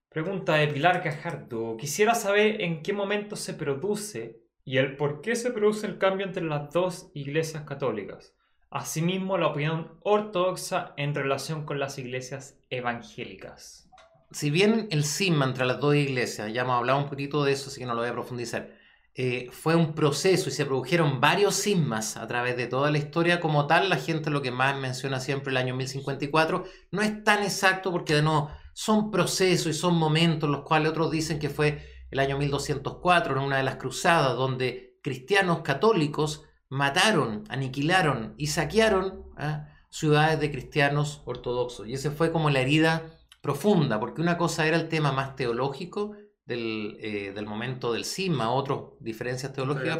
Pregunta 0.10 0.56
de 0.56 0.68
Pilar 0.70 1.04
Cajardo. 1.04 1.76
Quisiera 1.76 2.16
saber 2.16 2.62
en 2.62 2.82
qué 2.82 2.94
momento 2.94 3.36
se 3.36 3.54
produce 3.54 4.40
y 4.64 4.78
el 4.78 4.96
por 4.96 5.20
qué 5.20 5.36
se 5.36 5.52
produce 5.52 5.88
el 5.88 5.98
cambio 5.98 6.26
entre 6.26 6.44
las 6.44 6.72
dos 6.72 7.12
iglesias 7.14 7.64
católicas. 7.64 8.34
Asimismo, 8.70 9.38
la 9.38 9.48
opinión 9.48 10.00
ortodoxa 10.04 10.94
en 10.96 11.14
relación 11.16 11.66
con 11.66 11.80
las 11.80 11.98
iglesias 12.00 12.58
evangélicas. 12.70 13.90
Si 14.32 14.50
bien 14.50 14.88
el 14.92 15.06
cisma 15.06 15.46
entre 15.46 15.66
las 15.66 15.80
dos 15.80 15.96
iglesias, 15.96 16.52
ya 16.52 16.62
hemos 16.62 16.76
hablado 16.76 17.00
un 17.00 17.10
poquito 17.10 17.44
de 17.44 17.54
eso, 17.54 17.70
así 17.70 17.80
que 17.80 17.86
no 17.86 17.94
lo 17.94 18.02
voy 18.02 18.10
a 18.10 18.14
profundizar, 18.14 18.72
eh, 19.14 19.50
fue 19.52 19.76
un 19.76 19.96
proceso 19.96 20.50
y 20.50 20.52
se 20.52 20.66
produjeron 20.66 21.22
varios 21.22 21.56
cismas 21.56 22.18
a 22.18 22.28
través 22.28 22.58
de 22.58 22.68
toda 22.68 22.92
la 22.92 22.98
historia 22.98 23.40
como 23.40 23.66
tal, 23.66 23.90
la 23.90 23.96
gente 23.96 24.30
lo 24.30 24.42
que 24.42 24.52
más 24.52 24.78
menciona 24.78 25.22
siempre 25.22 25.52
el 25.52 25.58
año 25.58 25.74
1054, 25.76 26.66
no 26.92 27.02
es 27.02 27.24
tan 27.24 27.42
exacto 27.44 27.92
porque 27.92 28.16
de 28.16 28.24
nuevo 28.24 28.52
son 28.74 29.12
procesos 29.12 29.68
y 29.68 29.74
son 29.74 29.96
momentos 29.96 30.50
los 30.50 30.64
cuales 30.64 30.90
otros 30.90 31.12
dicen 31.12 31.40
que 31.40 31.50
fue 31.50 31.82
el 32.12 32.20
año 32.20 32.38
1204 32.38 33.38
en 33.38 33.44
una 33.44 33.58
de 33.58 33.64
las 33.64 33.78
cruzadas 33.78 34.36
donde 34.36 35.00
cristianos 35.02 35.62
católicos 35.62 36.44
mataron, 36.68 37.46
aniquilaron 37.48 38.34
y 38.38 38.48
saquearon 38.48 39.24
¿ah? 39.38 39.70
ciudades 39.90 40.40
de 40.42 40.52
cristianos 40.52 41.22
ortodoxos. 41.26 41.88
Y 41.88 41.94
ese 41.94 42.12
fue 42.12 42.32
como 42.32 42.50
la 42.50 42.60
herida 42.60 43.15
profunda, 43.46 44.00
porque 44.00 44.22
una 44.22 44.40
cosa 44.40 44.66
era 44.66 44.76
el 44.76 44.90
tema 44.90 45.12
más 45.12 45.36
teológico 45.36 46.16
del, 46.48 46.98
eh, 47.00 47.32
del 47.32 47.46
momento 47.46 47.94
del 47.94 48.04
cisma, 48.04 48.50
otras 48.52 48.80
diferencias 49.00 49.54
teológicas, 49.54 50.00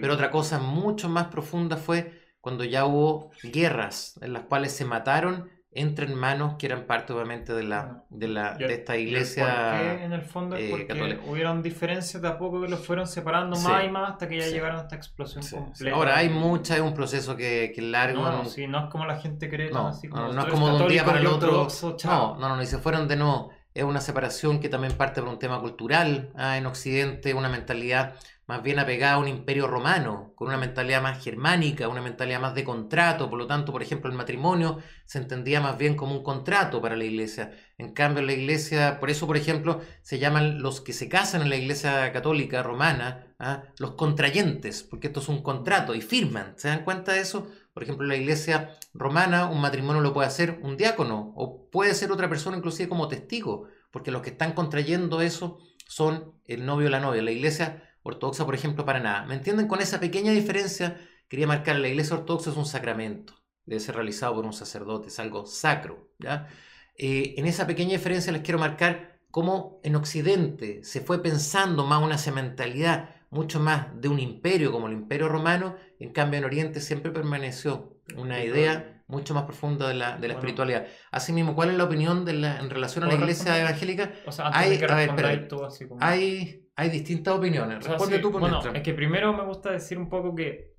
pero 0.00 0.14
otra 0.14 0.30
cosa 0.30 0.58
mucho 0.58 1.10
más 1.10 1.26
profunda 1.26 1.76
fue 1.76 2.18
cuando 2.40 2.64
ya 2.64 2.86
hubo 2.86 3.32
guerras 3.42 4.18
en 4.22 4.32
las 4.32 4.44
cuales 4.44 4.72
se 4.72 4.86
mataron 4.86 5.50
entre 5.76 6.06
hermanos 6.06 6.54
que 6.58 6.66
eran 6.66 6.84
parte 6.86 7.12
obviamente 7.12 7.52
de, 7.52 7.62
la, 7.62 8.04
de, 8.10 8.28
la, 8.28 8.52
el- 8.58 8.68
de 8.68 8.74
esta 8.74 8.94
el 8.96 9.02
iglesia. 9.08 9.44
por 9.46 9.80
qué, 9.98 10.04
en 10.04 10.12
el 10.12 10.22
fondo 10.22 10.56
es 10.56 10.62
eh, 10.64 10.68
porque 10.70 11.18
hubieron 11.28 11.62
diferencias 11.62 12.20
de 12.22 12.28
a 12.28 12.38
poco 12.38 12.60
que 12.62 12.68
los 12.68 12.84
fueron 12.84 13.06
separando 13.06 13.56
Sí. 13.56 13.66
más 13.68 13.84
y 13.84 13.88
más 13.88 14.10
hasta 14.12 14.28
que 14.28 14.38
ya 14.38 14.44
Sí. 14.44 14.52
llegaron 14.52 14.78
a 14.78 14.82
esta 14.82 14.96
explosión 14.96 15.42
Sí, 15.42 15.50
sí. 15.50 15.56
completa. 15.56 15.96
Ahora 15.96 16.16
hay 16.18 16.28
mucha, 16.28 16.74
es 16.74 16.80
un 16.80 16.94
proceso 16.94 17.36
que, 17.36 17.72
que 17.74 17.80
es 17.80 17.86
largo. 17.86 18.22
No, 18.22 18.30
no- 18.32 18.42
no, 18.42 18.48
sí, 18.48 18.66
no 18.66 18.84
es 18.84 18.90
como 18.90 19.06
la 19.06 19.16
gente 19.18 19.48
cree, 19.48 19.70
No, 19.70 19.88
así 19.88 20.08
no, 20.08 20.14
como 20.14 20.32
no 20.32 20.42
tú 20.42 20.46
es 20.48 20.52
como 20.54 20.76
de 20.76 20.82
un 20.84 20.88
día 20.88 21.04
para 21.04 21.20
el 21.20 21.26
otro. 21.26 21.66
chao. 21.96 22.36
No, 22.40 22.48
no, 22.48 22.56
no, 22.56 22.62
y 22.62 22.66
se 22.66 22.78
fueron 22.78 23.06
de 23.08 23.16
nuevo. 23.16 23.50
Es 23.74 23.84
una 23.84 24.00
separación 24.00 24.58
que 24.60 24.70
también 24.70 24.94
parte 24.94 25.20
por 25.20 25.28
un 25.30 25.38
tema 25.38 25.60
cultural. 25.60 26.30
ah, 26.34 26.56
en 26.56 26.64
Occidente, 26.64 27.34
una 27.34 27.50
mentalidad 27.50 28.14
más 28.46 28.62
bien 28.62 28.78
apegada 28.78 29.14
a 29.14 29.18
un 29.18 29.26
imperio 29.26 29.66
romano, 29.66 30.32
con 30.36 30.48
una 30.48 30.56
mentalidad 30.56 31.02
más 31.02 31.22
germánica, 31.22 31.88
una 31.88 32.00
mentalidad 32.00 32.40
más 32.40 32.54
de 32.54 32.62
contrato. 32.62 33.28
Por 33.28 33.38
lo 33.38 33.46
tanto, 33.48 33.72
por 33.72 33.82
ejemplo, 33.82 34.08
el 34.10 34.16
matrimonio 34.16 34.78
se 35.04 35.18
entendía 35.18 35.60
más 35.60 35.76
bien 35.78 35.96
como 35.96 36.14
un 36.14 36.22
contrato 36.22 36.80
para 36.80 36.94
la 36.96 37.04
iglesia. 37.04 37.52
En 37.76 37.92
cambio, 37.92 38.22
la 38.22 38.32
iglesia, 38.32 39.00
por 39.00 39.10
eso, 39.10 39.26
por 39.26 39.36
ejemplo, 39.36 39.80
se 40.02 40.20
llaman 40.20 40.62
los 40.62 40.80
que 40.80 40.92
se 40.92 41.08
casan 41.08 41.42
en 41.42 41.48
la 41.48 41.56
iglesia 41.56 42.12
católica 42.12 42.62
romana, 42.62 43.34
ah, 43.40 43.64
los 43.78 43.92
contrayentes, 43.92 44.84
porque 44.84 45.08
esto 45.08 45.20
es 45.20 45.28
un 45.28 45.42
contrato 45.42 45.94
y 45.94 46.00
firman. 46.00 46.54
¿Se 46.56 46.68
dan 46.68 46.84
cuenta 46.84 47.14
de 47.14 47.20
eso? 47.20 47.50
Por 47.74 47.82
ejemplo, 47.82 48.04
en 48.04 48.10
la 48.10 48.16
iglesia 48.16 48.70
romana 48.94 49.46
un 49.46 49.60
matrimonio 49.60 50.00
lo 50.00 50.14
puede 50.14 50.28
hacer 50.28 50.60
un 50.62 50.76
diácono 50.76 51.32
o 51.36 51.68
puede 51.68 51.94
ser 51.94 52.12
otra 52.12 52.28
persona 52.28 52.56
inclusive 52.56 52.88
como 52.88 53.08
testigo, 53.08 53.66
porque 53.90 54.12
los 54.12 54.22
que 54.22 54.30
están 54.30 54.52
contrayendo 54.52 55.20
eso 55.20 55.58
son 55.88 56.32
el 56.46 56.64
novio 56.64 56.86
o 56.86 56.90
la 56.90 57.00
novia. 57.00 57.22
La 57.22 57.32
iglesia 57.32 57.82
ortodoxa, 58.06 58.44
por 58.44 58.54
ejemplo, 58.54 58.84
para 58.84 59.00
nada. 59.00 59.26
¿Me 59.26 59.34
entienden? 59.34 59.68
Con 59.68 59.80
esa 59.80 60.00
pequeña 60.00 60.32
diferencia 60.32 60.98
quería 61.28 61.46
marcar, 61.46 61.76
la 61.76 61.88
iglesia 61.88 62.16
ortodoxa 62.16 62.50
es 62.50 62.56
un 62.56 62.66
sacramento, 62.66 63.34
debe 63.64 63.80
ser 63.80 63.96
realizado 63.96 64.34
por 64.34 64.44
un 64.44 64.52
sacerdote, 64.52 65.08
es 65.08 65.18
algo 65.18 65.46
sacro. 65.46 66.10
¿ya? 66.18 66.48
Eh, 66.96 67.34
en 67.36 67.46
esa 67.46 67.66
pequeña 67.66 67.92
diferencia 67.92 68.32
les 68.32 68.42
quiero 68.42 68.58
marcar 68.58 69.20
cómo 69.30 69.80
en 69.82 69.96
Occidente 69.96 70.82
se 70.84 71.00
fue 71.00 71.22
pensando 71.22 71.84
más 71.84 72.02
una 72.02 72.16
mentalidad 72.32 73.10
mucho 73.30 73.60
más 73.60 73.88
de 74.00 74.08
un 74.08 74.18
imperio 74.18 74.72
como 74.72 74.86
el 74.86 74.94
imperio 74.94 75.28
romano, 75.28 75.76
en 75.98 76.12
cambio 76.12 76.38
en 76.38 76.44
Oriente 76.44 76.80
siempre 76.80 77.10
permaneció 77.10 77.95
una 78.14 78.42
idea 78.42 79.02
mucho 79.08 79.34
más 79.34 79.44
profunda 79.44 79.88
de 79.88 79.94
la, 79.94 80.16
de 80.18 80.28
la 80.28 80.34
Bueno. 80.34 80.38
espiritualidad. 80.38 80.86
Asimismo, 81.10 81.54
¿cuál 81.54 81.70
es 81.70 81.76
la 81.76 81.84
opinión 81.84 82.24
de 82.24 82.32
la, 82.34 82.58
en 82.58 82.70
relación 82.70 83.04
a 83.04 83.06
la 83.06 83.12
¿Puedo 83.12 83.24
iglesia 83.24 83.44
responder? 83.52 83.68
evangélica? 83.68 84.12
O 84.26 84.32
sea, 84.32 84.46
antes 84.46 84.60
Hay- 84.62 84.70
de 84.70 84.78
que 84.78 84.92
a 84.92 85.14
ver, 85.14 85.48
tú 85.48 85.64
así 85.64 85.86
como... 85.88 86.02
Hay, 86.04 86.68
hay 86.74 86.88
distintas 86.90 87.34
opiniones. 87.34 87.78
O 87.78 87.82
sea, 87.82 87.92
Responde 87.92 88.16
sí, 88.16 88.22
tú 88.22 88.32
por 88.32 88.40
bueno, 88.40 88.60
es 88.74 88.82
que 88.82 88.94
primero 88.94 89.32
me 89.32 89.44
gusta 89.44 89.70
decir 89.70 89.98
un 89.98 90.08
poco 90.08 90.34
que 90.34 90.74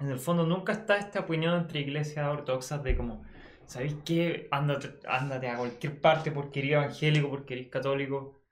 en 0.00 0.10
el 0.10 0.18
fondo 0.18 0.44
nunca 0.46 0.72
está 0.72 0.96
esta 0.98 1.20
opinión 1.20 1.54
entre 1.54 1.80
iglesias 1.80 2.26
ortodoxas 2.26 2.82
de 2.82 2.96
como, 2.96 3.22
¿sabéis 3.66 3.96
qué? 4.04 4.48
Ándate, 4.50 4.98
ándate 5.08 5.48
a 5.48 5.56
cualquier 5.56 6.00
parte 6.00 6.30
porque 6.32 6.60
eres 6.60 6.72
evangélico, 6.72 7.30
porque 7.30 7.54
eres 7.54 7.68
católico. 7.70 8.42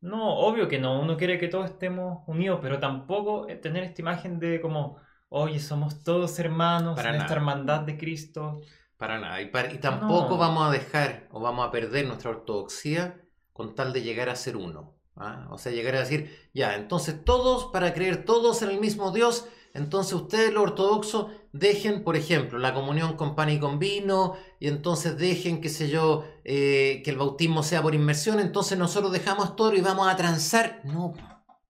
No, 0.00 0.36
obvio 0.38 0.68
que 0.68 0.78
no, 0.78 1.00
uno 1.00 1.16
quiere 1.16 1.38
que 1.38 1.48
todos 1.48 1.70
estemos 1.70 2.22
unidos, 2.26 2.60
pero 2.62 2.78
tampoco 2.78 3.48
eh, 3.48 3.56
tener 3.56 3.84
esta 3.84 4.02
imagen 4.02 4.38
de 4.38 4.60
como, 4.60 4.98
oye, 5.36 5.58
somos 5.60 6.02
todos 6.02 6.38
hermanos 6.38 6.94
Para 6.96 7.08
en 7.10 7.16
esta 7.16 7.24
nada. 7.26 7.36
hermandad 7.36 7.80
de 7.80 7.98
Cristo. 7.98 8.60
Para 8.96 9.18
nada. 9.18 9.40
Y, 9.40 9.46
para- 9.46 9.72
y 9.72 9.78
tampoco 9.78 10.30
No. 10.34 10.38
vamos 10.38 10.68
a 10.68 10.70
dejar 10.70 11.28
o 11.32 11.40
vamos 11.40 11.66
a 11.66 11.70
perder 11.70 12.06
nuestra 12.06 12.30
ortodoxia 12.30 13.20
con 13.52 13.74
tal 13.74 13.92
de 13.92 14.02
llegar 14.02 14.28
a 14.28 14.36
ser 14.36 14.56
uno. 14.56 14.94
¿ah? 15.16 15.46
O 15.50 15.58
sea, 15.58 15.72
llegar 15.72 15.96
a 15.96 16.00
decir, 16.00 16.30
ya, 16.54 16.74
entonces 16.76 17.24
todos, 17.24 17.66
para 17.72 17.92
creer 17.94 18.24
todos 18.24 18.62
en 18.62 18.70
el 18.70 18.80
mismo 18.80 19.10
Dios, 19.10 19.46
entonces 19.72 20.12
ustedes 20.12 20.52
los 20.52 20.62
ortodoxos 20.62 21.26
dejen, 21.52 22.04
por 22.04 22.14
ejemplo, 22.16 22.58
la 22.60 22.72
comunión 22.74 23.16
con 23.16 23.34
pan 23.34 23.50
y 23.50 23.58
con 23.58 23.78
vino, 23.80 24.34
y 24.60 24.68
entonces 24.68 25.16
dejen, 25.18 25.60
qué 25.60 25.68
sé 25.68 25.88
yo, 25.88 26.24
eh, 26.44 27.02
que 27.04 27.10
el 27.10 27.16
bautismo 27.18 27.62
sea 27.64 27.82
por 27.82 27.94
inmersión, 27.94 28.38
entonces 28.38 28.78
nosotros 28.78 29.10
dejamos 29.12 29.56
todo 29.56 29.74
y 29.74 29.80
vamos 29.80 30.06
a 30.08 30.14
transar. 30.16 30.80
No, 30.84 31.12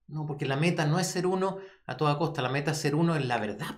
no, 0.07 0.25
porque 0.27 0.45
la 0.45 0.55
meta 0.55 0.85
no 0.85 0.99
es 0.99 1.07
ser 1.07 1.25
uno 1.25 1.57
a 1.85 1.97
toda 1.97 2.17
costa, 2.17 2.41
la 2.41 2.49
meta 2.49 2.71
es 2.71 2.77
ser 2.77 2.95
uno 2.95 3.15
en 3.15 3.27
la 3.27 3.37
verdad. 3.37 3.75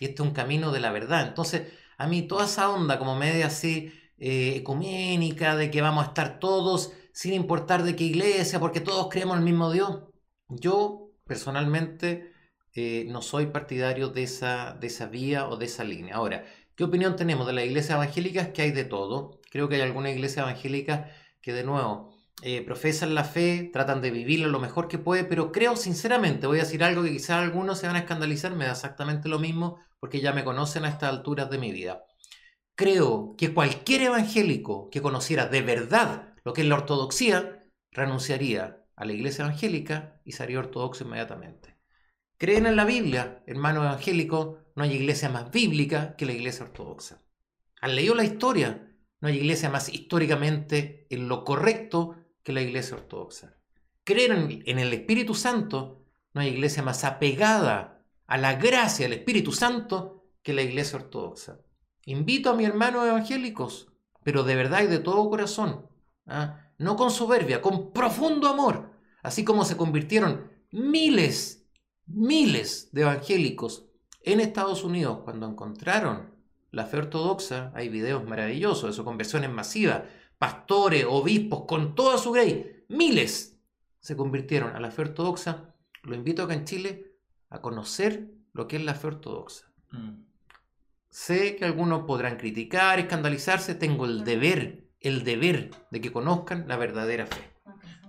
Y 0.00 0.06
este 0.06 0.22
es 0.22 0.28
un 0.28 0.34
camino 0.34 0.72
de 0.72 0.80
la 0.80 0.92
verdad. 0.92 1.26
Entonces, 1.26 1.72
a 1.96 2.06
mí 2.06 2.22
toda 2.22 2.44
esa 2.44 2.70
onda 2.70 2.98
como 2.98 3.16
media 3.16 3.46
así 3.46 3.92
eh, 4.18 4.54
ecuménica, 4.56 5.56
de 5.56 5.70
que 5.70 5.82
vamos 5.82 6.04
a 6.04 6.08
estar 6.08 6.38
todos 6.38 6.92
sin 7.12 7.34
importar 7.34 7.82
de 7.82 7.96
qué 7.96 8.04
iglesia, 8.04 8.60
porque 8.60 8.80
todos 8.80 9.08
creemos 9.10 9.36
el 9.38 9.44
mismo 9.44 9.72
Dios. 9.72 10.04
Yo 10.48 11.10
personalmente 11.24 12.32
eh, 12.74 13.06
no 13.08 13.22
soy 13.22 13.46
partidario 13.46 14.08
de 14.08 14.22
esa, 14.24 14.74
de 14.80 14.86
esa 14.86 15.06
vía 15.06 15.48
o 15.48 15.56
de 15.56 15.66
esa 15.66 15.84
línea. 15.84 16.14
Ahora, 16.16 16.44
¿Qué 16.78 16.84
opinión 16.84 17.16
tenemos 17.16 17.44
de 17.48 17.52
las 17.54 17.64
iglesias 17.64 17.96
evangélicas? 17.96 18.50
Que 18.50 18.62
hay 18.62 18.70
de 18.70 18.84
todo. 18.84 19.40
Creo 19.50 19.68
que 19.68 19.74
hay 19.74 19.80
algunas 19.80 20.12
iglesias 20.12 20.46
evangélicas 20.46 21.10
que 21.40 21.52
de 21.52 21.64
nuevo 21.64 22.14
eh, 22.42 22.62
profesan 22.62 23.14
la 23.14 23.24
fe, 23.24 23.68
tratan 23.72 24.00
de 24.00 24.10
vivirlo 24.10 24.48
lo 24.48 24.60
mejor 24.60 24.86
que 24.86 24.98
puede, 24.98 25.24
pero 25.24 25.50
creo 25.50 25.76
sinceramente, 25.76 26.46
voy 26.46 26.58
a 26.58 26.62
decir 26.62 26.84
algo 26.84 27.02
que 27.02 27.12
quizás 27.12 27.42
algunos 27.42 27.78
se 27.78 27.86
van 27.88 27.96
a 27.96 28.00
escandalizar, 28.00 28.54
me 28.54 28.66
da 28.66 28.72
exactamente 28.72 29.28
lo 29.28 29.38
mismo 29.38 29.78
porque 29.98 30.20
ya 30.20 30.32
me 30.32 30.44
conocen 30.44 30.84
a 30.84 30.88
estas 30.88 31.10
alturas 31.10 31.50
de 31.50 31.58
mi 31.58 31.72
vida. 31.72 32.04
Creo 32.76 33.34
que 33.36 33.52
cualquier 33.52 34.02
evangélico 34.02 34.88
que 34.90 35.02
conociera 35.02 35.46
de 35.46 35.62
verdad 35.62 36.34
lo 36.44 36.52
que 36.52 36.62
es 36.62 36.68
la 36.68 36.76
ortodoxia, 36.76 37.68
renunciaría 37.90 38.84
a 38.94 39.04
la 39.04 39.12
iglesia 39.12 39.44
evangélica 39.44 40.20
y 40.24 40.32
sería 40.32 40.60
ortodoxo 40.60 41.04
inmediatamente. 41.04 41.76
Creen 42.36 42.66
en 42.66 42.76
la 42.76 42.84
Biblia, 42.84 43.42
hermano 43.46 43.82
evangélico, 43.82 44.60
no 44.76 44.84
hay 44.84 44.92
iglesia 44.92 45.28
más 45.28 45.50
bíblica 45.50 46.14
que 46.16 46.24
la 46.24 46.32
iglesia 46.32 46.64
ortodoxa. 46.64 47.20
Han 47.80 47.96
leído 47.96 48.14
la 48.14 48.24
historia, 48.24 48.94
no 49.20 49.28
hay 49.28 49.38
iglesia 49.38 49.70
más 49.70 49.88
históricamente 49.88 51.06
en 51.10 51.28
lo 51.28 51.44
correcto 51.44 52.16
que 52.48 52.54
la 52.54 52.62
iglesia 52.62 52.96
ortodoxa. 52.96 53.58
Creen 54.04 54.62
en 54.64 54.78
el 54.78 54.90
Espíritu 54.94 55.34
Santo, 55.34 56.06
no 56.32 56.40
hay 56.40 56.48
iglesia 56.48 56.82
más 56.82 57.04
apegada 57.04 58.02
a 58.26 58.38
la 58.38 58.54
gracia 58.54 59.04
del 59.04 59.18
Espíritu 59.18 59.52
Santo 59.52 60.24
que 60.42 60.54
la 60.54 60.62
iglesia 60.62 60.96
ortodoxa. 60.96 61.60
Invito 62.06 62.48
a 62.48 62.54
mis 62.54 62.66
hermanos 62.66 63.06
evangélicos, 63.06 63.92
pero 64.22 64.44
de 64.44 64.56
verdad 64.56 64.80
y 64.80 64.86
de 64.86 64.98
todo 64.98 65.28
corazón, 65.28 65.90
¿ah? 66.26 66.70
no 66.78 66.96
con 66.96 67.10
soberbia, 67.10 67.60
con 67.60 67.92
profundo 67.92 68.48
amor, 68.48 68.92
así 69.22 69.44
como 69.44 69.66
se 69.66 69.76
convirtieron 69.76 70.50
miles, 70.70 71.66
miles 72.06 72.88
de 72.92 73.02
evangélicos 73.02 73.84
en 74.22 74.40
Estados 74.40 74.84
Unidos 74.84 75.18
cuando 75.22 75.46
encontraron 75.46 76.32
la 76.70 76.86
fe 76.86 76.96
ortodoxa, 76.96 77.72
hay 77.74 77.90
videos 77.90 78.24
maravillosos 78.24 78.88
de 78.88 78.96
su 78.96 79.04
conversiones 79.04 79.50
masivas, 79.50 80.04
pastores, 80.38 81.04
obispos, 81.08 81.64
con 81.66 81.94
toda 81.94 82.18
su 82.18 82.32
grey, 82.32 82.84
miles 82.88 83.58
se 84.00 84.16
convirtieron 84.16 84.74
a 84.74 84.80
la 84.80 84.90
fe 84.90 85.02
ortodoxa. 85.02 85.74
Lo 86.02 86.14
invito 86.14 86.42
acá 86.42 86.54
en 86.54 86.64
Chile 86.64 87.12
a 87.50 87.60
conocer 87.60 88.30
lo 88.52 88.68
que 88.68 88.76
es 88.76 88.84
la 88.84 88.94
fe 88.94 89.08
ortodoxa. 89.08 89.72
Mm. 89.90 90.22
Sé 91.10 91.56
que 91.56 91.64
algunos 91.64 92.04
podrán 92.04 92.36
criticar, 92.36 92.98
escandalizarse, 92.98 93.74
tengo 93.74 94.04
el 94.04 94.24
deber, 94.24 94.88
el 95.00 95.24
deber 95.24 95.70
de 95.90 96.00
que 96.00 96.12
conozcan 96.12 96.68
la 96.68 96.76
verdadera 96.76 97.26
fe. 97.26 97.57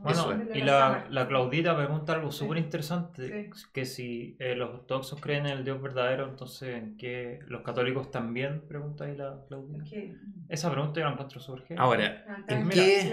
Bueno, 0.02 0.42
y 0.54 0.62
la, 0.62 1.06
la 1.10 1.28
Claudita 1.28 1.76
pregunta 1.76 2.14
algo 2.14 2.32
súper 2.32 2.58
interesante, 2.58 3.52
Sí. 3.54 3.62
que 3.74 3.86
si 3.86 4.36
eh, 4.40 4.56
los 4.56 4.70
ortodoxos 4.70 5.20
creen 5.20 5.46
en 5.46 5.58
el 5.58 5.64
Dios 5.66 5.82
verdadero, 5.82 6.28
entonces 6.28 6.78
¿en 6.78 6.98
qué 6.98 7.40
los 7.48 7.62
católicos 7.62 8.10
también? 8.10 8.62
Pregunta 8.68 9.06
ahí 9.06 9.16
la 9.18 9.44
Claudita. 9.48 9.84
Es 9.84 9.90
que, 9.90 10.16
Esa 10.48 10.72
pregunta 10.72 11.00
yo 11.00 11.06
la 11.06 11.12
encuentro 11.14 11.40
heavy. 11.42 11.76
Ahora, 11.78 12.26
ah, 12.28 12.44
¿en 12.48 12.70
qué? 12.70 13.12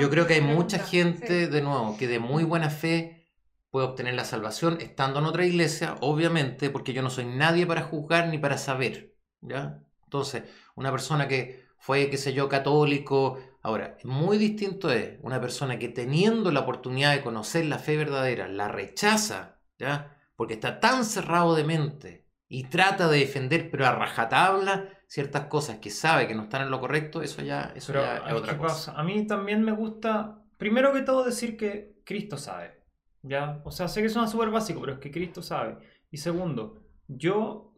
Yo 0.00 0.10
creo 0.10 0.26
que 0.26 0.34
hay 0.34 0.40
mucha 0.40 0.78
gente, 0.78 1.46
Sí. 1.46 1.50
de 1.52 1.62
nuevo, 1.62 1.96
que 1.98 2.08
de 2.08 2.18
muy 2.18 2.44
buena 2.44 2.70
fe 2.70 3.26
puede 3.70 3.86
obtener 3.86 4.14
la 4.14 4.24
salvación 4.24 4.78
estando 4.80 5.18
en 5.18 5.26
otra 5.26 5.44
iglesia, 5.44 5.96
obviamente, 6.00 6.70
porque 6.70 6.92
yo 6.92 7.02
no 7.02 7.10
soy 7.10 7.24
nadie 7.26 7.66
para 7.66 7.82
juzgar 7.82 8.28
ni 8.28 8.38
para 8.38 8.56
saber, 8.56 9.14
¿ya? 9.40 9.82
Entonces, 10.04 10.44
una 10.76 10.90
persona 10.92 11.26
que 11.28 11.64
fue, 11.76 12.08
qué 12.08 12.16
sé 12.16 12.32
yo, 12.32 12.48
católico, 12.48 13.38
ahora, 13.64 13.96
muy 14.04 14.38
distinto 14.38 14.90
es 14.92 15.18
una 15.22 15.40
persona 15.40 15.78
que 15.78 15.88
teniendo 15.88 16.52
la 16.52 16.60
oportunidad 16.60 17.14
de 17.14 17.22
conocer 17.22 17.66
la 17.66 17.78
fe 17.78 17.96
verdadera, 17.96 18.46
la 18.48 18.68
rechaza, 18.68 19.58
¿ya? 19.78 20.16
Porque 20.36 20.54
está 20.54 20.80
tan 20.80 21.04
cerrado 21.04 21.54
de 21.56 21.64
mente 21.64 22.26
y 22.48 22.64
trata 22.64 23.08
de 23.08 23.18
defender, 23.20 23.70
pero 23.70 23.86
a 23.86 23.92
rajatabla, 23.92 24.90
ciertas 25.08 25.46
cosas 25.46 25.78
que 25.78 25.90
sabe 25.90 26.28
que 26.28 26.34
no 26.34 26.44
están 26.44 26.62
en 26.62 26.70
lo 26.70 26.80
correcto, 26.80 27.22
eso 27.22 27.42
ya, 27.42 27.72
eso 27.74 27.92
Pero 27.92 28.02
ya 28.02 28.16
es 28.18 28.22
¿qué 28.24 28.32
otra 28.34 28.58
cosa. 28.58 28.92
pasa? 28.92 29.00
A 29.00 29.02
mí 29.04 29.26
también 29.26 29.62
me 29.64 29.72
gusta, 29.72 30.42
primero 30.58 30.92
que 30.92 31.02
todo, 31.02 31.24
decir 31.24 31.56
que 31.56 31.96
Cristo 32.04 32.36
sabe. 32.36 32.82
¿Ya? 33.22 33.62
O 33.64 33.70
sea, 33.70 33.88
sé 33.88 34.02
que 34.02 34.10
suena 34.10 34.28
súper 34.28 34.50
básico, 34.50 34.80
pero 34.80 34.94
es 34.94 34.98
que 34.98 35.10
Cristo 35.10 35.42
sabe. 35.42 35.78
Y 36.10 36.18
segundo, 36.18 36.82
yo, 37.08 37.74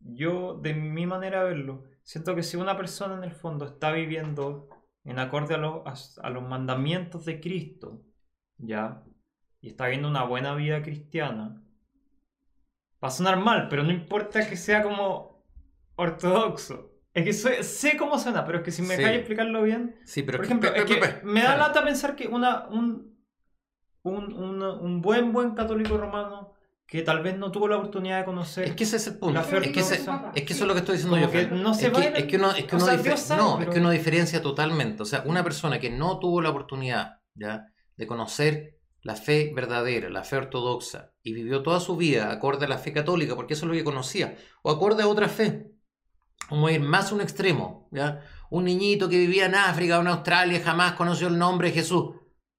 yo, 0.00 0.54
de 0.62 0.74
mi 0.74 1.06
manera 1.06 1.42
de 1.44 1.50
verlo, 1.54 1.84
siento 2.02 2.34
que 2.34 2.42
si 2.42 2.56
una 2.58 2.76
persona 2.76 3.16
en 3.16 3.24
el 3.24 3.32
fondo 3.32 3.64
está 3.66 3.92
viviendo 3.92 4.68
en 5.06 5.18
acorde 5.18 5.54
a, 5.54 5.58
los- 5.58 6.18
a- 6.22 6.30
los 6.30 6.42
mandamientos 6.46 7.24
de 7.24 7.40
Cristo, 7.40 8.02
¿ya? 8.58 9.02
Y 9.60 9.68
está 9.68 9.84
viviendo 9.86 10.08
una 10.08 10.24
buena 10.24 10.54
vida 10.54 10.82
cristiana, 10.82 11.62
va 13.02 13.08
a 13.08 13.10
sonar 13.10 13.38
mal, 13.38 13.68
pero 13.68 13.82
no 13.82 13.92
importa 13.92 14.48
que 14.48 14.56
sea 14.56 14.82
como 14.82 15.44
ortodoxo. 15.96 16.92
Es 17.14 17.24
que 17.24 17.32
sé, 17.32 17.62
sé 17.62 17.96
cómo 17.96 18.18
suena, 18.18 18.44
pero 18.44 18.58
es 18.58 18.64
que 18.64 18.70
si 18.70 18.82
me 18.82 18.94
Sí. 18.94 18.96
dejáis 18.98 19.18
explicarlo 19.20 19.62
bien. 19.62 19.96
Sí, 20.04 20.22
pero 20.22 20.36
Por 20.38 20.46
que- 20.46 20.52
ejemplo, 20.52 20.72
pe- 20.72 20.78
es 20.80 20.84
pe- 20.84 20.94
que 20.94 21.00
pe- 21.00 21.22
me 21.24 21.42
da 21.42 21.56
lata 21.56 21.82
pensar 21.82 22.14
que 22.14 22.28
una, 22.28 22.66
un, 22.68 23.16
un, 24.02 24.32
una- 24.34 24.74
un 24.74 25.00
buen, 25.00 25.32
buen 25.32 25.54
católico 25.54 25.96
romano 25.96 26.52
que 26.86 27.02
tal 27.02 27.22
vez 27.22 27.36
no 27.36 27.50
tuvo 27.50 27.66
la 27.68 27.76
oportunidad 27.78 28.20
de 28.20 28.24
conocer. 28.24 28.64
Es 28.64 28.76
que 28.76 28.84
ese 28.84 28.96
es 28.96 29.06
el 29.08 29.18
punto. 29.18 29.34
La 29.34 29.42
fe 29.42 29.56
Es 29.58 29.72
que, 29.72 29.80
ese- 29.80 30.00
ortodoxa. 30.08 30.32
es 30.34 30.42
que 30.44 30.52
eso 30.52 30.64
es 30.64 30.68
lo 30.68 30.74
que 30.74 30.80
estoy 30.80 30.96
diciendo 30.96 31.16
Como 31.16 31.32
yo. 31.32 31.38
que 31.38 31.46
no 31.54 31.74
se 31.74 31.86
es, 31.88 31.92
va 31.92 32.00
que, 32.00 32.08
es 32.20 32.24
que 32.26 32.36
uno, 32.36 32.50
es 32.52 32.64
que 32.64 32.76
o 32.76 32.78
uno 32.78 32.86
sea, 32.86 32.94
dife- 32.94 33.02
Dios 33.02 33.20
sabe, 33.20 33.42
no, 33.42 33.50
es 33.54 33.58
pero- 33.58 33.72
que 33.72 33.80
uno 33.80 33.90
diferencia 33.90 34.40
totalmente. 34.42 35.02
O 35.02 35.06
sea, 35.06 35.22
una 35.26 35.42
persona 35.42 35.80
que 35.80 35.90
no 35.90 36.18
tuvo 36.20 36.40
la 36.40 36.50
oportunidad 36.50 37.20
¿ya? 37.34 37.66
de 37.96 38.06
conocer 38.06 38.78
la 39.02 39.16
fe 39.16 39.52
verdadera, 39.54 40.08
la 40.10 40.22
fe 40.24 40.36
ortodoxa, 40.36 41.12
y 41.22 41.32
vivió 41.32 41.62
toda 41.62 41.80
su 41.80 41.96
vida 41.96 42.30
acorde 42.30 42.66
a 42.66 42.68
la 42.68 42.78
fe 42.78 42.92
católica, 42.92 43.34
porque 43.36 43.54
eso 43.54 43.64
es 43.66 43.68
lo 43.70 43.74
que 43.74 43.84
conocía, 43.84 44.36
o 44.62 44.70
acorde 44.70 45.02
a 45.02 45.08
otra 45.08 45.28
fe. 45.28 45.72
Como 46.48 46.68
ir 46.70 46.80
más 46.80 47.10
a 47.10 47.14
un 47.16 47.20
extremo, 47.20 47.88
¿ya? 47.92 48.20
Un 48.50 48.64
niñito 48.64 49.08
que 49.08 49.18
vivía 49.18 49.46
en 49.46 49.54
África 49.56 49.98
o 49.98 50.02
en 50.02 50.06
Australia 50.08 50.60
jamás 50.64 50.92
conoció 50.92 51.26
el 51.28 51.36
nombre 51.38 51.68
de 51.68 51.74
Jesús. 51.74 52.10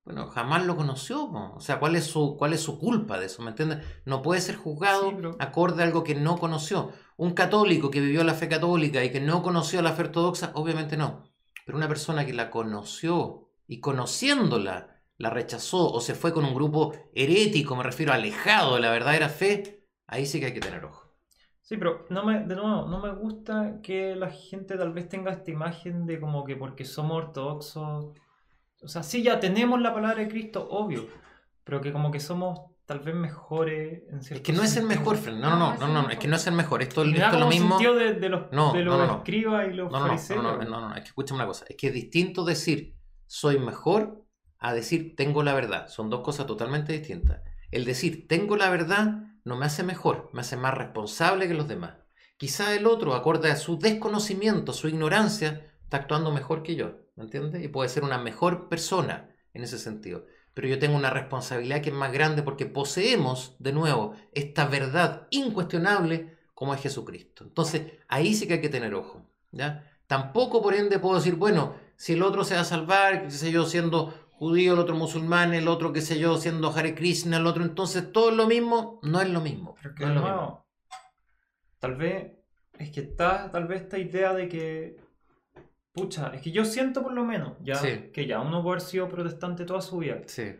Bueno, 0.07 0.27
jamás 0.27 0.65
lo 0.65 0.77
conoció. 0.77 1.29
po. 1.29 1.51
O 1.55 1.59
sea, 1.59 1.79
¿cuál 1.79 1.95
es, 1.97 2.05
su, 2.05 2.37
¿cuál 2.37 2.53
es 2.53 2.61
su 2.61 2.79
culpa 2.79 3.19
de 3.19 3.25
eso? 3.25 3.41
¿Me 3.43 3.49
entiendes? 3.49 3.85
No 4.05 4.21
puede 4.21 4.39
ser 4.39 4.55
juzgado 4.55 5.09
Sí, 5.09 5.15
pero- 5.17 5.35
acorde 5.39 5.83
a 5.83 5.85
algo 5.85 6.03
que 6.05 6.15
no 6.15 6.37
conoció. 6.37 6.93
Un 7.17 7.33
católico 7.33 7.91
que 7.91 7.99
vivió 7.99 8.23
la 8.23 8.33
fe 8.33 8.47
católica 8.47 9.03
y 9.03 9.11
que 9.11 9.19
no 9.19 9.43
conoció 9.43 9.81
la 9.81 9.91
fe 9.91 10.03
ortodoxa, 10.03 10.51
obviamente 10.55 10.95
no. 10.95 11.23
Pero 11.65 11.77
una 11.77 11.89
persona 11.89 12.25
que 12.25 12.33
la 12.33 12.49
conoció 12.49 13.49
y 13.67 13.81
conociéndola 13.81 14.95
la 15.17 15.29
rechazó 15.29 15.91
o 15.91 15.99
se 15.99 16.15
fue 16.15 16.31
con 16.33 16.45
un 16.45 16.53
grupo 16.55 16.93
herético, 17.13 17.75
me 17.75 17.83
refiero 17.83 18.13
alejado 18.13 18.75
de 18.75 18.81
la 18.81 18.91
verdadera 18.91 19.27
fe, 19.29 19.83
ahí 20.07 20.25
sí 20.25 20.39
que 20.39 20.45
hay 20.47 20.53
que 20.53 20.61
tener 20.61 20.85
ojo. 20.85 21.03
Sí, 21.61 21.75
pero 21.75 22.05
no 22.09 22.23
me, 22.23 22.39
de 22.45 22.55
nuevo, 22.55 22.87
no 22.87 22.99
me 23.01 23.13
gusta 23.13 23.81
que 23.83 24.15
la 24.15 24.29
gente 24.29 24.77
tal 24.77 24.93
vez 24.93 25.09
tenga 25.09 25.31
esta 25.33 25.51
imagen 25.51 26.05
de 26.05 26.19
como 26.21 26.45
que 26.45 26.55
porque 26.55 26.85
somos 26.85 27.17
ortodoxos. 27.25 28.13
O 28.81 28.87
sea, 28.87 29.03
sí, 29.03 29.23
ya 29.23 29.39
tenemos 29.39 29.81
la 29.81 29.93
palabra 29.93 30.23
de 30.23 30.27
Cristo, 30.29 30.67
obvio. 30.69 31.07
Pero 31.63 31.81
que 31.81 31.91
como 31.91 32.11
que 32.11 32.19
somos 32.19 32.59
tal 32.85 32.99
vez 32.99 33.15
mejores 33.15 34.03
en 34.09 34.21
Es 34.21 34.27
cierto 34.27 34.43
que 34.43 34.53
no 34.53 34.63
es 34.63 34.77
el 34.77 34.83
sentido. 34.83 34.87
mejor, 34.87 35.17
Fran. 35.17 35.39
No, 35.41 35.49
no, 35.55 35.57
no, 35.57 35.77
no, 35.77 35.87
no, 35.87 36.01
no, 36.03 36.09
es 36.09 36.17
que 36.19 36.27
no 36.27 36.35
es 36.37 36.47
el 36.47 36.53
mejor. 36.53 36.81
Esto, 36.81 37.03
es 37.03 37.33
lo 37.33 37.47
mismo. 37.47 37.69
sentido 37.77 37.95
de, 37.95 38.13
de 38.13 38.29
los, 38.29 38.51
No, 38.51 38.73
de 38.73 38.83
los 38.83 38.97
no, 38.97 39.05
no, 39.05 39.07
no. 39.07 39.17
escribas 39.17 39.67
y 39.67 39.73
los 39.73 39.91
no, 39.91 39.99
fariseos. 39.99 40.43
no, 40.43 40.57
no, 40.57 40.63
no, 40.63 40.81
no, 40.89 40.95
es 40.95 41.01
que 41.01 41.07
escúchame 41.09 41.39
una 41.39 41.47
cosa, 41.47 41.65
es 41.69 41.75
que 41.75 41.87
es 41.87 41.93
distinto 41.93 42.45
decir 42.45 42.95
soy 43.25 43.59
mejor 43.59 44.23
a 44.59 44.73
decir 44.73 45.15
tengo 45.15 45.43
la 45.43 45.53
verdad, 45.53 45.87
son 45.89 46.09
dos 46.09 46.21
cosas 46.21 46.45
totalmente 46.47 46.93
distintas. 46.93 47.41
El 47.71 47.83
decir 47.85 48.27
tengo 48.27 48.55
la 48.55 48.69
verdad 48.69 49.23
no 49.43 49.57
me 49.57 49.65
hace 49.65 49.83
mejor, 49.83 50.29
me 50.33 50.41
hace 50.41 50.55
más 50.57 50.73
responsable 50.73 51.47
que 51.47 51.53
los 51.53 51.67
demás. 51.67 51.95
Quizá 52.37 52.73
el 52.75 52.85
otro, 52.85 53.15
acorde 53.15 53.51
a 53.51 53.55
su 53.55 53.77
desconocimiento, 53.79 54.71
su 54.73 54.87
ignorancia, 54.87 55.65
está 55.83 55.97
actuando 55.97 56.31
mejor 56.31 56.63
que 56.63 56.75
yo, 56.75 56.91
¿me 57.17 57.23
entiendes? 57.23 57.63
Y 57.63 57.67
puede 57.67 57.89
ser 57.89 58.03
una 58.03 58.17
mejor 58.17 58.69
persona 58.69 59.29
en 59.53 59.63
ese 59.63 59.77
sentido. 59.77 60.25
Pero 60.53 60.69
yo 60.69 60.79
tengo 60.79 60.95
una 60.95 61.09
responsabilidad 61.09 61.81
que 61.81 61.89
es 61.89 61.95
más 61.95 62.11
grande 62.13 62.43
porque 62.43 62.65
poseemos, 62.65 63.55
de 63.59 63.73
nuevo, 63.73 64.15
esta 64.31 64.65
verdad 64.65 65.27
incuestionable 65.29 66.37
como 66.53 66.73
es 66.73 66.81
Jesucristo. 66.81 67.43
Entonces, 67.43 67.91
ahí 68.07 68.33
sí 68.33 68.47
que 68.47 68.55
hay 68.55 68.61
que 68.61 68.69
tener 68.69 68.95
ojo, 68.95 69.29
¿ya? 69.51 69.83
Tampoco, 70.07 70.61
por 70.61 70.73
ende, 70.73 70.99
puedo 70.99 71.15
decir, 71.15 71.35
bueno, 71.35 71.75
si 71.95 72.13
el 72.13 72.23
otro 72.23 72.43
se 72.43 72.55
va 72.55 72.61
a 72.61 72.65
salvar, 72.65 73.23
qué 73.23 73.31
sé 73.31 73.51
yo, 73.51 73.65
siendo 73.65 74.13
judío, 74.31 74.73
el 74.73 74.79
otro 74.79 74.95
musulmán, 74.95 75.53
el 75.53 75.67
otro, 75.67 75.91
qué 75.91 76.01
sé 76.01 76.17
yo, 76.17 76.37
siendo 76.37 76.71
Hare 76.71 76.95
Krishna, 76.95 77.37
el 77.37 77.47
otro, 77.47 77.63
entonces 77.63 78.11
todo 78.11 78.29
es 78.29 78.35
lo 78.35 78.47
mismo, 78.47 78.99
no 79.03 79.21
es 79.21 79.29
lo 79.29 79.41
mismo. 79.41 79.75
Pero 79.81 79.95
que 79.95 80.05
no 80.05 80.09
es 80.09 80.15
lo 80.15 80.21
mismo. 80.21 80.65
tal 81.79 81.95
vez, 81.95 82.33
es 82.79 82.91
que 82.91 83.01
está 83.01 83.51
tal 83.51 83.67
vez 83.67 83.81
esta 83.81 83.97
idea 83.97 84.33
de 84.33 84.47
que, 84.47 84.97
pucha, 85.97 86.31
es 86.33 86.41
que 86.41 86.51
yo 86.51 86.63
siento 86.65 87.01
por 87.03 87.13
lo 87.13 87.23
menos, 87.25 87.53
ya, 87.61 87.75
Sí. 87.75 88.09
que 88.13 88.25
ya 88.27 88.39
uno 88.39 88.61
puede 88.63 88.75
haber 88.77 88.81
sido 88.81 89.09
protestante 89.09 89.65
toda 89.65 89.81
su 89.81 89.97
vida, 89.97 90.21
Sí. 90.25 90.55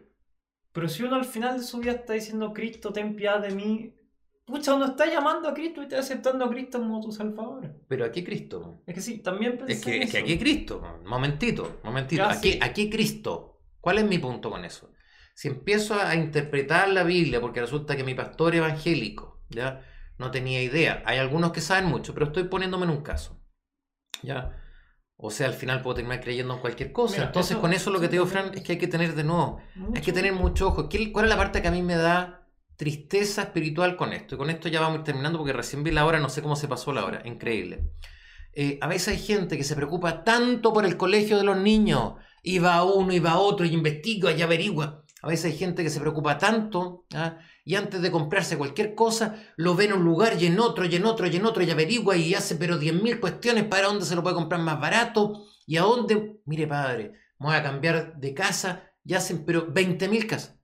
pero 0.74 0.90
si 0.90 1.04
uno 1.04 1.16
al 1.16 1.26
final 1.26 1.58
de 1.58 1.64
su 1.64 1.80
vida 1.80 1.92
está 1.94 2.14
diciendo, 2.14 2.54
Cristo, 2.54 2.92
ten 2.92 3.16
piedad 3.16 3.40
de 3.40 3.52
mí, 3.52 3.94
pucha, 4.46 4.74
uno 4.74 4.86
está 4.86 5.06
llamando 5.06 5.48
a 5.50 5.54
Cristo 5.54 5.82
y 5.82 5.86
está 5.86 6.00
aceptando 6.00 6.46
a 6.46 6.50
Cristo 6.50 6.80
como 6.80 7.02
tu 7.02 7.12
Salvador. 7.12 7.76
Pero 7.88 8.06
aquí 8.06 8.24
Cristo. 8.24 8.82
Es 8.86 8.96
que 8.96 9.02
sí, 9.02 9.20
también 9.20 9.58
pensé 9.58 9.74
Es 9.74 9.84
que, 9.86 9.96
en 9.98 10.04
es 10.04 10.12
que 10.12 10.18
eso. 10.18 10.26
aquí 10.26 10.38
Cristo. 10.40 11.00
Momentito, 11.06 11.80
momentito. 11.84 12.24
Ya, 12.24 12.32
aquí, 12.32 12.54
sí. 12.54 12.60
aquí 12.62 12.90
Cristo. 12.90 13.60
¿Cuál 13.82 13.98
es 14.00 14.06
mi 14.06 14.18
punto 14.20 14.50
con 14.50 14.64
eso? 14.66 14.92
Si 15.34 15.48
empiezo 15.50 15.94
a 15.96 16.16
interpretar 16.16 16.90
la 16.90 17.04
Biblia, 17.04 17.40
porque 17.42 17.62
resulta 17.62 17.96
que 17.96 18.04
mi 18.04 18.16
pastor 18.16 18.56
evangélico, 18.56 19.44
¿ya? 19.50 19.82
no 20.18 20.32
tenía 20.32 20.62
idea. 20.64 21.04
Hay 21.06 21.20
algunos 21.20 21.52
que 21.52 21.62
saben 21.62 21.86
mucho, 21.86 22.14
pero 22.14 22.26
estoy 22.28 22.46
poniéndome 22.46 22.86
en 22.86 22.92
un 22.92 23.02
caso. 23.04 23.40
¿Ya? 24.24 24.58
O 25.20 25.32
sea, 25.32 25.48
al 25.48 25.54
final 25.54 25.82
puedo 25.82 25.96
terminar 25.96 26.22
creyendo 26.22 26.54
en 26.54 26.60
cualquier 26.60 26.92
cosa. 26.92 27.14
Mira, 27.16 27.26
Entonces, 27.28 27.52
eso- 27.54 27.62
con 27.62 27.74
eso 27.74 27.90
lo 27.90 28.00
que 28.00 28.08
te 28.08 28.14
digo, 28.14 28.28
Fran, 28.28 28.52
es 28.54 28.62
que 28.62 28.74
hay 28.74 28.78
que 28.78 28.88
tener 28.88 29.16
de 29.16 29.24
nuevo, 29.24 29.60
hay 29.96 30.02
que 30.02 30.14
tener 30.14 30.32
mucho 30.34 30.68
ojo. 30.68 30.88
¿Qué- 30.90 31.12
¿Cuál 31.12 31.26
es 31.26 31.30
la 31.30 31.38
parte 31.38 31.62
que 31.62 31.68
a 31.68 31.72
mí 31.72 31.82
me 31.82 31.96
da 31.96 32.48
tristeza 32.76 33.42
espiritual 33.44 33.96
con 33.96 34.14
esto? 34.14 34.36
Y 34.36 34.38
con 34.38 34.50
esto 34.52 34.70
ya 34.70 34.80
vamos 34.80 34.98
a 34.98 35.00
ir 35.00 35.04
terminando 35.06 35.40
porque 35.40 35.54
recién 35.54 35.84
vi 35.84 35.90
la 35.92 36.06
hora, 36.06 36.20
no 36.20 36.30
sé 36.30 36.42
cómo 36.44 36.56
se 36.56 36.68
pasó 36.68 36.94
la 36.94 37.04
hora. 37.04 37.22
Increíble. 37.26 37.90
Eh, 38.54 38.78
a 38.82 38.88
veces 38.88 39.08
hay 39.10 39.20
gente 39.20 39.58
que 39.58 39.64
se 39.64 39.76
preocupa 39.76 40.24
tanto 40.24 40.72
por 40.74 40.86
el 40.86 40.98
colegio 40.98 41.38
de 41.38 41.44
los 41.44 41.58
niños. 41.58 42.14
Y 42.44 42.60
va 42.60 42.84
uno, 42.84 43.12
y 43.12 43.20
va 43.20 43.40
otro, 43.40 43.66
y 43.66 43.74
investiga 43.74 44.32
y 44.32 44.42
averigua. 44.42 45.04
A 45.22 45.28
veces 45.28 45.52
hay 45.52 45.58
gente 45.58 45.84
que 45.84 45.90
se 45.90 46.00
preocupa 46.00 46.38
tanto 46.38 47.06
¿ah? 47.14 47.40
Y 47.68 47.76
antes 47.76 48.02
de 48.02 48.12
comprarse 48.12 48.58
cualquier 48.58 48.96
cosa 48.96 49.44
lo 49.58 49.76
ve 49.76 49.86
en 49.86 49.94
un 49.94 50.06
lugar 50.06 50.42
y 50.42 50.46
en 50.46 50.58
otro 50.58 50.86
y 50.86 50.96
en 50.96 51.04
otro 51.04 51.28
y 51.28 51.36
en 51.36 51.46
otro 51.46 51.62
y 51.62 51.70
averigua 51.70 52.16
y 52.16 52.34
hace 52.34 52.56
pero 52.56 52.80
10.000 52.80 53.20
cuestiones 53.20 53.66
para 53.66 53.88
dónde 53.88 54.06
se 54.06 54.16
lo 54.16 54.24
puede 54.24 54.36
comprar 54.36 54.62
más 54.62 54.80
barato 54.80 55.44
y 55.66 55.76
a 55.76 55.82
dónde, 55.82 56.40
mire 56.46 56.66
padre, 56.66 57.12
voy 57.38 57.54
a 57.54 57.62
cambiar 57.62 58.18
de 58.18 58.34
casa 58.34 58.90
y 59.04 59.16
hacen 59.16 59.44
pero 59.44 59.68
20.000 59.68 60.26
casas. 60.28 60.58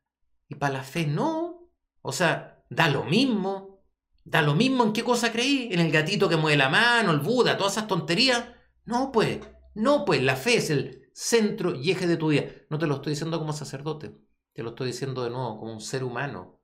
Y 0.47 0.55
para 0.55 0.75
la 0.75 0.83
fe 0.83 1.05
no. 1.05 1.69
O 2.01 2.13
sea, 2.13 2.63
da 2.69 2.87
lo 2.87 3.03
mismo. 3.03 3.83
Da 4.23 4.41
lo 4.41 4.55
mismo 4.55 4.85
en 4.85 4.93
qué 4.93 5.03
cosa 5.03 5.33
creí. 5.33 5.67
En 5.73 5.81
el 5.81 5.91
gatito 5.91 6.29
que 6.29 6.37
mueve 6.37 6.55
la 6.55 6.69
mano, 6.69 7.11
el 7.11 7.19
Buda, 7.19 7.57
todas 7.57 7.73
esas 7.73 7.87
tonterías. 7.87 8.45
No, 8.85 9.11
pues. 9.11 9.39
No, 9.75 10.05
pues. 10.05 10.23
La 10.23 10.37
fe 10.37 10.55
es 10.55 10.69
el 10.69 11.09
centro 11.13 11.75
y 11.75 11.91
eje 11.91 12.07
de 12.07 12.15
tu 12.15 12.29
vida. 12.29 12.45
No 12.69 12.79
te 12.79 12.87
lo 12.87 12.95
estoy 12.95 13.11
diciendo 13.11 13.39
como 13.39 13.51
sacerdote. 13.51 14.15
Te 14.53 14.63
lo 14.63 14.69
estoy 14.69 14.87
diciendo 14.87 15.23
de 15.23 15.31
nuevo 15.31 15.59
como 15.59 15.73
un 15.73 15.81
ser 15.81 16.05
humano. 16.05 16.62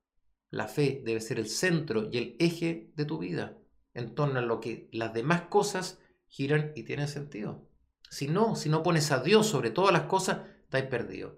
La 0.50 0.68
fe 0.68 1.02
debe 1.06 1.22
ser 1.22 1.40
el 1.40 1.48
centro 1.48 2.10
y 2.12 2.18
el 2.18 2.36
eje 2.40 2.92
de 2.96 3.06
tu 3.06 3.20
vida. 3.20 3.58
En 3.94 4.16
torno 4.16 4.40
a 4.40 4.44
lo 4.44 4.60
que 4.60 4.90
las 4.92 5.14
demás 5.14 5.44
cosas 5.44 6.00
giran 6.28 6.72
y 6.76 6.84
tienen 6.84 7.08
sentido. 7.08 7.68
Si 8.10 8.28
no, 8.28 8.56
si 8.56 8.70
no 8.70 8.82
pones 8.82 9.12
a 9.12 9.22
Dios 9.22 9.48
sobre 9.48 9.72
todas 9.72 9.94
las 9.94 10.04
cosas, 10.04 10.40
estás 10.64 10.84
perdido. 10.84 11.38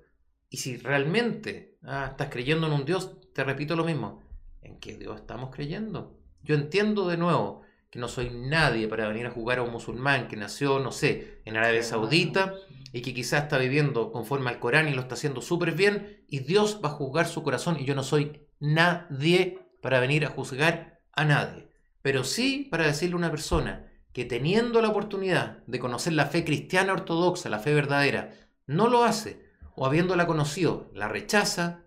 Y 0.49 0.57
si 0.57 0.77
realmente 0.77 1.77
ah, 1.83 2.09
estás 2.11 2.29
creyendo 2.29 2.67
en 2.67 2.73
un 2.73 2.85
Dios, 2.85 3.17
te 3.33 3.43
repito 3.43 3.75
lo 3.75 3.85
mismo. 3.85 4.21
¿En 4.61 4.79
qué 4.79 4.97
Dios 4.97 5.19
estamos 5.19 5.53
creyendo? 5.53 6.19
Yo 6.43 6.55
entiendo 6.55 7.07
de 7.07 7.17
nuevo 7.17 7.61
que 7.89 7.99
no 7.99 8.07
soy 8.07 8.29
nadie 8.29 8.87
para 8.87 9.07
venir 9.07 9.25
a 9.25 9.31
jugar 9.31 9.59
a 9.59 9.63
un 9.63 9.71
musulmán 9.71 10.27
que 10.27 10.37
nació, 10.37 10.79
no 10.79 10.91
sé, 10.91 11.41
en 11.45 11.57
Arabia 11.57 11.83
Saudita 11.83 12.53
y 12.93 13.01
que 13.01 13.13
quizás 13.13 13.43
está 13.43 13.57
viviendo 13.57 14.11
conforme 14.11 14.49
al 14.49 14.59
Corán 14.59 14.87
y 14.87 14.93
lo 14.93 15.01
está 15.01 15.15
haciendo 15.15 15.41
súper 15.41 15.73
bien 15.73 16.23
y 16.27 16.39
Dios 16.39 16.79
va 16.83 16.89
a 16.89 16.93
juzgar 16.93 17.27
su 17.27 17.43
corazón 17.43 17.77
y 17.79 17.85
yo 17.85 17.95
no 17.95 18.03
soy 18.03 18.47
nadie 18.61 19.59
para 19.81 19.99
venir 19.99 20.25
a 20.25 20.29
juzgar 20.29 21.01
a 21.13 21.25
nadie. 21.25 21.67
Pero 22.01 22.23
sí 22.23 22.67
para 22.71 22.85
decirle 22.85 23.15
a 23.15 23.17
una 23.17 23.31
persona 23.31 23.87
que 24.13 24.25
teniendo 24.25 24.81
la 24.81 24.89
oportunidad 24.89 25.57
de 25.67 25.79
conocer 25.79 26.13
la 26.13 26.25
fe 26.27 26.45
cristiana 26.45 26.93
ortodoxa, 26.93 27.49
la 27.49 27.59
fe 27.59 27.73
verdadera, 27.73 28.31
no 28.67 28.87
lo 28.87 29.03
hace 29.03 29.45
o 29.75 29.85
habiéndola 29.85 30.27
conocido, 30.27 30.89
la 30.93 31.07
rechaza, 31.07 31.85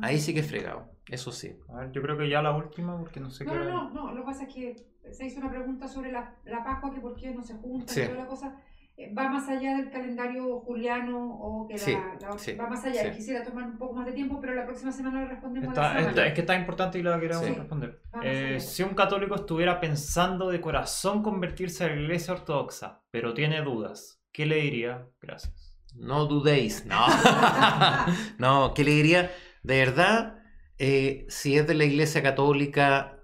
ahí 0.00 0.18
sí 0.20 0.32
que 0.34 0.40
es 0.40 0.48
fregado. 0.48 0.90
Eso 1.08 1.32
sí. 1.32 1.56
A 1.68 1.80
ver, 1.80 1.92
yo 1.92 2.00
creo 2.02 2.16
que 2.16 2.28
ya 2.28 2.40
la 2.42 2.56
última, 2.56 2.98
porque 2.98 3.20
no 3.20 3.30
sé 3.30 3.44
No, 3.44 3.52
qué 3.52 3.58
no, 3.58 3.64
no, 3.64 3.90
no, 3.90 4.12
lo 4.14 4.20
que 4.22 4.26
pasa 4.26 4.44
es 4.44 4.54
que 4.54 4.86
se 5.10 5.26
hizo 5.26 5.40
una 5.40 5.50
pregunta 5.50 5.88
sobre 5.88 6.12
la, 6.12 6.36
la 6.44 6.62
Pascua, 6.64 6.92
que 6.94 7.00
por 7.00 7.14
qué 7.16 7.34
no 7.34 7.42
se 7.42 7.54
junta 7.54 7.92
Sí. 7.92 8.00
y 8.00 8.04
toda 8.06 8.18
la 8.18 8.26
cosa. 8.26 8.56
Eh, 8.96 9.12
Va 9.16 9.28
más 9.28 9.48
allá 9.48 9.76
del 9.76 9.90
calendario 9.90 10.60
juliano 10.60 11.18
o 11.40 11.66
que 11.66 11.74
la, 11.74 11.78
Sí, 11.80 11.92
la- 12.20 12.38
sí, 12.38 12.52
va 12.54 12.68
más 12.68 12.84
allá. 12.84 13.04
sí. 13.04 13.10
Quisiera 13.16 13.42
tomar 13.42 13.64
un 13.64 13.78
poco 13.78 13.94
más 13.94 14.04
de 14.06 14.12
tiempo, 14.12 14.38
pero 14.40 14.54
la 14.54 14.64
próxima 14.66 14.92
semana 14.92 15.22
le 15.22 15.28
respondemos 15.28 15.68
a 15.68 15.70
Está- 15.72 15.82
la 15.82 15.88
está- 16.00 16.10
semana. 16.10 16.26
es 16.28 16.34
que 16.34 16.40
está 16.42 16.54
importante 16.56 16.98
y 16.98 17.02
la 17.02 17.18
queremos 17.18 17.44
Sí. 17.46 17.52
responder. 17.54 18.02
Eh, 18.22 18.60
si 18.60 18.82
un 18.82 18.94
católico 18.94 19.34
estuviera 19.34 19.80
pensando 19.80 20.50
de 20.50 20.60
corazón 20.60 21.22
convertirse 21.22 21.84
a 21.84 21.88
la 21.88 21.96
iglesia 22.00 22.34
ortodoxa, 22.34 23.02
pero 23.10 23.32
tiene 23.32 23.62
dudas, 23.62 24.22
¿qué 24.30 24.44
le 24.46 24.56
diría? 24.56 25.06
Gracias. 25.20 25.74
No 25.94 26.26
dudéis. 26.26 26.84
No. 26.86 27.06
no, 28.38 28.74
¿qué 28.74 28.84
le 28.84 28.90
diría? 28.92 29.30
De 29.62 29.78
verdad, 29.78 30.38
eh, 30.78 31.26
si 31.28 31.56
es 31.56 31.66
de 31.66 31.74
la 31.74 31.84
iglesia 31.84 32.22
católica, 32.22 33.18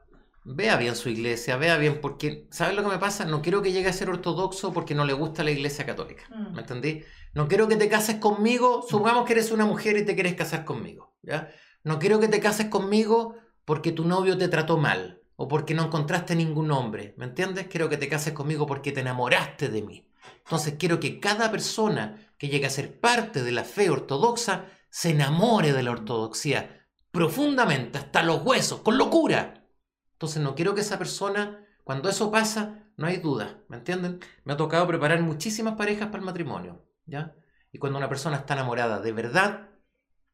vea 0.54 0.76
bien 0.76 0.96
su 0.96 1.08
iglesia, 1.08 1.56
vea 1.56 1.76
bien, 1.76 2.00
porque, 2.00 2.46
¿sabes 2.50 2.74
lo 2.74 2.82
que 2.82 2.88
me 2.88 2.98
pasa? 2.98 3.24
No 3.24 3.42
quiero 3.42 3.62
que 3.62 3.72
llegue 3.72 3.88
a 3.88 3.92
ser 3.92 4.08
ortodoxo 4.08 4.72
porque 4.72 4.94
no 4.94 5.04
le 5.04 5.12
gusta 5.12 5.44
la 5.44 5.50
iglesia 5.50 5.84
católica. 5.84 6.24
Mm. 6.30 6.54
¿Me 6.54 6.60
entendí? 6.62 7.02
No 7.34 7.48
quiero 7.48 7.68
que 7.68 7.76
te 7.76 7.88
cases 7.88 8.16
conmigo, 8.16 8.84
supongamos 8.88 9.26
que 9.26 9.34
eres 9.34 9.50
una 9.50 9.66
mujer 9.66 9.96
y 9.96 10.04
te 10.04 10.14
quieres 10.14 10.34
casar 10.34 10.64
conmigo, 10.64 11.14
¿ya? 11.22 11.50
No 11.84 11.98
quiero 11.98 12.18
que 12.18 12.28
te 12.28 12.40
cases 12.40 12.66
conmigo 12.66 13.36
porque 13.64 13.92
tu 13.92 14.04
novio 14.04 14.38
te 14.38 14.48
trató 14.48 14.78
mal 14.78 15.22
o 15.36 15.46
porque 15.46 15.74
no 15.74 15.84
encontraste 15.84 16.34
ningún 16.34 16.70
hombre, 16.72 17.14
¿me 17.16 17.26
entiendes? 17.26 17.68
Quiero 17.68 17.88
que 17.88 17.96
te 17.96 18.08
cases 18.08 18.32
conmigo 18.32 18.66
porque 18.66 18.92
te 18.92 19.00
enamoraste 19.00 19.68
de 19.68 19.82
mí. 19.82 20.08
Entonces 20.44 20.74
quiero 20.78 20.98
que 20.98 21.20
cada 21.20 21.50
persona 21.50 22.32
que 22.38 22.48
llegue 22.48 22.66
a 22.66 22.70
ser 22.70 22.98
parte 22.98 23.42
de 23.42 23.52
la 23.52 23.64
fe 23.64 23.90
ortodoxa 23.90 24.64
se 24.90 25.10
enamore 25.10 25.72
de 25.72 25.82
la 25.82 25.90
ortodoxia 25.90 26.86
profundamente, 27.10 27.98
hasta 27.98 28.22
los 28.22 28.42
huesos, 28.42 28.80
con 28.80 28.98
locura. 28.98 29.67
Entonces 30.18 30.42
no 30.42 30.56
quiero 30.56 30.74
que 30.74 30.80
esa 30.80 30.98
persona, 30.98 31.64
cuando 31.84 32.08
eso 32.08 32.32
pasa, 32.32 32.90
no 32.96 33.06
hay 33.06 33.18
duda, 33.18 33.62
¿me 33.68 33.76
entienden? 33.76 34.18
Me 34.42 34.54
ha 34.54 34.56
tocado 34.56 34.84
preparar 34.88 35.22
muchísimas 35.22 35.76
parejas 35.76 36.08
para 36.08 36.18
el 36.18 36.24
matrimonio, 36.24 36.84
¿ya? 37.06 37.36
Y 37.70 37.78
cuando 37.78 37.98
una 37.98 38.08
persona 38.08 38.38
está 38.38 38.54
enamorada 38.54 38.98
de 38.98 39.12
verdad, 39.12 39.68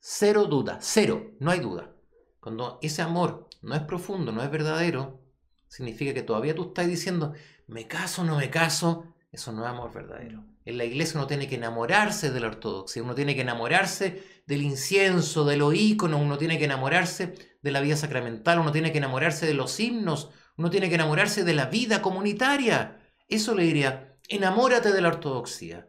cero 0.00 0.46
duda, 0.46 0.78
cero, 0.80 1.32
no 1.38 1.50
hay 1.50 1.60
duda. 1.60 1.94
Cuando 2.40 2.78
ese 2.80 3.02
amor 3.02 3.50
no 3.60 3.74
es 3.74 3.82
profundo, 3.82 4.32
no 4.32 4.42
es 4.42 4.50
verdadero, 4.50 5.20
significa 5.68 6.14
que 6.14 6.22
todavía 6.22 6.54
tú 6.54 6.68
estás 6.68 6.86
diciendo, 6.86 7.34
me 7.66 7.86
caso 7.86 8.24
no 8.24 8.38
me 8.38 8.48
caso, 8.48 9.13
eso 9.34 9.52
no 9.52 9.64
es 9.64 9.70
amor 9.70 9.92
verdadero. 9.92 10.44
En 10.64 10.78
la 10.78 10.84
iglesia 10.84 11.18
uno 11.18 11.26
tiene 11.26 11.48
que 11.48 11.56
enamorarse 11.56 12.30
de 12.30 12.38
la 12.38 12.46
ortodoxia, 12.46 13.02
uno 13.02 13.16
tiene 13.16 13.34
que 13.34 13.40
enamorarse 13.40 14.22
del 14.46 14.62
incienso, 14.62 15.44
de 15.44 15.56
los 15.56 15.74
íconos, 15.74 16.20
uno 16.20 16.38
tiene 16.38 16.56
que 16.56 16.66
enamorarse 16.66 17.34
de 17.60 17.70
la 17.72 17.80
vida 17.80 17.96
sacramental, 17.96 18.60
uno 18.60 18.70
tiene 18.70 18.92
que 18.92 18.98
enamorarse 18.98 19.44
de 19.44 19.54
los 19.54 19.80
himnos, 19.80 20.30
uno 20.56 20.70
tiene 20.70 20.88
que 20.88 20.94
enamorarse 20.94 21.42
de 21.42 21.52
la 21.52 21.66
vida 21.66 22.00
comunitaria. 22.00 23.00
Eso 23.28 23.56
le 23.56 23.64
diría, 23.64 24.16
enamórate 24.28 24.92
de 24.92 25.00
la 25.00 25.08
ortodoxia. 25.08 25.88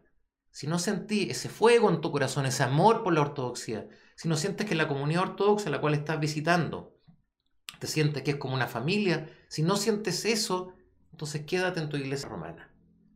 Si 0.50 0.66
no 0.66 0.80
sentí 0.80 1.30
ese 1.30 1.48
fuego 1.48 1.92
en 1.92 2.02
tu 2.02 2.12
corazón, 2.12 2.48
ese 2.48 2.64
amor 2.64 3.04
por 3.04 3.14
la 3.14 3.22
ortodoxia, 3.22 3.88
si 4.16 4.28
no 4.28 4.38
sientes 4.38 4.66
que 4.66 4.74
la 4.74 4.88
comunidad 4.88 5.22
ortodoxa 5.22 5.70
a 5.70 5.72
la 5.72 5.82
cual 5.82 5.94
estás 5.94 6.20
visitando, 6.20 6.98
te 7.80 7.86
sientes 7.86 8.24
que 8.24 8.32
es 8.32 8.38
como 8.38 8.56
una 8.56 8.68
familia, 8.68 9.30
si 9.50 9.62
no 9.62 9.76
sientes 9.76 10.26
eso, 10.26 10.74
entonces 11.12 11.46
quédate 11.46 11.80
en 11.80 11.90
tu 11.90 11.98
iglesia 11.98 12.28
romana. 12.28 12.75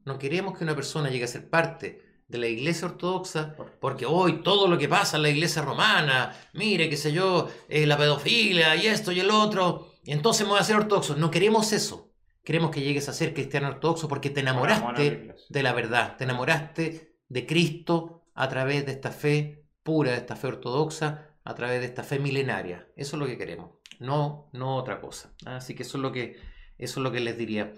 No 0.10 0.18
queremos 0.18 0.58
que 0.58 0.64
una 0.64 0.74
persona 0.74 1.12
llegue 1.12 1.26
a 1.26 1.28
ser 1.28 1.52
parte 1.52 2.24
de 2.28 2.40
la 2.40 2.48
iglesia 2.48 2.88
ortodoxa 2.88 3.56
porque 3.80 4.08
hoy 4.08 4.42
todo 4.42 4.68
lo 4.68 4.76
que 4.76 4.90
pasa 4.90 5.18
en 5.18 5.22
la 5.22 5.30
iglesia 5.30 5.62
romana, 5.62 6.36
mire, 6.54 6.90
qué 6.90 6.98
sé 6.98 7.14
yo, 7.14 7.48
eh, 7.68 7.86
la 7.86 7.96
pedofilia 7.96 8.76
y 8.76 8.88
esto 8.88 9.12
y 9.12 9.20
el 9.20 9.30
otro, 9.30 9.94
y 10.04 10.12
entonces 10.12 10.48
me 10.48 10.54
voy 10.54 10.62
a 10.62 10.64
ser 10.64 10.78
ortodoxo. 10.78 11.16
No 11.16 11.30
queremos 11.30 11.74
eso. 11.74 12.12
Queremos 12.44 12.72
que 12.72 12.82
llegues 12.82 13.08
a 13.08 13.14
ser 13.14 13.36
cristiano 13.36 13.68
ortodoxo 13.68 14.08
porque 14.08 14.32
te 14.32 14.40
enamoraste 14.40 15.36
de 15.48 15.64
la 15.64 15.74
verdad, 15.74 16.18
te 16.18 16.24
enamoraste 16.24 17.20
de 17.28 17.46
Cristo 17.46 18.24
a 18.34 18.50
través 18.50 18.88
de 18.88 18.94
esta 18.94 19.12
fe 19.12 19.68
pura, 19.84 20.14
de 20.14 20.18
esta 20.18 20.36
fe 20.36 20.48
ortodoxa, 20.48 21.36
a 21.44 21.54
través 21.54 21.82
de 21.82 21.86
esta 21.86 22.02
fe 22.02 22.18
milenaria. 22.18 22.88
Eso 22.96 23.16
es 23.16 23.20
lo 23.20 23.28
que 23.28 23.38
queremos, 23.38 23.76
no, 24.00 24.50
no 24.54 24.76
otra 24.76 25.02
cosa. 25.02 25.36
Así 25.46 25.76
que 25.76 25.84
eso 25.84 26.00
es 26.00 26.02
lo 26.02 26.12
que, 26.12 26.40
eso 26.80 27.00
es 27.00 27.04
lo 27.04 27.12
que 27.12 27.20
les 27.20 27.38
diría. 27.38 27.76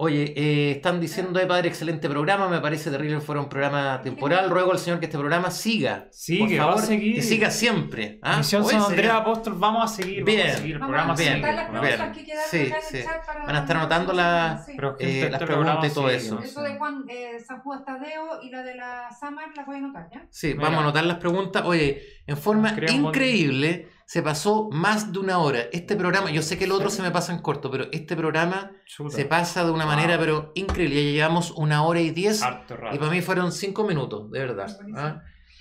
Oye, 0.00 0.32
eh, 0.36 0.70
están 0.76 1.00
diciendo, 1.00 1.40
eh, 1.40 1.46
padre, 1.46 1.68
excelente 1.68 2.08
programa, 2.08 2.48
me 2.48 2.60
parece 2.60 2.88
terrible 2.90 3.16
que 3.16 3.20
fuera 3.20 3.40
un 3.40 3.48
programa 3.48 4.00
temporal. 4.02 4.48
Ruego 4.48 4.70
al 4.72 4.78
Señor 4.78 5.00
que 5.00 5.06
este 5.06 5.18
programa 5.18 5.50
siga. 5.50 6.06
Sigue, 6.12 6.56
por 6.56 6.66
va 6.66 6.70
a 6.70 6.72
favor, 6.74 6.86
seguir. 6.86 7.14
Que 7.16 7.22
siga 7.22 7.50
siempre. 7.50 8.18
¿ah? 8.22 8.36
Misión 8.38 8.64
San 8.64 8.80
Andrés 8.82 9.10
Apóstol, 9.10 9.54
vamos 9.56 9.84
a 9.90 9.94
seguir. 9.94 10.22
Bien. 10.24 10.38
Vamos 10.46 10.54
a 10.54 10.56
seguir. 10.58 10.74
El 10.74 10.78
programa 10.80 11.14
bien, 11.14 11.42
preguntas 11.42 12.14
bien. 12.14 12.26
que 12.26 12.32
Sí, 12.48 12.66
acá 12.72 12.78
en 12.78 12.96
el 12.96 13.02
sí. 13.02 13.04
chat 13.04 13.26
para 13.26 13.44
Van 13.44 13.56
a 13.56 13.58
estar 13.58 13.76
la 13.76 13.82
anotando 13.82 14.12
la- 14.12 14.62
sí. 14.64 14.72
Eh, 14.72 14.76
gente, 14.76 15.30
las 15.30 15.32
este 15.32 15.46
preguntas 15.46 15.46
programa 15.46 15.86
y 15.86 15.90
todo 15.90 16.10
eso. 16.10 16.38
Eso 16.40 16.62
de 16.62 16.76
Juan 16.78 17.04
eh, 17.08 17.38
San 17.44 17.60
Juan 17.62 17.84
Tadeo 17.84 18.40
y 18.42 18.50
la 18.50 18.62
de 18.62 18.74
la 18.76 19.08
Samar 19.18 19.48
las 19.56 19.66
voy 19.66 19.74
a 19.74 19.78
anotar, 19.78 20.08
¿ya? 20.12 20.26
Sí, 20.30 20.48
Mira. 20.48 20.60
vamos 20.62 20.78
a 20.78 20.82
anotar 20.84 21.04
las 21.06 21.16
preguntas. 21.18 21.62
Oye, 21.66 22.02
en 22.26 22.36
forma 22.36 22.72
increíble 22.88 23.88
se 24.10 24.22
pasó 24.22 24.70
más 24.72 25.12
de 25.12 25.18
una 25.18 25.36
hora. 25.38 25.64
Este 25.70 25.94
programa, 25.94 26.30
yo 26.30 26.40
sé 26.40 26.56
que 26.56 26.64
el 26.64 26.72
otro 26.72 26.88
se 26.88 27.02
me 27.02 27.10
pasa 27.10 27.30
en 27.30 27.40
corto, 27.40 27.70
pero 27.70 27.88
este 27.92 28.16
programa 28.16 28.72
Chuta. 28.86 29.14
se 29.14 29.26
pasa 29.26 29.66
de 29.66 29.70
una 29.70 29.84
Wow. 29.84 29.94
manera, 29.94 30.18
pero 30.18 30.50
increíble. 30.54 31.04
Ya 31.04 31.10
llevamos 31.12 31.50
una 31.50 31.82
hora 31.84 32.00
y 32.00 32.10
diez 32.10 32.40
y 32.40 32.98
para 32.98 33.10
mí 33.10 33.20
fueron 33.20 33.52
cinco 33.52 33.84
minutos, 33.84 34.30
de 34.30 34.38
verdad. 34.38 34.74
¿ah? 34.96 35.20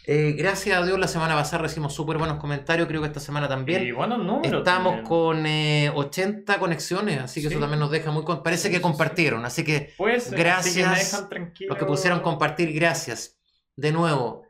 Eh, 0.10 0.34
gracias 0.38 0.78
a 0.82 0.86
Dios 0.86 0.98
la 0.98 1.10
semana 1.10 1.36
pasada 1.36 1.64
recibimos 1.64 1.94
súper 1.94 2.18
buenos 2.18 2.38
comentarios, 2.38 2.88
creo 2.88 3.02
que 3.02 3.08
esta 3.08 3.20
semana 3.20 3.50
también. 3.50 3.86
Y 3.86 3.92
buenos 3.92 4.20
números. 4.20 4.60
Estamos 4.60 4.94
también. 4.94 5.06
con 5.06 5.46
eh, 5.46 5.92
80 5.94 6.58
conexiones, 6.58 7.20
así 7.20 7.42
que 7.42 7.50
Sí. 7.50 7.54
eso 7.56 7.60
también 7.60 7.82
nos 7.82 7.92
deja 7.92 8.12
muy... 8.12 8.24
con- 8.24 8.44
Parece 8.44 8.70
Sí, 8.70 8.74
que 8.76 8.80
compartieron, 8.80 9.44
así 9.44 9.66
que 9.66 9.94
Pues, 9.98 10.28
así 10.28 10.30
que 10.30 10.38
me 10.38 10.44
gracias 10.44 11.12
dejan 11.12 11.28
tranquilo. 11.28 11.70
los 11.72 11.78
que 11.78 11.86
pusieron 11.86 12.22
compartir, 12.22 12.72
gracias. 12.72 13.38
De 13.76 13.92
nuevo, 13.92 14.44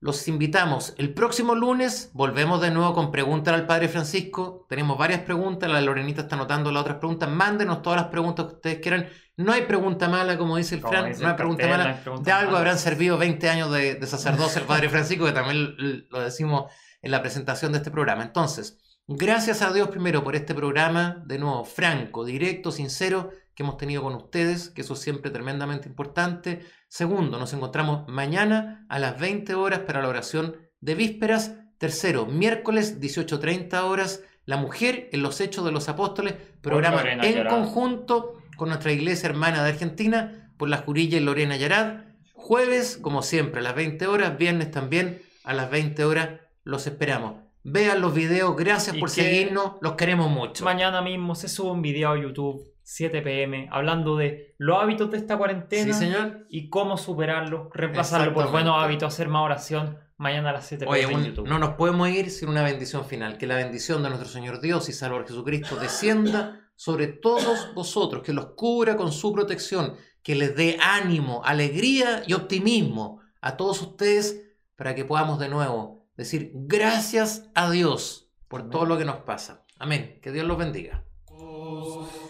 los 0.00 0.26
invitamos. 0.28 0.94
El 0.96 1.12
próximo 1.12 1.54
lunes 1.54 2.10
volvemos 2.14 2.60
de 2.62 2.70
nuevo 2.70 2.94
con 2.94 3.12
preguntas 3.12 3.52
al 3.52 3.66
Padre 3.66 3.88
Francisco. 3.88 4.64
Tenemos 4.68 4.96
varias 4.96 5.20
preguntas. 5.20 5.70
La 5.70 5.82
Lorenita 5.82 6.22
está 6.22 6.36
anotando 6.36 6.72
las 6.72 6.80
otras 6.80 6.96
preguntas. 6.96 7.28
Mándenos 7.28 7.82
todas 7.82 8.00
las 8.00 8.10
preguntas 8.10 8.46
que 8.46 8.54
ustedes 8.54 8.78
quieran. 8.80 9.08
No 9.36 9.52
hay 9.52 9.62
pregunta 9.62 10.08
mala, 10.08 10.38
como 10.38 10.56
dice 10.56 10.76
el 10.76 10.80
Como 10.80 10.92
Fran. 10.92 11.08
dice 11.10 11.22
No 11.22 11.28
hay 11.28 11.34
pregunta 11.34 11.62
cartel, 11.62 11.78
mala. 11.78 11.90
no 11.90 11.96
hay 11.96 12.02
pregunta 12.02 12.30
de 12.30 12.32
algo 12.32 12.56
habrán 12.56 12.78
servido 12.78 13.18
20 13.18 13.48
años 13.50 13.70
de, 13.72 13.94
de 13.96 14.06
sacerdocio 14.06 14.62
el 14.62 14.66
Padre 14.66 14.88
Francisco, 14.88 15.26
que 15.26 15.32
también 15.32 15.76
lo 16.08 16.20
decimos 16.20 16.72
en 17.02 17.10
la 17.10 17.20
presentación 17.20 17.72
de 17.72 17.78
este 17.78 17.90
programa. 17.90 18.22
Entonces, 18.22 18.78
gracias 19.06 19.60
a 19.60 19.70
Dios 19.70 19.88
primero 19.88 20.24
por 20.24 20.34
este 20.34 20.54
programa, 20.54 21.22
de 21.26 21.38
nuevo, 21.38 21.64
franco, 21.64 22.24
directo, 22.24 22.72
sincero, 22.72 23.30
que 23.54 23.62
hemos 23.62 23.76
tenido 23.76 24.02
con 24.02 24.14
ustedes, 24.14 24.70
que 24.70 24.82
eso 24.82 24.94
es 24.94 25.00
siempre 25.00 25.30
tremendamente 25.30 25.88
importante. 25.88 26.60
Segundo, 26.88 27.38
nos 27.38 27.52
encontramos 27.52 28.08
mañana 28.08 28.86
a 28.88 28.98
las 28.98 29.18
20 29.18 29.54
horas 29.54 29.80
para 29.80 30.00
la 30.02 30.08
oración 30.08 30.56
de 30.80 30.94
vísperas. 30.94 31.56
Tercero, 31.78 32.26
miércoles 32.26 33.00
18.30 33.00 33.82
horas, 33.84 34.22
La 34.44 34.56
Mujer 34.56 35.08
en 35.12 35.22
los 35.22 35.40
Hechos 35.40 35.64
de 35.64 35.72
los 35.72 35.88
Apóstoles, 35.88 36.34
programa 36.60 36.98
Lorena 36.98 37.26
en 37.26 37.34
Yarad. 37.36 37.50
conjunto 37.50 38.42
con 38.56 38.68
nuestra 38.68 38.92
iglesia 38.92 39.30
hermana 39.30 39.64
de 39.64 39.70
Argentina, 39.70 40.52
por 40.58 40.68
la 40.68 40.78
Jurilla 40.78 41.16
y 41.16 41.20
Lorena 41.20 41.56
Yarad. 41.56 42.04
Jueves, 42.34 42.98
como 42.98 43.22
siempre, 43.22 43.60
a 43.60 43.62
las 43.62 43.74
20 43.74 44.06
horas, 44.06 44.36
viernes 44.36 44.70
también 44.70 45.22
a 45.44 45.54
las 45.54 45.70
20 45.70 46.04
horas, 46.04 46.40
los 46.64 46.86
esperamos. 46.86 47.36
Vean 47.62 48.00
los 48.00 48.14
videos, 48.14 48.56
gracias 48.56 48.96
por 48.96 49.10
seguirnos, 49.10 49.72
los 49.80 49.94
queremos 49.94 50.30
mucho. 50.30 50.64
Mañana 50.64 51.02
mismo 51.02 51.34
se 51.34 51.48
sube 51.48 51.70
un 51.70 51.82
video 51.82 52.12
a 52.12 52.18
YouTube, 52.18 52.62
7 52.92 53.22
pm, 53.22 53.68
hablando 53.70 54.16
de 54.16 54.54
los 54.58 54.82
hábitos 54.82 55.10
de 55.12 55.18
esta 55.18 55.34
Sí, 55.34 55.38
cuarentena 55.38 55.94
señor. 55.94 56.46
y 56.48 56.68
cómo 56.70 56.96
superarlos, 56.96 57.68
reemplazarlo 57.72 58.34
por 58.34 58.42
Exactamente. 58.42 58.52
buenos 58.70 58.82
hábitos, 58.84 59.14
hacer 59.14 59.28
más 59.28 59.42
oración. 59.44 59.98
Mañana 60.16 60.50
a 60.50 60.52
las 60.54 60.66
7 60.66 60.86
Oye, 60.88 61.02
pm 61.02 61.12
en 61.14 61.18
un- 61.20 61.24
YouTube. 61.26 61.48
no 61.48 61.58
nos 61.58 61.70
podemos 61.76 62.08
ir 62.10 62.30
sin 62.30 62.48
una 62.48 62.62
bendición 62.62 63.04
final. 63.04 63.38
Que 63.38 63.46
la 63.46 63.54
bendición 63.56 64.02
de 64.02 64.08
nuestro 64.08 64.28
Señor 64.28 64.60
Dios 64.60 64.88
y 64.88 64.92
Salvador 64.92 65.26
Jesucristo 65.26 65.76
descienda 65.76 66.68
sobre 66.76 67.06
todos 67.06 67.72
vosotros, 67.74 68.22
que 68.22 68.32
los 68.32 68.46
cubra 68.56 68.96
con 68.96 69.12
su 69.12 69.32
protección, 69.32 69.94
que 70.22 70.34
les 70.34 70.56
dé 70.56 70.76
ánimo, 70.82 71.42
alegría 71.44 72.22
y 72.26 72.32
optimismo 72.34 73.20
a 73.40 73.56
todos 73.56 73.80
ustedes 73.82 74.42
para 74.76 74.94
que 74.94 75.04
podamos 75.04 75.38
de 75.38 75.48
nuevo 75.48 76.06
decir 76.16 76.50
gracias 76.54 77.48
a 77.54 77.70
Dios 77.70 78.30
por 78.48 78.68
todo 78.68 78.84
lo 78.84 78.98
que 78.98 79.04
nos 79.06 79.18
pasa. 79.18 79.64
Amén. 79.78 80.18
Que 80.22 80.32
Dios 80.32 80.44
los 80.44 80.58
bendiga. 80.58 81.04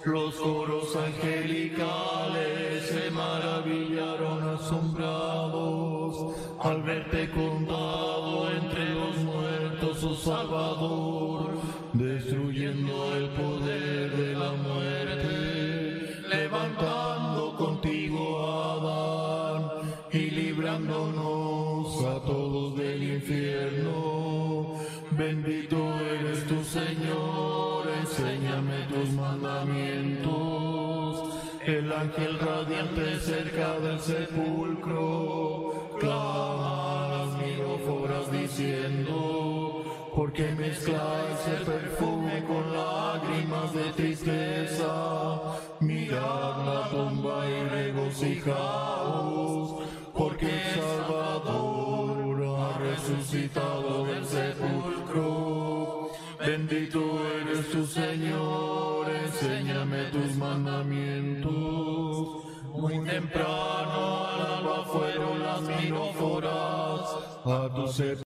Los 0.04 0.34
coros 0.36 0.96
angelicales 0.96 2.86
se 2.86 3.10
maravillaron 3.10 4.48
asombrados 4.48 6.34
al 6.58 6.82
verte 6.82 7.28
contado 7.30 8.50
entre 8.50 8.94
los 8.94 9.16
muertos, 9.18 10.02
oh 10.02 10.14
Salvador, 10.14 11.50
destruyendo 11.92 13.14
el 13.14 13.28
poder 13.28 14.16
de 14.16 14.32
la 14.32 14.52
muerte, 14.52 16.16
levantando 16.30 17.54
contigo 17.58 18.38
a 18.46 18.72
Adán 18.72 19.92
y 20.12 20.30
librándonos 20.30 22.04
a 22.06 22.22
todos 22.24 22.74
del 22.78 23.02
infierno. 23.02 24.76
Bendito 25.10 25.99
mandamientos. 29.30 31.34
El 31.64 31.92
ángel 31.92 32.36
radiante 32.38 33.18
cerca 33.20 33.78
del 33.80 33.98
sepulcro 34.00 35.90
clama 36.00 37.08
las 37.08 37.36
miróforas 37.36 38.32
diciendo, 38.32 39.84
porque 40.14 40.52
mezcláis 40.52 41.46
el 41.46 41.66
perfume 41.66 42.42
con 42.44 42.72
lágrimas 42.72 43.74
de 43.74 43.92
tristeza. 43.92 45.58
Mirad 45.80 46.64
la 46.64 46.88
tumba 46.90 47.46
y 47.48 47.64
regocijaos, 47.68 49.82
porque 50.16 50.46
el 50.46 50.62
Salvador 50.80 52.58
ha 52.58 52.78
resucitado 52.78 54.06
del 54.06 54.24
sepulcro. 54.24 56.08
Bendito 56.40 57.20
eres 57.42 57.70
tu 57.70 57.86
Señor, 57.86 58.89
tus 60.10 60.36
mandamientos. 60.36 61.50
Muy 62.72 63.04
temprano 63.04 64.26
al 64.26 64.40
alba 64.58 64.84
fueron 64.84 65.42
las 65.42 65.60
miróforas 65.62 67.16
a 67.44 67.68
tu 67.74 67.86
sepulcro. 67.88 68.10